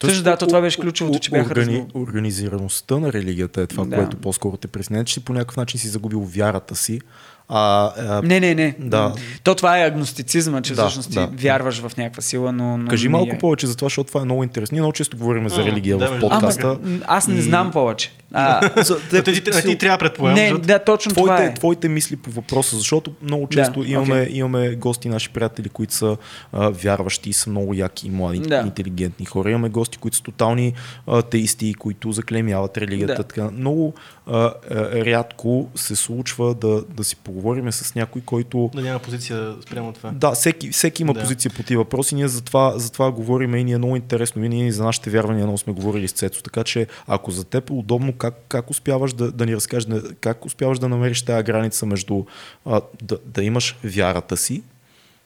Също 0.04 0.22
да, 0.22 0.36
то 0.36 0.46
това 0.46 0.60
беше 0.60 0.80
ключовото, 0.80 1.18
че 1.18 1.30
бяха 1.30 1.50
Органи, 1.50 1.78
разго... 1.78 1.88
Организираността 2.00 2.98
на 2.98 3.12
религията 3.12 3.62
е 3.62 3.66
това, 3.66 3.84
Да. 3.84 3.96
което 3.96 4.16
по-скоро 4.16 4.56
те 4.56 4.68
притеснява, 4.68 5.04
че 5.04 5.24
по 5.24 5.32
някакъв 5.32 5.56
начин 5.56 5.80
си 5.80 5.88
загубил 5.88 6.20
вярата 6.20 6.76
си. 6.76 7.00
А, 7.48 7.92
а, 7.98 8.22
Не, 8.22 8.40
не, 8.40 8.54
не. 8.54 8.74
Да. 8.78 9.12
То 9.42 9.54
това 9.54 9.78
е 9.78 9.82
агностицизма, 9.82 10.62
че 10.62 10.74
Да, 10.74 10.82
всъщност 10.82 11.10
да. 11.10 11.30
ти 11.30 11.36
вярваш 11.36 11.78
в 11.78 11.96
някаква 11.96 12.22
сила, 12.22 12.52
но... 12.52 12.76
но 12.78 12.88
Кажи 12.88 13.08
малко 13.08 13.34
е. 13.34 13.38
повече 13.38 13.66
за 13.66 13.76
това, 13.76 13.86
защото 13.86 14.08
това 14.08 14.20
е 14.20 14.24
много 14.24 14.42
интересно. 14.44 14.74
Ние 14.74 14.80
много 14.80 14.92
често 14.92 15.16
говорим 15.16 15.48
за 15.48 15.64
религия 15.64 15.96
да, 15.98 16.06
в 16.08 16.20
подкаста. 16.20 16.78
Ама, 16.84 16.98
аз 17.06 17.28
не 17.28 17.38
И- 17.38 17.42
знам 17.42 17.70
повече. 17.70 18.12
А, 18.32 18.70
За- 18.82 19.22
ти, 19.24 19.34
ти, 19.34 19.50
ти 19.62 19.78
трябва 19.78 19.98
предполагам, 19.98 20.34
не, 20.36 20.52
да, 20.52 20.78
точно 20.78 21.12
това 21.12 21.24
твоите, 21.26 21.44
е. 21.44 21.54
твоите 21.54 21.88
мисли 21.88 22.16
по 22.16 22.30
въпроса, 22.30 22.76
защото 22.76 23.12
много 23.22 23.46
Да, 23.46 23.54
често 23.54 23.84
имаме, 23.84 24.22
окей. 24.22 24.32
имаме 24.32 24.74
гости, 24.74 25.08
наши 25.08 25.30
приятели, 25.30 25.68
които 25.68 25.94
са 25.94 26.16
а, 26.52 26.68
вярващи 26.70 27.30
и 27.30 27.32
са 27.32 27.50
много 27.50 27.74
яки, 27.74 28.10
млади, 28.10 28.38
Да. 28.38 28.62
интелигентни 28.66 29.26
хора. 29.26 29.50
Имаме 29.50 29.68
гости, 29.68 29.98
които 29.98 30.16
са 30.16 30.22
тотални 30.22 30.72
атеисти, 31.08 31.74
които 31.74 32.12
заклемяват 32.12 32.78
религията. 32.78 33.14
Да. 33.14 33.22
Така. 33.22 33.50
Много 33.50 33.94
а, 34.26 34.36
а, 34.36 34.52
рядко 34.96 35.68
се 35.74 35.96
случва 35.96 36.54
да, 36.54 36.82
да 36.88 37.04
си 37.04 37.16
поговорим 37.34 37.72
с 37.72 37.94
някой, 37.94 38.22
който 38.22 38.70
да 38.74 38.82
няма 38.82 38.98
позиция 38.98 39.54
спрямо 39.62 39.92
това. 39.92 40.10
да, 40.10 40.32
всеки, 40.32 40.70
всеки 40.70 41.02
има 41.02 41.14
Да. 41.14 41.20
позиция 41.20 41.50
по 41.50 41.62
тези 41.62 41.76
въпроси. 41.76 42.14
Ние 42.14 42.28
за 42.28 42.40
това, 42.40 42.78
за 42.78 42.92
това 42.92 43.12
говорим 43.12 43.54
и 43.54 43.64
ни 43.64 43.72
е 43.72 43.78
много 43.78 43.96
интересно. 43.96 44.44
И 44.44 44.48
ние 44.48 44.72
за 44.72 44.84
нашите 44.84 45.10
вярвания 45.10 45.44
много 45.44 45.58
сме 45.58 45.72
говорили 45.72 46.08
с 46.08 46.12
Цецо. 46.12 46.42
Така 46.42 46.64
че 46.64 46.86
ако 47.06 47.30
за 47.30 47.44
теб 47.44 47.70
е 47.70 47.72
удобно, 47.72 48.12
как, 48.12 48.34
как 48.48 48.70
успяваш 48.70 49.12
да, 49.12 49.32
да 49.32 49.46
ни 49.46 49.56
разкажеш, 49.56 49.84
да- 49.84 50.14
как 50.14 50.44
успяваш 50.44 50.78
да 50.78 50.88
намериш 50.88 51.22
тази 51.22 51.44
граница 51.44 51.86
между 51.86 52.24
а, 52.66 52.80
да, 53.02 53.18
да 53.24 53.42
имаш 53.44 53.76
вярата 53.84 54.36
си, 54.36 54.62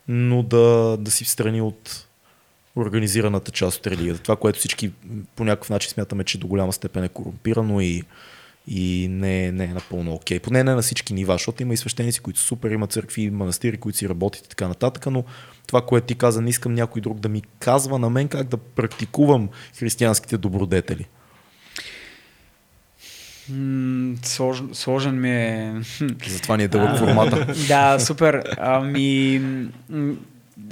но 0.09 0.43
да, 0.43 0.97
да 0.97 1.11
си 1.11 1.25
в 1.25 1.31
страни 1.31 1.63
от 1.63 2.07
организираната 2.77 3.51
част 3.51 3.79
от 3.79 3.87
религията. 3.87 4.23
Това, 4.23 4.37
което 4.37 4.59
всички 4.59 4.91
по 5.37 5.45
някакъв 5.45 5.71
начин 5.71 5.91
смятаме, 5.91 6.25
че 6.25 6.39
до 6.39 6.47
голяма 6.47 6.73
степен 6.73 7.05
е 7.05 7.09
корумпирано 7.09 7.81
и, 7.81 8.03
и 8.71 9.09
не, 9.11 9.53
не 9.53 9.65
е 9.65 9.75
напълно 9.75 10.15
окей. 10.15 10.41
Поне 10.41 10.65
не 10.65 10.75
на 10.75 10.83
всички 10.83 11.15
нива, 11.15 11.35
защото 11.35 11.63
има 11.63 11.75
и 11.75 11.77
свещеници, 11.77 12.21
които 12.21 12.41
супер, 12.41 12.71
има 12.71 12.87
църкви, 12.87 13.31
манастири, 13.31 13.77
които 13.77 13.99
си 13.99 14.09
работят 14.09 14.47
и 14.47 14.49
така 14.49 14.69
нататък, 14.69 15.07
но 15.07 15.25
това, 15.67 15.83
което 15.83 16.07
ти 16.07 16.15
каза, 16.15 16.41
не 16.41 16.51
искам 16.51 16.75
някой 16.75 17.03
друг 17.03 17.21
да 17.21 17.29
ми 17.29 17.43
казва 17.59 17.99
на 17.99 18.11
мен 18.11 18.29
как 18.29 18.49
да 18.49 18.57
практикувам 18.57 19.49
християнските 19.79 20.39
добродетели. 20.39 21.07
М, 23.51 24.17
сложен, 24.23 24.69
сложен 24.73 25.21
ми 25.21 25.31
е... 25.31 25.75
Затова 26.27 26.57
ни 26.57 26.63
е 26.63 26.69
дълъг 26.69 26.91
А, 26.91 26.97
формата. 26.97 27.55
Да, 27.69 27.99
супер. 27.99 28.43
Ами, 28.59 29.43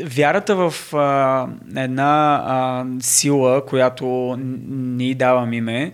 вярата 0.02 0.56
в 0.56 0.94
а, 0.94 1.48
една 1.76 2.42
а, 2.46 2.84
сила, 3.00 3.66
която 3.66 4.36
ни 4.68 5.14
давам 5.14 5.52
име, 5.52 5.92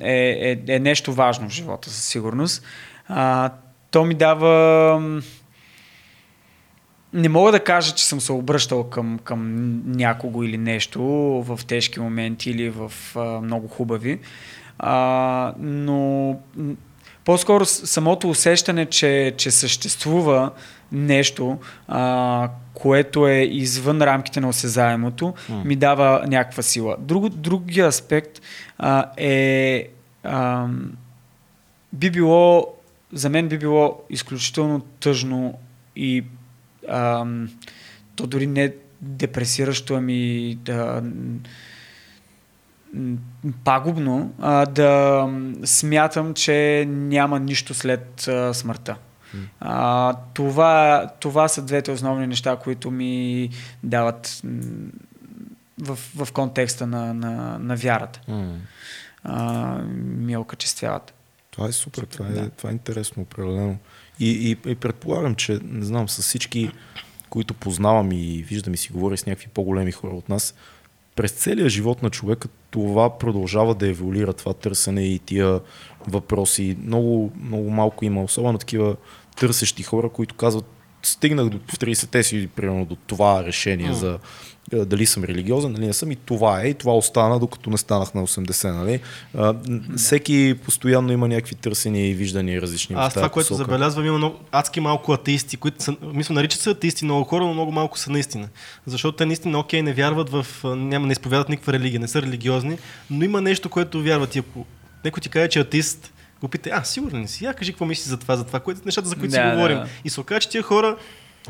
е, 0.00 0.58
е, 0.68 0.74
е 0.74 0.78
нещо 0.78 1.12
важно 1.12 1.48
в 1.48 1.52
живота, 1.52 1.90
със 1.90 2.04
сигурност. 2.04 2.64
А, 3.08 3.50
то 3.90 4.04
ми 4.04 4.14
дава... 4.14 5.22
Не 7.12 7.28
мога 7.28 7.52
да 7.52 7.64
кажа, 7.64 7.94
че 7.94 8.06
съм 8.06 8.20
се 8.20 8.32
обръщал 8.32 8.84
към, 8.84 9.18
към 9.24 9.82
някого 9.90 10.42
или 10.42 10.58
нещо 10.58 11.02
в 11.46 11.60
тежки 11.66 12.00
моменти 12.00 12.50
или 12.50 12.70
в 12.70 12.92
а, 13.16 13.20
много 13.20 13.68
хубави, 13.68 14.18
а, 14.78 15.54
но 15.58 16.36
по-скоро 17.24 17.64
самото 17.64 18.30
усещане, 18.30 18.86
че, 18.86 19.34
че 19.36 19.50
съществува 19.50 20.50
нещо, 20.92 21.58
а, 21.88 22.48
което 22.74 23.28
е 23.28 23.34
извън 23.34 24.02
рамките 24.02 24.40
на 24.40 24.48
осезаемото, 24.48 25.34
М. 25.48 25.64
ми 25.64 25.76
дава 25.76 26.24
някаква 26.28 26.62
сила. 26.62 26.96
Друг, 26.98 27.28
другия 27.28 27.86
аспект 27.86 28.40
а, 28.78 29.10
е. 29.16 29.88
А, 30.22 30.66
би 31.92 32.10
било. 32.10 32.66
За 33.12 33.30
мен 33.30 33.48
би 33.48 33.58
било 33.58 34.02
изключително 34.10 34.80
тъжно 34.80 35.58
и. 35.96 36.24
А, 36.88 37.26
то 38.16 38.26
дори 38.26 38.46
не 38.46 38.72
депресиращо, 39.00 39.94
ами 39.94 40.54
да. 40.54 41.02
пагубно 43.64 44.32
а, 44.40 44.66
да 44.66 45.28
смятам, 45.64 46.34
че 46.34 46.84
няма 46.88 47.40
нищо 47.40 47.74
след 47.74 48.28
а, 48.28 48.54
смъртта. 48.54 48.96
А, 49.60 50.14
това, 50.34 51.06
това 51.20 51.48
са 51.48 51.62
двете 51.62 51.90
основни 51.90 52.26
неща, 52.26 52.56
които 52.56 52.90
ми 52.90 53.50
дават 53.82 54.42
в, 55.78 55.98
в 56.16 56.32
контекста 56.32 56.86
на, 56.86 57.14
на, 57.14 57.58
на 57.58 57.76
вярата. 57.76 58.20
А, 59.24 59.78
ми 59.94 60.36
окачествяват. 60.36 61.14
Това 61.50 61.68
е 61.68 61.72
супер, 61.72 62.02
това 62.02 62.26
е, 62.26 62.30
Да. 62.30 62.50
това 62.50 62.70
е 62.70 62.72
интересно, 62.72 63.22
определено. 63.22 63.78
И, 64.20 64.30
и, 64.30 64.70
и 64.70 64.74
предполагам, 64.74 65.34
че, 65.34 65.58
не 65.62 65.84
знам, 65.84 66.08
с 66.08 66.22
всички, 66.22 66.70
които 67.28 67.54
познавам 67.54 68.12
и 68.12 68.44
виждам 68.48 68.74
и 68.74 68.76
си 68.76 68.92
говоря 68.92 69.16
с 69.16 69.26
някакви 69.26 69.48
по-големи 69.48 69.92
хора 69.92 70.14
от 70.14 70.28
нас, 70.28 70.54
през 71.16 71.32
целия 71.32 71.68
живот 71.68 72.02
на 72.02 72.10
човека 72.10 72.48
това 72.70 73.18
продължава 73.18 73.74
да 73.74 73.88
еволюира, 73.88 74.32
това 74.32 74.54
търсене 74.54 75.02
и 75.02 75.18
тия 75.18 75.60
въпроси. 76.08 76.76
Много, 76.82 77.32
много 77.42 77.70
малко 77.70 78.04
има, 78.04 78.22
особено 78.22 78.58
такива 78.58 78.96
търсещи 79.36 79.82
хора, 79.82 80.08
които 80.08 80.34
казват, 80.34 80.64
стигнах 81.02 81.48
до 81.48 81.58
в 81.58 81.78
30-те 81.78 82.22
си, 82.22 82.48
примерно, 82.56 82.84
до 82.84 82.96
това 82.96 83.44
решение 83.44 83.88
М. 83.88 83.94
за 83.94 84.18
е, 84.72 84.84
дали 84.84 85.06
съм 85.06 85.24
религиозен, 85.24 85.72
дали 85.72 85.86
не 85.86 85.92
съм 85.92 86.10
и 86.10 86.16
това 86.16 86.62
е, 86.62 86.68
и 86.68 86.74
това 86.74 86.96
остана, 86.96 87.38
докато 87.38 87.70
не 87.70 87.78
станах 87.78 88.14
на 88.14 88.26
80, 88.26 88.72
нали? 88.72 89.00
А, 89.38 89.54
всеки 89.96 90.54
постоянно 90.64 91.12
има 91.12 91.28
някакви 91.28 91.54
търсения 91.54 92.08
и 92.10 92.14
виждания 92.14 92.62
различни. 92.62 92.96
Аз 92.98 93.14
това, 93.14 93.28
което 93.28 93.48
посока. 93.48 93.64
забелязвам, 93.64 94.06
има 94.06 94.18
много, 94.18 94.38
адски 94.52 94.80
малко 94.80 95.12
атеисти, 95.12 95.56
които 95.56 95.84
са, 95.84 95.96
мисля, 96.02 96.34
наричат 96.34 96.60
се 96.60 96.70
атеисти 96.70 97.04
много 97.04 97.24
хора, 97.24 97.44
но 97.44 97.54
много 97.54 97.72
малко 97.72 97.98
са 97.98 98.10
наистина. 98.10 98.48
Защото 98.86 99.16
те 99.16 99.26
наистина, 99.26 99.58
окей, 99.58 99.82
не 99.82 99.92
вярват 99.92 100.30
в, 100.30 100.46
няма, 100.64 101.06
не 101.06 101.12
изповядат 101.12 101.48
никаква 101.48 101.72
религия, 101.72 102.00
не 102.00 102.08
са 102.08 102.22
религиозни, 102.22 102.78
но 103.10 103.24
има 103.24 103.40
нещо, 103.40 103.68
което 103.70 104.02
вярват. 104.02 104.36
И 104.36 104.38
ако 104.38 104.66
някой 105.04 105.20
ти 105.20 105.28
каже, 105.28 105.48
че 105.48 105.58
е 105.58 105.62
атеист, 105.62 106.12
го 106.44 106.48
питай, 106.48 106.72
а, 106.72 106.84
сигурен 106.84 107.28
си? 107.28 107.44
Я 107.44 107.54
кажи 107.54 107.72
какво 107.72 107.86
мислиш 107.86 108.06
за 108.06 108.16
това, 108.16 108.36
за 108.36 108.44
това, 108.44 108.60
което, 108.60 108.80
нещата, 108.84 109.08
за 109.08 109.14
които 109.14 109.30
Да, 109.30 109.36
си 109.36 109.42
да. 109.42 109.54
говорим. 109.54 109.78
И 110.04 110.10
се 110.10 110.20
оказа, 110.20 110.40
че 110.40 110.48
тия 110.48 110.62
хора 110.62 110.96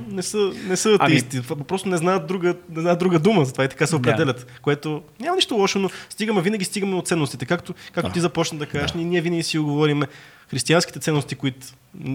не 0.09 0.23
са, 0.23 0.53
не 0.67 0.77
са 0.77 0.91
атеисти. 1.01 1.41
Ами... 1.51 1.65
Просто 1.65 1.89
не 1.89 1.97
знаят, 1.97 2.27
друга, 2.27 2.55
не 2.71 2.81
знаят 2.81 2.99
друга 2.99 3.19
дума, 3.19 3.45
затова 3.45 3.65
и 3.65 3.69
така 3.69 3.87
се 3.87 3.91
Да. 3.91 3.97
определят. 3.97 4.47
Което 4.63 5.03
няма 5.21 5.37
нищо 5.37 5.55
лошо, 5.55 5.79
но 5.79 5.91
стигаме, 6.09 6.43
винаги 6.43 6.65
стигаме 6.65 6.95
от 6.97 7.09
ценностите. 7.09 7.47
Както, 7.47 7.75
както 7.93 8.13
ти 8.13 8.21
започна 8.21 8.59
да 8.59 8.67
кажеш, 8.67 8.93
ние, 8.93 9.05
ние 9.05 9.21
винаги 9.21 9.43
си 9.43 9.59
говорим 9.59 10.03
християнските 10.51 10.99
ценности, 11.01 11.35
които 11.35 11.67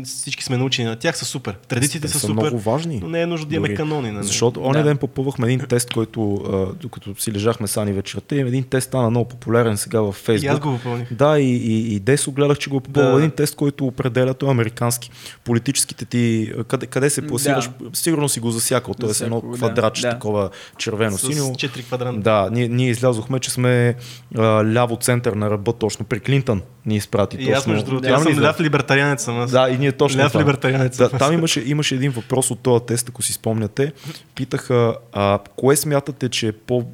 всички 0.03 0.43
сме 0.43 0.57
научени 0.57 0.87
на 0.87 0.95
тях, 0.95 1.17
са 1.17 1.25
супер. 1.25 1.53
Традициите 1.67 2.07
Те 2.07 2.13
са, 2.13 2.19
са 2.19 2.27
супер, 2.27 2.33
много 2.33 2.59
важни. 2.59 2.99
но 2.99 3.09
не 3.09 3.21
е 3.21 3.25
нужда 3.25 3.47
да 3.47 3.55
имаме 3.55 3.73
канони. 3.73 4.11
Нали? 4.11 4.25
Защото 4.25 4.61
оня 4.61 4.73
Да. 4.73 4.83
ден 4.83 4.97
попълвахме 4.97 5.47
един 5.47 5.59
тест, 5.59 5.93
който, 5.93 6.43
докато 6.81 7.21
си 7.21 7.31
лежахме 7.31 7.67
сани 7.67 7.93
вечерта, 7.93 8.35
и 8.35 8.39
един 8.39 8.63
тест 8.63 8.87
стана 8.87 9.09
много 9.09 9.29
популярен 9.29 9.77
сега 9.77 10.01
във 10.01 10.15
и 10.17 10.19
аз 10.21 10.25
Фейсбук. 10.25 10.61
го 10.61 10.71
попълних. 10.71 11.13
Да, 11.13 11.39
и, 11.39 11.55
и, 11.55 11.95
и 11.95 11.99
Десо 11.99 12.31
гледах, 12.31 12.57
че 12.57 12.69
го 12.69 12.77
е 12.77 12.81
попълва. 12.81 13.11
Да. 13.11 13.17
Един 13.17 13.31
тест, 13.31 13.55
който 13.55 13.85
определя, 13.85 14.33
той 14.33 14.49
е 14.49 14.51
американски. 14.51 15.11
Политическите 15.43 16.05
ти, 16.05 16.51
къде, 16.67 16.85
къде 16.85 17.09
се 17.09 17.27
пласираш, 17.27 17.69
сигурно 17.93 18.29
си 18.29 18.39
го 18.39 18.51
засякал. 18.51 18.93
Т.е. 18.93 19.05
едно 19.05 19.13
Засякал, 19.13 19.41
да, 19.41 19.57
квадратче, 19.57 20.01
да. 20.01 20.09
такова 20.09 20.49
червено-синьо. 20.77 21.45
С 21.45 21.57
4 21.57 21.83
квадранта. 21.83 22.21
Да, 22.21 22.49
ние, 22.51 22.67
ние 22.67 22.89
излязохме, 22.89 23.39
че 23.39 23.51
сме 23.51 23.95
а, 24.37 24.41
ляво 24.65 24.97
център 24.97 25.33
на 25.33 25.49
ръба 25.49 25.73
точно 25.73 26.05
при 26.05 26.19
Клинтън. 26.19 26.61
Ни 26.85 26.95
изпрати 26.95 27.35
И 27.35 27.39
точно. 27.39 27.55
аз 27.55 27.67
между 27.67 27.85
другото, 27.85 28.09
аз 28.09 28.23
съм 28.23 28.39
ляв 28.39 28.59
либертарианец 28.59 29.23
съм. 29.23 29.39
Аз. 29.39 29.51
Да, 29.69 29.75
и 29.75 29.77
ние 29.77 29.91
точно 29.91 30.21
Ляв 30.21 30.35
либертарианец 30.35 30.97
Да, 30.97 31.09
там 31.09 31.33
имаше, 31.33 31.63
имаше 31.65 31.95
един 31.95 32.11
въпрос 32.11 32.51
от 32.51 32.59
този 32.59 32.85
тест, 32.85 33.09
ако 33.09 33.21
си 33.21 33.33
спомняте. 33.33 33.93
Питаха, 34.35 34.97
а, 35.13 35.39
кое 35.55 35.75
смятате, 35.75 36.29
че 36.29 36.47
е, 36.47 36.51
по, 36.51 36.85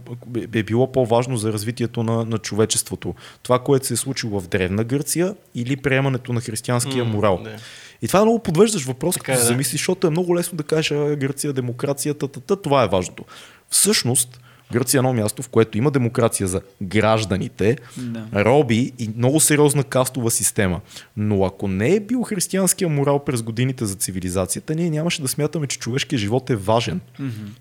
е 0.54 0.64
било 0.64 0.92
по-важно 0.92 1.38
за 1.38 1.54
развитието 1.54 2.04
на, 2.04 2.26
на 2.26 2.38
човечеството? 2.38 3.16
Това, 3.44 3.60
което 3.60 3.88
се 3.88 3.94
е 3.94 3.98
случило 3.98 4.40
в 4.40 4.48
Древна 4.48 4.84
Гърция 4.84 5.36
или 5.56 5.76
приемането 5.76 6.34
на 6.34 6.42
християнския 6.42 7.06
морал? 7.06 7.42
да. 7.44 7.56
И 8.02 8.08
това 8.08 8.20
е 8.20 8.24
много 8.24 8.40
подвеждаш 8.40 8.84
въпрос, 8.84 9.16
Така 9.16 9.26
като 9.26 9.34
е, 9.34 9.42
се 9.42 9.42
да. 9.42 9.48
замислиш, 9.48 9.82
защото 9.82 10.08
е 10.08 10.10
много 10.10 10.36
лесно 10.36 10.58
да 10.58 10.64
кажеш 10.64 10.92
а, 10.92 11.16
Гърция, 11.16 11.54
демокрацията, 11.54 12.28
тата, 12.28 12.62
това 12.62 12.84
е 12.84 12.88
важното. 12.88 13.24
Всъщност, 13.70 14.40
Гърция 14.72 14.98
е 14.98 15.00
едно 15.00 15.14
място, 15.14 15.42
в 15.44 15.50
което 15.50 15.78
има 15.78 15.92
демокрация 15.92 16.48
за 16.48 16.62
гражданите, 16.82 17.78
Да. 17.98 18.46
роби 18.46 18.94
и 19.00 19.10
много 19.18 19.40
сериозна 19.40 19.84
кастова 19.84 20.32
система. 20.32 20.82
Но 21.18 21.46
ако 21.46 21.68
не 21.68 21.96
е 21.96 22.00
бил 22.00 22.24
християнския 22.24 22.90
морал 22.90 23.24
през 23.26 23.42
годините 23.42 23.86
за 23.86 23.96
цивилизацията, 23.96 24.76
ние 24.76 24.90
нямаше 24.90 25.22
да 25.22 25.28
смятаме, 25.28 25.68
че 25.68 25.80
човешкият 25.80 26.20
живот 26.20 26.50
е 26.50 26.56
важен. 26.56 27.02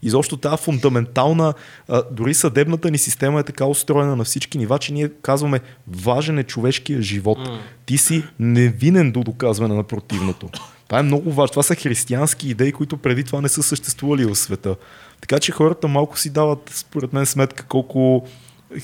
Изобщо 0.03 0.37
тази 0.37 0.63
фундаментална, 0.63 1.55
дори 2.11 2.35
съдебната 2.35 2.91
ни 2.91 2.99
система 2.99 3.41
е 3.41 3.43
така 3.43 3.65
устроена 3.67 4.17
на 4.17 4.25
всички 4.25 4.59
нива, 4.59 4.79
че 4.79 4.93
ние 4.93 5.09
казваме 5.09 5.61
важен 5.89 6.39
е 6.39 6.43
човешкия 6.45 7.03
живот. 7.03 7.39
М. 7.39 7.61
Ти 7.87 7.99
си 7.99 8.25
невинен 8.39 9.13
до 9.13 9.23
доказване 9.23 9.75
на 9.75 9.83
противното. 9.83 10.49
Това 10.89 10.99
е 10.99 11.03
много 11.03 11.33
важно. 11.33 11.51
Това 11.51 11.63
са 11.63 11.75
християнски 11.75 12.49
идеи, 12.49 12.73
които 12.73 12.97
преди 12.97 13.25
това 13.25 13.41
не 13.41 13.49
са 13.49 13.63
съществували 13.63 14.25
в 14.25 14.35
света. 14.35 14.77
Така 15.21 15.39
че 15.39 15.53
хората 15.53 15.89
малко 15.89 16.19
си 16.19 16.31
дават, 16.31 16.71
според 16.75 17.13
мен, 17.13 17.27
сметка 17.27 17.65
колко 17.65 18.27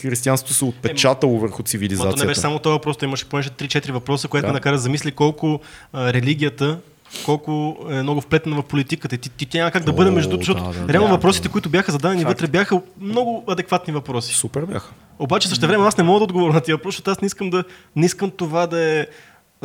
християнството 0.02 0.54
се 0.54 0.64
отпечатало 0.64 1.38
върху 1.38 1.52
Ма 1.52 1.56
то 1.56 1.62
не 1.62 1.64
цивилизацията. 1.64 2.26
беше 2.26 2.40
само 2.40 2.58
това 2.58 2.74
въпрос, 2.74 2.96
то 2.96 3.04
имаше 3.04 3.28
понеже 3.28 3.50
3-4 3.50 3.92
въпроса, 3.92 4.28
което 4.28 4.42
Да. 4.42 4.48
ме 4.48 4.52
накара 4.52 4.74
да 4.76 4.82
замисли 4.82 5.12
колко 5.12 5.60
а, 5.92 6.12
религията 6.12 6.78
колко 7.24 7.76
е 7.90 8.02
много 8.02 8.20
вплетена 8.20 8.56
в 8.56 8.62
политиката. 8.62 9.18
Ти, 9.18 9.30
ти, 9.30 9.46
тя 9.46 9.58
няма 9.58 9.70
как 9.70 9.84
да 9.84 9.92
бъде 9.92 10.10
между 10.10 10.30
другото, 10.30 10.46
защото 10.46 10.72
да, 10.78 10.86
да, 10.86 10.92
реално 10.92 11.08
да, 11.08 11.14
въпросите, 11.14 11.48
да. 11.48 11.52
които 11.52 11.68
бяха 11.68 11.92
зададени 11.92 12.22
Факт. 12.22 12.40
вътре, 12.40 12.50
бяха 12.50 12.80
много 13.00 13.44
адекватни 13.48 13.92
въпроси. 13.92 14.34
Супер 14.34 14.64
бяха. 14.64 14.90
Обаче 15.18 15.48
също 15.48 15.66
време 15.66 15.84
аз 15.84 15.96
не 15.96 16.04
мога 16.04 16.18
да 16.18 16.24
отговоря 16.24 16.52
на 16.52 16.60
тия 16.60 16.76
въпроси, 16.76 16.96
защото 16.96 17.10
аз 17.10 17.20
не 17.20 17.26
искам, 17.26 17.50
да, 17.50 17.64
не 17.96 18.06
искам 18.06 18.30
това 18.30 18.66
да 18.66 18.80
е... 18.80 19.06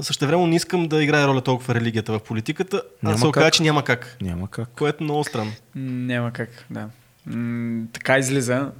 Също 0.01 0.27
време 0.27 0.47
не 0.47 0.55
искам 0.55 0.87
да 0.87 1.03
играе 1.03 1.27
роля 1.27 1.41
толкова 1.41 1.75
религията 1.75 2.11
в 2.13 2.19
политиката, 2.19 2.81
а 3.03 3.07
Няма 3.07 3.17
се 3.17 3.27
оказа, 3.27 3.51
че 3.51 3.63
няма 3.63 3.83
как. 3.83 4.17
Няма 4.21 4.47
как. 4.47 4.69
Което 4.69 5.03
е 5.03 5.03
много 5.03 5.23
странно. 5.23 5.51
Няма 5.75 6.31
как, 6.31 6.49
да. 6.69 6.87
М, 7.25 7.83
така 7.93 8.17
излиза. 8.17 8.71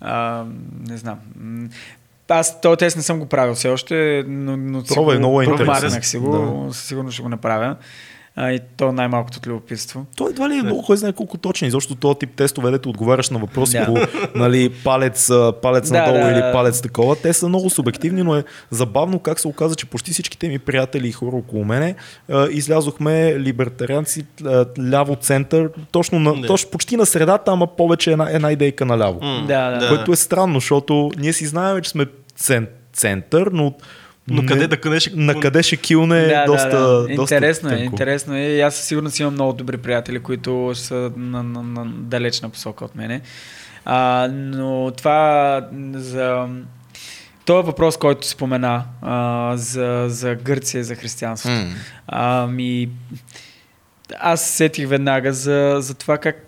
А, 0.00 0.44
не 0.88 0.96
знам. 0.96 1.18
Аз 2.28 2.60
този 2.60 2.76
тест 2.76 2.96
не 2.96 3.02
съм 3.02 3.18
го 3.18 3.26
правил 3.26 3.54
все 3.54 3.68
още, 3.68 4.24
но, 4.28 4.56
но 4.56 4.82
го 4.82 5.12
много 5.12 5.42
е 5.42 5.44
интересен. 5.44 6.02
си 6.02 6.18
го, 6.18 6.68
със 6.72 6.84
сигурно 6.84 7.10
ще 7.12 7.22
го 7.22 7.28
направя. 7.28 7.76
А, 8.36 8.52
и 8.52 8.60
то 8.76 8.92
най-малкото 8.92 9.38
от 9.38 9.46
любопитство. 9.46 10.06
Той 10.16 10.30
едва 10.30 10.48
ли 10.48 10.56
е 10.58 10.62
много, 10.62 10.82
кой 10.82 10.96
знае 10.96 11.12
колко 11.12 11.38
точен. 11.38 11.70
Защото 11.70 11.94
този 11.94 12.18
тип 12.18 12.30
тестове, 12.36 12.70
дето 12.70 12.88
отговаряш 12.88 13.30
на 13.30 13.38
въпроси 13.38 13.78
Да. 13.78 13.86
по 13.86 13.96
нали, 14.38 14.70
палец, 14.84 15.30
палец 15.62 15.90
Да, 15.90 15.98
надолу 15.98 16.18
да, 16.24 16.30
или 16.30 16.52
палец 16.52 16.80
такова, 16.82 17.16
те 17.16 17.32
са 17.32 17.48
много 17.48 17.70
субективни, 17.70 18.22
но 18.22 18.36
е 18.36 18.44
забавно 18.70 19.18
как 19.18 19.40
се 19.40 19.48
оказа, 19.48 19.74
че 19.74 19.86
почти 19.86 20.10
всичките 20.10 20.48
ми 20.48 20.58
приятели 20.58 21.08
и 21.08 21.12
хора 21.12 21.36
около 21.36 21.64
мене 21.64 21.94
а, 22.28 22.46
излязохме 22.50 23.40
либертарианци, 23.40 24.24
а, 24.46 24.66
ляво 24.90 25.16
център, 25.16 25.70
точно, 25.90 26.18
на, 26.20 26.40
Да. 26.40 26.46
точно 26.46 26.70
почти 26.70 26.96
на 26.96 27.06
средата, 27.06 27.50
ама 27.52 27.66
повече 27.66 28.12
една, 28.12 28.28
една 28.30 28.52
идейка 28.52 28.84
наляво. 28.86 29.20
М, 29.22 29.44
Да, 29.48 29.70
да. 29.70 29.88
Което 29.88 30.12
е 30.12 30.16
странно, 30.16 30.54
защото 30.54 31.10
ние 31.18 31.32
си 31.32 31.46
знаем, 31.46 31.80
че 31.82 31.90
сме 31.90 32.06
цен, 32.36 32.66
център, 32.92 33.46
но 33.52 33.74
Но 34.28 34.42
не- 34.42 34.48
къде 34.48 34.66
да 34.66 34.76
къде 34.76 35.00
ще... 35.00 35.10
на 35.14 35.40
къде 35.40 35.62
ще 35.62 35.76
килне 35.76 36.26
да, 36.26 36.44
доста, 36.46 36.68
да, 36.70 37.08
да. 37.08 37.14
доста 37.14 37.34
Интересно 37.34 37.68
е, 37.68 37.72
тънко. 37.72 37.84
интересно 37.84 38.36
е. 38.36 38.40
И 38.40 38.60
аз 38.60 38.74
със 38.74 38.84
сигурност 38.84 39.18
имам 39.20 39.34
много 39.34 39.52
добри 39.52 39.76
приятели, 39.76 40.18
които 40.18 40.72
са 40.74 41.12
на, 41.16 41.42
на, 41.42 41.62
на 41.62 41.84
далечна 41.86 42.50
посока 42.50 42.84
от 42.84 42.94
мене. 42.94 43.20
А, 43.84 44.28
но 44.32 44.90
това 44.96 45.60
за... 45.94 46.46
Това 47.44 47.60
въпрос, 47.60 47.96
който 47.96 48.28
спомена 48.28 48.84
а, 49.02 49.52
за, 49.56 50.04
за 50.08 50.34
Гърция, 50.34 50.84
за 50.84 50.94
християнството. 50.94 51.56
М. 51.56 51.72
Ами, 52.06 52.88
аз 54.20 54.40
се 54.40 54.52
сетих 54.52 54.88
веднага 54.88 55.32
за, 55.32 55.76
за 55.78 55.94
това 55.94 56.18
как 56.18 56.46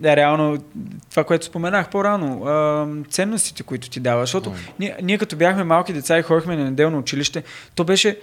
да, 0.00 0.16
реално 0.16 0.58
това, 1.10 1.24
което 1.24 1.44
споменах 1.44 1.90
по-рано, 1.90 2.44
а, 2.44 2.86
ценностите, 3.10 3.62
които 3.62 3.90
ти 3.90 4.00
дава. 4.00 4.22
Защото 4.22 4.52
ние, 4.80 4.96
ние 5.02 5.18
като 5.18 5.36
бяхме 5.36 5.64
малки 5.64 5.92
деца 5.92 6.18
и 6.18 6.22
ходихме 6.22 6.56
на 6.56 6.64
неделно 6.64 6.98
училище, 6.98 7.42
то 7.74 7.84
беше 7.84 8.18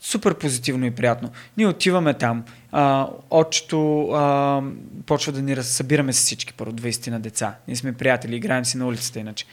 супер 0.00 0.34
позитивно 0.34 0.86
и 0.86 0.90
приятно. 0.90 1.30
Ние 1.56 1.66
отиваме 1.66 2.14
там, 2.14 2.44
а, 2.72 3.08
отчето 3.30 4.08
а, 4.08 4.62
почва 5.06 5.32
да 5.32 5.42
ни 5.42 5.56
раз... 5.56 5.68
събираме 5.68 6.12
се 6.12 6.20
всички, 6.20 6.52
първо 6.52 6.72
20 6.72 7.10
на 7.10 7.20
деца. 7.20 7.54
Ние 7.68 7.76
сме 7.76 7.92
приятели, 7.92 8.36
играем 8.36 8.64
си 8.64 8.76
на 8.76 8.86
улицата 8.86 9.20
иначе. 9.20 9.46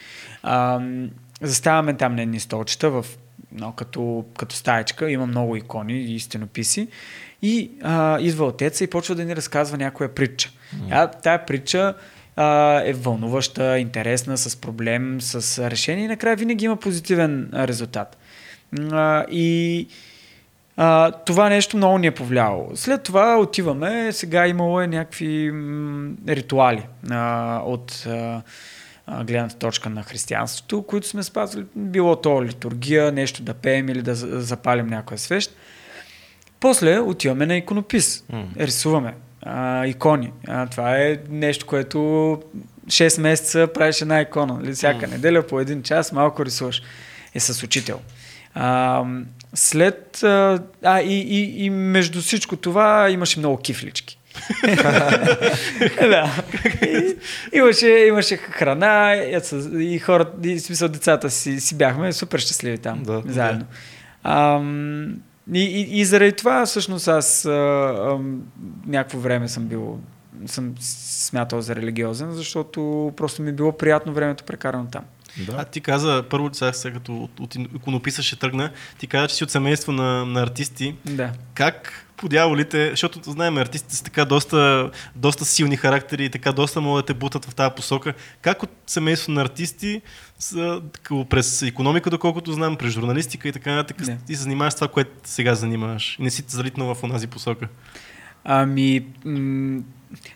А, 0.44 0.82
заставаме 1.42 1.98
там 1.98 2.16
на 2.16 2.22
едни 2.22 2.40
столчета, 2.40 2.90
в, 2.90 3.06
no, 3.56 3.76
като, 3.76 4.26
като 4.38 4.56
стаечка, 4.56 5.12
има 5.12 5.28
много 5.28 5.56
икони 5.56 6.02
и 6.02 6.20
стенописи. 6.20 6.88
И 7.42 7.72
а, 7.82 8.20
идва 8.20 8.46
отеца 8.46 8.84
и 8.84 8.88
почва 8.88 9.16
да 9.16 9.26
ни 9.26 9.36
разказва 9.36 9.78
някоя 9.78 10.16
притча. 10.16 10.50
А, 10.92 11.08
тая 11.08 11.46
притча 11.46 11.94
а, 12.36 12.82
е 12.82 12.94
вълнуваща, 12.94 13.80
интересна, 13.80 14.38
с 14.38 14.56
проблем, 14.56 15.18
с 15.22 15.36
решение 15.72 16.06
и 16.06 16.08
накрая 16.08 16.36
винаги 16.36 16.66
има 16.66 16.76
позитивен 16.76 17.50
резултат. 17.54 18.18
А, 18.92 19.26
и 19.32 19.88
а, 20.78 21.12
това 21.12 21.50
нещо 21.50 21.78
много 21.78 21.98
ни 21.98 22.08
е 22.08 22.12
повлияло. 22.12 22.72
След 22.76 23.04
това 23.04 23.38
отиваме, 23.38 24.12
сега 24.12 24.48
имало 24.48 24.82
е 24.82 24.88
някакви 24.88 25.52
м, 25.52 26.12
ритуали 26.28 26.84
а, 27.10 27.62
от 27.66 28.06
а, 28.08 28.42
гледната 29.24 29.56
точка 29.56 29.90
на 29.90 30.04
християнството, 30.04 30.82
които 30.82 31.08
сме 31.08 31.24
спазвали. 31.24 31.66
Било 31.76 32.16
то 32.16 32.44
литургия, 32.44 33.12
нещо 33.12 33.42
да 33.42 33.54
пеем 33.54 33.90
или 33.90 34.02
да 34.02 34.16
за- 34.16 34.42
запалим 34.42 34.88
някоя 34.88 35.18
свещ. 35.18 35.56
После 36.60 37.00
отиваме 37.00 37.46
на 37.46 37.58
иконопис. 37.58 38.24
М. 38.30 38.48
Рисуваме 38.60 39.14
а, 39.42 39.86
икони. 39.86 40.32
А, 40.48 40.68
това 40.68 40.98
е 40.98 41.18
нещо, 41.30 41.66
което 41.66 41.98
6 42.88 43.22
месеца 43.22 43.68
правиш 43.74 44.02
една 44.02 44.22
икона. 44.22 44.54
Нали? 44.54 44.74
Всяка 44.74 45.08
неделя 45.08 45.48
по 45.48 45.60
един 45.60 45.84
час 45.84 46.12
малко 46.12 46.46
рисуваш. 46.46 46.82
Е 47.36 47.40
с 47.40 47.64
учител. 47.64 48.00
А, 48.54 49.04
след... 49.54 50.24
А, 50.24 50.60
а 50.84 51.02
и, 51.02 51.20
и, 51.20 51.66
и 51.66 51.70
между 51.70 52.22
всичко 52.22 52.56
това 52.56 53.10
имаше 53.10 53.40
много 53.40 53.58
кифлички. 53.58 54.20
да. 56.00 56.44
И, 56.82 57.16
имаше, 57.54 57.88
имаше 57.88 58.38
храна 58.38 59.16
и, 59.80 60.00
хората, 60.00 60.50
и 60.50 60.60
смисъл 60.60 60.88
децата 60.90 61.30
си, 61.30 61.60
си 61.60 61.78
бяхме 61.78 62.14
супер 62.14 62.40
щастливи 62.40 62.78
там, 62.78 63.04
Да. 63.04 63.22
заедно. 63.26 63.66
Ам, 64.24 65.16
и, 65.54 65.60
и, 65.60 66.00
и 66.00 66.06
заради 66.06 66.32
това 66.32 66.66
всъщност 66.66 67.08
аз 67.08 67.46
а, 67.46 68.20
някакво 68.88 69.20
време 69.20 69.48
съм 69.48 69.66
бил 69.66 70.00
съм 70.46 70.76
смятал 70.80 71.62
за 71.62 71.76
религиозен, 71.76 72.32
защото 72.32 73.14
просто 73.18 73.42
ми 73.42 73.50
е 73.50 73.54
било 73.54 73.78
приятно 73.78 74.14
времето 74.14 74.44
прекарано 74.44 74.88
там. 74.92 75.04
А 75.40 75.52
Да. 75.52 75.66
ти 75.66 75.82
каза, 75.82 76.24
първо, 76.30 76.50
сега, 76.54 76.74
сега 76.74 76.94
като 76.94 77.18
от, 77.24 77.40
от 77.40 77.56
иконописа 77.56 78.24
ще 78.24 78.36
тръгна, 78.36 78.72
ти 78.98 79.08
каза, 79.08 79.28
че 79.28 79.36
си 79.36 79.44
от 79.44 79.52
семейство 79.52 79.92
на, 79.92 80.26
на 80.26 80.42
артисти. 80.42 80.96
Да. 81.06 81.32
Как 81.54 82.06
по 82.20 82.30
дяволите, 82.30 82.90
защото 82.90 83.32
знаем, 83.32 83.58
артистите 83.58 83.96
са 83.96 84.04
така 84.04 84.26
доста, 84.26 84.92
доста 85.16 85.46
силни 85.46 85.78
характери 85.78 86.26
и 86.26 86.30
така 86.30 86.52
доста 86.52 86.82
могат 86.82 87.06
да 87.06 87.14
те 87.14 87.20
бутат 87.20 87.46
в 87.46 87.56
тази 87.56 87.76
посока. 87.76 88.14
Как 88.42 88.64
от 88.64 88.70
семейство 88.88 89.32
на 89.32 89.42
артисти 89.42 90.02
са, 90.40 90.82
през 91.30 91.62
економика, 91.62 92.10
доколкото 92.10 92.52
знам, 92.52 92.78
през 92.78 92.94
журналистика 92.94 93.48
и 93.48 93.52
така 93.52 93.72
нататък, 93.72 94.08
ти 94.28 94.36
се 94.36 94.42
занимаваш 94.42 94.74
с 94.74 94.76
това, 94.76 94.88
което 94.88 95.12
сега 95.24 95.56
занимаваш. 95.56 96.18
Не 96.20 96.30
си 96.30 96.44
залитнал 96.48 96.96
в 96.96 97.04
онази 97.04 97.28
посока. 97.28 97.68
Ами, 98.44 99.06
м- 99.26 99.82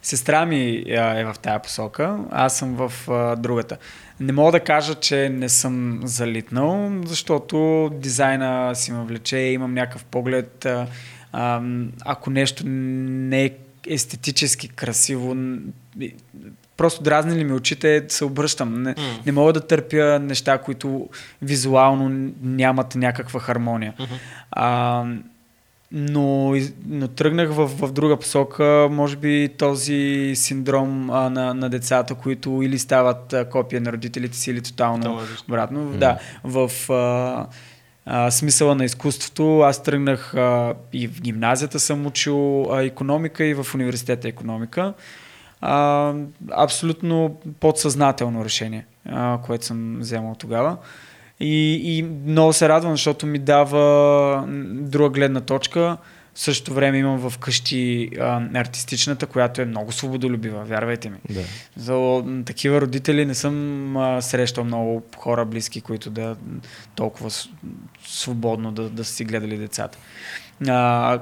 сестра 0.01 0.45
ми 0.45 0.83
е 0.87 1.25
в 1.25 1.35
тая 1.41 1.61
посока, 1.61 2.17
аз 2.31 2.57
съм 2.57 2.75
в 2.75 3.09
а, 3.09 3.35
другата. 3.35 3.77
Не 4.19 4.33
мога 4.33 4.51
да 4.51 4.59
кажа, 4.59 4.95
че 4.95 5.29
не 5.29 5.49
съм 5.49 6.01
залитнал, 6.03 6.91
защото 7.05 7.89
дизайна 7.93 8.75
си 8.75 8.91
ме 8.91 9.03
влече, 9.03 9.37
имам 9.37 9.73
някакъв 9.73 10.05
поглед. 10.05 10.65
А, 10.65 10.87
а, 11.33 11.61
ако 12.05 12.29
нещо 12.29 12.63
не 12.65 13.45
е 13.45 13.51
естетически 13.87 14.67
красиво, 14.67 15.35
просто 16.77 17.03
дразни 17.03 17.35
ли 17.35 17.43
ми 17.43 17.53
очите, 17.53 18.05
се 18.07 18.25
обръщам. 18.25 18.83
Не, 18.83 18.89
М. 18.89 18.95
не 19.25 19.31
мога 19.31 19.53
да 19.53 19.67
търпя 19.67 20.19
неща, 20.19 20.57
които 20.57 21.09
визуално 21.41 22.31
нямат 22.41 22.95
някаква 22.95 23.39
хармония. 23.39 23.93
А, 24.51 25.05
но, 25.91 26.55
но 26.87 27.07
тръгнах 27.07 27.49
в, 27.51 27.67
в 27.67 27.91
друга 27.91 28.17
посока, 28.17 28.87
може 28.91 29.15
би 29.15 29.49
този 29.57 30.31
синдром 30.35 31.09
а, 31.09 31.29
на, 31.29 31.53
на 31.53 31.69
децата, 31.69 32.15
които 32.15 32.61
или 32.63 32.79
стават 32.79 33.33
а, 33.33 33.49
копия 33.49 33.81
на 33.81 33.91
родителите 33.91 34.37
си, 34.37 34.51
или 34.51 34.61
тотално 34.61 35.19
обратно. 35.47 35.91
Да, 35.97 36.19
в 36.43 36.91
а, 36.93 37.47
смисъла 38.29 38.75
на 38.75 38.85
изкуството 38.85 39.59
аз 39.59 39.83
тръгнах 39.83 40.35
а, 40.35 40.73
и 40.93 41.07
в 41.07 41.21
гимназията 41.21 41.79
съм 41.79 42.05
учил 42.05 42.71
а, 42.71 42.83
економика 42.83 43.45
и 43.45 43.53
в 43.53 43.67
университета 43.75 44.27
економика. 44.27 44.93
А, 45.61 46.13
абсолютно 46.51 47.37
подсъзнателно 47.59 48.45
решение, 48.45 48.85
а, 49.09 49.37
което 49.45 49.65
съм 49.65 49.97
вземал 49.99 50.35
тогава. 50.39 50.77
И, 51.39 51.81
и 51.97 52.03
много 52.25 52.53
се 52.53 52.69
радвам, 52.69 52.91
защото 52.91 53.25
ми 53.25 53.39
дава 53.39 54.45
друга 54.67 55.09
гледна 55.09 55.41
точка. 55.41 55.97
В 56.35 56.39
същото 56.39 56.73
време 56.73 56.97
имам 56.97 57.29
в 57.29 57.37
къщи 57.37 58.09
а, 58.19 58.41
артистичната, 58.53 59.25
която 59.25 59.61
е 59.61 59.65
много 59.65 59.91
свободолюбива, 59.91 60.63
вярвайте 60.63 61.09
ми. 61.09 61.17
да. 61.29 61.41
За 61.75 62.23
такива 62.45 62.81
родители 62.81 63.25
не 63.25 63.35
съм 63.35 63.97
а, 63.97 64.21
срещал 64.21 64.63
много 64.63 65.03
хора 65.17 65.45
близки, 65.45 65.81
които 65.81 66.09
да 66.09 66.35
толкова 66.95 67.29
свободно 68.05 68.71
да, 68.71 68.89
да 68.89 69.05
са 69.05 69.13
си 69.13 69.25
гледали 69.25 69.57
децата. 69.57 69.97
А, 70.67 71.19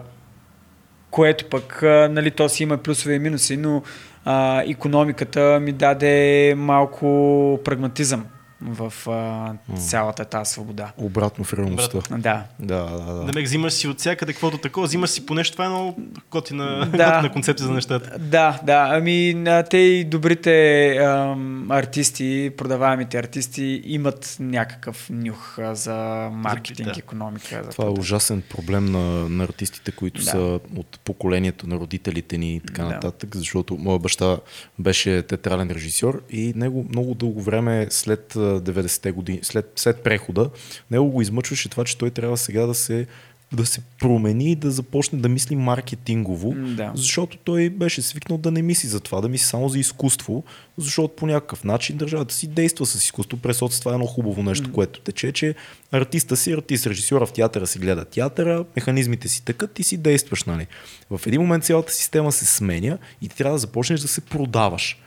което 1.12 1.46
пък, 1.46 1.84
а, 1.84 2.10
нали, 2.12 2.32
то 2.32 2.50
си 2.50 2.64
има 2.64 2.78
плюсове 2.78 3.16
и 3.16 3.20
минуси, 3.20 3.58
но 3.58 3.84
а, 4.26 4.64
економиката 4.68 5.60
ми 5.62 5.72
даде 5.72 6.54
малко 6.58 7.60
прагматизъм 7.66 8.26
в 8.62 8.94
а, 9.08 9.54
цялата 9.78 10.26
тази 10.26 10.52
свобода. 10.52 10.92
Обратно 10.98 11.44
в 11.44 11.54
реалността. 11.54 12.00
Да. 12.10 12.44
Да, 12.60 12.84
да, 12.84 13.14
да. 13.14 13.24
Да 13.26 13.32
ме 13.36 13.42
взимаш 13.44 13.74
си 13.74 13.88
от 13.88 14.00
всякъде 14.00 14.34
каквото 14.34 14.58
такова, 14.58 14.88
взимаш 14.88 15.10
си 15.10 15.26
по 15.26 15.34
нещо, 15.34 15.52
това 15.52 15.66
е 15.66 15.70
много 15.70 16.00
готина, 16.32 16.66
Да. 16.86 17.12
готина 17.16 17.32
концепция 17.34 17.68
за 17.68 17.74
нещата. 17.74 18.20
Да, 18.20 18.60
да. 18.64 18.88
Ами, 18.92 19.44
те 19.70 19.78
и 19.78 20.04
добрите 20.04 20.52
ам, 20.98 21.72
артисти, 21.72 22.52
продаваемите 22.58 23.18
артисти 23.18 23.82
имат 23.86 24.36
някакъв 24.40 25.08
нюх 25.10 25.60
а, 25.60 25.76
за 25.76 25.96
маркетинг, 26.34 26.94
да. 26.94 27.00
економика. 27.00 27.62
За 27.64 27.70
Това 27.70 27.86
е 27.86 28.00
ужасен 28.00 28.42
проблем 28.50 28.86
на, 28.86 29.00
на 29.30 29.44
артистите, 29.44 29.92
които 29.92 30.22
Да. 30.22 30.26
са 30.30 30.38
от 30.76 31.00
поколението 31.04 31.68
на 31.68 31.76
родителите 31.76 32.38
ни 32.38 32.56
и 32.56 32.60
така 32.60 32.84
Да. 32.84 32.90
нататък, 32.90 33.36
защото 33.36 33.78
моя 33.78 34.00
баща 34.00 34.38
беше 34.80 35.22
театрален 35.22 35.72
режисьор 35.72 36.22
и 36.30 36.54
него 36.56 36.86
много 36.90 37.14
дълго 37.14 37.42
време 37.42 37.88
след 37.90 38.36
а, 38.36 38.51
90-те 38.60 39.12
години, 39.12 39.40
след, 39.42 39.72
след 39.76 40.04
прехода, 40.04 40.50
него 40.92 41.10
го 41.10 41.22
измъчваше 41.22 41.70
това, 41.70 41.84
че 41.84 41.98
той 41.98 42.10
трябва 42.10 42.38
сега 42.38 42.66
да 42.66 42.74
се 42.74 43.08
да 43.54 43.66
се 43.66 43.82
промени 44.00 44.52
и 44.52 44.56
да 44.56 44.72
започне 44.72 45.20
да 45.20 45.30
мисли 45.30 45.56
маркетингово, 45.56 46.54
да. 46.56 46.92
защото 46.96 47.38
той 47.38 47.70
беше 47.70 48.02
свикнал 48.02 48.38
да 48.38 48.52
не 48.52 48.62
мисли 48.62 48.88
за 48.88 49.00
това, 49.00 49.22
да 49.22 49.30
мисли 49.30 49.46
само 49.46 49.70
за 49.70 49.80
изкуство, 49.80 50.44
защото 50.78 51.16
по 51.16 51.28
някакъв 51.28 51.64
начин 51.64 51.98
държавата 51.98 52.34
си 52.34 52.48
действа 52.48 52.86
с 52.86 52.96
изкуство. 52.96 53.38
През 53.38 53.58
това 53.58 53.92
е 53.92 53.94
едно 53.94 54.06
хубаво 54.06 54.44
нещо, 54.44 54.72
което 54.72 55.00
тече, 55.00 55.32
че 55.32 55.56
артиста 55.92 56.38
си, 56.38 56.52
артист, 56.52 56.88
режисьора 56.88 57.26
в 57.26 57.34
театъра 57.34 57.68
си 57.68 57.80
гледа 57.80 58.06
театъра, 58.06 58.66
механизмите 58.76 59.28
си 59.28 59.46
тъкат 59.46 59.80
и 59.80 59.84
си 59.84 59.98
действаш. 59.98 60.44
Нали? 60.44 60.68
В 61.10 61.28
един 61.28 61.42
момент 61.42 61.64
цялата 61.64 61.94
система 61.94 62.32
се 62.32 62.46
сменя 62.46 62.98
и 63.22 63.30
ти 63.30 63.36
трябва 63.36 63.56
да 63.56 63.60
започнеш 63.60 64.00
да 64.00 64.08
се 64.08 64.22
продаваш. 64.22 64.98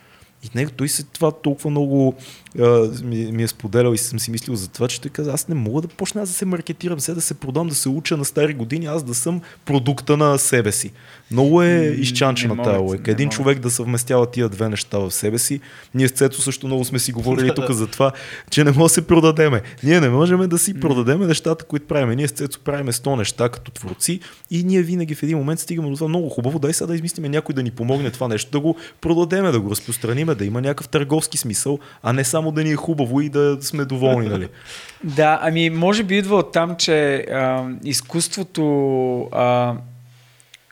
И 0.44 0.58
него 0.58 0.70
той 0.76 0.88
се 0.88 1.02
това 1.02 1.30
толкова 1.30 1.70
много 1.70 2.14
а, 2.58 2.90
ми, 3.04 3.32
ми 3.32 3.42
е 3.42 3.48
споделял 3.48 3.92
и 3.92 3.98
съм 3.98 4.20
си 4.20 4.30
мислил 4.30 4.54
за 4.54 4.68
това, 4.68 4.88
че 4.88 5.00
той 5.00 5.10
каза, 5.10 5.32
аз 5.32 5.48
не 5.48 5.54
мога 5.54 5.82
да 5.82 5.88
почна 5.88 6.22
аз 6.22 6.28
да 6.28 6.34
се 6.34 6.44
маркетирам, 6.44 7.00
сега 7.00 7.14
да 7.14 7.20
се 7.20 7.34
продам, 7.34 7.68
да 7.68 7.74
се 7.74 7.88
уча 7.88 8.16
на 8.16 8.24
стари 8.24 8.54
години, 8.54 8.86
аз 8.86 9.02
да 9.02 9.14
съм 9.14 9.40
продукта 9.64 10.16
на 10.16 10.38
себе 10.38 10.72
си. 10.72 10.92
Много 11.30 11.62
е 11.62 11.96
изчанчена 11.98 12.62
тази 12.62 12.78
лойка. 12.78 13.10
Един 13.10 13.26
могат. 13.26 13.36
човек 13.36 13.58
да 13.58 13.70
съвместява 13.70 14.30
тия 14.30 14.48
две 14.48 14.68
неща 14.68 14.98
в 14.98 15.10
себе 15.10 15.38
си. 15.38 15.60
Ние 15.94 16.08
с 16.08 16.10
Цецо 16.10 16.42
също 16.42 16.66
много 16.66 16.84
сме 16.84 16.98
си 16.98 17.12
говорили 17.12 17.52
тук 17.54 17.70
за 17.70 17.86
това, 17.86 18.12
че 18.50 18.64
не 18.64 18.70
може 18.70 18.82
да 18.82 18.88
се 18.88 19.06
продадеме. 19.06 19.62
Ние 19.82 20.00
не 20.00 20.08
можем 20.08 20.48
да 20.48 20.58
си 20.58 20.80
продадеме 20.80 21.26
нещата, 21.26 21.64
които 21.64 21.86
правиме. 21.86 22.16
Ние 22.16 22.28
с 22.28 22.32
Цецо 22.32 22.60
правиме 22.60 22.92
100 22.92 23.16
неща 23.16 23.48
като 23.48 23.70
творци 23.70 24.20
и 24.50 24.64
ние 24.64 24.82
винаги 24.82 25.14
в 25.14 25.22
един 25.22 25.38
момент 25.38 25.60
стигаме 25.60 25.90
до 25.90 25.94
това 25.94 26.08
много 26.08 26.28
хубаво. 26.28 26.58
Дай 26.58 26.72
сега 26.72 26.86
да 26.86 26.94
измислиме 26.94 27.28
някой 27.28 27.54
да 27.54 27.62
ни 27.62 27.70
помогне 27.70 28.10
това 28.10 28.28
нещо, 28.28 28.50
да 28.50 28.60
го 28.60 28.76
продадеме, 29.00 29.50
да 29.50 29.60
го 29.60 29.70
разпространиме, 29.70 30.33
да 30.34 30.44
има 30.44 30.60
някакъв 30.60 30.88
търговски 30.88 31.38
смисъл, 31.38 31.78
а 32.02 32.12
не 32.12 32.24
само 32.24 32.52
да 32.52 32.64
ни 32.64 32.70
е 32.70 32.76
хубаво 32.76 33.20
и 33.20 33.28
да 33.28 33.58
сме 33.60 33.84
доволни. 33.84 34.28
Нали? 34.28 34.48
Да, 35.04 35.38
ами 35.42 35.70
може 35.70 36.02
би 36.02 36.18
идва 36.18 36.36
от 36.36 36.52
там, 36.52 36.76
че 36.76 37.16
а, 37.16 37.68
изкуството, 37.84 39.28
а, 39.32 39.74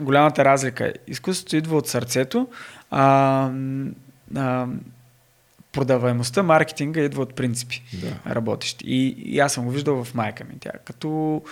голямата 0.01 0.45
разлика 0.45 0.87
е, 0.87 0.93
изкуството 1.07 1.57
идва 1.57 1.77
от 1.77 1.89
сърцето, 1.89 2.49
а, 2.91 3.51
а, 4.37 4.67
продаваемостта, 5.73 6.43
маркетинга 6.43 7.01
идва 7.01 7.23
от 7.23 7.35
принципи 7.35 7.83
Да. 7.93 8.35
работещи. 8.35 8.85
И, 8.87 9.09
и 9.09 9.41
аз 9.41 9.53
съм 9.53 9.65
го 9.65 9.71
виждал 9.71 10.05
в 10.05 10.15
майка 10.15 10.45
ми. 10.45 10.55
Тя, 10.61 10.71
като, 10.85 11.43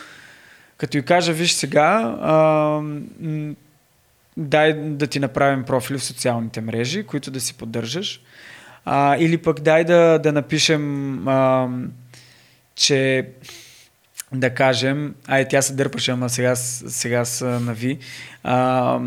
като 0.77 0.99
й 0.99 1.03
кажа, 1.03 1.33
виж 1.33 1.53
сега, 1.53 2.17
а, 2.21 2.81
дай 4.41 4.73
да 4.75 5.07
ти 5.07 5.21
направим 5.21 5.65
профили 5.65 5.99
в 5.99 6.05
социалните 6.05 6.61
мрежи, 6.61 7.03
които 7.03 7.31
да 7.31 7.41
си 7.41 7.55
поддържаш. 7.55 8.21
А, 8.85 9.17
или 9.17 9.39
пък 9.39 9.61
дай 9.61 9.85
да, 9.85 10.19
да 10.19 10.33
напишем, 10.33 11.29
а, 11.29 11.69
че 12.75 13.29
да 14.33 14.51
кажем, 14.51 15.15
ай 15.27 15.49
тя 15.49 15.63
се 15.63 15.73
дърпаше, 15.73 16.11
ама 16.11 16.31
сега, 16.31 16.57
сега 16.57 17.25
са 17.25 17.47
на 17.47 17.75
ви, 17.75 17.99
а, 18.43 19.01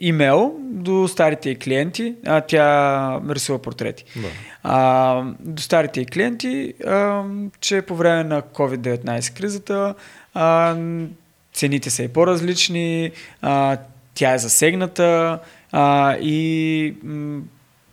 имейл 0.00 0.54
до 0.60 1.08
старите 1.08 1.50
й 1.50 1.56
клиенти, 1.56 2.14
а 2.26 2.40
тя 2.40 3.20
рисува 3.28 3.62
портрети. 3.62 4.04
Да. 4.16 4.28
А, 4.62 5.22
до 5.40 5.62
старите 5.62 6.00
й 6.00 6.06
клиенти, 6.06 6.74
а, 6.86 7.24
че 7.60 7.82
по 7.82 7.96
време 7.96 8.24
на 8.24 8.42
COVID-19 8.42 9.36
кризата 9.36 9.94
а, 10.34 10.76
цените 11.52 11.90
са 11.90 12.02
и 12.02 12.08
по-различни, 12.08 13.10
а, 13.42 13.76
тя 14.14 14.34
е 14.34 14.38
засегната 14.38 15.38
а, 15.72 16.16
и 16.16 16.94
м, 17.02 17.40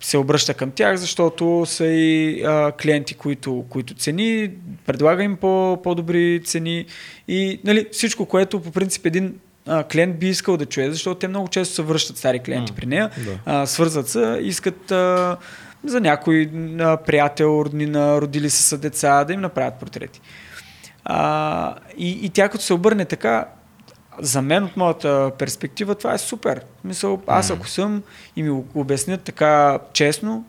се 0.00 0.18
обръща 0.18 0.54
към 0.54 0.70
тях, 0.70 0.96
защото 0.96 1.64
са 1.66 1.86
и 1.86 2.42
а, 2.44 2.72
клиенти, 2.72 3.14
които, 3.14 3.64
които 3.68 3.94
цени, 3.94 4.50
предлага 4.86 5.22
им 5.22 5.36
по, 5.36 5.80
по-добри 5.82 6.42
цени 6.44 6.86
и 7.28 7.60
нали, 7.64 7.86
всичко, 7.92 8.26
което 8.26 8.60
по 8.60 8.70
принцип 8.70 9.06
един 9.06 9.34
а, 9.66 9.84
клиент 9.84 10.18
би 10.18 10.28
искал 10.28 10.56
да 10.56 10.66
чуе, 10.66 10.90
защото 10.90 11.18
те 11.18 11.28
много 11.28 11.48
често 11.48 11.74
се 11.74 11.82
връщат 11.82 12.16
стари 12.16 12.38
клиенти 12.38 12.72
М, 12.72 12.76
при 12.76 12.86
нея, 12.86 13.10
да. 13.24 13.38
а, 13.46 13.66
свързват 13.66 14.08
се, 14.08 14.38
искат 14.42 14.90
а, 14.90 15.36
за 15.84 16.00
някой 16.00 16.50
а, 16.80 16.96
приятел, 16.96 17.62
роднина, 17.64 18.20
родили 18.20 18.50
се 18.50 18.62
са 18.62 18.78
деца, 18.78 19.24
да 19.24 19.32
им 19.32 19.40
направят 19.40 19.74
портрети. 19.74 20.20
А, 21.04 21.74
и, 21.98 22.10
и 22.10 22.28
тя 22.28 22.48
като 22.48 22.64
се 22.64 22.74
обърне 22.74 23.04
така, 23.04 23.46
за 24.20 24.42
мен 24.42 24.64
от 24.64 24.76
моята 24.76 25.30
перспектива 25.38 25.94
това 25.94 26.14
е 26.14 26.18
супер. 26.18 26.60
Мисъл, 26.84 27.20
аз 27.26 27.50
ако 27.50 27.68
съм 27.68 28.02
и 28.36 28.42
ми 28.42 28.62
обяснят 28.74 29.22
така 29.22 29.78
честно, 29.92 30.44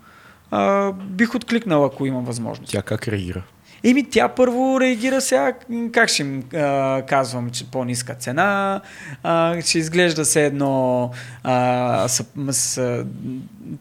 а, 0.51 0.91
бих 0.91 1.35
откликнал, 1.35 1.85
ако 1.85 2.05
имам 2.05 2.25
възможност. 2.25 2.71
Тя 2.71 2.81
как 2.81 3.07
реагира? 3.07 3.43
Еми, 3.83 4.09
тя 4.09 4.27
първо 4.27 4.81
реагира 4.81 5.21
сега, 5.21 5.53
как 5.91 6.09
ще 6.09 6.21
им 6.21 6.43
а, 6.53 7.01
казвам, 7.07 7.49
че 7.49 7.71
по-ниска 7.71 8.15
цена, 8.15 8.81
а, 9.23 9.61
ще 9.61 9.77
изглежда 9.79 10.25
се 10.25 10.45
едно 10.45 11.11
а, 11.43 12.07
с, 12.07 12.25
с, 12.51 13.05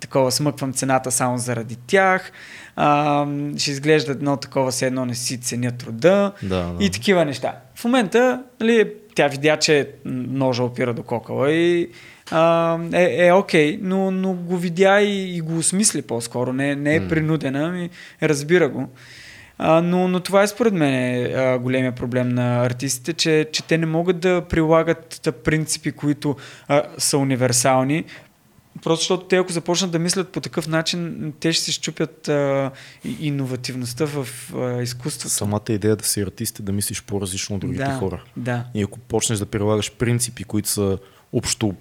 такова 0.00 0.32
смъквам 0.32 0.72
цената 0.72 1.10
само 1.10 1.38
заради 1.38 1.76
тях, 1.76 2.32
а, 2.76 3.26
ще 3.56 3.70
изглежда 3.70 4.12
едно 4.12 4.36
такова 4.36 4.72
се 4.72 4.86
едно 4.86 5.04
не 5.04 5.14
си 5.14 5.40
ценя 5.40 5.72
труда 5.72 6.32
Да, 6.42 6.62
да. 6.62 6.84
и 6.84 6.90
такива 6.90 7.24
неща. 7.24 7.54
В 7.74 7.84
момента, 7.84 8.42
нали, 8.60 8.92
тя 9.18 9.28
видя, 9.28 9.56
че 9.56 9.90
ножа 10.04 10.64
опира 10.64 10.94
до 10.94 11.02
кокала 11.02 11.52
и 11.52 11.88
а, 12.30 12.78
е, 12.92 13.26
е 13.26 13.32
окей, 13.32 13.78
но, 13.82 14.10
но 14.10 14.32
го 14.32 14.56
видя 14.56 15.00
и, 15.00 15.36
и 15.36 15.40
го 15.40 15.58
осмисли 15.58 16.02
по-скоро. 16.02 16.52
Не, 16.52 16.76
не 16.76 16.94
е 16.94 17.08
принудена, 17.08 17.70
ми 17.70 17.90
разбира 18.22 18.68
го. 18.68 18.88
А, 19.58 19.80
но, 19.82 20.08
но 20.08 20.20
това 20.20 20.42
е 20.42 20.46
според 20.46 20.74
мен 20.74 20.94
е, 20.94 21.32
а, 21.32 21.58
големия 21.58 21.92
проблем 21.92 22.28
на 22.28 22.64
артистите, 22.64 23.12
че, 23.12 23.46
че 23.52 23.62
те 23.62 23.78
не 23.78 23.86
могат 23.86 24.20
да 24.20 24.42
прилагат 24.48 25.28
принципи, 25.44 25.92
които 25.92 26.36
а, 26.68 26.82
са 26.98 27.18
универсални. 27.18 28.04
Просто 28.82 29.02
защото 29.02 29.24
те 29.24 29.36
ако 29.36 29.52
започнат 29.52 29.90
да 29.90 29.98
мислят 29.98 30.28
по 30.28 30.40
такъв 30.40 30.68
начин, 30.68 31.32
те 31.40 31.52
ще 31.52 31.64
си 31.64 31.72
щупят 31.72 32.28
а, 32.28 32.70
иновативността 33.20 34.04
в 34.04 34.28
а, 34.54 34.82
изкуството. 34.82 35.28
Самата 35.28 35.62
идея 35.68 35.96
да 35.96 36.04
си 36.04 36.20
артист 36.20 36.58
е 36.58 36.62
да 36.62 36.72
мислиш 36.72 37.02
по-различно 37.02 37.56
от 37.56 37.60
другите 37.60 37.84
да, 37.84 37.94
хора. 37.94 38.24
Да. 38.36 38.64
И 38.74 38.82
ако 38.82 38.98
почнеш 38.98 39.38
да 39.38 39.46
прилагаш 39.46 39.92
принципи, 39.92 40.44
които 40.44 40.68
са 40.68 40.98
общо 41.32 41.74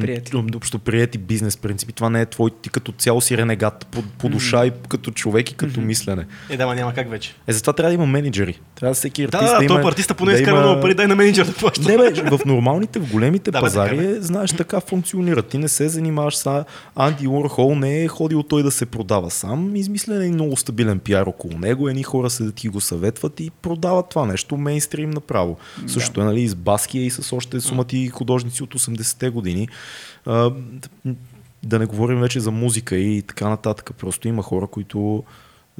Приети. 0.00 0.36
общо 0.56 0.78
приети 0.78 1.18
бизнес 1.18 1.56
принципи, 1.56 1.92
това 1.92 2.10
не 2.10 2.20
е 2.20 2.26
твой, 2.26 2.50
ти 2.62 2.68
като 2.70 2.92
цяло 2.92 3.20
си 3.20 3.36
ренегат 3.36 3.86
по, 3.86 4.02
по 4.02 4.28
душа 4.28 4.66
и 4.66 4.72
като 4.88 5.10
човек 5.10 5.50
и 5.50 5.54
като 5.54 5.80
мислене. 5.80 6.26
Е, 6.50 6.56
да, 6.56 6.66
ма 6.66 6.74
няма 6.74 6.94
как 6.94 7.10
вече. 7.10 7.34
Е, 7.46 7.52
затова 7.52 7.72
трябва 7.72 7.90
да 7.90 7.94
има 7.94 8.06
менеджери. 8.06 8.60
Трябва 8.74 8.90
да 8.90 8.94
всеки 8.94 9.22
артист 9.22 9.40
Да, 9.40 9.52
да, 9.52 9.58
да, 9.58 9.64
има... 9.64 9.76
топ 9.76 9.86
артиста 9.86 10.14
поне 10.14 10.32
да 10.32 10.38
изкара 10.38 10.56
има- 10.56 10.66
много 10.66 10.80
пари, 10.80 10.94
дай 10.94 11.06
на 11.06 11.16
менеджер 11.16 11.46
да 11.46 11.52
плаща. 11.52 11.82
Не, 11.88 11.96
бе, 11.98 12.10
в 12.12 12.40
нормалните, 12.46 12.98
в 12.98 13.12
големите 13.12 13.50
Да, 13.50 13.58
бе, 13.58 13.64
пазари, 13.64 13.96
така, 13.96 14.10
е, 14.10 14.20
знаеш, 14.20 14.52
така 14.52 14.80
функционира. 14.80 15.42
Ти 15.42 15.58
не 15.58 15.68
се 15.68 15.88
занимаваш 15.88 16.36
с 16.36 16.64
Анди 16.96 17.28
Уорхол, 17.28 17.74
не 17.74 18.04
е 18.04 18.08
ходил 18.08 18.42
той 18.42 18.62
да 18.62 18.70
се 18.70 18.86
продава 18.86 19.30
сам. 19.30 19.76
Измислен 19.76 20.22
е 20.22 20.28
много 20.28 20.56
стабилен 20.56 20.98
пиар 20.98 21.26
около 21.26 21.58
него. 21.58 21.88
Едни 21.88 22.02
хора 22.02 22.30
се 22.30 22.44
да 22.44 22.52
ти 22.52 22.68
го 22.68 22.80
съветват 22.80 23.40
и 23.40 23.50
продават 23.50 24.08
това 24.08 24.26
нещо 24.26 24.56
мейнстрим 24.56 25.10
направо. 25.10 25.56
Да. 25.82 25.92
Също 25.92 26.20
е 26.20 26.24
нали, 26.24 26.48
с 26.48 26.54
Баския 26.54 27.06
и 27.06 27.10
с 27.10 27.36
още 27.36 27.60
сумати 27.60 28.08
художници 28.08 28.62
от 28.62 28.74
80-те 28.74 29.30
години. 29.30 29.68
А, 30.26 30.50
да 31.62 31.78
не 31.78 31.86
говорим 31.86 32.20
вече 32.20 32.40
за 32.40 32.50
музика 32.50 32.96
и 32.96 33.22
така 33.22 33.48
нататък. 33.48 33.90
Просто 33.98 34.28
има 34.28 34.42
хора, 34.42 34.66
които 34.66 35.24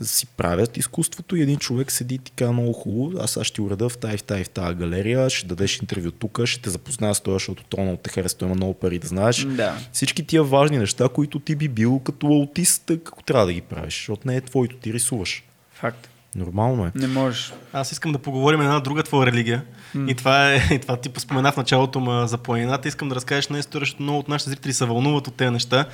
си 0.02 0.26
правят 0.26 0.76
изкуството 0.76 1.36
и 1.36 1.42
един 1.42 1.58
човек 1.58 1.92
седи 1.92 2.18
така 2.18 2.52
много 2.52 2.72
хубаво. 2.72 3.18
Аз 3.20 3.30
сега 3.30 3.44
ще 3.44 3.62
уреда 3.62 3.88
в 3.88 3.98
тази, 3.98 4.16
в 4.16 4.22
тази, 4.22 4.44
в 4.44 4.48
тази 4.48 4.74
галерия, 4.74 5.30
ще 5.30 5.46
дадеш 5.46 5.78
интервю 5.78 6.10
тук, 6.10 6.40
ще 6.44 6.62
те 6.62 6.70
запозная 6.70 7.14
с 7.14 7.20
това, 7.20 7.34
защото 7.34 7.64
то 7.64 7.80
много 7.80 7.96
те 7.96 8.10
харесва, 8.10 8.38
той 8.38 8.48
има 8.48 8.54
много 8.54 8.74
пари 8.74 8.98
да 8.98 9.06
знаеш. 9.06 9.44
Да. 9.44 9.78
Всички 9.92 10.26
тия 10.26 10.42
важни 10.42 10.78
неща, 10.78 11.08
които 11.08 11.38
ти 11.38 11.56
би 11.56 11.68
бил 11.68 11.98
като 11.98 12.26
аутист, 12.26 12.90
ако 12.90 13.22
трябва 13.22 13.46
да 13.46 13.52
ги 13.52 13.60
правиш, 13.60 13.94
защото 13.94 14.28
не 14.28 14.36
е 14.36 14.40
твоето, 14.40 14.76
ти 14.76 14.92
рисуваш. 14.92 15.44
Факт. 15.72 16.08
Нормално 16.36 16.86
е. 16.86 16.92
Не 16.94 17.06
можеш. 17.06 17.52
Аз 17.72 17.92
искам 17.92 18.12
да 18.12 18.18
поговорим 18.18 18.60
една 18.60 18.80
друга 18.80 19.02
твоя 19.02 19.26
религия. 19.26 19.64
И 20.08 20.14
това 20.14 20.52
е, 20.52 20.56
и 20.70 20.78
това 20.78 20.96
ти 20.96 21.10
спомена 21.16 21.52
в 21.52 21.56
началото 21.56 22.00
ма 22.00 22.26
за 22.26 22.38
планината. 22.38 22.88
Искам 22.88 23.08
да 23.08 23.14
разкажеш 23.14 23.44
една 23.44 23.58
история, 23.58 23.82
защото 23.82 24.02
много 24.02 24.18
от 24.18 24.28
нашите 24.28 24.50
зрители 24.50 24.72
се 24.72 24.84
вълнуват 24.84 25.28
от 25.28 25.34
тези 25.34 25.50
неща. 25.50 25.86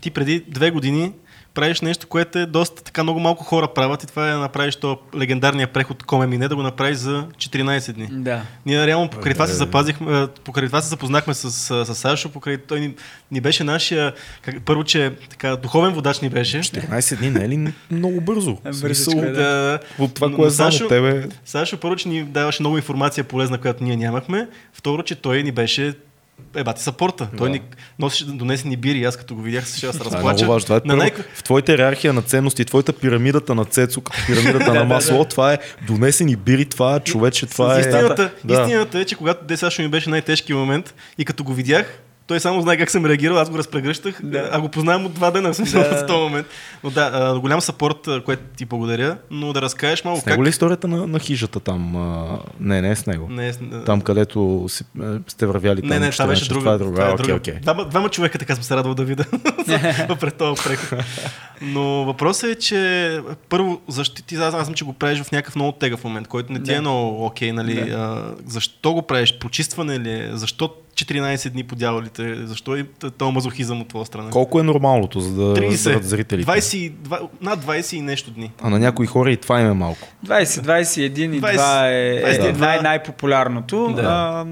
Ти 0.00 0.10
преди 0.10 0.44
две 0.48 0.70
години 0.70 1.12
правиш 1.58 1.80
нещо, 1.80 2.06
което 2.06 2.38
е 2.38 2.46
доста 2.46 2.82
така 2.82 3.02
много 3.02 3.20
малко 3.20 3.44
хора 3.44 3.68
правят 3.74 4.02
и 4.02 4.06
това 4.06 4.28
е 4.28 4.32
да 4.32 4.38
направиш 4.38 4.76
то 4.76 4.98
легендарния 5.16 5.72
преход 5.72 6.02
Коме 6.02 6.26
Мине, 6.26 6.48
да 6.48 6.56
го 6.56 6.62
направиш 6.62 6.96
за 6.96 7.26
14 7.36 7.92
дни. 7.92 8.08
Да. 8.10 8.42
Ние 8.66 8.86
реално 8.86 9.10
покрай 9.10 9.32
това 9.32 9.46
се 9.46 9.52
Е. 9.52 9.56
запазихме, 9.56 10.26
покрай 10.44 10.66
това 10.66 10.80
се 10.80 10.88
запознахме 10.88 11.34
с, 11.34 11.50
с, 11.50 11.84
с 11.84 11.94
Сашо, 11.94 12.28
покрай 12.28 12.58
той 12.58 12.80
ни, 12.80 12.94
ни 13.30 13.40
беше 13.40 13.64
нашия, 13.64 14.12
как, 14.42 14.62
първо, 14.62 14.84
че 14.84 15.12
така, 15.30 15.56
духовен 15.56 15.92
водач 15.92 16.20
ни 16.20 16.28
беше. 16.30 16.58
14 16.58 17.18
дни 17.18 17.30
не 17.30 17.44
е 17.44 17.48
ли 17.48 17.72
много 17.90 18.20
бързо? 18.20 18.50
Е, 18.64 18.70
бързичко 18.72 19.18
е, 19.18 19.30
да. 19.30 19.32
Да, 19.32 19.78
От 19.98 20.14
това, 20.14 20.28
Но- 20.28 20.36
което 20.36 20.42
но 20.42 20.64
е 20.64 20.70
знам 20.70 20.82
от 20.82 20.88
тебе. 20.88 21.28
Сашо 21.44 21.76
първо, 21.76 21.96
че 21.96 22.08
ни 22.08 22.22
даваше 22.22 22.62
много 22.62 22.76
информация 22.76 23.24
полезна, 23.24 23.58
която 23.58 23.84
ние 23.84 23.96
нямахме. 23.96 24.48
Второ, 24.72 25.02
че 25.02 25.14
той 25.14 25.42
ни 25.42 25.52
беше 25.52 25.94
е, 26.56 26.64
бати 26.64 26.82
сапорта. 26.82 27.28
Той 27.38 27.48
Да. 27.48 27.52
ни 27.52 27.60
носеше, 27.98 28.24
донесе 28.24 28.68
ни 28.68 28.76
бири. 28.76 29.04
Аз 29.04 29.16
като 29.16 29.34
го 29.34 29.42
видях, 29.42 29.64
ще 29.64 29.72
се 29.72 29.80
Това 29.80 30.00
е 30.00 30.04
разплача. 30.04 30.22
много 30.34 30.52
важно. 30.52 30.64
Това 30.64 30.76
е 30.76 30.80
на 30.84 30.96
най- 30.96 31.12
в 31.34 31.42
твоята 31.42 31.72
иерархия 31.72 32.12
на 32.12 32.22
ценности, 32.22 32.64
твоята 32.64 32.92
пирамидата 32.92 33.54
на 33.54 33.64
Цецо, 33.64 34.00
като 34.00 34.18
пирамидата 34.26 34.74
на 34.74 34.84
масло, 34.84 35.24
това 35.24 35.52
е 35.52 35.58
донесени 35.86 36.36
бири, 36.36 36.64
това 36.64 36.96
е 36.96 37.00
човече, 37.00 37.46
това 37.46 37.76
е... 37.76 37.80
истината, 37.80 38.30
Да. 38.44 38.54
истината 38.62 38.98
е, 38.98 39.04
че 39.04 39.16
когато 39.16 39.44
де 39.44 39.56
ми 39.78 39.88
беше 39.88 40.10
най-тежкият 40.10 40.58
момент 40.58 40.94
и 41.18 41.24
като 41.24 41.44
го 41.44 41.54
видях, 41.54 41.98
той 42.28 42.40
само 42.40 42.60
знае 42.60 42.76
как 42.76 42.90
съм 42.90 43.06
реагирал, 43.06 43.38
аз 43.38 43.50
го 43.50 43.58
разпрегръщах, 43.58 44.20
Да. 44.22 44.48
а 44.52 44.60
го 44.60 44.68
познавам 44.68 45.06
от 45.06 45.12
два 45.12 45.30
дена 45.30 45.54
смисъл 45.54 45.82
Да. 45.82 45.96
в 45.96 46.06
този 46.06 46.18
момент. 46.20 46.46
Но 46.84 46.90
да, 46.90 47.10
а, 47.14 47.38
голям 47.40 47.60
сапорт, 47.60 48.22
което 48.24 48.42
ти 48.56 48.64
благодаря, 48.64 49.16
но 49.30 49.52
да 49.52 49.62
разкажеш 49.62 50.04
малко 50.04 50.20
С 50.20 50.26
него 50.26 50.36
как... 50.36 50.44
ли 50.44 50.48
е 50.48 50.50
историята 50.50 50.88
на, 50.88 51.06
на 51.06 51.18
хижата 51.18 51.60
там? 51.60 51.96
А, 51.96 52.26
не, 52.60 52.80
не 52.82 52.90
е 52.90 52.96
с 52.96 53.06
него. 53.06 53.28
Не, 53.30 53.52
с- 53.52 53.58
Там, 53.86 54.00
където 54.00 54.38
си, 54.68 54.84
е, 54.98 55.04
сте 55.28 55.46
вървяли 55.46 55.80
там. 55.80 55.88
Не, 55.88 55.98
не, 55.98 56.10
това 56.10 56.24
14, 56.24 56.28
беше 56.28 56.48
друга. 56.48 56.60
Това 56.60 56.72
е 56.72 56.78
друга. 56.78 57.02
А, 57.02 57.06
окей, 57.06 57.16
друга. 57.18 57.34
окей. 57.34 57.54
Двама, 57.54 57.84
двама 57.84 58.08
човека 58.08 58.38
така 58.38 58.54
съм 58.54 58.64
се 58.64 58.76
радвал 58.76 58.94
да 58.94 59.04
видя 59.04 59.24
пред 60.20 60.34
този 60.34 60.62
преход. 60.64 60.98
Но 61.62 61.82
въпросът 62.04 62.50
е, 62.50 62.54
че 62.54 63.20
първо, 63.48 63.80
защо 63.88 64.22
ти, 64.22 64.34
аз 64.34 64.50
знам, 64.54 64.74
че 64.74 64.84
го 64.84 64.92
правиш 64.92 65.20
в 65.20 65.32
някакъв 65.32 65.56
много 65.56 65.72
тегъв 65.72 66.04
момент, 66.04 66.28
който 66.28 66.52
не 66.52 66.62
ти 66.62 66.70
е 66.70 66.74
Да. 66.74 66.80
много 66.80 67.26
окей, 67.26 67.52
нали? 67.52 67.90
А, 67.90 68.22
защо 68.46 68.92
го 68.92 69.02
правиш? 69.02 69.34
Почистване 69.34 69.98
ли 70.00 70.10
е? 70.10 70.30
Защо 70.32 70.74
14 70.98 71.50
дни 71.50 71.64
по 71.64 71.74
дяволите? 71.74 72.46
Защо 72.46 72.76
е 72.76 72.84
този 73.10 73.32
мазохизъм 73.32 73.80
от 73.80 73.88
твоя 73.88 74.06
страна? 74.06 74.30
Колко 74.30 74.60
е 74.60 74.62
нормалното, 74.62 75.20
за 75.20 75.32
да 75.34 75.54
30, 75.54 75.70
разберат 75.72 76.04
зрителите? 76.04 76.50
20, 76.50 76.90
два- 76.90 77.20
над 77.40 77.60
20 77.60 77.96
и 77.96 78.00
нещо 78.00 78.30
дни. 78.30 78.52
А 78.62 78.70
на 78.70 78.78
някои 78.78 79.06
хора 79.06 79.32
и 79.32 79.36
това 79.36 79.60
им 79.60 79.66
е 79.66 79.74
малко. 79.74 80.08
20, 80.26 80.44
21 80.44 80.96
и 81.36 81.40
20, 81.40 81.56
2 81.56 81.86
е, 81.86 82.22
22. 82.22 82.48
е 82.48 82.52
най- 82.52 82.80
най-популярното. 82.80 83.92
Да. 83.96 84.02
А, 84.02 84.46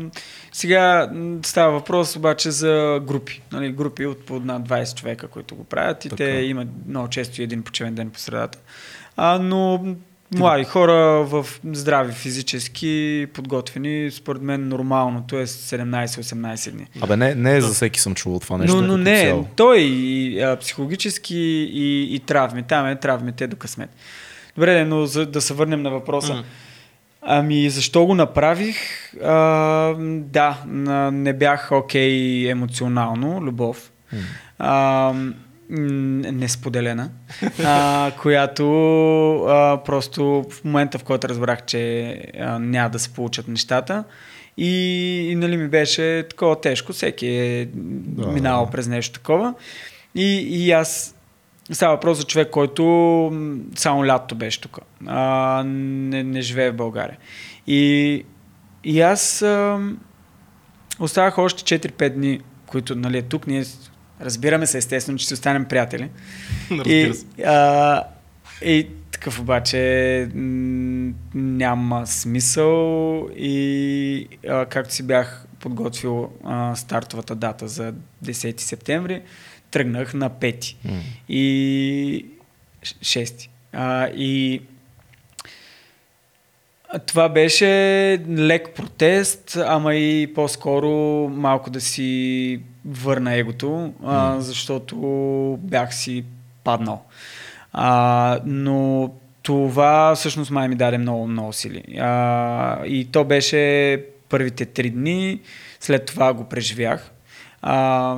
сега 0.52 1.10
става 1.42 1.72
въпрос 1.72 2.16
обаче 2.16 2.50
за 2.50 3.00
групи. 3.06 3.42
Нали, 3.52 3.72
групи 3.72 4.06
от 4.06 4.26
по 4.26 4.40
над 4.40 4.62
20 4.62 4.94
човека, 4.94 5.28
които 5.28 5.56
го 5.56 5.64
правят 5.64 6.04
и 6.04 6.08
Така. 6.08 6.16
те 6.16 6.30
имат 6.30 6.68
много 6.88 7.08
често 7.08 7.42
един 7.42 7.62
почивен 7.62 7.94
ден 7.94 8.10
по 8.10 8.18
средата. 8.18 8.58
А, 9.16 9.38
но 9.38 9.84
млади 10.34 10.64
хора 10.64 11.24
в 11.24 11.46
здрави 11.72 12.12
физически, 12.12 13.26
подготвени, 13.34 14.10
според 14.10 14.42
мен 14.42 14.68
нормалното 14.68 15.38
е 15.38 15.46
17-18 15.46 16.70
дни. 16.70 16.86
Абе, 17.00 17.16
не, 17.16 17.34
не 17.34 17.56
е 17.56 17.60
за 17.60 17.74
всеки 17.74 18.00
съм 18.00 18.14
чувал 18.14 18.40
това 18.40 18.58
нещо. 18.58 18.76
но, 18.76 18.86
но 18.86 18.96
не, 18.96 19.20
цяло. 19.20 19.48
той 19.56 19.78
и 19.80 20.40
а, 20.40 20.56
психологически 20.56 21.36
и, 21.72 22.14
и 22.14 22.20
травми. 22.20 22.62
Там 22.62 22.86
е 22.86 22.96
травмите 22.96 23.46
до 23.46 23.56
късмет. 23.56 23.90
Добре, 24.54 24.84
но 24.84 25.06
за 25.06 25.26
да 25.26 25.40
се 25.40 25.54
върнем 25.54 25.82
на 25.82 25.90
въпроса. 25.90 26.34
М. 26.34 26.44
Ами, 27.22 27.70
защо 27.70 28.06
го 28.06 28.14
направих? 28.14 28.76
А, 29.24 29.34
да, 30.08 30.58
не 31.12 31.32
бях 31.32 31.72
окей 31.72 32.50
емоционално, 32.50 33.42
любов. 33.42 33.92
А, 34.58 35.12
м, 35.14 35.32
несподелена, 35.70 37.10
а, 37.64 38.12
която 38.20 38.64
а, 39.48 39.82
просто 39.84 40.44
в 40.50 40.64
момента, 40.64 40.98
в 40.98 41.04
който 41.04 41.28
разбрах, 41.28 41.64
че 41.64 42.12
а, 42.40 42.58
няма 42.58 42.90
да 42.90 42.98
се 42.98 43.14
получат 43.14 43.48
нещата, 43.48 44.04
и, 44.56 44.70
и 45.30 45.34
нали 45.34 45.56
ми 45.56 45.68
беше 45.68 46.26
такова 46.30 46.60
тежко, 46.60 46.92
всеки 46.92 47.26
е 47.26 47.68
Да, 47.74 48.26
минавал 48.26 48.64
да. 48.64 48.70
през 48.70 48.88
нещо 48.88 49.12
такова. 49.12 49.54
И, 50.14 50.36
и 50.38 50.72
аз 50.72 51.16
Става 51.72 51.94
въпрос 51.94 52.18
за 52.18 52.24
човек, 52.24 52.50
който 52.50 52.82
само 53.74 54.06
лятото 54.06 54.34
беше 54.34 54.60
тук. 54.60 54.78
А, 55.06 55.62
не, 55.66 56.22
не 56.22 56.40
живее 56.40 56.70
в 56.70 56.76
България. 56.76 57.18
И, 57.66 58.24
и 58.84 59.00
аз 59.00 59.42
а, 59.42 59.78
оставах 61.00 61.38
още 61.38 61.78
4-5 61.78 62.10
дни, 62.10 62.40
които 62.66 62.94
нали, 62.94 63.22
тук. 63.22 63.46
Ние 63.46 63.64
разбираме 64.20 64.66
се 64.66 64.78
естествено, 64.78 65.18
че 65.18 65.26
си 65.26 65.34
останем 65.34 65.64
приятели. 65.64 66.08
Разбира 66.70 66.94
И, 66.94 67.14
се. 67.14 67.26
а, 67.44 68.02
и 68.62 68.86
такъв 69.10 69.40
обаче 69.40 70.28
м, 70.34 71.12
няма 71.34 72.06
смисъл 72.06 73.28
и 73.36 74.28
а, 74.48 74.66
както 74.66 74.94
си 74.94 75.02
бях 75.02 75.46
подготвил 75.60 76.30
а, 76.44 76.76
стартовата 76.76 77.34
дата 77.34 77.68
за 77.68 77.94
10 78.24 78.60
септември, 78.60 79.22
тръгнах 79.70 80.14
на 80.14 80.30
5 80.30 80.76
М. 80.84 81.00
и 81.28 82.26
6. 82.84 83.48
А, 83.72 84.08
и 84.08 84.62
това 87.06 87.28
беше 87.28 87.66
лек 88.28 88.74
протест, 88.74 89.56
ама 89.66 89.94
и 89.94 90.34
по-скоро 90.34 90.88
малко 91.28 91.70
да 91.70 91.80
си 91.80 92.60
върна 92.86 93.34
егото, 93.34 93.92
а, 94.04 94.40
защото 94.40 94.96
бях 95.62 95.94
си 95.94 96.24
паднал. 96.64 97.02
А, 97.72 98.40
но 98.44 99.10
това 99.42 100.14
всъщност 100.14 100.50
май 100.50 100.68
ми 100.68 100.74
даде 100.74 100.98
много, 100.98 101.26
много 101.26 101.52
сили. 101.52 101.98
А, 102.00 102.86
и 102.86 103.04
то 103.04 103.24
беше 103.24 104.04
първите 104.28 104.64
три 104.64 104.90
дни, 104.90 105.40
след 105.80 106.06
това 106.06 106.32
го 106.32 106.44
преживях. 106.44 107.10
А, 107.62 108.16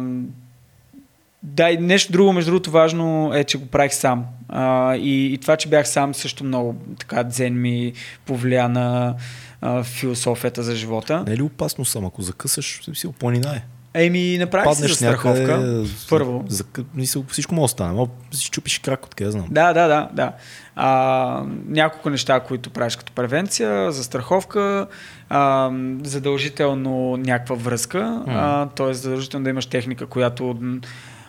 да, 1.43 1.71
и 1.71 1.77
нещо 1.77 2.13
друго, 2.13 2.33
между 2.33 2.51
другото, 2.51 2.71
важно 2.71 3.35
е, 3.35 3.45
че 3.45 3.59
го 3.59 3.67
правих 3.67 3.95
сам. 3.95 4.27
А, 4.49 4.97
и, 4.97 5.35
и 5.35 5.39
това, 5.39 5.57
че 5.57 5.69
бях 5.69 5.89
сам, 5.89 6.15
също 6.15 6.45
много 6.45 6.77
така 6.99 7.23
дзен 7.23 7.61
ми 7.61 7.93
повлия 8.27 8.69
на 8.69 9.15
а, 9.61 9.83
философията 9.83 10.63
за 10.63 10.77
живота. 10.77 11.25
Не 11.27 11.33
е 11.33 11.37
ли 11.37 11.43
опасно 11.43 11.85
сам, 11.85 12.07
ако 12.07 12.23
закъсаш, 12.23 12.81
си 12.95 13.13
планина 13.19 13.57
е. 13.57 13.63
Еми, 13.95 14.39
направих 14.39 14.75
си 14.77 14.83
застраховка. 14.83 15.41
някъде, 15.41 15.89
Първо. 16.11 16.45
За, 16.49 16.65
мисъл, 16.95 17.25
всичко 17.29 17.55
може 17.55 17.65
да 17.65 17.69
стане. 17.69 18.07
Да 18.31 18.37
си 18.37 18.51
чупиш 18.51 18.79
крак, 18.79 19.07
откъде 19.07 19.31
знам. 19.31 19.47
Да, 19.51 19.73
да, 19.73 19.89
да, 19.89 20.09
да. 20.13 20.33
А, 20.77 21.43
няколко 21.69 22.11
неща, 22.11 22.41
които 22.41 22.71
правиш 22.71 22.97
като 22.97 23.13
превенция, 23.13 23.93
застраховка, 23.93 24.87
а, 25.29 25.71
задължително 26.03 27.17
някаква 27.17 27.57
връзка, 27.57 28.23
а, 28.27 28.67
т.е. 28.67 28.95
задължително 28.95 29.45
да 29.45 29.51
имаш 29.51 29.67
техника, 29.67 30.07
която 30.07 30.57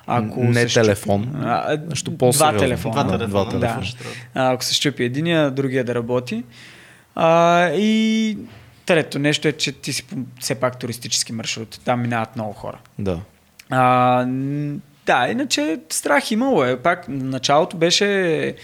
ако 0.08 0.44
Не 0.44 0.54
се 0.54 0.68
щупи- 0.68 0.86
телефон, 0.86 1.36
а, 1.36 1.78
нещо 1.90 2.12
два 2.12 2.58
телефона. 2.58 2.94
Два 2.94 3.04
Да, 3.04 3.10
телефона. 3.10 3.28
два 3.28 3.46
Да. 3.46 3.50
телефона. 3.52 3.86
трябва. 4.00 4.50
А, 4.50 4.54
ако 4.54 4.64
се 4.64 4.74
щупи 4.74 5.04
единия, 5.04 5.52
другия 5.52 5.84
да 5.84 5.96
работи. 5.96 6.44
А, 7.16 7.66
и 7.70 8.38
трето 8.90 9.20
нещо 9.20 9.48
е, 9.48 9.52
че 9.52 9.72
ти 9.72 9.94
си 9.94 10.06
все 10.40 10.56
пак 10.56 10.80
туристически 10.80 11.34
маршрут. 11.34 11.80
Там 11.86 12.02
минават 12.02 12.36
много 12.36 12.54
хора. 12.54 12.78
Да. 13.00 13.20
А, 13.70 14.26
да, 15.06 15.28
иначе 15.32 15.80
страх 15.90 16.32
имало 16.32 16.64
е. 16.64 16.80
Пак 16.80 17.06
началото 17.08 17.78
беше, 17.78 18.56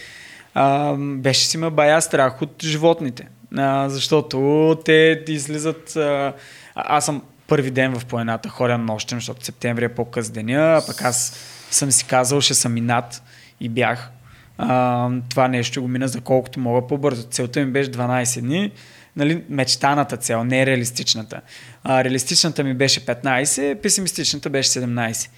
а, 0.53 0.93
беше 0.97 1.45
си 1.45 1.57
ме 1.57 1.69
бая 1.69 2.01
страх 2.01 2.41
от 2.41 2.63
животните. 2.63 3.27
А, 3.57 3.89
защото 3.89 4.77
те 4.85 5.23
излизат... 5.27 5.95
А, 5.95 6.33
аз 6.75 7.05
съм 7.05 7.21
първи 7.47 7.71
ден 7.71 7.99
в 7.99 8.05
планината, 8.05 8.49
ходя 8.49 8.77
нощем, 8.77 9.17
защото 9.17 9.45
септември 9.45 9.85
е 9.85 9.89
по-къс 9.89 10.29
деня, 10.29 10.81
а 10.81 10.85
пък 10.87 11.01
аз 11.01 11.33
съм 11.71 11.91
си 11.91 12.05
казал, 12.05 12.41
ще 12.41 12.53
съм 12.53 12.77
и 12.77 12.81
над 12.81 13.23
и 13.59 13.69
бях. 13.69 14.11
А, 14.57 15.09
това 15.29 15.47
нещо 15.47 15.81
го 15.81 15.87
мина 15.87 16.07
за 16.07 16.21
колкото 16.21 16.59
мога 16.59 16.87
по-бързо. 16.87 17.23
Целта 17.23 17.59
ми 17.59 17.71
беше 17.71 17.91
12 17.91 18.41
дни. 18.41 18.71
Нали, 19.15 19.43
мечтаната 19.49 20.17
цел, 20.17 20.43
не 20.43 20.65
реалистичната. 20.65 21.41
А, 21.83 22.03
реалистичната 22.03 22.63
ми 22.63 22.73
беше 22.73 23.05
15, 23.05 23.81
песимистичната 23.81 24.49
беше 24.49 24.69
17. 24.69 25.29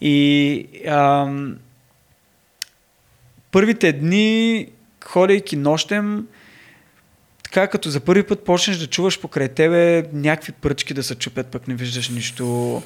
И 0.00 0.66
ам, 0.88 1.56
първите 3.50 3.92
дни, 3.92 4.66
ходейки 5.04 5.56
нощем, 5.56 6.26
така 7.42 7.66
като 7.66 7.90
за 7.90 8.00
първи 8.00 8.22
път 8.22 8.44
почнеш 8.44 8.76
да 8.76 8.86
чуваш 8.86 9.20
покрай 9.20 9.48
тебе 9.48 10.04
някакви 10.12 10.52
пръчки 10.52 10.94
да 10.94 11.02
се 11.02 11.14
чупят, 11.14 11.46
пък 11.46 11.68
не 11.68 11.74
виждаш 11.74 12.08
нищо. 12.08 12.82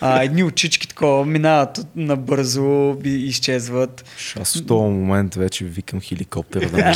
А, 0.00 0.22
едни 0.22 0.44
очички 0.44 0.88
такова 0.88 1.26
минават 1.26 1.86
набързо 1.96 2.96
и 3.04 3.08
изчезват. 3.08 4.04
Аз 4.40 4.56
в 4.56 4.66
този 4.66 4.82
момент 4.82 5.34
вече 5.34 5.64
викам 5.64 6.00
хеликоптер 6.00 6.68
да 6.68 6.76
ме 6.76 6.90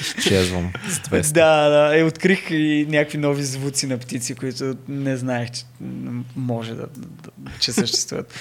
изчезвам 0.00 0.72
с 0.88 0.98
200. 0.98 1.32
Да, 1.32 1.68
да. 1.68 1.98
И 1.98 2.02
открих 2.02 2.50
и 2.50 2.86
някакви 2.88 3.18
нови 3.18 3.42
звуци 3.42 3.86
на 3.86 3.98
птици, 3.98 4.34
които 4.34 4.74
не 4.88 5.16
знаех, 5.16 5.50
че 5.50 5.62
може 6.36 6.74
да, 6.74 6.86
че 7.60 7.72
съществуват. 7.72 8.34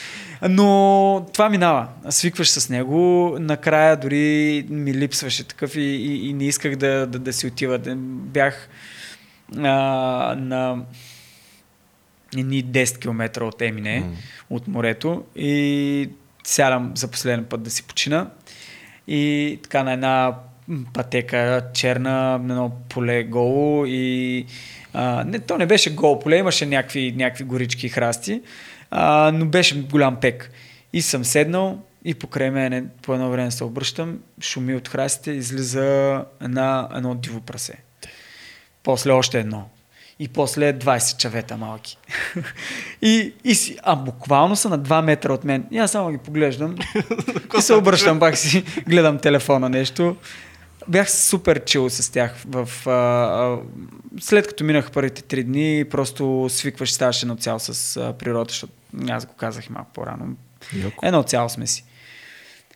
Но 0.49 1.26
това 1.34 1.49
минава. 1.49 1.88
Свикваш 2.10 2.49
с 2.49 2.69
него. 2.69 3.35
Накрая 3.39 3.97
дори 3.97 4.65
ми 4.69 4.93
липсваше 4.93 5.43
такъв 5.43 5.76
и, 5.76 5.81
и, 5.81 6.30
и 6.30 6.34
не 6.34 6.45
исках 6.45 6.76
да, 6.76 7.07
да, 7.07 7.19
да 7.19 7.34
си 7.34 7.47
отива. 7.47 7.80
Бях 8.05 8.69
а, 9.57 10.35
на 10.39 10.84
едни 12.38 12.65
10 12.65 12.99
км 12.99 13.43
от 13.43 13.61
Емине, 13.61 13.99
М. 13.99 14.11
от 14.49 14.68
морето 14.68 15.23
и 15.35 16.10
сядам 16.43 16.91
за 16.95 17.07
последен 17.07 17.45
път 17.45 17.64
да 17.64 17.69
си 17.69 17.84
почина. 17.84 18.30
И 19.07 19.60
така 19.64 19.84
на 19.84 19.93
една 19.93 20.35
пътека 20.93 21.65
черна, 21.73 22.11
на 22.38 22.53
едно 22.53 22.72
поле 22.89 23.23
голо 23.23 23.85
и 23.85 24.45
а, 24.93 25.23
не, 25.23 25.39
то 25.39 25.57
не 25.57 25.65
беше 25.65 25.95
голо 25.95 26.19
поле, 26.19 26.38
имаше 26.38 26.65
някакви, 26.65 27.14
някакви 27.18 27.43
горички 27.43 27.85
и 27.85 27.89
храсти, 27.89 28.41
а, 28.91 29.31
но 29.34 29.45
беше 29.45 29.81
голям 29.81 30.15
пек. 30.15 30.51
И 30.93 31.01
съм 31.01 31.26
седнал 31.26 31.81
и 32.05 32.14
покрай 32.14 32.51
мене 32.51 32.84
по 33.01 33.14
едно 33.14 33.30
време 33.30 33.51
се 33.51 33.64
обръщам, 33.64 34.19
шуми 34.41 34.76
от 34.76 34.88
храстите, 34.88 35.31
излиза 35.31 36.26
една, 36.41 36.89
едно 36.95 37.15
диво 37.15 37.41
прасе. 37.41 37.73
После 38.84 39.11
още 39.11 39.39
едно. 39.39 39.69
И 40.19 40.27
после 40.27 40.73
20 40.73 41.18
чавета 41.18 41.57
малки. 41.57 41.98
и, 43.02 43.34
и 43.44 43.56
си, 43.56 43.77
а 43.84 43.95
буквално 43.95 44.56
са 44.56 44.69
на 44.69 44.80
2 44.80 45.02
метра 45.02 45.34
от 45.34 45.44
мен. 45.44 45.65
И 45.72 45.77
аз 45.77 45.91
само 45.91 46.11
ги 46.11 46.18
поглеждам. 46.18 46.76
и 47.57 47.61
се 47.61 47.73
обръщам 47.73 48.19
пак 48.19 48.38
си, 48.38 48.64
гледам 48.88 49.18
телефона 49.18 49.69
нещо. 49.69 50.15
Бях 50.88 51.11
супер 51.11 51.64
чил 51.64 51.90
с 51.90 52.11
тях. 52.11 52.44
В, 52.48 52.69
а, 52.88 52.91
а, 52.91 53.57
след 54.19 54.48
като 54.48 54.64
минах 54.64 54.91
първите 54.91 55.22
три 55.22 55.44
дни, 55.44 55.85
просто 55.90 56.48
свикваш, 56.49 56.94
ставаш 56.94 57.23
едно 57.23 57.35
цяло 57.35 57.60
с 57.60 57.98
а, 57.98 58.14
природата, 58.14 58.52
защото 58.52 58.73
аз 59.10 59.26
го 59.26 59.34
казах 59.34 59.65
и 59.65 59.72
малко 59.72 59.91
по-рано. 59.94 60.35
Яко. 60.84 61.06
Едно 61.06 61.23
цяло 61.23 61.49
сме 61.49 61.68
си. 61.68 61.85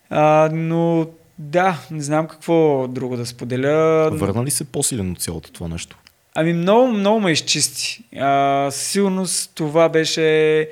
А, 0.10 0.50
но 0.54 1.08
да, 1.40 1.80
не 1.92 2.02
знам 2.02 2.28
какво 2.28 2.88
друго 2.88 3.18
да 3.18 3.26
споделя. 3.26 4.10
Върна 4.14 4.46
ли 4.46 4.52
се 4.52 4.64
по-силен 4.64 5.12
от 5.12 5.22
цялото 5.22 5.52
това 5.52 5.68
нещо? 5.68 5.98
Ами 6.40 6.54
много, 6.54 6.88
много 6.88 7.20
ме 7.20 7.32
изчисти. 7.32 8.04
А, 8.20 8.68
със 8.72 8.88
сигурност 8.88 9.52
това 9.56 9.90
беше 9.90 10.70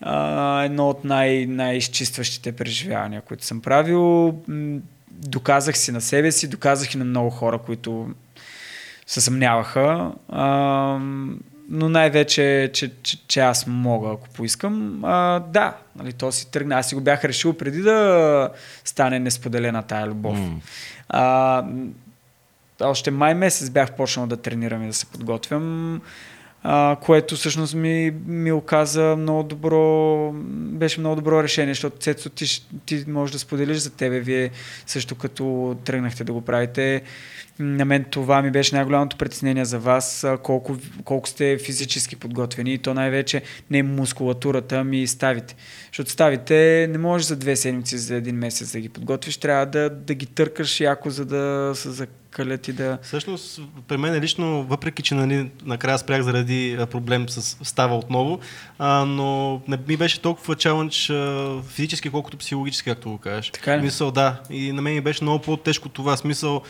а, 0.00 0.62
едно 0.62 0.88
от 0.88 1.04
най- 1.04 1.46
най-изчистващите 1.46 2.52
преживявания, 2.52 3.20
които 3.20 3.44
съм 3.44 3.60
правил. 3.60 4.34
Доказах 5.10 5.78
си 5.78 5.92
на 5.92 6.00
себе 6.00 6.32
си, 6.32 6.48
доказах 6.50 6.94
и 6.94 6.98
на 6.98 7.04
много 7.04 7.30
хора, 7.30 7.58
които 7.58 8.08
се 9.06 9.20
съмняваха. 9.20 10.12
А, 10.28 10.48
но 11.70 11.88
най-вече, 11.88 12.70
че, 12.72 12.92
че, 13.02 13.26
че 13.28 13.40
аз 13.40 13.66
мога, 13.66 14.12
ако 14.12 14.28
поискам. 14.28 15.04
А, 15.04 15.40
да, 15.40 15.76
нали, 15.96 16.12
то 16.12 16.32
си 16.32 16.50
тръгна. 16.50 16.74
Аз 16.74 16.88
си 16.88 16.94
го 16.94 17.00
бях 17.00 17.24
решил 17.24 17.52
преди 17.52 17.82
да 17.82 18.50
стане 18.84 19.18
несподелена 19.18 19.82
тая 19.82 20.06
любов. 20.06 20.38
М. 20.38 20.60
А, 21.08 21.64
още 22.80 23.10
май 23.10 23.34
месец 23.34 23.70
бях 23.70 23.92
почнал 23.92 24.26
да 24.26 24.36
тренирам 24.36 24.82
и 24.82 24.86
да 24.86 24.92
се 24.92 25.06
подготвям, 25.06 26.00
а, 26.62 26.96
което 27.02 27.36
всъщност 27.36 27.74
ми, 27.74 28.14
ми 28.26 28.52
оказа 28.52 29.16
много 29.18 29.42
добро, 29.42 30.32
беше 30.52 31.00
много 31.00 31.16
добро 31.16 31.42
решение, 31.42 31.74
защото 31.74 31.98
Цецо, 31.98 32.30
ти, 32.30 32.66
ти 32.86 33.04
можеш 33.08 33.32
да 33.32 33.38
споделиш 33.38 33.78
за 33.78 33.90
тебе, 33.90 34.20
вие 34.20 34.50
също 34.86 35.14
като 35.14 35.76
тръгнахте 35.84 36.24
да 36.24 36.32
го 36.32 36.40
правите. 36.40 37.02
На 37.58 37.84
мен 37.84 38.04
това 38.04 38.42
ми 38.42 38.50
беше 38.50 38.74
най-голямото 38.74 39.16
притеснение 39.16 39.64
за 39.64 39.78
вас, 39.78 40.26
колко, 40.42 40.76
колко 41.04 41.28
сте 41.28 41.58
физически 41.58 42.16
подготвени 42.16 42.74
и 42.74 42.78
то 42.78 42.94
най-вече 42.94 43.42
не 43.70 43.82
мускулатурата, 43.82 44.84
ми 44.84 45.06
ставите. 45.06 45.56
Защото 45.86 46.10
ставите 46.10 46.86
не 46.90 46.98
можеш 46.98 47.26
за 47.26 47.36
две 47.36 47.56
седмици, 47.56 47.98
за 47.98 48.14
един 48.14 48.36
месец 48.36 48.72
да 48.72 48.80
ги 48.80 48.88
подготвиш, 48.88 49.36
трябва 49.36 49.66
да, 49.66 49.90
да 49.90 50.14
ги 50.14 50.26
търкаш 50.26 50.80
яко, 50.80 51.10
за 51.10 51.24
да 51.24 51.72
се 51.74 51.90
закалят 51.90 52.68
и 52.68 52.72
да... 52.72 52.98
Всъщност, 53.02 53.60
при 53.88 53.96
мен 53.96 54.20
лично, 54.20 54.62
въпреки 54.62 55.02
че 55.02 55.14
нали, 55.14 55.50
накрая 55.64 55.98
спрях 55.98 56.22
заради 56.22 56.78
проблем 56.90 57.28
с 57.28 57.64
става 57.64 57.98
отново, 57.98 58.40
а, 58.78 59.04
но 59.04 59.60
не 59.68 59.78
ми 59.88 59.96
беше 59.96 60.20
толкова 60.20 60.54
чалендж 60.54 61.10
а, 61.10 61.62
физически, 61.68 62.10
колкото 62.10 62.36
психологически, 62.36 62.90
както 62.90 63.10
го 63.10 63.18
кажеш. 63.18 63.50
Така 63.50 63.78
ли? 63.78 63.82
Мисъл, 63.82 64.10
да. 64.10 64.40
И 64.50 64.72
на 64.72 64.82
мен 64.82 64.94
ми 64.94 65.00
беше 65.00 65.24
много 65.24 65.42
по-тежко 65.42 65.88
това. 65.88 66.16
Смисъл, 66.16 66.62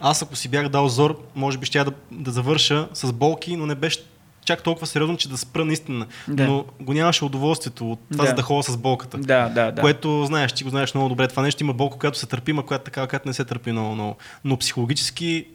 аз 0.00 0.22
ако 0.22 0.36
си 0.36 0.48
бях 0.48 0.68
дал 0.68 0.88
зор, 0.88 1.20
може 1.34 1.58
би 1.58 1.66
ще 1.66 1.84
да, 1.84 1.92
да 2.10 2.30
завърша 2.30 2.88
с 2.94 3.12
болки, 3.12 3.56
но 3.56 3.66
не 3.66 3.74
беше 3.74 3.98
чак 4.44 4.62
толкова 4.62 4.86
сериозно, 4.86 5.16
че 5.16 5.28
да 5.28 5.38
спра 5.38 5.64
наистина. 5.64 6.06
Да. 6.28 6.46
Но 6.46 6.64
го 6.80 6.92
нямаше 6.92 7.24
удоволствието 7.24 7.92
от 7.92 8.00
това, 8.12 8.24
Да. 8.24 8.28
за 8.30 8.34
да 8.36 8.42
ходя 8.42 8.62
с 8.62 8.76
болката. 8.76 9.18
Да, 9.18 9.48
да, 9.48 9.72
да. 9.72 9.80
Което 9.80 10.24
знаеш, 10.26 10.52
ти 10.52 10.64
го 10.64 10.70
знаеш 10.70 10.94
много 10.94 11.08
добре. 11.08 11.28
Това 11.28 11.42
нещо 11.42 11.62
има 11.62 11.72
болка, 11.72 11.98
която 11.98 12.18
се 12.18 12.26
търпи, 12.26 12.50
има 12.50 12.66
която 12.66 12.84
така, 12.84 13.06
която 13.06 13.28
не 13.28 13.34
се 13.34 13.44
търпи 13.44 13.72
много, 13.72 13.94
много. 13.94 14.16
Но 14.44 14.56
психологически, 14.56 15.46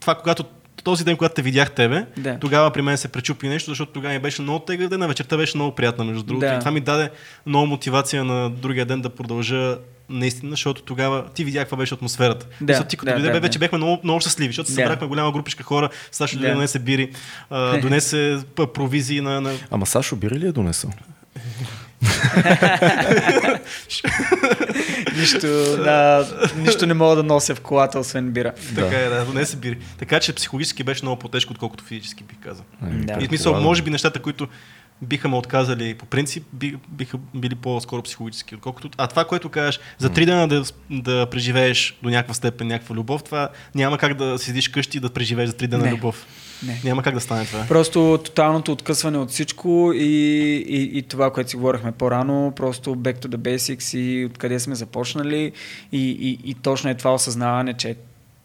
това 0.00 0.14
когато 0.14 0.44
този 0.84 1.04
ден, 1.04 1.16
когато 1.16 1.34
те 1.34 1.42
видях 1.42 1.70
тебе, 1.70 2.06
Да. 2.16 2.38
тогава 2.40 2.70
при 2.70 2.82
мен 2.82 2.98
се 2.98 3.08
пречупи 3.08 3.48
нещо, 3.48 3.70
защото 3.70 3.92
тогава 3.92 4.14
ми 4.14 4.20
беше 4.20 4.42
много 4.42 4.58
тегър 4.58 4.88
ден, 4.88 5.02
а 5.02 5.06
вечерта 5.06 5.36
беше 5.36 5.56
много 5.56 5.74
приятна, 5.74 6.04
между 6.04 6.22
другото. 6.22 6.46
Да. 6.46 6.54
И 6.54 6.58
това 6.58 6.70
ми 6.70 6.80
даде 6.80 7.10
много 7.46 7.66
мотивация 7.66 8.24
на 8.24 8.50
другия 8.50 8.86
ден 8.86 9.00
да 9.00 9.10
продължа 9.10 9.78
наистина, 10.08 10.50
защото 10.50 10.82
тогава 10.82 11.24
ти 11.34 11.44
видях 11.44 11.62
каква 11.62 11.76
беше 11.76 11.94
атмосферата. 11.94 12.46
Да, 12.60 12.72
Мисля, 12.72 12.84
ти 12.84 12.96
като 12.96 13.06
да, 13.06 13.12
дойде, 13.12 13.26
да, 13.28 13.32
бе, 13.32 13.40
вече 13.40 13.58
бяхме 13.58 13.78
много, 13.78 14.00
много 14.04 14.20
щастливи, 14.20 14.48
защото 14.48 14.68
се 14.70 14.74
Да. 14.74 14.82
събрахме 14.82 15.06
голяма 15.06 15.32
групичка 15.32 15.64
хора, 15.64 15.88
Сашо 16.12 16.38
Да. 16.38 16.52
донесе 16.54 16.78
бири, 16.78 17.12
а, 17.50 17.78
донесе 17.82 18.38
провизии 18.74 19.20
на, 19.20 19.40
на 19.40 19.52
Ама 19.70 19.86
Сашо 19.86 20.16
бири 20.16 20.34
ли 20.34 20.46
е 20.46 20.52
донесъл? 20.52 20.90
нищо, 25.16 25.46
да, 25.76 26.26
нищо 26.56 26.86
не 26.86 26.94
мога 26.94 27.16
да 27.16 27.22
нося 27.22 27.54
в 27.54 27.60
колата, 27.60 27.98
освен 27.98 28.30
бира. 28.30 28.52
Така 28.74 28.96
е, 28.96 29.08
да, 29.08 29.24
донесе 29.24 29.56
бири. 29.56 29.78
Така 29.98 30.20
че 30.20 30.32
психологически 30.32 30.82
беше 30.82 31.04
много 31.04 31.18
по-тежко, 31.18 31.52
отколкото 31.52 31.84
физически 31.84 32.24
бих 32.24 32.36
казал. 32.38 32.64
Ами, 32.82 33.06
Да. 33.06 33.12
И 33.20 33.24
в 33.24 33.28
смисъл, 33.28 33.60
може 33.60 33.82
би 33.82 33.90
нещата, 33.90 34.18
които 34.18 34.48
биха 35.02 35.28
ме 35.28 35.36
отказали 35.36 35.94
по 35.94 36.06
принцип, 36.06 36.44
би, 36.52 36.76
биха 36.88 37.18
били 37.34 37.54
по-скоро 37.54 38.02
психологически, 38.02 38.54
отколкото. 38.54 38.90
А 38.96 39.06
това, 39.06 39.24
което 39.24 39.48
кажеш, 39.48 39.80
за 39.98 40.10
три 40.10 40.26
дена 40.26 40.48
да, 40.48 40.62
да 40.90 41.26
преживееш 41.30 41.98
до 42.02 42.10
някаква 42.10 42.34
степен 42.34 42.66
някаква 42.66 42.94
любов, 42.94 43.24
това 43.24 43.48
няма 43.74 43.98
как 43.98 44.14
да 44.14 44.38
седиш 44.38 44.68
къщи 44.68 44.96
и 44.96 45.00
да 45.00 45.10
преживееш 45.10 45.48
за 45.48 45.56
три 45.56 45.66
дена 45.66 45.84
Не. 45.84 45.92
любов. 45.92 46.26
Не. 46.66 46.80
Няма 46.84 47.02
как 47.02 47.14
да 47.14 47.20
стане 47.20 47.46
това. 47.46 47.64
Просто 47.68 48.20
тоталното 48.24 48.72
откъсване 48.72 49.18
от 49.18 49.30
всичко 49.30 49.92
и, 49.94 50.06
и, 50.68 50.98
и 50.98 51.02
това, 51.02 51.32
което 51.32 51.50
си 51.50 51.56
говорихме 51.56 51.92
по-рано, 51.92 52.52
просто 52.56 52.96
back 52.96 53.24
to 53.24 53.36
the 53.36 53.36
basics 53.36 53.98
и 53.98 54.26
откъде 54.26 54.60
сме 54.60 54.74
започнали 54.74 55.52
и, 55.92 56.10
и, 56.10 56.40
и 56.44 56.54
точно 56.54 56.90
е 56.90 56.94
това 56.94 57.14
осъзнаване, 57.14 57.74
че 57.74 57.96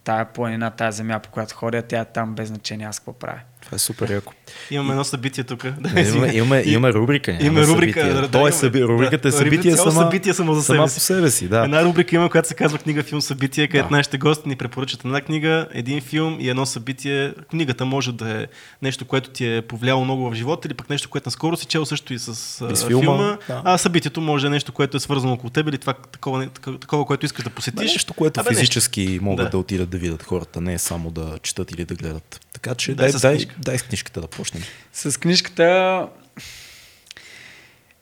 тая 0.03 0.25
планина, 0.25 0.71
тая 0.71 0.91
земя, 0.91 1.19
по 1.19 1.29
която 1.29 1.55
ходя, 1.55 1.81
тя 1.81 1.99
е 1.99 2.05
там 2.05 2.35
без 2.35 2.47
значение 2.47 2.87
аз 2.87 2.99
какво 2.99 3.13
правя. 3.13 3.39
Това 3.73 3.75
е 3.75 3.79
супер 3.79 4.09
яко. 4.09 4.33
Имаме 4.71 4.89
едно 4.89 5.03
събитие 5.03 5.43
тук. 5.43 5.65
Да, 5.79 6.01
имаме, 6.01 6.27
имаме, 6.27 6.63
имаме 6.65 6.93
рубрика. 6.93 7.37
Имаме 7.41 7.61
рубрика, 7.61 7.99
събитие. 7.99 8.13
да, 8.13 8.21
да, 8.21 8.27
То 8.29 8.47
е 8.47 8.51
съби... 8.51 8.83
Рубриката 8.83 9.27
е 9.27 9.31
Да, 9.31 9.37
събитие 9.37 9.77
сама, 9.77 9.91
събитие 9.93 10.33
само 10.33 10.53
за 10.53 10.63
сама 10.63 10.77
себе 10.77 10.83
по 10.85 10.89
си. 10.91 10.99
себе 10.99 11.29
си. 11.29 11.47
Да. 11.47 11.59
Една 11.59 11.83
рубрика 11.83 12.15
има, 12.15 12.29
която 12.29 12.47
се 12.47 12.53
казва 12.53 12.77
книга, 12.77 13.03
филм, 13.03 13.21
събитие, 13.21 13.67
където 13.67 13.89
Да. 13.89 13.95
нашите 13.95 14.17
гости 14.17 14.49
ни 14.49 14.55
препоръчат 14.55 15.05
една 15.05 15.21
книга, 15.21 15.67
един 15.71 16.01
филм 16.01 16.37
и 16.39 16.49
едно 16.49 16.65
събитие. 16.65 17.33
Книгата 17.49 17.85
може 17.85 18.11
да 18.11 18.31
е 18.33 18.47
нещо, 18.81 19.05
което 19.05 19.29
ти 19.29 19.47
е 19.47 19.61
повлияло 19.61 20.03
много 20.03 20.29
в 20.29 20.35
живота 20.35 20.67
или 20.67 20.73
пък 20.73 20.89
нещо, 20.89 21.09
което 21.09 21.27
наскоро 21.27 21.57
си 21.57 21.65
чел 21.65 21.85
също 21.85 22.13
и 22.13 22.19
с, 22.19 22.29
И 22.71 22.75
с 22.75 22.85
филма, 22.85 23.01
филма. 23.01 23.37
да. 23.47 23.61
А 23.65 23.77
събитието 23.77 24.21
може 24.21 24.41
да 24.41 24.47
е 24.47 24.51
нещо, 24.51 24.71
което 24.71 24.97
е 24.97 24.99
свързано 24.99 25.33
около 25.33 25.49
теб 25.49 25.69
или 25.69 25.77
това 25.77 25.93
такова, 25.93 26.47
такова, 26.47 26.79
такова 26.79 27.05
което 27.05 27.25
искаш 27.25 27.43
да 27.43 27.49
посетиш. 27.49 27.93
нещо, 27.93 28.13
което 28.13 28.39
Абе, 28.39 28.49
нещо. 28.49 28.59
физически 28.59 29.19
могат 29.21 29.45
Да. 29.45 29.49
да. 29.49 29.57
отидат 29.57 29.89
да 29.89 29.97
видят 29.97 30.23
хората, 30.23 30.61
не 30.61 30.73
е 30.73 30.79
само 30.79 31.11
да 31.11 31.37
четат 31.43 31.71
или 31.71 31.85
да 31.85 31.95
гледат. 31.95 32.39
Така 32.53 32.75
че 32.75 32.93
Дай 32.93 33.11
дай, 33.11 33.19
дай. 33.21 33.45
Дай 33.63 33.77
с 33.77 33.83
книжката 33.83 34.21
да 34.21 34.27
почнем. 34.27 34.63
С 34.93 35.19
книжката... 35.19 36.07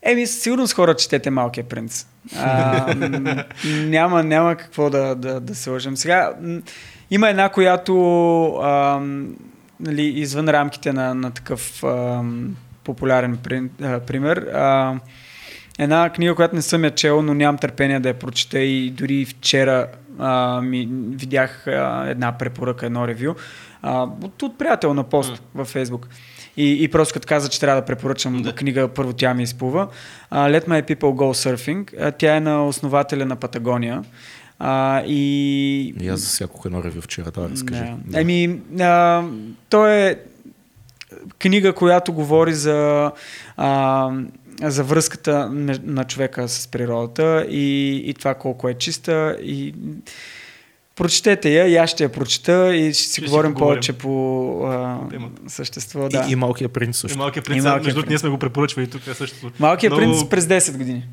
Еми, 0.02 0.26
със 0.26 0.42
сигурност 0.42 0.74
хора 0.74 0.96
четете 0.96 1.30
Малкия 1.30 1.64
принц. 1.64 2.06
А, 2.36 2.94
няма, 3.66 4.22
няма 4.22 4.56
какво 4.56 4.90
да, 4.90 5.14
да, 5.14 5.40
да 5.40 5.54
се 5.54 5.70
лъжем. 5.70 5.96
Сега, 5.96 6.32
има 7.10 7.28
една, 7.28 7.48
която 7.48 7.94
а, 8.54 9.00
нали, 9.80 10.02
извън 10.02 10.48
рамките 10.48 10.92
на, 10.92 11.14
на 11.14 11.30
такъв 11.30 11.84
а, 11.84 12.22
популярен 12.84 13.38
пример. 14.06 14.36
А, 14.36 14.94
една 15.78 16.10
книга, 16.10 16.34
която 16.34 16.56
не 16.56 16.62
съм 16.62 16.84
я 16.84 16.90
чел, 16.90 17.22
но 17.22 17.34
нямам 17.34 17.58
търпение 17.58 18.00
да 18.00 18.08
я 18.08 18.18
прочета 18.18 18.58
и 18.58 18.90
дори 18.90 19.24
вчера 19.24 19.86
а, 20.18 20.60
ми, 20.60 20.88
видях 21.10 21.66
а, 21.66 22.06
една 22.08 22.38
препоръка, 22.38 22.86
едно 22.86 23.08
ревю 23.08 23.34
а, 23.82 24.02
от, 24.22 24.42
от 24.42 24.58
приятел 24.58 24.94
на 24.94 25.04
пост 25.04 25.42
във 25.54 25.68
Фейсбук. 25.68 26.08
И, 26.56 26.84
и 26.84 26.88
просто 26.88 27.14
като 27.14 27.26
каза, 27.26 27.48
че 27.48 27.60
трябва 27.60 27.80
да 27.80 27.86
препоръчам 27.86 28.42
Да. 28.42 28.54
книга, 28.54 28.88
първо 28.88 29.12
тя 29.12 29.34
ми 29.34 29.42
изплува. 29.42 29.88
А, 30.30 30.48
Let 30.50 30.68
My 30.68 30.82
People 30.84 30.96
Go 30.98 31.54
Surfing. 31.54 31.94
А, 32.00 32.10
тя 32.12 32.36
е 32.36 32.40
на 32.40 32.66
основателя 32.66 33.26
на 33.26 33.36
Патагония. 33.36 34.04
А, 34.58 35.02
и 35.06 35.94
И 36.00 36.08
аз 36.08 36.20
засякох 36.20 36.62
едно 36.66 36.84
ревю 36.84 37.00
вчера, 37.00 37.30
да, 37.30 37.48
разкажи. 37.48 37.82
да. 38.04 38.20
Еми, 38.20 38.60
а, 38.80 39.22
то 39.68 39.86
е 39.86 40.20
книга, 41.38 41.72
която 41.72 42.12
говори 42.12 42.54
за, 42.54 43.12
а, 43.56 44.10
за 44.62 44.84
връзката 44.84 45.48
на, 45.48 45.78
на 45.84 46.04
човека 46.04 46.48
с 46.48 46.68
природата 46.68 47.46
и, 47.50 47.96
и 48.06 48.14
това 48.14 48.34
колко 48.34 48.68
е 48.68 48.74
чиста. 48.74 49.36
И 49.42 49.74
прочетете 50.96 51.50
я, 51.50 51.66
и 51.66 51.76
аз 51.76 51.90
ще 51.90 52.02
я 52.02 52.12
прочета 52.12 52.76
и 52.76 52.94
ще 52.94 53.02
си 53.02 53.12
Ще 53.12 53.20
говорим 53.20 53.52
поговорим. 53.52 53.70
повече 53.70 53.92
по 53.92 54.66
а, 54.66 54.98
същество. 55.48 56.08
Да. 56.08 56.24
И, 56.28 56.32
и 56.32 56.36
малкия 56.36 56.68
принц 56.68 56.96
И 56.96 57.00
също. 57.00 57.18
И 57.28 57.42
принц, 57.42 57.64
Малкият 57.64 57.84
между 57.84 57.90
другото, 57.90 58.08
ние 58.08 58.18
сме 58.18 58.28
го 58.28 58.38
препоръчвали 58.38 58.86
тук 58.86 59.06
е 59.06 59.14
също. 59.14 59.50
Малкият 59.58 59.92
Много- 59.92 60.12
принц 60.12 60.28
през 60.28 60.44
10 60.44 60.76
години. 60.78 61.04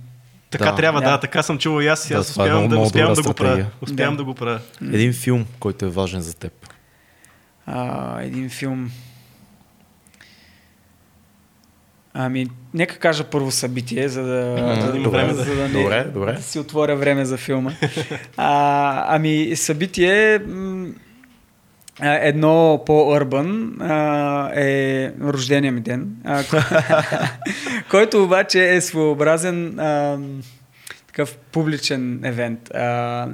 Така 0.50 0.66
Да. 0.66 0.76
трябва, 0.76 1.02
да. 1.02 1.10
Да. 1.10 1.20
така 1.20 1.44
съм 1.44 1.58
чувал 1.58 1.82
и 1.82 1.88
аз, 1.88 2.10
и 2.10 2.14
Да, 2.14 2.20
аз 2.20 2.28
това 2.28 2.44
е 2.44 2.46
успявам, 2.46 2.62
много- 2.62 2.70
да, 2.70 2.76
много 2.76 2.88
успявам 2.88 3.14
да 3.14 3.22
го 3.24 3.34
правя. 3.34 3.66
Успявам 3.82 4.14
Да. 4.14 4.18
да 4.18 4.24
го 4.24 4.34
правя. 4.34 4.60
Един 4.84 5.14
филм, 5.14 5.46
който 5.60 5.86
е 5.86 5.90
важен 5.90 6.22
за 6.22 6.34
теб. 6.34 6.54
А, 7.66 8.22
един 8.22 8.50
филм. 8.50 8.92
Ами, 12.14 12.48
нека 12.74 12.98
кажа 12.98 13.24
първо 13.24 13.52
събитие, 13.52 14.10
за 14.10 14.24
да, 14.24 14.76
за 14.82 14.92
да, 14.92 14.98
Има 14.98 15.10
време, 15.10 15.34
за 15.34 15.56
да. 15.56 15.68
не, 15.68 15.82
Добре, 15.84 16.04
добре. 16.04 16.34
да 16.34 16.42
си 16.42 16.60
отворя 16.60 16.96
време 16.96 17.26
за 17.26 17.38
филма. 17.38 17.72
А, 18.38 19.16
ами, 19.16 19.56
събитие 19.56 20.42
едно 22.02 22.84
по-урбан 22.86 23.78
е 24.56 25.12
рождения 25.22 25.72
ми 25.72 25.82
ден, 25.82 26.16
а, 26.24 26.44
който 27.90 28.24
обаче 28.24 28.76
е 28.76 28.82
своеобразен 28.82 29.80
а, 29.80 30.20
такъв 31.08 31.38
публичен 31.38 32.20
евент. 32.24 32.72
А, 32.76 33.28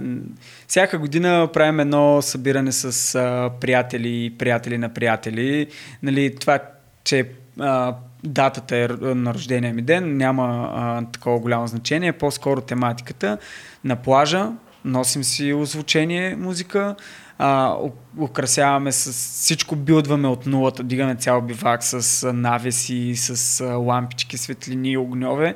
всяка 0.68 0.98
година 0.98 1.50
правим 1.54 1.80
едно 1.80 2.22
събиране 2.22 2.72
с 2.72 3.16
а, 3.16 3.52
приятели 3.62 4.26
и 4.26 4.38
приятели 4.38 4.78
на 4.78 4.90
приятели. 4.94 5.68
Нали, 6.04 6.36
това, 6.36 6.60
че 7.04 7.30
а, 7.60 7.96
датата 8.28 8.78
е 8.78 8.88
на 9.02 9.34
рождения 9.34 9.74
ми 9.74 9.82
ден, 9.82 10.18
няма 10.18 10.72
а, 10.76 11.06
такова 11.12 11.40
голямо 11.40 11.68
значение, 11.68 12.14
по-скоро 12.14 12.62
тематиката. 12.62 13.38
На 13.84 13.96
плажа 13.96 14.52
носим 14.86 15.24
си 15.24 15.54
озвучение, 15.54 16.36
музика, 16.36 16.96
а, 17.38 17.76
украсяваме 18.20 18.92
с 18.92 19.12
всичко, 19.12 19.76
билдваме 19.76 20.28
от 20.28 20.46
нулата, 20.46 20.84
дигаме 20.84 21.16
цял 21.16 21.42
бивак 21.42 21.84
с 21.84 22.34
навеси, 22.34 23.16
с 23.16 23.64
лампички, 23.66 24.38
светлини, 24.38 24.98
огньове. 24.98 25.56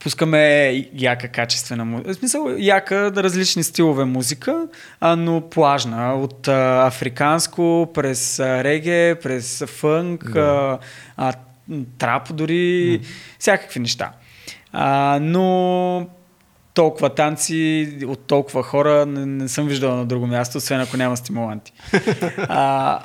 Пускаме 0.00 0.70
яка 0.94 1.28
качествена 1.28 1.84
музика. 1.84 2.12
В 2.12 2.16
смисъл, 2.16 2.48
яка 2.58 3.12
различни 3.16 3.64
стилове 3.64 4.04
музика, 4.04 4.66
а, 5.00 5.16
но 5.16 5.40
плажна. 5.40 6.14
От 6.14 6.48
а, 6.48 6.86
африканско, 6.86 7.90
през 7.94 8.38
а, 8.38 8.64
реге, 8.64 9.14
през 9.22 9.64
фънк, 9.66 10.32
Да. 10.32 10.78
а, 11.16 11.30
а, 11.30 11.32
трап 11.98 12.34
дори, 12.34 13.00
всякакви 13.38 13.80
неща. 13.80 14.12
А, 14.72 15.18
но 15.22 16.06
толкова 16.74 17.14
танци 17.14 17.88
от 18.06 18.26
толкова 18.26 18.62
хора 18.62 19.06
не, 19.06 19.26
не 19.26 19.48
съм 19.48 19.68
виждал 19.68 19.96
на 19.96 20.04
друго 20.04 20.26
място, 20.26 20.58
освен 20.58 20.80
ако 20.80 20.96
няма 20.96 21.16
стимуланти. 21.16 21.72
а, 22.38 23.00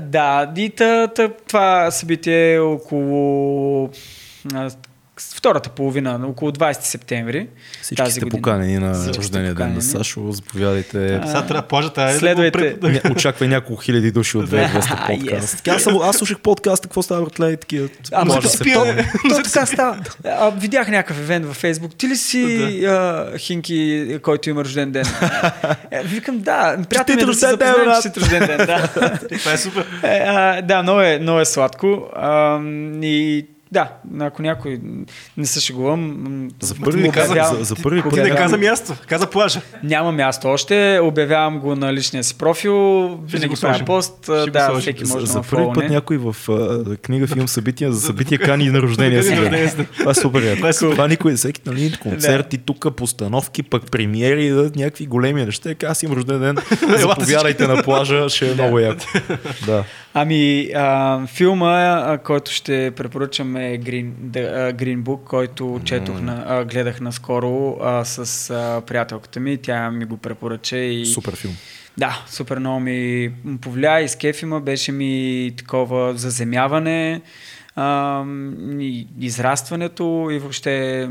да, 0.00 0.52
и 0.56 0.72
това 1.46 1.90
събитие 1.90 2.54
е 2.54 2.60
около 2.60 3.90
втората 5.18 5.68
половина, 5.68 6.18
на 6.18 6.26
около 6.26 6.50
20 6.50 6.82
септември. 6.82 7.48
Всички 7.82 7.94
тази 7.96 8.12
сте 8.12 8.20
година. 8.20 8.30
поканени 8.32 8.78
на 8.78 9.06
рождения 9.08 9.54
ден 9.54 9.74
на 9.74 9.82
Сашо. 9.82 10.32
Заповядайте. 10.32 11.14
А, 11.14 11.26
Сега 11.26 11.42
трябва 11.42 11.62
плажата. 11.62 12.02
е 12.02 12.06
да 12.06 12.12
го 12.12 12.18
следвайте. 12.18 12.70
да- 12.72 12.88
Не, 12.88 13.00
Очаквай 13.10 13.48
няколко 13.48 13.82
хиляди 13.82 14.10
души 14.10 14.36
от 14.36 14.46
2200 14.46 14.88
Да, 14.90 15.06
подкаст. 15.08 15.56
yes. 15.56 15.68
Аз, 15.68 15.82
съм, 15.82 15.98
аз 15.98 16.16
слушах 16.16 16.38
подкаста, 16.38 16.88
какво 16.88 17.02
става, 17.02 17.22
братле, 17.22 17.50
и 17.50 17.56
такива. 17.56 17.88
А, 18.12 18.24
Може 18.24 18.48
да 18.48 18.64
помня. 18.74 19.04
То 19.28 19.42
така 19.44 19.66
става. 19.66 19.98
А, 20.24 20.50
видях 20.50 20.88
някакъв 20.88 21.18
евент 21.18 21.46
във 21.46 21.56
Фейсбук. 21.56 21.94
Ти 21.94 22.08
ли 22.08 22.16
си 22.16 22.44
а, 22.84 23.26
Хинки, 23.38 23.74
който 24.22 24.50
има 24.50 24.64
рожден 24.64 24.92
ден? 24.92 25.04
Е, 25.90 26.02
викам, 26.04 26.38
да. 26.38 26.76
Приятно 26.90 27.14
ми 27.14 27.22
е 27.22 27.24
да 27.24 27.34
се 27.34 27.48
запознаем, 27.48 27.74
че 27.96 28.08
си 28.10 28.20
рожден 28.20 28.46
ден. 28.46 28.56
Да. 28.58 28.88
Това 29.38 29.52
е 29.52 29.58
супер. 29.58 29.86
Е, 30.02 30.62
да, 30.62 30.82
много 30.82 31.00
е, 31.00 31.18
много 31.18 31.40
е 31.40 31.44
сладко. 31.44 32.02
И 33.02 33.46
да, 33.74 33.88
ако 34.20 34.42
някой 34.42 34.80
не 35.36 35.46
се 35.46 35.60
шегувам, 35.60 36.48
За 36.60 36.74
първи, 36.74 37.10
каза, 37.10 37.32
обявявам- 37.32 37.56
за, 37.58 37.64
за 37.64 37.74
първи 37.76 38.02
път. 38.02 38.12
не 38.12 38.30
каза 38.30 38.58
място, 38.58 38.92
каза 39.06 39.26
плажа. 39.26 39.60
Няма 39.82 40.12
място 40.12 40.48
още, 40.48 41.00
обявявам 41.02 41.60
го 41.60 41.76
на 41.76 41.92
личния 41.92 42.24
си 42.24 42.38
профил, 42.38 43.06
винаги 43.06 43.54
правя 43.60 43.84
пост, 43.84 44.24
Ще 44.24 44.50
да, 44.50 44.78
всеки 44.80 45.04
За, 45.04 45.14
може 45.14 45.26
за 45.26 45.32
да 45.32 45.48
първи 45.50 45.66
ме 45.66 45.72
път 45.74 45.90
някой 45.90 46.16
в 46.16 46.36
а, 46.48 46.96
книга, 46.96 47.26
филм, 47.26 47.48
събития, 47.48 47.92
за 47.92 48.00
събития 48.00 48.38
кани 48.38 48.70
на 48.70 48.82
рождения 48.82 49.22
си. 49.22 49.34
Това 49.98 50.10
е 50.10 50.14
супер. 50.14 50.56
Това 50.56 50.68
е 50.68 50.72
супер. 50.72 50.92
Това 50.92 51.08
никой, 51.08 51.34
всеки, 51.34 51.60
нали, 51.66 51.94
концерти, 52.02 52.58
тук, 52.58 52.96
постановки, 52.96 53.62
пък 53.62 53.90
премиери, 53.90 54.50
някакви 54.76 55.06
големи 55.06 55.44
неща. 55.44 55.68
Така, 55.68 55.86
Аз 55.86 56.02
имам 56.02 56.16
рожден 56.16 56.40
ден, 56.40 56.56
заповядайте 56.98 57.66
на 57.66 57.82
плажа, 57.82 58.28
ще 58.28 58.50
е 58.50 58.54
много 58.54 58.78
яко. 58.78 59.04
Ами, 60.14 60.70
а, 60.74 61.26
филма, 61.26 62.18
който 62.18 62.50
ще 62.50 62.92
препоръчам 62.96 63.56
е 63.72 63.78
Green, 63.78 64.12
The, 64.12 64.68
а, 64.68 64.72
Green 64.72 65.02
Book, 65.02 65.24
който 65.24 65.80
четох, 65.84 66.20
на, 66.20 66.44
а, 66.48 66.64
гледах 66.64 67.00
наскоро 67.00 67.78
а, 67.82 68.04
с 68.04 68.50
а, 68.50 68.82
приятелката 68.86 69.40
ми. 69.40 69.56
Тя 69.56 69.90
ми 69.90 70.04
го 70.04 70.16
препоръча 70.16 70.76
и... 70.76 71.06
Супер 71.06 71.36
филм. 71.36 71.54
Да, 71.98 72.24
супер 72.28 72.58
много 72.58 72.80
ми 72.80 73.32
повлия 73.60 74.00
и 74.00 74.08
с 74.08 74.16
кефима 74.16 74.60
беше 74.60 74.92
ми 74.92 75.52
такова 75.56 76.14
заземяване, 76.16 77.20
а, 77.76 78.24
и 78.78 79.06
израстването 79.20 80.28
и 80.32 80.38
въобще 80.38 81.08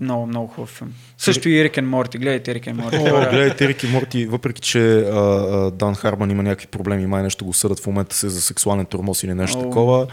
много, 0.00 0.26
много 0.26 0.46
хубав 0.46 0.68
филм. 0.68 0.92
Също 1.18 1.48
и 1.48 1.64
Рик 1.64 1.82
Морти, 1.82 2.18
гледайте 2.18 2.54
Рик 2.54 2.74
Морти. 2.74 2.96
О, 2.96 3.02
гледайте 3.30 3.68
Рик 3.68 3.82
и 3.82 3.86
Морти, 3.86 4.26
въпреки 4.26 4.60
че 4.60 4.98
а, 4.98 5.16
а, 5.16 5.70
Дан 5.70 5.94
Харман 5.94 6.30
има 6.30 6.42
някакви 6.42 6.66
проблеми, 6.66 7.06
май 7.06 7.22
нещо 7.22 7.44
го 7.44 7.52
съдат 7.52 7.80
в 7.80 7.86
момента 7.86 8.16
се 8.16 8.28
за 8.28 8.40
сексуален 8.40 8.86
тормоз 8.86 9.22
или 9.22 9.34
нещо 9.34 9.58
О. 9.58 9.62
такова, 9.62 10.06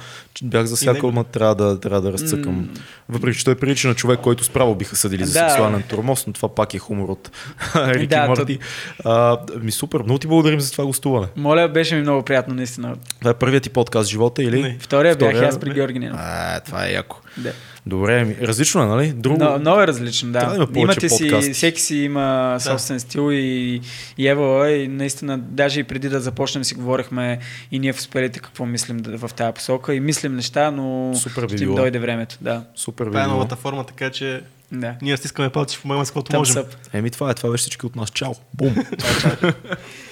бях 0.43 0.65
засякал, 0.65 1.11
ма 1.11 1.23
трябва 1.23 1.56
да, 1.56 1.80
трябва 1.80 2.02
да 2.02 2.14
разцъкам. 2.14 2.69
Въпреки 3.10 3.38
че 3.38 3.45
той 3.45 3.56
прилича 3.56 3.88
на 3.88 3.95
човек, 3.95 4.19
който 4.19 4.43
справо 4.43 4.76
биха 4.76 4.95
съдили 4.95 5.26
за 5.26 5.34
Да. 5.34 5.49
сексуален 5.49 5.84
тормоз, 5.84 6.27
но 6.27 6.34
това 6.34 6.56
пак 6.56 6.73
е 6.73 6.80
хумор 6.80 7.10
от 7.10 7.31
Рик 7.76 8.10
Да, 8.10 8.27
Морти. 8.27 8.60
А, 9.06 9.38
ми 9.61 9.72
супер, 9.72 9.99
много 9.99 10.19
ти 10.19 10.27
благодарим 10.27 10.60
за 10.60 10.72
това 10.72 10.85
гостуване. 10.85 11.27
Моля, 11.35 11.68
беше 11.68 11.95
ми 11.95 12.02
много 12.02 12.23
приятно, 12.23 12.53
наистина. 12.53 12.95
Това 13.19 13.31
е 13.31 13.34
първият 13.34 13.64
ти 13.64 13.69
подкаст 13.69 14.10
живота 14.10 14.43
или? 14.43 14.61
Не. 14.61 14.77
Втория 14.80 15.15
бях 15.15 15.30
Втория? 15.30 15.49
аз 15.49 15.60
при 15.60 15.73
Георги. 15.73 16.10
А, 16.14 16.60
това 16.60 16.88
е 16.88 16.91
яко. 16.91 17.18
Да. 17.38 17.52
Добре, 17.86 18.26
ми. 18.26 18.36
различно 18.38 18.84
е, 18.84 18.88
нали? 18.88 19.08
Друго. 19.10 19.38
Но, 19.40 19.60
много 19.60 19.82
е 19.82 19.88
различно, 19.88 20.32
Трябва 20.34 20.49
да. 20.49 20.66
да 20.66 20.72
има 20.72 20.82
Имате 20.84 21.10
си, 21.10 21.24
подкасти. 21.24 21.53
всеки 21.53 21.82
си 21.82 21.95
има 21.95 22.58
собствен 22.60 22.99
стил 22.99 23.30
и, 23.32 23.82
и 24.18 24.28
ева, 24.28 24.72
и 24.72 24.88
наистина, 24.88 25.38
даже 25.38 25.80
и 25.80 25.84
преди 25.84 26.10
да 26.10 26.20
започнем 26.20 26.64
си 26.64 26.76
говорихме 26.76 27.40
и 27.72 27.80
ние 27.80 27.94
в 27.94 27.98
успелите 27.98 28.40
какво 28.40 28.66
мислим 28.66 28.98
да- 28.98 29.18
в 29.18 29.30
тази 29.30 29.53
посока 29.53 29.95
и 29.95 29.99
мислим 29.99 30.36
неща, 30.36 30.72
но 30.72 31.14
Супер 31.16 31.48
би 31.48 31.56
ще 31.56 31.64
им 31.64 31.76
дойде 31.76 31.99
времето, 31.99 32.38
да. 32.41 32.64
Супер 32.76 33.06
Това 33.06 33.24
е 33.24 33.28
новата 33.28 33.56
форма, 33.56 33.84
така 33.84 34.10
че 34.10 34.41
да. 34.72 34.94
ние 35.02 35.18
стискаме 35.18 35.49
палци 35.49 35.78
в 35.78 35.86
момента 35.86 36.06
с 36.06 36.10
каквото 36.10 36.38
можем. 36.38 36.64
Еми 36.94 37.10
това 37.10 37.32
е, 37.32 37.34
това 37.34 37.49
беше 37.49 37.62
всички 37.62 37.86
от 37.86 37.95
нас. 37.95 38.10
Чао. 38.10 38.34
Бум. 38.53 38.76
Чао, 38.76 39.40
чао. 39.40 39.52